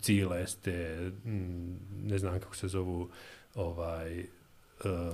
[0.00, 3.08] Cile, Este, mm, ne znam kako se zovu,
[3.54, 4.26] ovaj, e,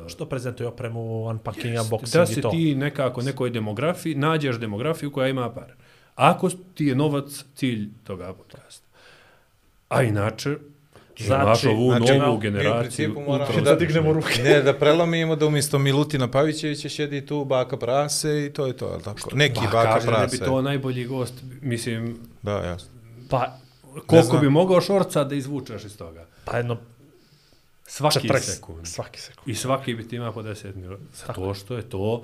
[0.09, 2.51] Što prezentuje opremu, unpacking, unboxing da i se to.
[2.51, 5.75] ti nekako nekoj demografiji, nađeš demografiju koja ima pare.
[6.15, 8.87] Ako ti je novac cilj toga podcasta.
[9.89, 10.57] A inače,
[11.21, 13.15] Znači- imaš ovu znači, novu mi generaciju.
[13.19, 14.43] moramo ultra- da dignemo ruke.
[14.43, 18.89] Ne, da prelomimo da umjesto Milutina Pavićevića sjedi tu baka prase i to je to,
[18.89, 19.31] je li tako?
[19.33, 20.39] Neki Pa, baka kaže da ne prase.
[20.39, 22.89] bi to najbolji gost, mislim, Da, jasno.
[23.31, 23.59] Pa,
[24.07, 26.27] koliko bi mogao šorca da izvučeš iz toga?
[26.45, 26.77] pa jedno
[27.87, 28.87] Svaki 40 sekund.
[28.87, 29.49] Svaki sekund.
[29.49, 31.05] I svaki bi ti ima po 10 miliona.
[31.17, 32.23] Zato što je to...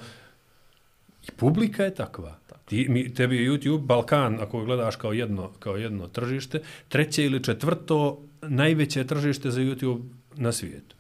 [1.23, 2.39] I publika je takva.
[2.65, 7.45] Ti, mi, tebi je YouTube, Balkan, ako gledaš kao jedno, kao jedno tržište, treće ili
[7.45, 10.03] četvrto najveće tržište za YouTube
[10.37, 10.97] na svijetu.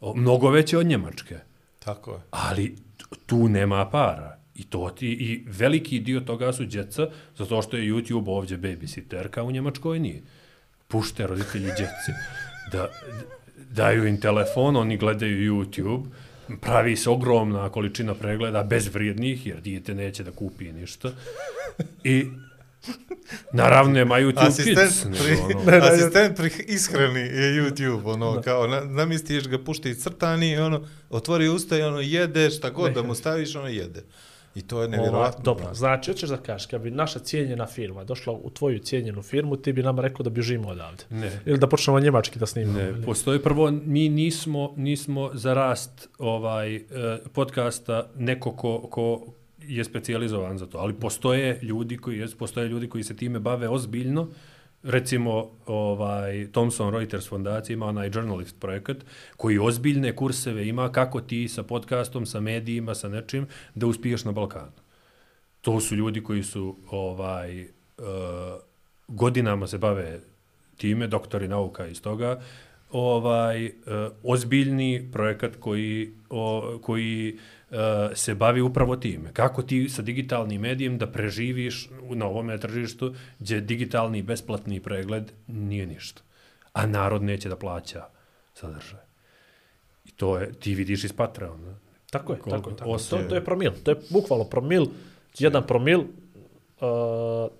[0.00, 1.38] O, mnogo veće od Njemačke.
[1.78, 2.20] Tako je.
[2.30, 2.76] Ali
[3.26, 4.38] tu nema para.
[4.54, 9.40] I to ti, i veliki dio toga su djeca, zato što je YouTube ovdje babysitterka,
[9.42, 10.22] u Njemačkoj nije.
[10.88, 12.12] Pušte roditelji djeci.
[12.72, 12.88] Da,
[13.70, 16.06] daju im telefon, oni gledaju YouTube,
[16.60, 21.10] pravi se ogromna količina pregleda, bezvrijednih, jer dijete neće da kupi ništa.
[22.04, 22.26] I
[23.52, 25.22] Naravno, nema YouTube Asistent, Kids.
[25.22, 25.86] pri, nego ono.
[25.94, 31.78] asistent pri ishrani je YouTube, ono, kao, na, namistiš ga, pušti crtani, ono, otvori usta
[31.78, 34.02] i ono, jede, šta god da mu staviš, ono, jede.
[34.54, 35.44] I to je Ova, nevjerojatno.
[35.44, 39.56] dobro, znači, hoćeš da kažeš, kad bi naša cijenjena firma došla u tvoju cijenjenu firmu,
[39.56, 41.04] ti bi nama rekao da bježimo odavde.
[41.10, 41.40] Ne.
[41.46, 42.78] Ili da počnemo njemački da snimamo.
[42.78, 46.82] Ne, postoji prvo, mi nismo, nismo za rast ovaj, eh,
[47.32, 49.26] podcasta neko ko, ko
[49.68, 53.68] je specijalizovan za to, ali postoje ljudi koji je, postoje ljudi koji se time bave
[53.68, 54.28] ozbiljno.
[54.82, 58.96] Recimo, ovaj, Thomson Reuters fondacija ima onaj journalist projekat
[59.36, 64.32] koji ozbiljne kurseve ima kako ti sa podcastom, sa medijima, sa nečim da uspiješ na
[64.32, 64.72] Balkanu.
[65.60, 67.66] To su ljudi koji su ovaj uh,
[69.08, 70.20] godinama se bave
[70.76, 72.40] time, doktori nauka iz toga,
[72.92, 73.72] ovaj uh,
[74.22, 77.57] ozbiljni projekat koji o, koji uh,
[78.14, 79.32] se bavi upravo time.
[79.32, 85.86] Kako ti sa digitalnim medijem da preživiš na ovome tržištu gdje digitalni besplatni pregled nije
[85.86, 86.22] ništa.
[86.72, 88.04] A narod neće da plaća
[88.54, 89.00] sadržaj.
[90.04, 91.78] I to je, ti vidiš iz Patreona.
[92.10, 92.70] Tako je, Koliko?
[92.70, 92.98] tako je.
[92.98, 93.16] Tako.
[93.16, 93.22] je.
[93.24, 93.72] To, to je promil.
[93.84, 94.86] To je bukvalno promil.
[95.38, 96.06] Jedan promil uh,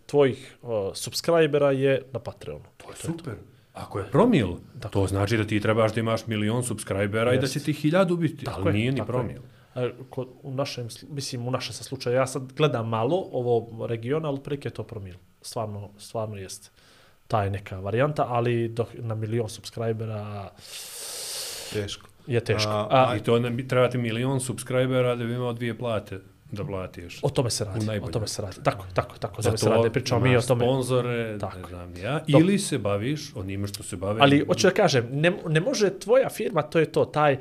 [0.07, 2.65] tvojih uh, subscribera je na Patreonu.
[2.77, 3.35] To je super.
[3.73, 4.49] Ako je promil,
[4.81, 8.17] Tako to znači da ti trebaš da imaš milion subscribera i da će ti hiljadu
[8.17, 9.37] biti, Tako ali je, nije ni tako promil.
[9.37, 9.58] je.
[10.05, 14.29] Kod, u našem, sl- mislim, u našem sa slučaju, ja sad gledam malo ovo regiona,
[14.29, 15.15] ali prilike je to promil.
[15.43, 16.71] Stvarno, stvarno jest
[17.27, 20.51] ta je neka varijanta, ali dok, na milion subscribera
[21.73, 22.09] Teško.
[22.27, 22.71] je teško.
[22.71, 26.21] A, A, I to ne, bi- treba ti milion subscribera da bi imao dvije plate
[26.53, 27.19] da platiš.
[27.23, 27.87] o tome se radi.
[27.99, 28.57] O tome se radi.
[28.63, 29.35] Tako, tako, tako.
[29.39, 29.91] O Za tome se radi.
[29.91, 30.65] Pričamo mi o tome.
[30.65, 32.21] Sponzore, Tako ne znam ja.
[32.21, 34.21] Dok- Ili se baviš onime što se bave.
[34.21, 37.39] Ali hoću da kažem, ne, ne može tvoja firma, to je to, taj,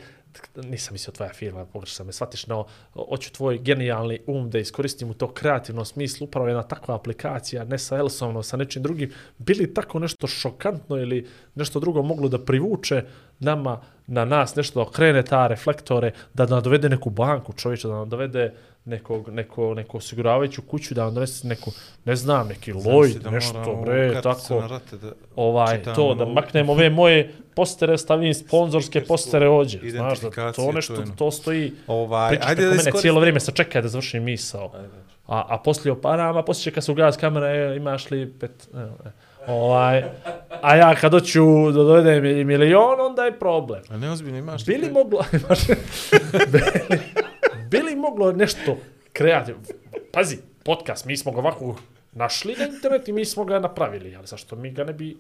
[0.64, 5.14] nisam mislio tvoja firma, pogrešno me shvatiš, no, hoću tvoj genijalni um da iskoristim u
[5.14, 10.00] to kreativnom smislu, upravo jedna takva aplikacija, ne sa Elsonom, sa nečim drugim, bili tako
[10.00, 13.04] nešto šokantno ili nešto drugo moglo da privuče
[13.40, 17.94] nama, na nas, nešto da okrene ta reflektore, da nam dovede neku banku čovječa, da
[17.94, 18.54] nam dovede
[18.86, 21.72] nekog, neko, neko osiguravajuću kuću, da nam dovede neku,
[22.06, 24.62] ne znam, neki Lloyd, da nešto, bre, tako
[24.94, 29.80] da ovaj to da novu- maknem ove moje postere, stavim sponzorske postere ođe.
[29.92, 31.74] Znaš da to nešto to stoji.
[31.88, 34.72] Ovaj, Priča ajde da mene iskoristimo- cijelo vrijeme se čeka da završim misao.
[35.28, 38.70] A, a poslije o parama, poslije kad se ugas kamera, e, imaš li pet...
[38.74, 39.12] E, e.
[39.48, 40.04] Ovaj,
[40.62, 43.82] a ja kad hoću da dovedem mi- milion, onda je problem.
[43.90, 45.60] A neozbiljno imaš ti Bili moglo, imaš,
[46.48, 47.00] bili,
[47.70, 48.78] bili moglo nešto
[49.14, 49.62] kreativno.
[50.12, 51.76] Pazi, podcast, mi smo ga ovako
[52.12, 55.18] našli na internet i mi smo ga napravili, ali zašto mi ga ne bi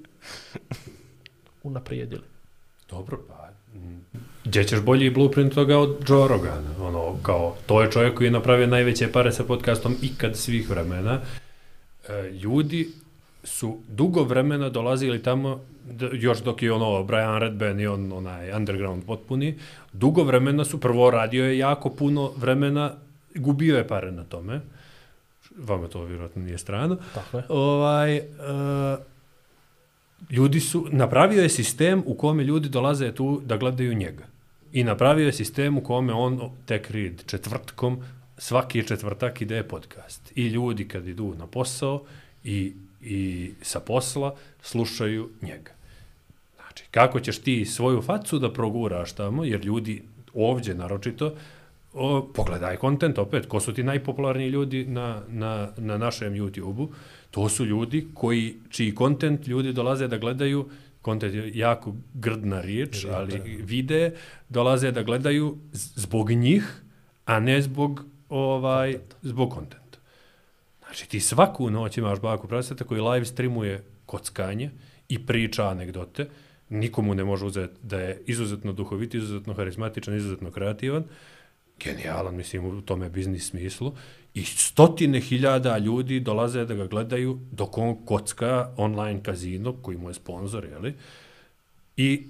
[1.63, 2.23] unaprijedili?
[2.89, 3.49] Dobro, pa...
[3.73, 4.05] mm,
[4.45, 6.69] Gdje ćeš bolji blueprint toga od Joe Rogana?
[6.81, 11.21] Ono, kao, to je čovjek koji je napravio najveće pare sa podcastom ikad svih vremena.
[12.09, 12.89] E, ljudi
[13.43, 15.59] su dugo vremena dolazili tamo,
[16.13, 19.59] još dok je ono Brian Redban i on onaj underground potpuni,
[19.93, 22.93] dugo vremena su, prvo radio je jako puno vremena,
[23.35, 24.61] gubio je pare na tome,
[25.57, 27.43] vama to vjerojatno nije strano, Tako je.
[27.49, 28.99] ovaj, uh,
[30.29, 34.23] ljudi su, napravio je sistem u kome ljudi dolaze tu da gledaju njega.
[34.73, 38.03] I napravio je sistem u kome on tek read četvrtkom,
[38.37, 40.31] svaki četvrtak ide podcast.
[40.35, 42.03] I ljudi kad idu na posao
[42.43, 45.71] i, i sa posla slušaju njega.
[46.55, 50.01] Znači, kako ćeš ti svoju facu da proguraš tamo, jer ljudi
[50.33, 51.33] ovdje naročito,
[51.93, 56.89] o, pogledaj kontent opet, ko su ti najpopularniji ljudi na, na, na našem YouTube-u,
[57.31, 60.69] to su ljudi koji, čiji kontent ljudi dolaze da gledaju,
[61.01, 64.13] kontent je jako grdna riječ, ali vide,
[64.49, 66.81] dolaze da gledaju zbog njih,
[67.25, 69.86] a ne zbog ovaj zbog kontenta.
[70.97, 74.71] Znači ti svaku noć imaš baku praseta koji live streamuje kockanje
[75.09, 76.29] i priča anegdote,
[76.69, 81.03] nikomu ne može uzeti da je izuzetno duhovit, izuzetno harizmatičan, izuzetno kreativan,
[81.83, 83.93] genijalan, mislim, u tome biznis smislu,
[84.33, 90.09] i stotine hiljada ljudi dolaze da ga gledaju dok on kocka online kazino, koji mu
[90.09, 90.93] je sponsor, jeli?
[91.97, 92.27] I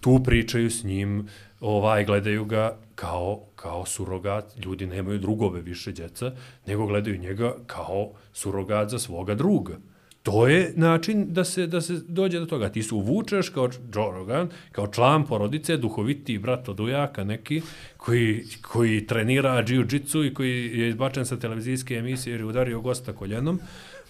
[0.00, 1.28] tu pričaju s njim,
[1.60, 6.32] ovaj, gledaju ga kao, kao surogat, ljudi nemaju drugove više djeca,
[6.66, 9.78] nego gledaju njega kao surogat za svoga druga.
[10.22, 12.68] To je način da se, da se dođe do toga.
[12.68, 17.62] Ti se uvučeš kao Joe Rogan, kao član porodice, duhoviti brat od ujaka neki,
[17.96, 23.12] koji, koji trenira jiu-jitsu i koji je izbačen sa televizijske emisije jer je udario gosta
[23.12, 23.60] koljenom.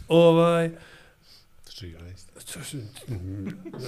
[0.09, 0.71] Ovaj,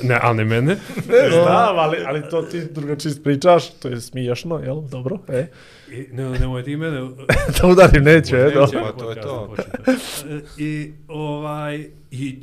[0.02, 0.76] Ne, ali ne mene.
[1.08, 4.80] Ne znam, ali, ali to ti drugačije pričaš, to je smiješno, jel?
[4.80, 5.46] Dobro, e.
[5.90, 7.00] I, ne, nemoj ti mene...
[7.60, 8.80] da udarim, neću, e, Neće dobro.
[8.82, 9.54] Pa to je to.
[9.56, 10.62] početi.
[10.64, 12.38] I, ovaj, I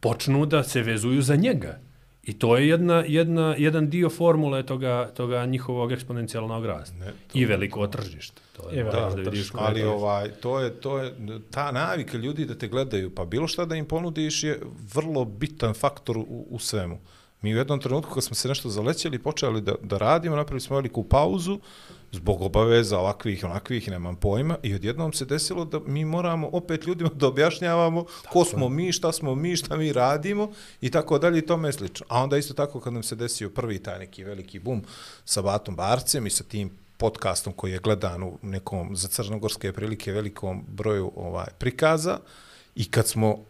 [0.00, 1.78] počnu da se vezuju za njega.
[2.24, 6.96] I to je jedna, jedna, jedan dio formule toga, toga njihovog eksponencijalnog rasta.
[6.96, 8.42] Ne, I veliko tržište.
[8.56, 9.92] To je, Je moraš veliko da vidiš Ali je to.
[9.92, 11.14] ovaj, to je, to je,
[11.50, 14.60] ta navika ljudi da te gledaju, pa bilo šta da im ponudiš je
[14.94, 16.98] vrlo bitan faktor u, u svemu.
[17.42, 20.76] Mi u jednom trenutku kad smo se nešto zalećeli, počeli da, da radimo, napravili smo
[20.76, 21.58] veliku pauzu,
[22.12, 26.86] zbog obaveza ovakvih i onakvih, nemam pojma, i odjednom se desilo da mi moramo opet
[26.86, 30.50] ljudima da objašnjavamo ko smo mi, šta smo mi, šta mi radimo
[30.80, 32.06] i tako dalje i tome slično.
[32.08, 34.82] A onda isto tako kad nam se desio prvi taj neki veliki bum
[35.24, 40.12] sa Batom Barcem i sa tim podcastom koji je gledan u nekom za crnogorske prilike
[40.12, 42.18] velikom broju ovaj prikaza
[42.74, 43.44] i kad smo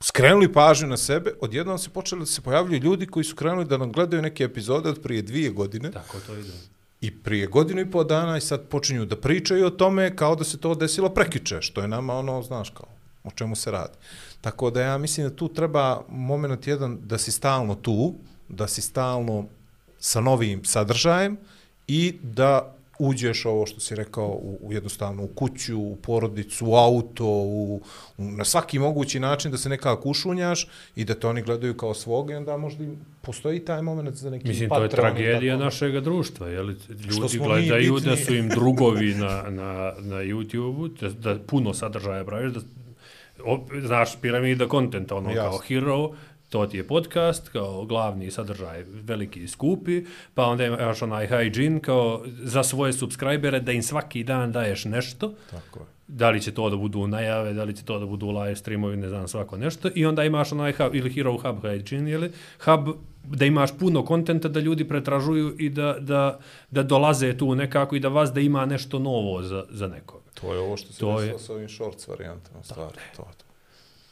[0.00, 3.78] skrenuli pažnju na sebe, odjednom se počeli da se pojavljuju ljudi koji su krenuli da
[3.78, 7.90] nam gledaju neke epizode od prije dvije godine Tako to ide i prije godinu i
[7.90, 11.62] pol dana i sad počinju da pričaju o tome kao da se to desilo prekiče,
[11.62, 12.88] što je nama ono, znaš kao,
[13.24, 13.94] o čemu se radi.
[14.40, 18.14] Tako da ja mislim da tu treba moment jedan da si stalno tu,
[18.48, 19.44] da si stalno
[19.98, 21.36] sa novim sadržajem
[21.86, 26.74] i da uđeš ovo što si rekao u, u jednostavno u kuću, u porodicu, u
[26.74, 27.82] auto, u,
[28.18, 31.94] u, na svaki mogući način da se nekako ušunjaš i da te oni gledaju kao
[31.94, 32.88] svoga i onda možda i
[33.22, 35.64] postoji taj moment za neki Mislim, to je Patreon i tragedija tako.
[35.64, 36.76] našeg društva, je li?
[36.88, 42.52] Ljudi gledaju da su im drugovi na, na, na YouTube-u, da, da puno sadržaja praviš,
[42.52, 42.60] da,
[43.44, 45.50] o, znaš, piramida kontenta, ono Jasno.
[45.50, 46.10] kao hero,
[46.50, 50.04] to ti je podcast, kao glavni sadržaj, veliki i skupi,
[50.34, 55.32] pa onda imaš onaj hygiene, kao za svoje subscribere, da im svaki dan daješ nešto,
[55.50, 55.84] Tako je.
[56.08, 58.96] da li će to da budu najave, da li će to da budu live streamovi,
[58.96, 59.90] ne znam, svako nešto.
[59.94, 62.88] I onda imaš onaj hub, ili Hero Hub Hygiene, ili hub
[63.24, 66.38] da imaš puno kontenta da ljudi pretražuju i da, da,
[66.70, 70.24] da dolaze tu nekako i da vas da ima nešto novo za, za nekoga.
[70.34, 72.96] To je ovo što se desilo je- sa ovim shorts varijantama stvari.
[73.16, 73.44] To, to.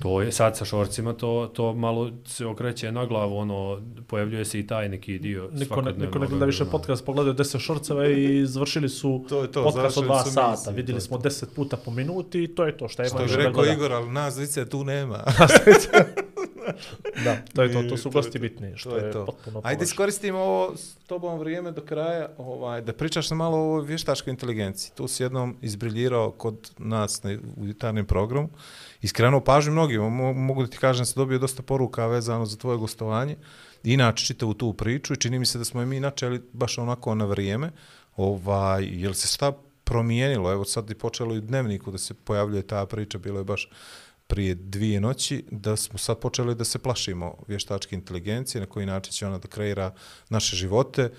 [0.03, 4.61] To je sad sa šorcima, to, to malo se okreće na glavu, ono, pojavljuje se
[4.61, 8.47] i taj neki dio Niko ne, niko ne gleda više podcast, pogledaju 10 šorceve i
[8.47, 10.71] završili su To je to, podcast od završili 2 su sata.
[10.71, 12.89] Vidjeli to je smo 10 puta po minuti i to je to.
[12.89, 13.73] Što još bi da rekao gleda?
[13.73, 15.25] Igor, ali nas dvice tu nema.
[17.25, 18.43] Da, to je to, to su to je gosti to.
[18.43, 19.25] bitni, što To je, je to.
[19.27, 23.81] potpuno Ajde iskoristimo ovo s tobom vrijeme do kraja, ovaj, da pričaš nam malo o
[23.81, 24.93] vještačkoj inteligenciji.
[24.95, 28.49] Tu si jednom izbriljirao kod nas na, u jutarnjem programu.
[29.03, 32.57] Iskrenuo pažnju mnogi, Mo- mogu da ti kažem da sam dobio dosta poruka vezano za
[32.57, 33.37] tvoje gostovanje.
[33.85, 37.15] Inače, čitavu tu priču i čini mi se da smo i mi načeli baš onako
[37.15, 37.71] na vrijeme.
[38.17, 39.53] Ovaj, jel se šta
[39.85, 40.53] promijenilo?
[40.53, 43.71] Evo sad je počelo i u dnevniku da se pojavljuje ta priča, bilo je baš
[44.27, 49.13] prije dvije noći, da smo sad počeli da se plašimo vještačke inteligencije, na koji način
[49.13, 49.95] će ona da kreira
[50.29, 51.11] naše živote.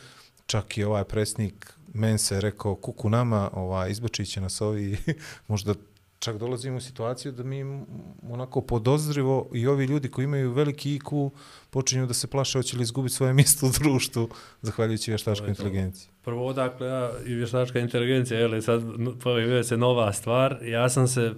[0.46, 4.98] Čak i ovaj predsjednik Mense je rekao, kuku nama, ovaj, izbačit će nas ovi,
[5.48, 5.74] možda
[6.20, 7.86] čak dolazimo u situaciju da mi
[8.32, 11.30] onako podozrivo i ovi ljudi koji imaju veliki IQ
[11.70, 14.30] počinju da se plaše hoće li izgubiti svoje mjesto u društvu
[14.62, 16.10] zahvaljujući vještačkoj inteligenciji.
[16.22, 18.82] Prvo, odakle ja i vještačka inteligencija, je li sad
[19.24, 20.58] pojavljuje se nova stvar.
[20.62, 21.34] Ja sam se,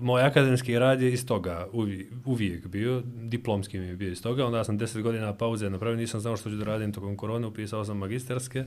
[0.00, 4.46] moj akademski rad je iz toga uvijek, uvijek bio, diplomski mi je bio iz toga,
[4.46, 7.84] onda sam 10 godina pauze napravio, nisam znao što ću da radim tokom korone, upisao
[7.84, 8.64] sam magisterske,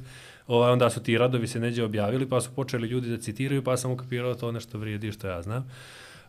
[0.47, 3.77] ovaj, onda su ti radovi se neđe objavili, pa su počeli ljudi da citiraju, pa
[3.77, 5.69] sam ukapirao to nešto vrijedi što ja znam.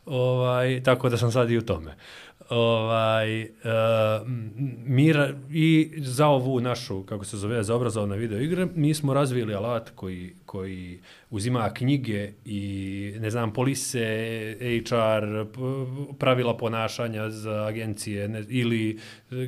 [0.06, 1.96] Ovaj, tako da sam sad i u tome.
[2.50, 3.48] Ovaj, uh,
[4.86, 9.54] mira I za ovu našu, kako se zove, za obrazovne video igre, mi smo razvili
[9.54, 15.44] alat koji, koji uzima knjige i, ne znam, polise, HR,
[16.18, 18.98] pravila ponašanja za agencije ne, ili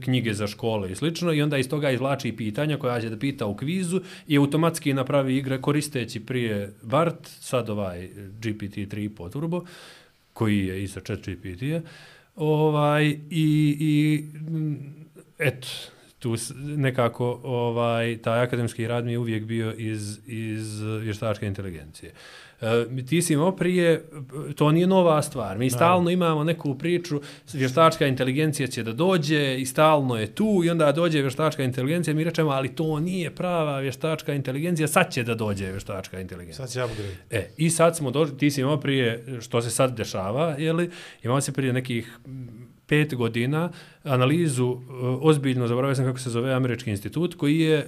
[0.04, 3.46] knjige za škole i slično i onda iz toga izvlači pitanja koja će da pita
[3.46, 8.08] u kvizu i automatski napravi igre koristeći prije BART, sad ovaj
[8.38, 9.64] GPT 3.5 Turbo,
[10.32, 11.80] koji je iza 4 GPT-a,
[12.34, 14.24] ovaj, i, i
[15.38, 15.68] eto,
[16.18, 22.12] tu nekako ovaj, taj akademski rad mi je uvijek bio iz, iz vještačke inteligencije.
[22.62, 24.04] E, ti si imao prije,
[24.56, 27.20] to nije nova stvar, mi stalno imamo neku priču,
[27.52, 32.24] vještačka inteligencija će da dođe i stalno je tu i onda dođe vještačka inteligencija, mi
[32.24, 36.66] rečemo, ali to nije prava vještačka inteligencija, sad će da dođe vještačka inteligencija.
[36.66, 37.16] Sad će upgrade.
[37.30, 40.90] E, i sad smo došli, ti si imao prije, što se sad dešava, je li,
[41.22, 42.18] imao si prije nekih
[42.92, 43.70] pet godina
[44.04, 47.86] analizu, eh, ozbiljno, zaboravio sam kako se zove američki institut, koji je e,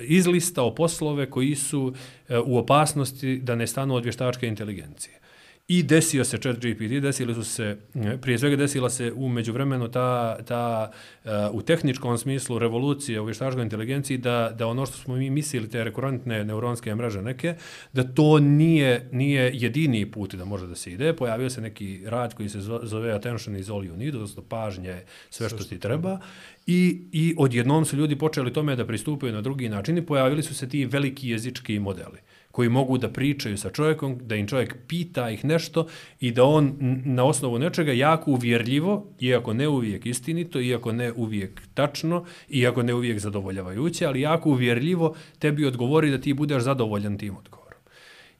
[0.00, 1.94] izlistao poslove koji su
[2.28, 5.20] e, u opasnosti da ne stanu od vještačke inteligencije.
[5.68, 7.76] I desio se chat GPT, desili su se,
[8.22, 10.90] prije svega desila se u međuvremenu ta, ta
[11.24, 15.70] uh, u tehničkom smislu revolucija u vještačkoj inteligenciji da, da ono što smo mi mislili,
[15.70, 17.54] te rekurentne neuronske mreže neke,
[17.92, 21.12] da to nije, nije jedini put da može da se ide.
[21.12, 25.48] Pojavio se neki rad koji se zove Attention is all you need, odnosno pažnje, sve
[25.48, 26.20] što ti treba.
[26.66, 30.54] I, I odjednom su ljudi počeli tome da pristupaju na drugi način i pojavili su
[30.54, 32.18] se ti veliki jezički modeli
[32.56, 35.86] koji mogu da pričaju sa čovjekom, da im čovjek pita ih nešto
[36.20, 41.60] i da on na osnovu nečega jako uvjerljivo, iako ne uvijek istinito, iako ne uvijek
[41.74, 47.36] tačno, iako ne uvijek zadovoljavajuće, ali jako uvjerljivo tebi odgovori da ti budeš zadovoljan tim
[47.36, 47.80] odgovorom.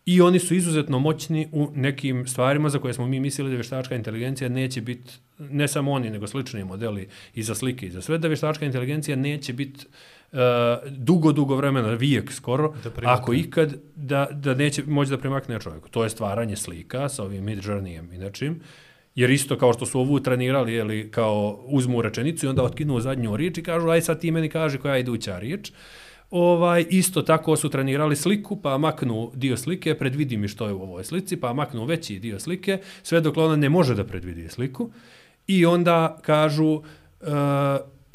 [0.06, 3.94] I oni su izuzetno moćni u nekim stvarima za koje smo mi mislili da vještačka
[3.94, 8.18] inteligencija neće biti, ne samo oni, nego slični modeli i za slike i za sve,
[8.18, 9.94] da vještačka inteligencija neće biti uh,
[10.90, 12.74] dugo, dugo vremena, vijek skoro,
[13.04, 15.88] ako ikad, da, da neće moći da primakne čovjeku.
[15.88, 18.60] To je stvaranje slika sa ovim mid journeyem i nečim.
[19.14, 23.36] Jer isto kao što su ovu trenirali, jeli, kao uzmu rečenicu i onda otkinu zadnju
[23.36, 25.72] riječ i kažu, aj sad ti meni kaži koja je iduća riječ.
[26.30, 30.82] Ovaj, isto tako su trenirali sliku, pa maknu dio slike, predvidi mi što je u
[30.82, 34.90] ovoj slici, pa maknu veći dio slike, sve dok ona ne može da predvidi sliku.
[35.46, 36.82] I onda kažu, uh,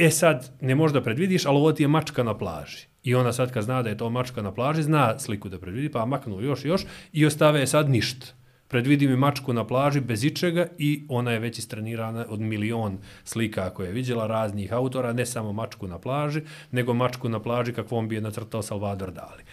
[0.01, 2.88] E sad, ne možeš da predvidiš, ali ovo ti je mačka na plaži.
[3.03, 5.91] I ona sad kad zna da je to mačka na plaži, zna sliku da predvidi,
[5.91, 8.27] pa maknu još i još i ostave sad ništa.
[8.67, 13.69] Predvidi mi mačku na plaži bez ičega i ona je već istrenirana od milion slika
[13.69, 18.07] koje je vidjela raznih autora, ne samo mačku na plaži, nego mačku na plaži kakvom
[18.07, 19.43] bi je nacrtao Salvador Dali.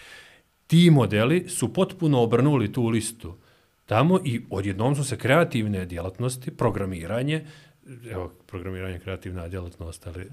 [0.67, 3.37] Ti modeli su potpuno obrnuli tu listu
[3.89, 7.45] tamo i odjednom su se kreativne djelatnosti, programiranje,
[8.11, 10.27] evo, programiranje kreativna djelatnost, ali,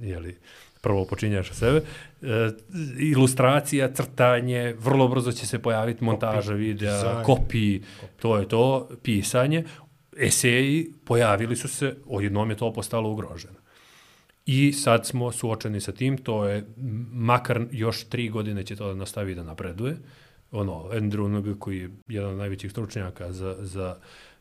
[0.00, 0.36] jeli,
[0.80, 1.82] prvo počinjaš sebe,
[2.22, 2.50] e,
[2.98, 7.82] ilustracija, crtanje, vrlo brzo će se pojaviti montaža videa, kopiji,
[8.20, 9.64] to je to, pisanje,
[10.18, 13.58] eseji pojavili su se, odjednom je to postalo ugroženo.
[14.46, 16.66] I sad smo suočeni sa tim, to je
[17.12, 19.96] makar još tri godine će to da nastavi da napreduje.
[20.50, 23.96] Ono, Andrew Ng, koji je jedan od najvećih stručnjaka za, za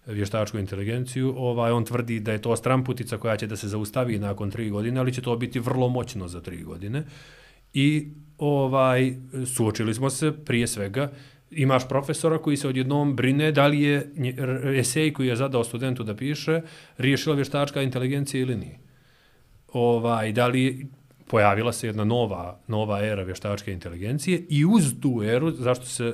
[0.08, 4.52] vještačku inteligenciju, ovaj, on tvrdi da je to stramputica koja će da se zaustavi nakon
[4.52, 7.04] tri godine, ali će to biti vrlo moćno za tri godine.
[7.74, 9.16] I ovaj
[9.56, 11.12] suočili smo se prije svega,
[11.52, 14.12] imaš profesora koji se odjednom brine da li je
[14.80, 16.62] esej koji je zadao studentu da piše
[16.98, 18.80] riješila vještačka inteligencija ili nije.
[19.74, 20.88] Ovaj, da li
[21.28, 26.14] pojavila se jedna nova, nova era vještačke inteligencije i uz tu eru, zašto se e,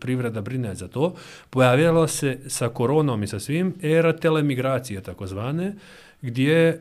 [0.00, 1.14] privreda brine za to,
[1.50, 5.74] pojavila se sa koronom i sa svim era telemigracije takozvane,
[6.22, 6.78] gdje e,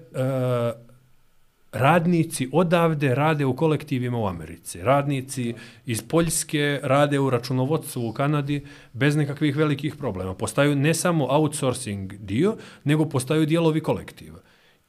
[1.72, 4.82] radnici odavde rade u kolektivima u Americi.
[4.82, 5.54] Radnici
[5.86, 10.34] iz Poljske rade u računovodstvu u Kanadi bez nekakvih velikih problema.
[10.34, 14.40] Postaju ne samo outsourcing dio, nego postaju dijelovi kolektiva.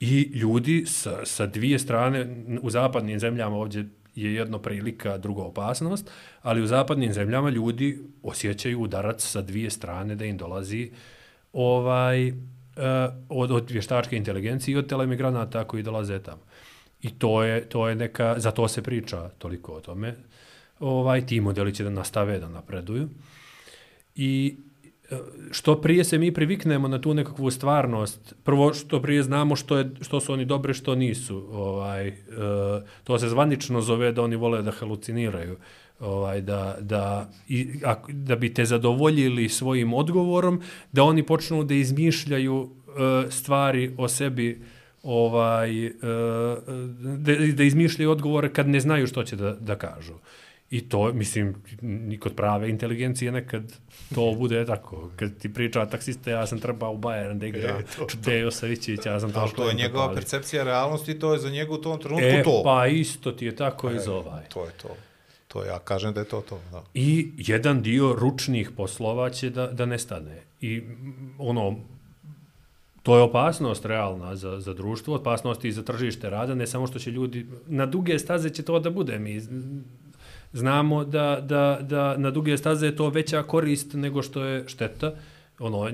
[0.00, 6.10] I ljudi sa, sa dvije strane, u zapadnim zemljama ovdje je jedno prilika, druga opasnost,
[6.42, 10.90] ali u zapadnim zemljama ljudi osjećaju udarac sa dvije strane da im dolazi
[11.52, 12.36] ovaj uh,
[13.28, 16.42] od, od vještačke inteligencije i od telemigranata koji dolaze tamo.
[17.02, 20.14] I to je, to je neka, za to se priča toliko o tome.
[20.80, 23.08] Ovaj, ti modeli će da nastave da napreduju.
[24.14, 24.56] I
[25.50, 29.90] što prije se mi priviknemo na tu nekakvu stvarnost, prvo što prije znamo što, je,
[30.00, 31.46] što su oni dobri, što nisu.
[31.52, 32.14] Ovaj, e,
[33.04, 35.56] to se zvanično zove da oni vole da haluciniraju.
[36.00, 40.60] Ovaj, da, da, i, a, da bi te zadovoljili svojim odgovorom,
[40.92, 44.62] da oni počnu da izmišljaju e, stvari o sebi
[45.02, 45.92] ovaj, e, e
[47.00, 50.12] da, da izmišljaju odgovore kad ne znaju što će da, da kažu.
[50.12, 53.72] E, I to, mislim, ni kod prave inteligencije nekad
[54.14, 55.10] to bude tako.
[55.16, 57.82] Kad ti priča taksista, ja sam trebao u Bayern da igra e,
[58.24, 59.40] Dejo Savićić, ja sam to...
[59.40, 60.16] Ali to je njegova pali.
[60.16, 62.62] percepcija realnosti to je za njegu u tom trenutku e, to.
[62.64, 64.44] pa isto ti je tako e, i za ovaj.
[64.48, 64.88] To je to.
[65.48, 66.60] To ja kažem da je to to.
[66.72, 66.84] Da.
[66.94, 70.42] I jedan dio ručnih poslova će da, da nestane.
[70.60, 70.82] I
[71.38, 71.76] ono,
[73.02, 76.98] to je opasnost realna za, za društvo, opasnost i za tržište rada, ne samo što
[76.98, 79.18] će ljudi, na duge staze će to da bude.
[79.18, 79.40] Mi
[80.56, 85.12] znamo da, da, da na duge staze je to veća korist nego što je šteta,
[85.58, 85.90] ono,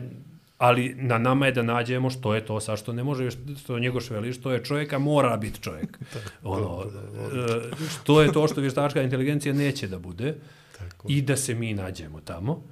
[0.58, 3.30] ali na nama je da nađemo što je to sa što ne može,
[3.62, 5.98] što njego šveli, što je čovjeka, mora biti čovjek.
[6.42, 10.34] ono, e, što je to što vještačka inteligencija neće da bude
[10.78, 11.08] Tako.
[11.08, 12.62] i da se mi nađemo tamo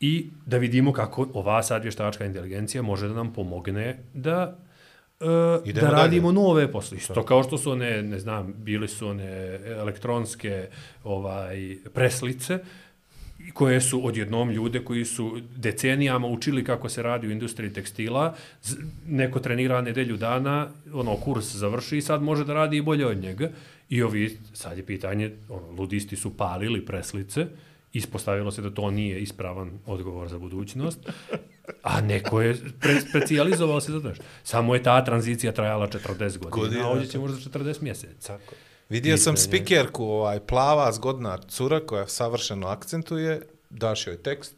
[0.00, 4.58] i da vidimo kako ova sad vještačka inteligencija može da nam pomogne da
[5.20, 6.44] uh, da radimo dalje.
[6.44, 6.98] nove posle.
[6.98, 10.68] Isto kao što su one, ne znam, bili su one elektronske
[11.04, 12.58] ovaj preslice,
[13.54, 18.34] koje su odjednom ljude koji su decenijama učili kako se radi u industriji tekstila,
[19.06, 23.22] neko trenira nedelju dana, ono, kurs završi i sad može da radi i bolje od
[23.22, 23.50] njega.
[23.88, 27.46] I ovi, sad je pitanje, ono, ludisti su palili preslice,
[27.92, 30.98] ispostavilo se da to nije ispravan odgovor za budućnost,
[31.82, 34.12] a neko je pre, specijalizovao se za to.
[34.44, 38.38] Samo je ta tranzicija trajala 40 godina, Godina, a ovdje će možda 40 mjeseca.
[38.88, 44.54] Vidio sam spikerku, ovaj, plava, zgodna cura koja savršeno akcentuje, daš joj tekst,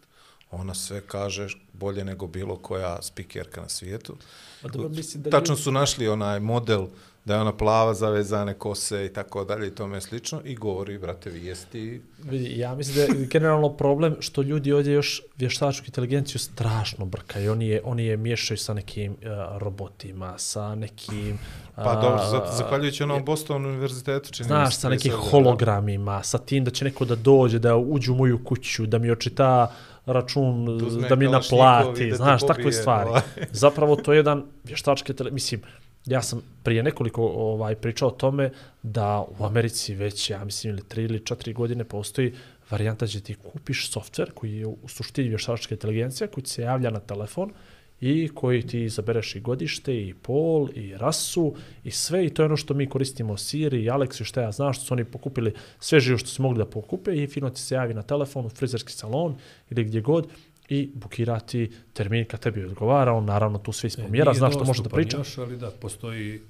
[0.51, 4.17] ona sve kaže bolje nego bilo koja spikerka na svijetu.
[4.63, 6.87] A dobro, mislim da Tačno su našli onaj model
[7.25, 11.31] da je ona plava, zavezane kose i tako dalje i tome slično i govori, brate,
[11.31, 12.03] vijesti.
[12.25, 17.53] Vidi, ja mislim da je generalno problem što ljudi ovdje još vještačku inteligenciju strašno brkaju.
[17.53, 19.19] Oni je, oni je miješaju sa nekim uh,
[19.59, 21.39] robotima, sa nekim...
[21.75, 25.19] Pa a, dobro, zato, zahvaljujući onom Boston univerzitetu, čini Znaš, sa nekim da.
[25.19, 29.11] hologramima, sa tim da će neko da dođe, da uđu u moju kuću, da mi
[29.11, 29.73] očita
[30.07, 30.79] račun,
[31.09, 33.11] Da mi naplati, da znaš, takve stvari.
[33.51, 35.31] Zapravo to je jedan vještački tele...
[35.31, 35.63] Mislim,
[36.07, 38.51] ja sam prije nekoliko ovaj pričao o tome
[38.83, 42.33] da u Americi već, ja mislim, ili tri ili četiri godine postoji
[42.71, 47.01] varijanta gdje ti kupiš softver koji je u suštini vještačka inteligencija koji se javlja na
[47.01, 47.53] telefon
[48.01, 52.47] i koji ti izabereš i godište, i pol, i rasu, i sve, i to je
[52.47, 55.55] ono što mi koristimo Siri i Alex i šta ja znam, što su oni pokupili
[55.79, 58.49] sve živo što su mogli da pokupe i fino ti se javi na telefon u
[58.49, 59.37] frizerski salon
[59.71, 60.29] ili gdje god
[60.69, 64.69] i bukirati termin kad tebi odgovara, on naravno tu sve ispomjera, Nije zna što može
[64.69, 65.17] da dostupan priča.
[65.17, 66.41] Još, ali da, postoji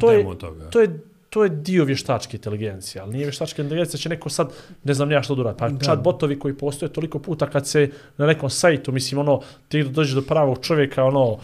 [0.00, 0.70] To je- demo toga.
[0.70, 4.52] To je to je dio vještačke inteligencije, ali nije vještačka inteligencija, će neko sad,
[4.84, 5.58] ne znam ja što da uradi.
[5.58, 5.78] Pa Da.
[5.80, 10.14] chat botovi koji postoje toliko puta kad se na nekom sajtu, mislim, ono, ti dođeš
[10.14, 11.38] do pravog čovjeka, ono,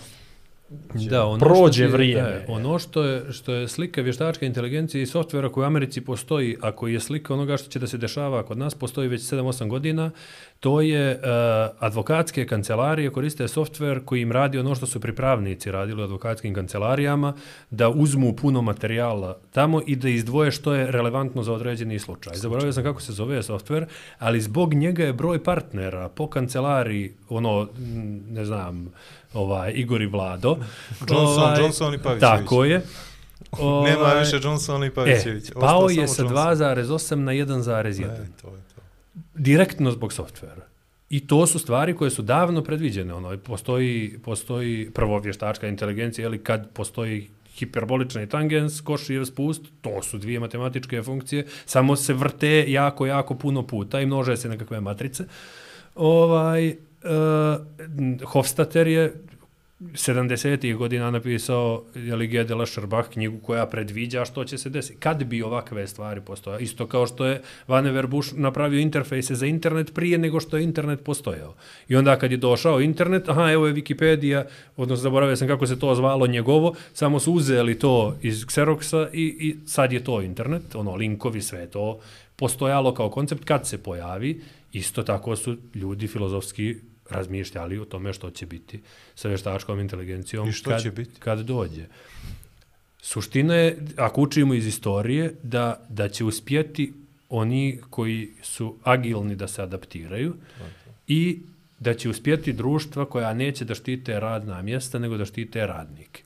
[0.95, 2.45] Da, ono prođe što vrijeme.
[2.47, 6.57] Da, ono što je, što je slika vještačke inteligencije i softvera koji u Americi postoji,
[6.61, 9.69] a koji je slika onoga što će da se dešava kod nas, postoji već 7-8
[9.69, 10.11] godina,
[10.61, 11.23] to je uh,
[11.79, 17.35] advokatske kancelarije koriste softver koji im radi ono što su pripravnici radili u advokatskim kancelarijama,
[17.71, 22.37] da uzmu puno materijala tamo i da izdvoje što je relevantno za određeni slučaj.
[22.37, 23.87] Zaboravio sam kako se zove softver,
[24.19, 27.69] ali zbog njega je broj partnera po kancelariji, ono,
[28.31, 28.93] ne znam,
[29.35, 30.57] ovaj, Igor i Vlado.
[31.11, 32.21] Johnson, Johnson i Pavićević.
[32.21, 32.77] Tako je.
[33.85, 35.51] Nema Ovaj, više Johnson i E, Pavićević.
[35.61, 38.05] pao je sa 2,8 na 1,1.
[38.05, 38.81] E, to je to.
[39.35, 40.63] Direktno zbog softvera.
[41.11, 43.15] I to su stvari koje su davno predviđene.
[43.15, 50.19] Ono, postoji, postoji prvo vještačka inteligencija, ili kad postoji hiperbolični tangens, košijev spust, to su
[50.19, 55.25] dvije matematičke funkcije, samo se vrte jako, jako puno puta i množe se nekakve matrice.
[55.95, 59.13] Ovaj, Eh, uh, Hofstadter je
[59.81, 62.45] 70-ih godina napisao jeli, G.
[62.45, 62.55] de
[63.13, 65.01] knjigu koja predviđa što će se desiti.
[65.01, 66.59] Kad bi ovakve stvari postojao?
[66.59, 71.05] Isto kao što je Vannevar Bush napravio interfejse za internet prije nego što je internet
[71.05, 71.55] postojao.
[71.89, 74.45] I onda kad je došao internet, aha, evo je Wikipedia,
[74.77, 79.23] odnosno zaboravio sam kako se to zvalo njegovo, samo su uzeli to iz Xeroxa i,
[79.23, 81.99] i sad je to internet, ono, linkovi, sve to
[82.37, 84.43] postojalo kao koncept kad se pojavi,
[84.73, 86.77] isto tako su ljudi filozofski
[87.11, 88.81] razmišljali o tome što će biti
[89.15, 91.21] sa vještačkom inteligencijom I što kad, će biti?
[91.21, 91.87] kad dođe.
[93.03, 96.93] Suština je, ako učimo iz istorije, da, da će uspjeti
[97.29, 100.35] oni koji su agilni da se adaptiraju
[101.07, 101.39] i
[101.79, 106.23] da će uspjeti društva koja neće da štite radna mjesta, nego da štite radnike.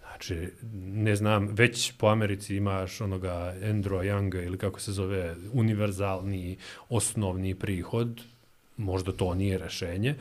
[0.00, 0.50] Znači,
[0.82, 6.56] ne znam, već po Americi imaš onoga Andrew Younga ili kako se zove, univerzalni
[6.88, 8.22] osnovni prihod,
[8.76, 10.14] možda to nije rešenje,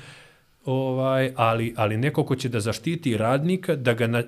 [0.65, 4.23] ovaj, ali, ali neko ko će da zaštiti radnika, da ga na,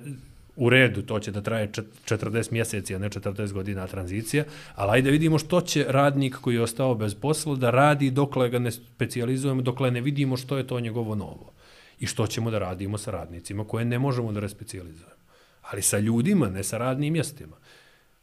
[0.58, 5.10] u redu, to će da traje 40 mjeseci, a ne 40 godina tranzicija, ali ajde
[5.10, 9.62] vidimo što će radnik koji je ostao bez posla da radi dokle ga ne specijalizujemo,
[9.62, 11.52] dokle ne vidimo što je to njegovo novo.
[12.00, 15.18] I što ćemo da radimo sa radnicima koje ne možemo da respecijalizujemo.
[15.62, 17.56] Ali sa ljudima, ne sa radnim mjestima.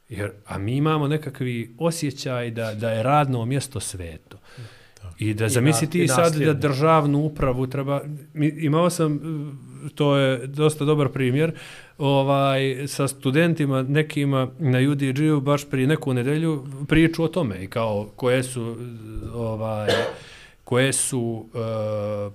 [0.09, 4.37] Jer, a mi imamo nekakvi osjećaj da, da je radno mjesto sveto.
[5.19, 8.01] I da zamisli ti sad da državnu upravu treba...
[8.57, 11.51] Imao sam, uh, to je dosta dobar primjer,
[11.97, 18.09] ovaj, sa studentima nekima na UDG-u baš prije neku nedelju priču o tome i kao
[18.15, 18.77] koje su uh,
[19.35, 19.89] ovaj,
[20.63, 22.33] koje su uh,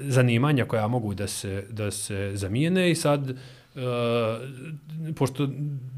[0.00, 3.36] zanimanja koja mogu da se, da se zamijene i sad
[3.80, 5.48] e, pošto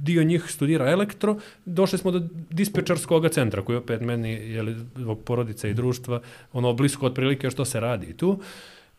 [0.02, 5.70] dio njih studira elektro, došli smo do dispečarskog centra, koji opet meni, je zbog porodice
[5.70, 6.20] i društva,
[6.52, 8.40] ono blisko otprilike što se radi tu,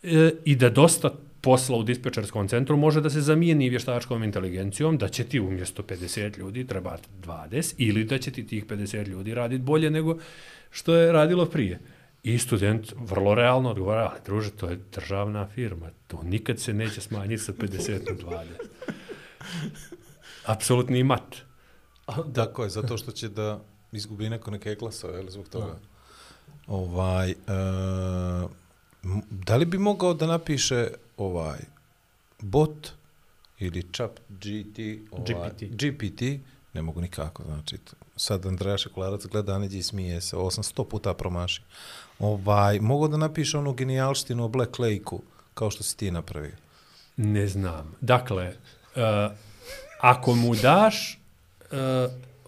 [0.03, 5.07] e, i da dosta posla u dispečarskom centru može da se zamijeni vještačkom inteligencijom, da
[5.09, 9.63] će ti umjesto 50 ljudi trebati 20, ili da će ti tih 50 ljudi raditi
[9.63, 10.17] bolje nego
[10.71, 11.79] što je radilo prije.
[12.23, 17.01] I student vrlo realno odgovara, ali druže, to je državna firma, to nikad se neće
[17.01, 18.45] smanjiti sa 50 na 20.
[20.45, 21.35] Apsolutni mat.
[22.35, 23.59] Tako je, zato što će da
[23.91, 25.79] izgubi neko neke glasove, jel, zbog toga.
[26.67, 27.35] Ovaj, e,
[29.29, 30.87] da li bi mogao da napiše
[31.17, 31.59] ovaj
[32.41, 32.89] bot
[33.59, 34.79] ili čap GT,
[35.11, 35.63] ovaj, GPT.
[35.63, 36.21] GPT,
[36.73, 37.77] ne mogu nikako, znači,
[38.15, 41.61] sad Andreja Šekularac gleda neđe i smije se, ovo sam sto puta promaši.
[42.23, 45.21] Ovaj, mogu da napiše onu genijalštinu o Black Lake-u,
[45.53, 46.55] kao što si ti napravio.
[47.17, 47.95] Ne znam.
[48.01, 48.47] Dakle,
[48.95, 49.31] uh,
[49.99, 51.19] ako mu daš,
[51.71, 51.77] uh,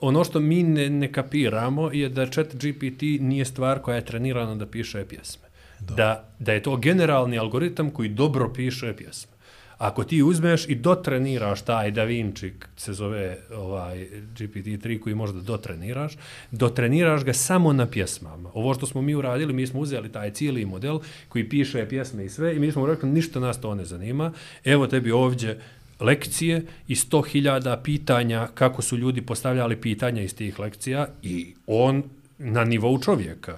[0.01, 4.55] ono što mi ne, ne kapiramo je da chat GPT nije stvar koja je trenirana
[4.55, 5.47] da piše pjesme.
[5.79, 9.34] Da, da je to generalni algoritam koji dobro piše pjesme.
[9.77, 16.13] Ako ti uzmeš i dotreniraš taj Da Vinci, se zove ovaj GPT-3 koji možda dotreniraš,
[16.51, 18.49] dotreniraš ga samo na pjesmama.
[18.53, 22.29] Ovo što smo mi uradili, mi smo uzeli taj cijeli model koji piše pjesme i
[22.29, 24.33] sve i mi smo rekli ništa nas to ne zanima.
[24.63, 25.59] Evo tebi ovdje
[25.99, 32.03] lekcije i 100.000 pitanja kako su ljudi postavljali pitanja iz tih lekcija i on
[32.37, 33.57] na nivou čovjeka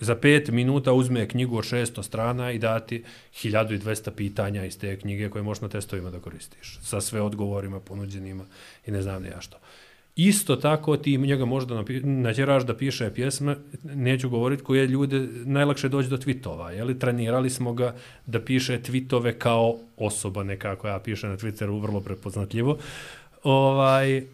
[0.00, 3.04] za pet minuta uzme knjigu od 600 strana i dati
[3.42, 6.78] 1200 pitanja iz te knjige koje možeš na testovima da koristiš.
[6.82, 8.44] Sa sve odgovorima ponuđenima
[8.86, 9.56] i ne znam ne ja što.
[10.16, 15.88] Isto tako ti njega možda nađeraš natjeraš da piše pjesme, neću govoriti koje ljude najlakše
[15.88, 16.98] doći do tvitova, jeli?
[16.98, 17.94] Trenirali smo ga
[18.26, 22.78] da piše tvitove kao osoba nekako, ja pišem na Twitteru vrlo prepoznatljivo.
[23.42, 24.24] Ovaj, uh,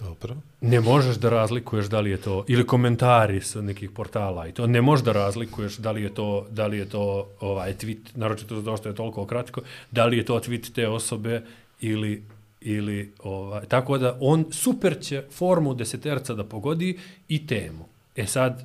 [0.00, 4.52] Dobro ne možeš da razlikuješ da li je to ili komentari sa nekih portala i
[4.52, 7.98] to ne možeš da razlikuješ da li je to da li je to ovaj tweet
[8.14, 9.60] naročito zato što je toliko kratko
[9.90, 11.42] da li je to tweet te osobe
[11.80, 12.22] ili
[12.60, 17.84] ili ovaj tako da on super će formu deseterca da pogodi i temu.
[18.16, 18.64] E sad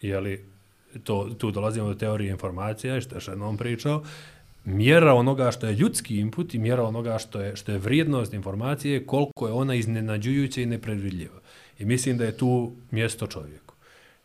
[0.00, 0.44] je li
[1.04, 4.02] to tu dolazimo do teorije informacija što je Shannon pričao
[4.64, 9.06] mjera onoga što je ljudski input i mjera onoga što je, što je vrijednost informacije,
[9.06, 11.40] koliko je ona iznenađujuća i nepredvidljiva.
[11.78, 13.74] I mislim da je tu mjesto čovjeku.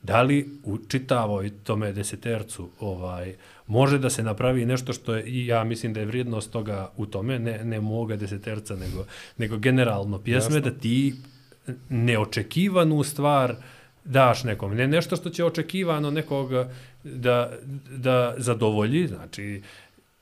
[0.02, 3.36] Da li u čitavoj tome desetercu ovaj,
[3.68, 7.06] može da se napravi nešto što je, i ja mislim da je vrijednost toga u
[7.06, 9.06] tome, ne, ne moga deseterca, nego,
[9.38, 10.72] nego generalno pjesme, Jasno.
[10.72, 11.16] da ti
[11.90, 13.56] neočekivanu stvar
[14.06, 14.76] daš nekom.
[14.76, 16.72] Ne nešto što će očekivano nekoga
[17.04, 17.52] da,
[17.98, 19.62] da zadovolji, znači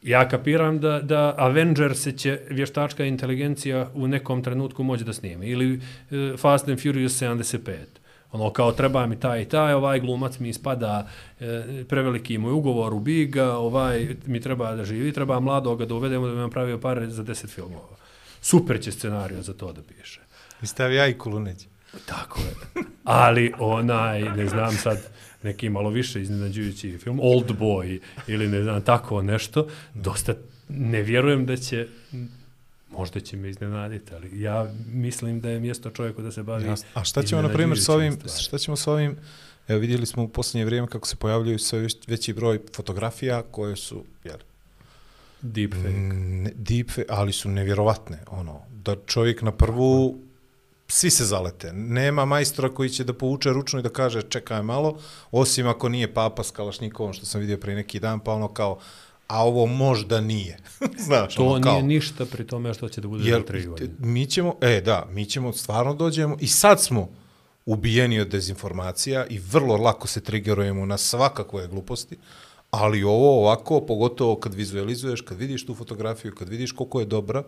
[0.08, 5.48] ja kapiram da, da Avengers će vještačka inteligencija u nekom trenutku moći da snime.
[5.48, 5.74] Ili
[6.12, 7.76] e, Fast and Furious 75.
[8.32, 11.08] Ono kao treba mi taj i taj, ovaj glumac mi ispada
[11.40, 16.28] e, preveliki moj ugovor u Biga, ovaj mi treba da živi, treba mladoga da uvedemo
[16.28, 17.98] da bi nam pravio pare za 10 filmova.
[18.42, 20.22] Super će scenariju za to da piše.
[20.62, 21.68] I stavi ajkulu neće.
[22.06, 22.84] Tako je.
[23.04, 25.10] Ali onaj, ne znam sad,
[25.48, 30.34] neki malo više iznenađujući film, Old Boy ili ne znam, tako nešto, dosta
[30.70, 31.88] ne vjerujem da će,
[32.92, 36.88] možda će me iznenaditi, ali ja mislim da je mjesto čovjeku da se bavi Jasno.
[36.94, 38.38] A šta ćemo, na primjer, s ovim, stvarima.
[38.38, 39.16] šta ćemo s ovim,
[39.68, 43.76] evo vidjeli smo u posljednje vrijeme kako se pojavljuju sve već- veći broj fotografija koje
[43.76, 44.38] su, jel,
[45.42, 45.90] Deepfake.
[45.90, 50.20] ne, deep, ali su nevjerovatne, ono, da čovjek na prvu,
[50.88, 51.74] svi se zalete.
[51.74, 55.00] Nema majstora koji će da povuče ručno i da kaže čekaj malo,
[55.32, 58.80] osim ako nije papa s Kalašnjikovom, što sam vidio prije neki dan, pa ono kao,
[59.28, 60.58] a ovo možda nije.
[61.08, 63.66] Znaš, To ono kao, nije ništa pri tome što će da bude Jer za tri
[63.66, 63.94] godine.
[64.00, 67.10] mi ćemo, e da, mi ćemo stvarno dođemo i sad smo
[67.66, 72.18] ubijeni od dezinformacija i vrlo lako se triggerujemo na svakakve gluposti,
[72.72, 77.44] ali ovo ovako, pogotovo kad vizualizuješ, kad vidiš tu fotografiju, kad vidiš koliko je dobra,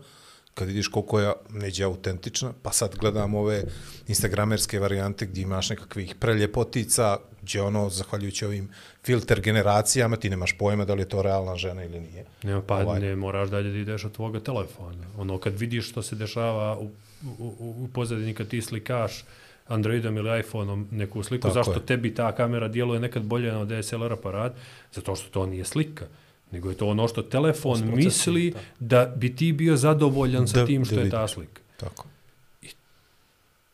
[0.54, 3.64] kad vidiš koliko je neđe autentična, pa sad gledam ove
[4.08, 8.70] instagramerske varijante gdje imaš nekakvih preljepotica, gdje ono, zahvaljujući ovim
[9.04, 12.26] filter generacijama, ti nemaš pojma da li je to realna žena ili nije.
[12.44, 13.00] Nema, pa Ovaj.
[13.00, 15.06] ne moraš dalje da ideš od tvoga telefona.
[15.18, 16.92] Ono, kad vidiš što se dešava u,
[17.40, 19.26] u, u, pozadini kad ti slikaš
[19.68, 21.86] Androidom ili iPhoneom neku sliku, Tako zašto je.
[21.86, 24.54] tebi ta kamera djeluje nekad bolje na DSLR aparat?
[24.94, 26.06] Zato što to nije slika.
[26.52, 29.06] Nego je to ono što telefon misli da.
[29.06, 31.62] da bi ti bio zadovoljan sa tim što je ta slika.
[31.78, 32.06] Tako.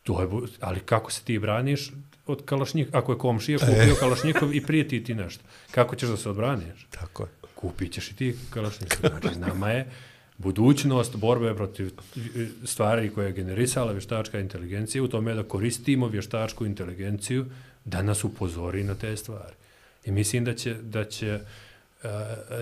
[0.03, 0.27] To je,
[0.59, 1.91] ali kako se ti braniš
[2.27, 3.19] od kalašnjika, ako je E.
[3.19, 5.43] komšija kupio kalašnjikov i prijeti ti nešto?
[5.71, 6.87] Kako ćeš da se odbraniš?
[6.89, 7.29] Tako je.
[7.55, 9.09] kupit ćeš i ti kalašnjikov.
[9.19, 9.91] Znači, nama je
[10.37, 16.65] budućnost borbe protiv e, stvari koje je generisala vještačka inteligencija u tome da koristimo vještačku
[16.65, 17.45] inteligenciju
[17.85, 19.53] da nas upozori na te stvari.
[20.05, 21.39] I mislim da će, da će e,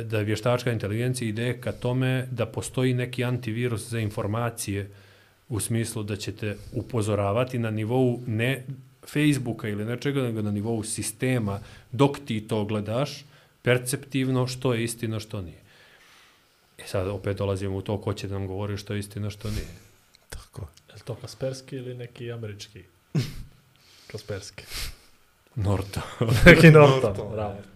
[0.03, 4.89] da vještačka inteligencija ide ka tome da postoji neki antivirus za informacije
[5.49, 8.65] u smislu da ćete upozoravati na nivou ne
[9.07, 11.59] Facebooka ili nečega, nego na nivou sistema,
[11.91, 13.25] dok ti to gledaš,
[13.61, 15.61] perceptivno, što je istina, što nije.
[16.77, 19.49] I sad opet dolazimo u to ko će da nam govori što je istina, što
[19.49, 19.75] nije.
[20.29, 20.67] Tako.
[20.89, 22.83] Je li to Kasperski ili neki američki?
[24.11, 24.63] Kasperski.
[25.55, 26.01] Norto.
[26.45, 27.72] neki Norton, Norton, bravo.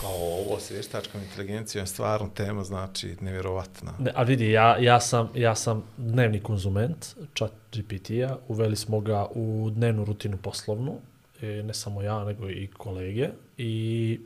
[0.00, 3.92] Kao ovo s vještačkom inteligencijom je stvarno tema, znači, nevjerovatna.
[3.98, 9.26] Ne, a vidi, ja, ja, sam, ja sam dnevni konzument chat GPT-a, uveli smo ga
[9.34, 10.94] u dnevnu rutinu poslovnu,
[11.42, 13.28] e, ne samo ja, nego i kolege,
[13.58, 14.20] i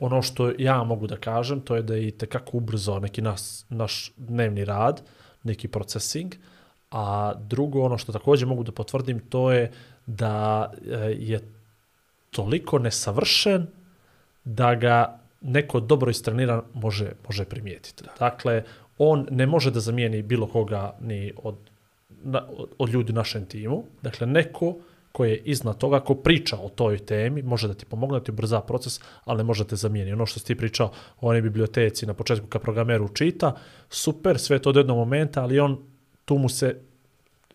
[0.00, 4.12] ono što ja mogu da kažem, to je da je tekako ubrzao neki nas, naš
[4.16, 5.02] dnevni rad,
[5.42, 6.34] neki procesing,
[6.90, 9.72] a drugo, ono što također mogu da potvrdim, to je
[10.06, 11.40] da e, je
[12.30, 13.66] toliko nesavršen
[14.44, 18.04] da ga neko dobro istreniran može, može primijetiti.
[18.18, 18.62] Dakle,
[18.98, 21.54] on ne može da zamijeni bilo koga ni od,
[22.22, 22.42] na,
[22.78, 23.84] od ljudi u našem timu.
[24.02, 24.76] Dakle, neko
[25.12, 28.30] ko je iznad toga, ko priča o toj temi, može da ti pomogne, da ti
[28.30, 30.12] ubrza proces, ali ne može te zamijeni.
[30.12, 30.86] Ono što si ti pričao
[31.20, 33.52] o onoj biblioteci na početku kad programeru čita,
[33.88, 35.78] super, sve to do jednog momenta, ali on
[36.24, 36.80] tu mu se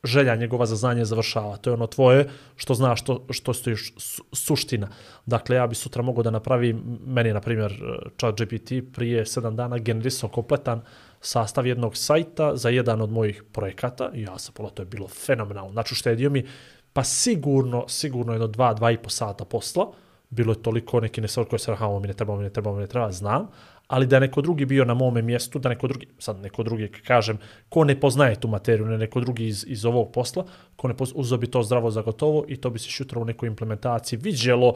[0.04, 1.58] želja njegova za znanje završava.
[1.58, 4.88] To je ono tvoje što znaš što, što stojiš su, suština.
[5.26, 7.74] Dakle, ja bi sutra mogao da napravim, meni na primjer,
[8.18, 10.82] chat GPT prije sedam dana generisao kompletan
[11.22, 15.72] sastav jednog sajta za jedan od mojih projekata ja sam pola, to je bilo fenomenalno.
[15.72, 16.46] Znači, uštedio mi
[16.94, 19.92] pa sigurno, sigurno jedno dva, dva i po sata posla,
[20.30, 22.82] bilo je toliko neki nesor koje se rahamo, mi ne trebamo, mi ne trebamo, mi
[22.82, 23.48] ne treba, znam,
[23.90, 27.38] ali da neko drugi bio na mome mjestu, da neko drugi, sad neko drugi, kažem,
[27.70, 30.46] ko ne poznaje tu materiju, ne neko drugi iz, iz ovog posla,
[30.76, 33.26] ko ne poznaje, uzo bi to zdravo za gotovo i to bi se šutra u
[33.26, 34.74] nekoj implementaciji viđelo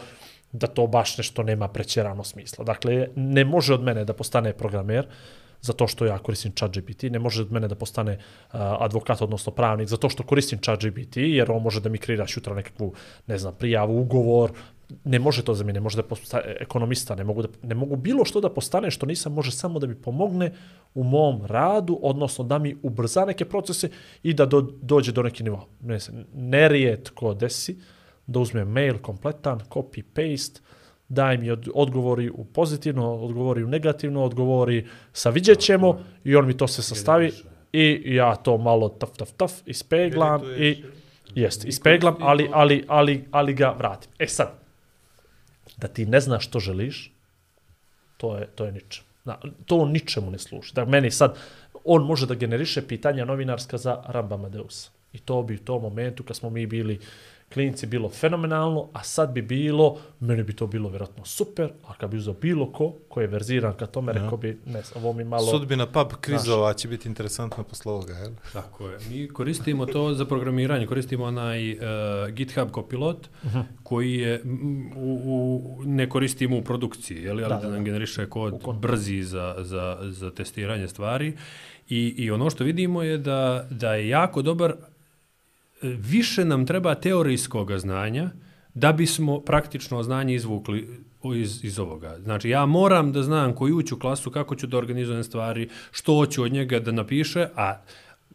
[0.52, 2.66] da to baš nešto nema prećerano smisla.
[2.66, 5.08] Dakle, ne može od mene da postane programer,
[5.62, 9.88] zato što ja koristim ChatGPT, ne može od mene da postane uh, advokat, odnosno pravnik,
[9.88, 12.94] zato što koristim ChatGPT, jer on može da mi kreira šutra nekakvu,
[13.28, 14.52] ne znam, prijavu, ugovor,
[15.04, 17.96] ne može to za mene, ne može da postane ekonomista, ne mogu, da, ne mogu
[17.96, 20.52] bilo što da postane što nisam, može samo da mi pomogne
[20.94, 23.90] u mom radu, odnosno da mi ubrza neke procese
[24.24, 25.68] i da do, dođe do neki nivo.
[25.82, 27.78] Ne znam, nerijetko desi
[28.28, 30.62] da uzmem mail kompletan, copy, paste,
[31.10, 36.48] daj mi od, odgovori u pozitivno, odgovori u negativno, odgovori sa vidjet ćemo i on
[36.48, 37.32] mi to se sastavi
[37.74, 40.84] i ja to malo taf, taf, taf, ispeglam i
[41.36, 44.12] jest, ispeglam, ali, ali, ali, ali ga vratim.
[44.20, 44.63] E sad,
[45.84, 47.12] da ti ne znaš što želiš,
[48.18, 49.04] to je, to je ničem.
[49.26, 50.74] Na, to ničemu ne služi.
[50.74, 51.36] Da meni sad,
[51.84, 56.36] on može da generiše pitanja novinarska za Rambamadeus I to bi u tom momentu kad
[56.36, 57.00] smo mi bili
[57.54, 62.10] klinici bilo fenomenalno, a sad bi bilo, meni bi to bilo vjerojatno super, a kad
[62.10, 64.22] bi uzao bilo ko, ko je verziran ka tome, ja.
[64.22, 65.52] rekao bi, ne, ovo mi malo...
[65.52, 68.32] Sudbina pub kvizova će biti interesantna posle ovoga, jel?
[68.54, 68.98] Tako je.
[69.10, 71.80] Mi koristimo to za programiranje, koristimo onaj uh,
[72.30, 73.64] GitHub Copilot, uh -huh.
[73.84, 74.42] koji je,
[74.96, 77.32] u, u, ne koristimo u produkciji, jel?
[77.32, 81.34] ali da, da, da nam generiše kod, kod brzi za, za, za testiranje stvari.
[81.90, 84.76] I, I ono što vidimo je da, da je jako dobar
[85.84, 88.30] više nam treba teorijskog znanja
[88.74, 90.88] da bismo praktično znanje izvukli
[91.36, 92.20] iz, iz ovoga.
[92.20, 96.44] Znači, ja moram da znam koju ću klasu, kako ću da organizujem stvari, što hoću
[96.44, 97.82] od njega da napiše, a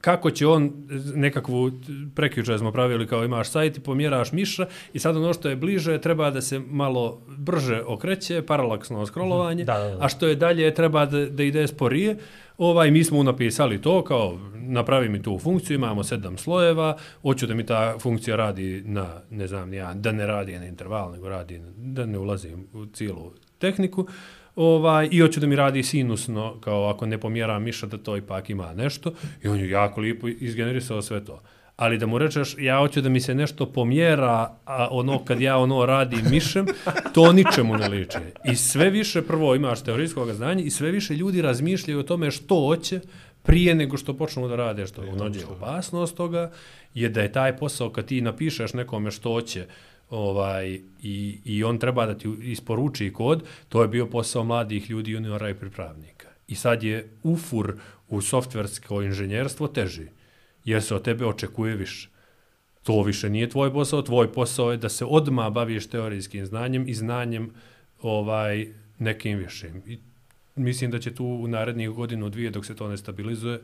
[0.01, 0.73] kako će on
[1.15, 1.70] nekakvu
[2.15, 6.01] prekjuče smo pravili kao imaš sajt i pomjeraš miša i sad ono što je bliže
[6.01, 10.05] treba da se malo brže okreće, paralaksno scrollovanje, da, da, da.
[10.05, 12.17] a što je dalje treba da, da ide sporije.
[12.59, 17.55] Ovaj, mi smo napisali to kao napravi mi tu funkciju, imamo sedam slojeva, hoću da
[17.55, 21.60] mi ta funkcija radi na, ne znam, ja, da ne radi na interval, nego radi,
[21.77, 24.07] da ne ulazim u cijelu tehniku.
[24.59, 28.51] Ovaj, I hoću da mi radi sinusno, kao ako ne pomjera miša da to ipak
[28.51, 29.12] ima nešto.
[29.43, 31.43] I on je jako lijepo izgenerisao sve to.
[31.77, 35.59] Ali da mu rečeš, ja hoću da mi se nešto pomjera, a ono kad ja
[35.59, 36.67] ono radi mišem,
[37.15, 38.19] to ničemu ne liče.
[38.45, 42.67] I sve više, prvo imaš teorijskog znanja, i sve više ljudi razmišljaju o tome što
[42.67, 43.01] hoće,
[43.43, 46.51] prije nego što počnu da rade što je unođe opasnost toga,
[46.95, 49.67] je da je taj posao kad ti napišeš nekome što hoće,
[50.11, 55.11] ovaj, i, i on treba da ti isporuči kod, to je bio posao mladih ljudi,
[55.11, 56.28] juniora i pripravnika.
[56.49, 57.75] I sad je ufur
[58.09, 60.07] u softversko inženjerstvo teži,
[60.65, 62.09] jer se od tebe očekuje više.
[62.83, 66.95] To više nije tvoj posao, tvoj posao je da se odma baviš teorijskim znanjem i
[66.95, 67.51] znanjem
[68.03, 68.67] ovaj
[68.99, 69.83] nekim višim.
[69.87, 69.99] I
[70.57, 73.61] mislim da će tu u narednih godinu, dvije, dok se to ne stabilizuje,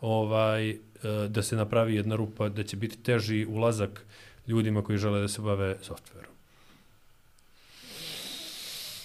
[0.00, 0.78] ovaj, eh,
[1.28, 4.06] da se napravi jedna rupa, da će biti teži ulazak
[4.50, 6.32] ljudima koji žele da se bave softverom.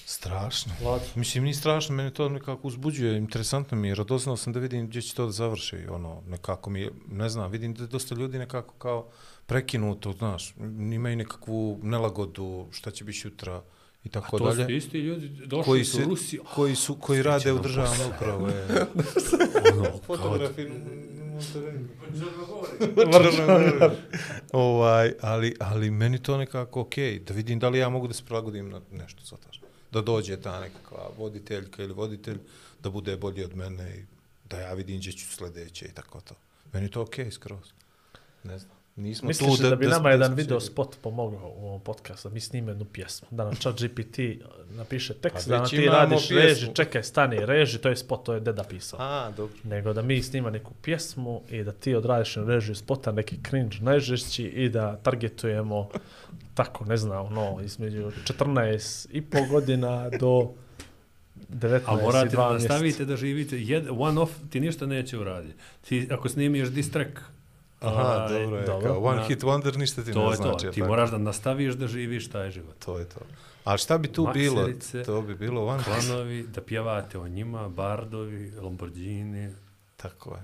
[0.06, 0.74] Strašno.
[0.82, 1.02] Vlad.
[1.16, 5.02] Mislim, nije strašno, mene to nekako uzbuđuje, interesantno mi je, radoznao sam da vidim gdje
[5.02, 8.38] će to da završi, ono, nekako mi je, ne znam, vidim da je dosta ljudi
[8.38, 9.08] nekako kao
[9.46, 10.54] prekinuto, znaš,
[10.94, 13.62] imaju nekakvu nelagodu, šta će biti jutra
[14.04, 14.78] i tako A to su dalje.
[14.78, 16.44] isti ljudi, došli Koji, su Rusiju.
[16.56, 18.48] koji, su, koji rade u državnoj upravu.
[18.56, 18.66] Je.
[19.74, 20.50] Ono,
[23.82, 23.92] kao,
[24.68, 28.24] ovaj, ali, ali meni to nekako okej, da vidim da li ja mogu da se
[28.26, 29.62] prilagodim na nešto svataš.
[29.92, 32.38] Da dođe ta nekakva voditeljka ili voditelj,
[32.84, 34.06] da bude bolji od mene i
[34.50, 36.36] da ja vidim gdje ću sljedeće i tako to.
[36.74, 37.72] Meni je to okej skroz.
[38.44, 38.75] Ne znam.
[38.96, 42.30] Nismo Misliš tu da, da bi nama jedan smo video spot pomogao u ovom podcastu,
[42.30, 44.20] da mi snime jednu pjesmu, da nam chat GPT
[44.70, 46.38] napiše tekst, Pa da nam ti radiš pjesmu.
[46.38, 49.00] reži, čekaj, stani, reži, to je spot, to je deda pisao.
[49.02, 49.56] A, dobro.
[49.64, 53.78] Nego da mi snima neku pjesmu i da ti odradiš na režiju spota neki cringe
[53.82, 55.90] najžešći i da targetujemo
[56.54, 60.52] tako, ne znam, no, između 14 i pol godina do
[61.50, 63.62] 19 A morate 2 da nastavite da živite.
[63.62, 65.56] Jed, one off ti ništa neće uraditi.
[65.82, 67.20] Ti, ako snimiš diss track,
[67.82, 68.66] Aha, ovaj, dobro je.
[68.66, 68.88] dobro.
[68.88, 70.52] Kao one Na- hit wonder ništa ti to ne je znači.
[70.52, 70.66] to.
[70.66, 70.90] jel Ti tako?
[70.90, 72.76] moraš da nastaviš da živiš taj život.
[72.80, 73.20] To je to.
[73.66, 74.70] A šta bi tu bilo?
[75.06, 75.86] To bi bilo one hit.
[75.88, 79.54] Klanovi, da pjevate o njima, bardovi, Lamborghini,
[79.98, 80.42] Tako je.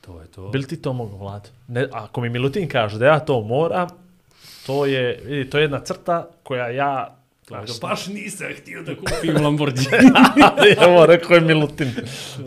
[0.00, 0.48] to je to.
[0.48, 1.48] Bil ti to mogu, Vlad?
[1.68, 3.88] Ne, ako mi Milutin kaže da ja to moram,
[4.66, 7.12] to je, vidi, to je jedna crta koja ja...
[7.46, 9.86] Znaš, baš nisam htio da kupim Lamborghini.
[10.80, 11.92] Evo, rekao je Milutin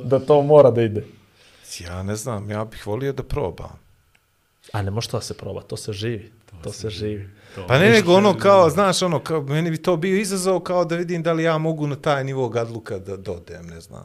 [0.04, 1.06] da to mora da ide.
[1.80, 3.80] Ja ne znam, ja bih volio da probam.
[4.72, 6.32] A ne može to da se proba, to se živi.
[6.64, 7.30] To, se živi.
[7.56, 7.68] To.
[7.68, 10.96] Pa ne, nego ono kao, znaš, ono, kao, meni bi to bio izazov kao da
[10.96, 14.04] vidim da li ja mogu na taj nivo gadluka da dodem, ne znam.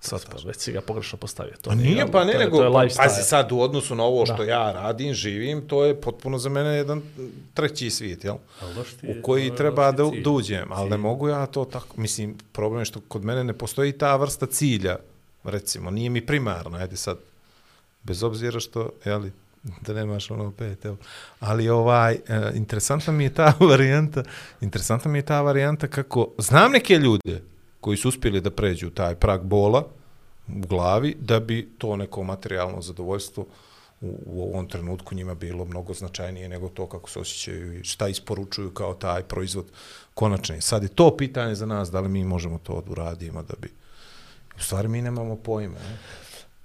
[0.00, 1.52] Sad pa, već si ga pogrešno postavio.
[1.54, 3.94] To Pa nije, pa ne, to je, nego, to je pa, pazi sad u odnosu
[3.94, 4.44] na ovo što Da.
[4.44, 7.02] ja radim, živim, to je potpuno za mene jedan
[7.54, 8.34] treći svijet, jel?
[9.02, 11.00] Je- U koji to je treba da, da uđem, ali ne Cilj.
[11.00, 14.96] mogu ja to tako, mislim, problem je što kod mene ne postoji ta vrsta cilja,
[15.44, 17.18] recimo, nije mi primarna, ajde sad,
[18.02, 19.32] bez obzira što, jeli,
[19.62, 20.96] da nemaš ono pet, evo.
[21.40, 22.18] Ali ovaj, e,
[22.54, 24.22] interesantna mi je ta varijanta,
[24.60, 27.42] interesantna mi je ta varijanta kako, znam neke ljude
[27.80, 29.86] koji su uspjeli da pređu taj prag bola
[30.48, 33.46] u glavi, da bi to neko materijalno zadovoljstvo
[34.00, 38.08] u, u ovom trenutku njima bilo mnogo značajnije nego to kako se osjećaju i šta
[38.08, 39.66] isporučuju kao taj proizvod
[40.14, 40.60] konačni.
[40.60, 43.68] Sad je to pitanje za nas, da li mi možemo to da uradimo da bi...
[44.56, 45.78] U stvari mi nemamo pojma.
[45.78, 45.98] Ne?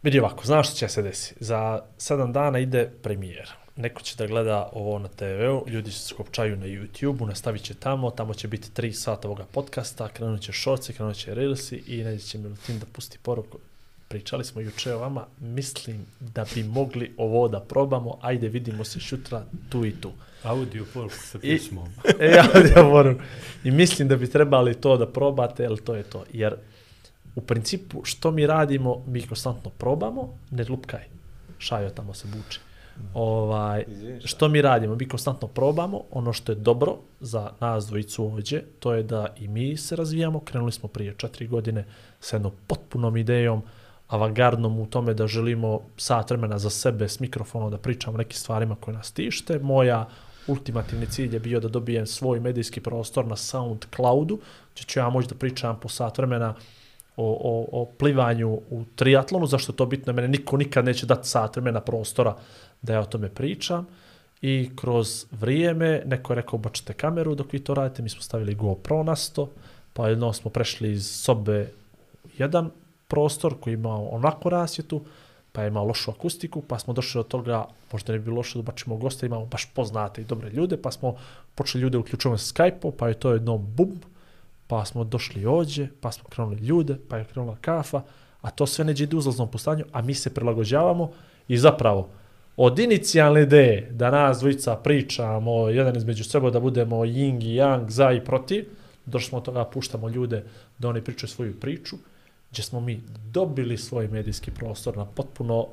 [0.05, 1.35] Vidi ovako, znaš što će se desiti?
[1.43, 3.49] Za sedam dana ide premijer.
[3.75, 8.11] Neko će da gleda ovo na TV-u, ljudi se skopčaju na YouTube-u, nastavit će tamo,
[8.11, 12.25] tamo će biti tri sata ovoga podcasta, krenut će shortsi, krenut će reelsi i neće
[12.25, 13.57] će Milutin da pusti poruku.
[14.07, 18.99] Pričali smo juče o vama, mislim da bi mogli ovo da probamo, ajde vidimo se
[18.99, 20.11] šutra tu i tu.
[20.43, 21.87] Audio poruku sa I- pismom.
[22.19, 22.27] E,
[22.75, 23.17] ja moram.
[23.63, 26.25] I mislim da bi trebali to da probate, jer to je to.
[26.33, 26.55] Jer
[27.35, 31.03] u principu što mi radimo, mi konstantno probamo, ne lupkaj.
[31.57, 32.59] Šajo tamo se buči.
[33.13, 33.85] Ovaj,
[34.23, 34.95] što mi radimo?
[34.95, 36.01] Mi konstantno probamo.
[36.11, 40.39] Ono što je dobro za nas dvojicu ovdje, to je da i mi se razvijamo.
[40.39, 41.85] Krenuli smo prije četiri godine
[42.19, 43.61] sa jednom potpunom idejom,
[44.07, 48.75] avangardnom u tome da želimo sat vremena za sebe s mikrofonom da pričamo nekim stvarima
[48.75, 49.59] koje nas tište.
[49.59, 50.07] Moja
[50.47, 54.39] ultimativni cilj je bio da dobijem svoj medijski prostor na SoundCloudu,
[54.73, 56.53] gdje ću ja moći da pričam po sat vremena
[57.17, 61.29] o, o, o plivanju u triatlonu, zašto je to bitno, mene niko nikad neće dati
[61.29, 62.35] sat vremena prostora
[62.81, 63.87] da ja o tome pričam.
[64.41, 68.55] I kroz vrijeme, neko je rekao, bačite kameru dok vi to radite, mi smo stavili
[68.55, 69.49] GoPro na sto,
[69.93, 71.69] pa jedno smo prešli iz sobe
[72.37, 72.69] jedan
[73.07, 75.01] prostor koji ima onako rasvjetu,
[75.51, 78.59] pa je imao lošu akustiku, pa smo došli do toga, možda ne bi bilo loše
[78.59, 81.15] da bačimo goste, imamo baš poznate i dobre ljude, pa smo
[81.55, 83.99] počeli ljude uključujemo sa Skype-om, pa je to jedno bum,
[84.67, 88.01] pa smo došli ođe, pa smo krenuli ljude, pa je krenula kafa,
[88.41, 91.11] a to sve neđe ide uzlaznom postanju, a mi se prilagođavamo
[91.47, 92.09] i zapravo
[92.57, 97.89] od inicijalne ideje da nas dvojica pričamo jedan između sebe da budemo ying i yang,
[97.89, 98.65] za i protiv,
[99.05, 100.43] došli smo od toga, puštamo ljude
[100.79, 101.95] da oni pričaju svoju priču,
[102.51, 105.67] gdje smo mi dobili svoj medijski prostor na potpuno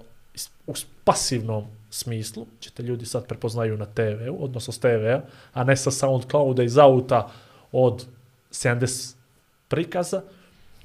[0.66, 0.72] u
[1.04, 5.20] pasivnom smislu, gdje te ljudi sad prepoznaju na TV-u, odnosno s TV-a,
[5.52, 7.30] a ne sa SoundClouda iz auta
[7.72, 8.06] od
[8.52, 9.14] 70
[9.68, 10.22] prikaza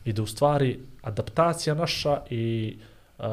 [0.06, 2.78] i da u stvari adaptacija naša i
[3.18, 3.26] uh,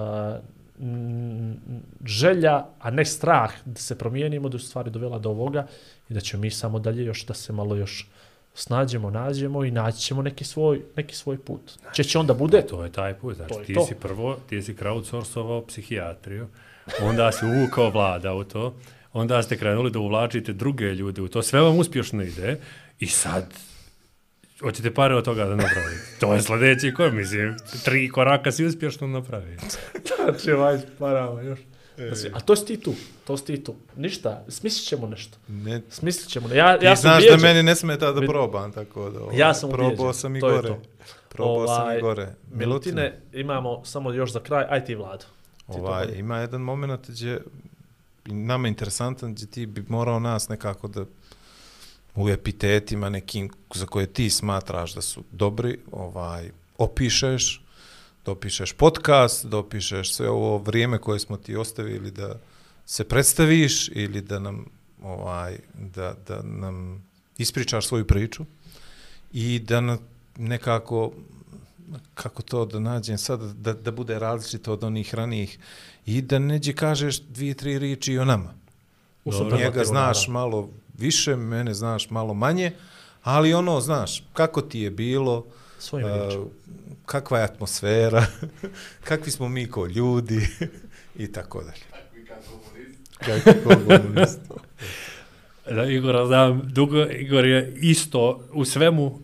[0.80, 1.56] n-
[2.04, 5.66] želja, a ne strah da se promijenimo, da u stvari dovela do ovoga
[6.08, 8.08] i da ćemo mi samo dalje još da se malo još
[8.54, 11.72] snađemo, nađemo i naći ćemo neki svoj, neki svoj put.
[11.92, 12.66] Če će onda bude?
[12.66, 13.36] To je taj put.
[13.36, 13.86] Znači, ti to.
[13.86, 16.46] si prvo, ti si crowdsourcovao psihijatriju,
[17.02, 18.74] onda si uvukao vlada u to,
[19.12, 22.60] onda ste krenuli da uvlačite druge ljude u to, sve vam uspješno ide
[23.00, 23.54] i sad
[24.64, 26.04] hoćete pare od toga da napravite.
[26.20, 29.56] To je sljedeći korak, mislim, tri koraka si uspješno napravi.
[30.24, 31.58] Znači, ovaj parama još.
[31.96, 32.94] Znači, a to si ti tu,
[33.24, 33.74] to si ti tu.
[33.96, 35.38] Ništa, smislit ćemo nešto.
[35.48, 36.48] Ne, Smislit ćemo.
[36.48, 37.40] Ja, ti ja sam znaš ubijeđen.
[37.40, 39.20] da meni ne smeta da probam, tako da...
[39.20, 40.68] ovaj, Ja sam Probao ubijeđen, sam i to je gore.
[40.68, 40.82] to.
[41.28, 42.34] Probao sam Ovaj, i gore.
[42.50, 45.24] Milutine, imamo samo još za kraj, aj ti vladu.
[45.66, 47.40] To Ovaj, ima jedan moment gdje
[48.26, 51.04] nama je interesantan gdje ti bi morao nas nekako da
[52.14, 57.62] u epitetima nekim za koje ti smatraš da su dobri, ovaj, opišeš,
[58.24, 62.40] dopišeš podcast, dopišeš sve ovo vrijeme koje smo ti ostavili da
[62.86, 64.66] se predstaviš ili da nam
[65.02, 67.04] ovaj da, da nam
[67.38, 68.44] ispričaš svoju priču
[69.32, 69.98] i da na,
[70.36, 71.12] nekako
[72.14, 75.58] kako to da nađem sad da, da bude različito od onih ranijih
[76.06, 78.54] i da neđe kažeš dvije, tri riječi i o nama.
[79.24, 79.56] Dobro.
[79.56, 82.72] Njega znaš malo više, mene znaš malo manje,
[83.22, 85.46] ali ono, znaš, kako ti je bilo,
[85.78, 86.46] Svojim uh,
[87.06, 88.26] kakva je atmosfera,
[89.08, 90.48] kakvi smo mi ko ljudi
[91.24, 91.84] i tako dalje.
[93.18, 94.40] Kakvi kao komunist.
[95.70, 99.20] Da, Igora znam, dugo, Igor je isto, u svemu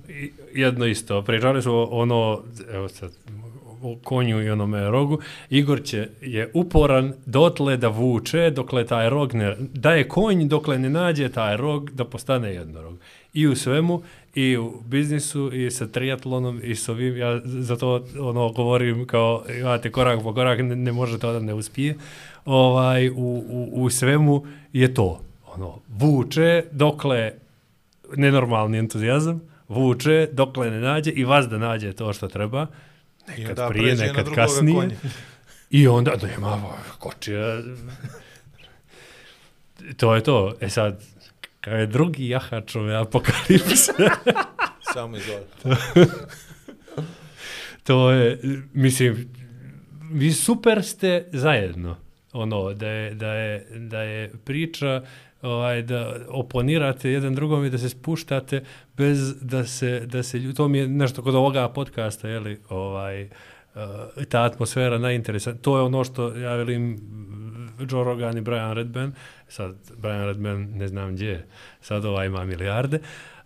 [0.52, 1.24] jedno isto.
[1.24, 2.42] Pričali su ono,
[2.72, 3.12] evo sad,
[4.04, 5.18] konju i onome rogu.
[5.50, 10.78] Igor će, je uporan dotle da vuče dokle taj rog ne, da je konj dokle
[10.78, 12.98] ne nađe taj rog da postane jednorog.
[13.34, 14.02] I u svemu,
[14.34, 19.92] i u biznisu, i sa triatlonom, i s ovim, ja zato ono govorim kao, imate
[19.92, 21.96] korak po korak, ne, ne može to da ne uspije.
[22.44, 25.20] Ovaj, u, u, u svemu je to.
[25.54, 27.32] Ono, vuče dokle
[28.16, 32.66] nenormalni entuzijazam, vuče dokle ne nađe i vas da nađe to što treba,
[33.38, 34.74] nekad onda prije, nekad kasnije.
[34.74, 34.96] konja.
[35.70, 36.62] I onda, da ima
[36.98, 37.62] kočija.
[39.96, 40.54] To je to.
[40.60, 41.02] E sad,
[41.60, 43.92] kao je drugi jahač ove apokalipse,
[44.94, 45.44] Samo izvoli.
[47.86, 48.38] to je,
[48.72, 49.28] mislim,
[50.12, 51.96] vi super ste zajedno.
[52.32, 55.02] Ono, da je, da je, da je priča
[55.42, 58.62] ovaj, da oponirate jedan drugom i da se spuštate
[58.96, 62.60] bez da se, da se lju- to mi je nešto kod ovoga podcasta, je li,
[62.68, 63.30] ovaj, uh,
[64.28, 65.62] ta atmosfera najinteresantnija.
[65.62, 67.00] To je ono što ja velim
[67.90, 69.12] Joe Rogan i Brian Redman,
[69.48, 71.46] sad Brian Redman ne znam gdje je,
[71.80, 72.98] sad ova ima milijarde,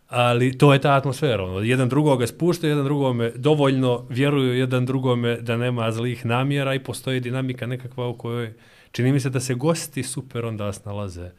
[0.08, 5.36] ali to je ta atmosfera, ono, jedan drugoga spušta, jedan drugome dovoljno vjeruju jedan drugome
[5.36, 8.54] da nema zlih namjera i postoji dinamika nekakva u kojoj
[8.92, 11.30] čini mi se da se gosti super onda snalaze.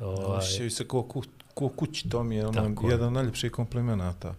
[0.00, 1.22] Ovaj, Osjećaju se ko, ku,
[1.54, 4.34] ko kući, to mi je ono, jedan od najljepših komplimenata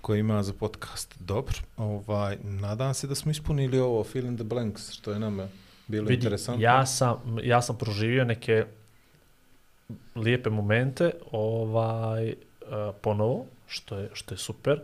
[0.00, 1.14] koji ima za podcast.
[1.20, 5.48] Dobro, ovaj, nadam se da smo ispunili ovo fill in the blanks, što je nama
[5.86, 6.62] bilo Vidi, interesantno.
[6.62, 8.64] ja sam, ja sam proživio neke
[10.14, 14.80] lijepe momente ovaj, uh, ponovo, što je, što je super.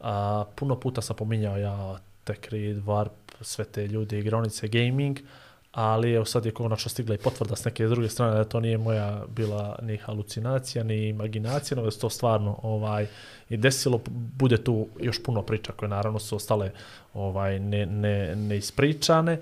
[0.00, 3.10] A, puno puta sam pominjao ja Tech Read, Warp,
[3.40, 5.18] sve te ljude, igronice, gaming,
[5.72, 8.78] ali evo sad je konačno stigla i potvrda s neke druge strane da to nije
[8.78, 13.06] moja bila ni halucinacija, ni imaginacija, nego da se to stvarno ovaj,
[13.48, 14.00] i desilo,
[14.36, 16.70] bude tu još puno priča koje naravno su ostale
[17.14, 19.40] ovaj, ne, ne, ne ispričane,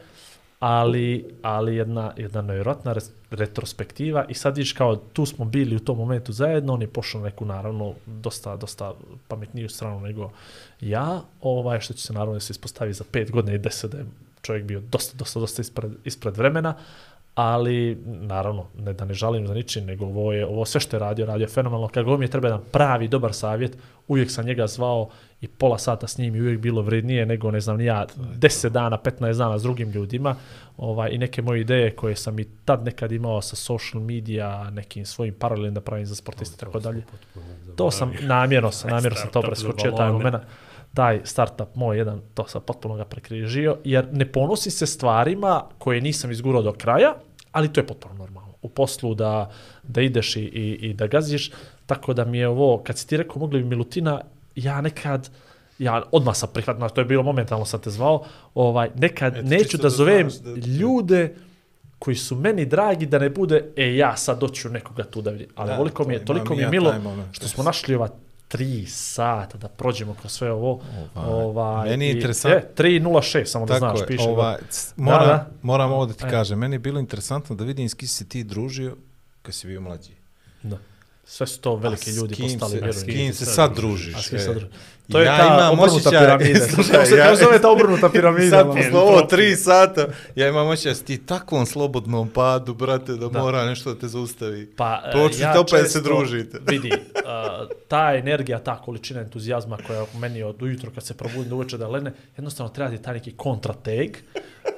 [0.61, 2.95] ali, ali jedna, jedna nevjerojatna
[3.31, 4.25] retrospektiva.
[4.29, 7.45] I sad viš kao tu smo bili u tom momentu zajedno, on je pošao neku
[7.45, 8.95] naravno dosta, dosta
[9.29, 10.31] pametniju stranu nego
[10.81, 14.07] ja, ovaj, što će se naravno se ispostavi za pet godina i deset da je
[14.49, 16.75] čovjek bio dosta, dosta, dosta ispred, ispred vremena,
[17.35, 21.01] ali naravno, ne da ne žalim za ničim, nego ovo je, ovo sve što je
[21.01, 21.89] radio, radio je fenomenalno.
[21.89, 23.77] Kad god mi je treba jedan pravi, dobar savjet,
[24.09, 25.09] uvijek sam njega zvao
[25.41, 28.69] i pola sata s njim i uvijek bilo vrednije nego, ne znam, ni ja, 10
[28.69, 30.37] dana, 15 dana s drugim ljudima.
[30.77, 35.07] Ovaj, I neke moje ideje koje sam i tad nekad imao sa social media, nekim
[35.07, 37.03] svojim paralelnim da pravim za sportiste i tako dalje.
[37.77, 40.37] To sam, namjerno sam, namjerno sam to preskočio, taj moment
[40.99, 46.01] taj startup moj jedan, to sam potpuno ga prekrižio, jer ne ponosi se stvarima koje
[46.01, 47.15] nisam izgurao do kraja,
[47.53, 48.53] ali to je potpuno normalno.
[48.63, 49.51] U poslu da,
[49.83, 51.51] da ideš i, i, i da gaziš,
[51.87, 54.21] tako da mi je ovo, kad si ti rekao mogli bi Milutina,
[54.57, 55.31] ja nekad,
[55.79, 59.77] ja odmah sam prihvatio, to je bilo momentalno sam te zvao, ovaj, nekad Eto, neću
[59.77, 61.35] da da zovem da- ljude
[61.99, 65.49] koji su meni dragi da ne bude, e ja sad doću nekoga tu da vidim.
[65.55, 66.95] Ali Da, toliko mi je, to toliko mi je milo
[67.33, 68.09] što smo našli ova
[68.49, 70.81] tri sata da prođemo kroz sve ovo.
[71.15, 74.25] Ovaj, Ovaj, meni je interesantno- E, 3.06, samo da Tako znaš, je, piše.
[74.27, 74.59] ga.
[74.71, 75.51] c- moram, Da, da.
[75.63, 76.31] moram ovo da ti E.
[76.31, 76.59] kažem.
[76.59, 78.97] Meni je bilo interesantno da vidim s kim si ti družio
[79.43, 80.11] kad si bio mlađi.
[80.63, 80.79] Da.
[81.25, 82.93] Sve su to veliki A ljudi postali, se, vjerujem.
[82.95, 84.15] s kim se sad družiš?
[84.15, 84.41] A s kim e?
[84.41, 84.77] sad družiš?
[85.11, 86.59] To je Ja ta imam obrnuta osjećaj- piramida.
[86.67, 88.51] Slušaj, Slušaj, ja- kako se zove ta obrnuta piramida?
[88.51, 88.75] Sad ono?
[88.75, 93.39] posle ovo tri sata, ja imam osjećaj si ti takvom slobodnom padu, brate, da, Da.
[93.41, 94.67] mora nešto da te zaustavi.
[94.69, 96.59] Pa, Počnite ja opet često se družite.
[96.69, 96.99] Vidi, uh,
[97.89, 101.89] ta energija, ta količina entuzijazma koja meni od ujutro kad se probudim do uveče da
[101.89, 104.17] lene, jednostavno treba ti taj neki kontrateg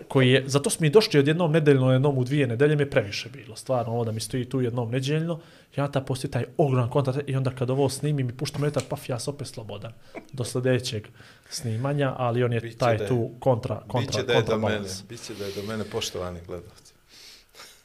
[0.09, 2.91] koji je, zato smo i došli od jednom nedeljno, jednom u dvije nedelje mi je
[2.91, 3.57] previše bilo.
[3.57, 5.41] Stvarno, ovo da mi stoji tu jednom nedeljno,
[5.77, 9.09] ja ta postoji taj ogroman kontrateg i onda kad ovo snimim i puštam letak, paf,
[9.09, 9.93] ja sam opet slobodan
[10.33, 11.09] do sljedećeg
[11.51, 14.61] snimanja, ali on je Biće taj je- tu kontra, kontra, Biće da je do mene,
[14.61, 15.03] kontrabalans.
[15.05, 16.93] biće da je do mene poštovani gledalci.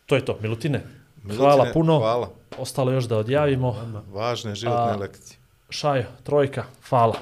[0.05, 0.83] To je to, Milutine.
[1.17, 1.97] Milutine, hvala puno.
[1.99, 2.29] Hvala.
[2.57, 3.75] Ostalo još da odjavimo.
[4.07, 5.37] Važne životne A, lekcije.
[5.69, 7.15] Šajo, trojka, hvala.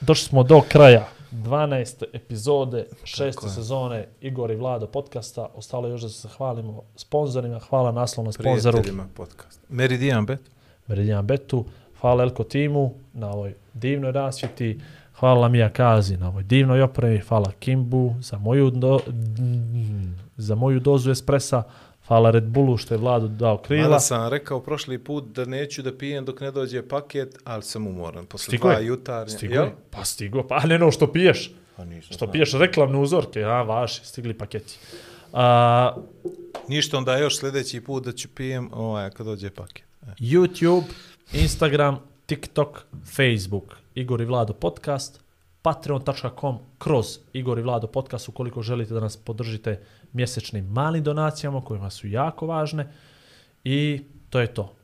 [0.00, 2.04] Došli smo do kraja 12.
[2.12, 5.48] epizode, šeste sezone Igor i Vlado podcasta.
[5.54, 7.58] Ostalo još da se zahvalimo sponzorima.
[7.58, 9.60] Hvala naslovnom sponzoru Prijateljima podcast.
[9.68, 10.40] Meridian Bet.
[10.86, 11.64] Meridian Betu.
[12.00, 14.80] Hvala Elko timu na ovoj divnoj rasvjeti.
[15.18, 17.18] Hvala Lamija Kazi na ovoj divnoj opremi.
[17.18, 19.00] Hvala Kimbu za moju, do,
[20.36, 21.62] za moju dozu espresa.
[22.06, 23.82] Hvala Red Bullu što je Vladu dao krila.
[23.82, 27.86] Mada sam rekao prošli put da neću da pijem dok ne dođe paket, ali sam
[27.86, 28.26] umoran.
[28.26, 28.86] Posle Stigo dva je?
[28.86, 29.36] jutarnja.
[29.36, 29.74] Stigo je?
[29.90, 30.42] Pa stigo.
[30.42, 31.50] Pa ne no što piješ.
[31.76, 32.32] Pa nisam Što znao.
[32.32, 34.78] piješ reklamne uzorke, a vaši, stigli paketi.
[35.32, 35.94] A,
[36.68, 39.84] Ništa, onda još sljedeći put da ću pijem ovaj, kad dođe paket.
[40.02, 40.06] E.
[40.20, 40.84] YouTube,
[41.32, 42.86] Instagram, TikTok,
[43.16, 45.20] Facebook, Igor i Vlado podcast,
[45.62, 49.80] patreon.com kroz Igor i Vlado podcast ukoliko želite da nas podržite
[50.12, 52.92] mjesečnim malim donacijama kojima su jako važne
[53.64, 54.74] i to je to.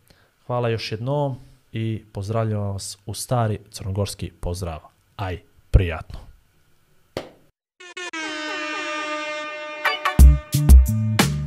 [0.47, 1.37] Hvala još jednom
[1.73, 4.81] i pozdravljam vas u stari crnogorski pozdrav.
[5.17, 6.19] Aj, prijatno.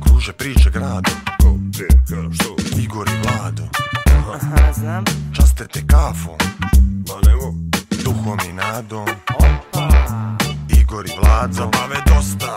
[0.04, 1.10] Kruže priče grado
[1.42, 2.80] Ko, gdje, ka, što?
[2.80, 3.62] Igor i Vlado
[4.34, 5.04] Aha, znam.
[5.36, 6.38] Časte te kafom
[7.08, 7.58] Ma ne mogu.
[8.04, 9.06] Duhom i nadom
[10.80, 12.54] Igor i Vlado Zabave dosta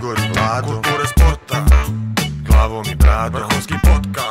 [0.00, 0.66] Igor Vlado.
[0.66, 1.64] Kultura sporta.
[2.46, 3.40] Glavom i bradom.
[3.40, 4.29] Vrhunski podcast.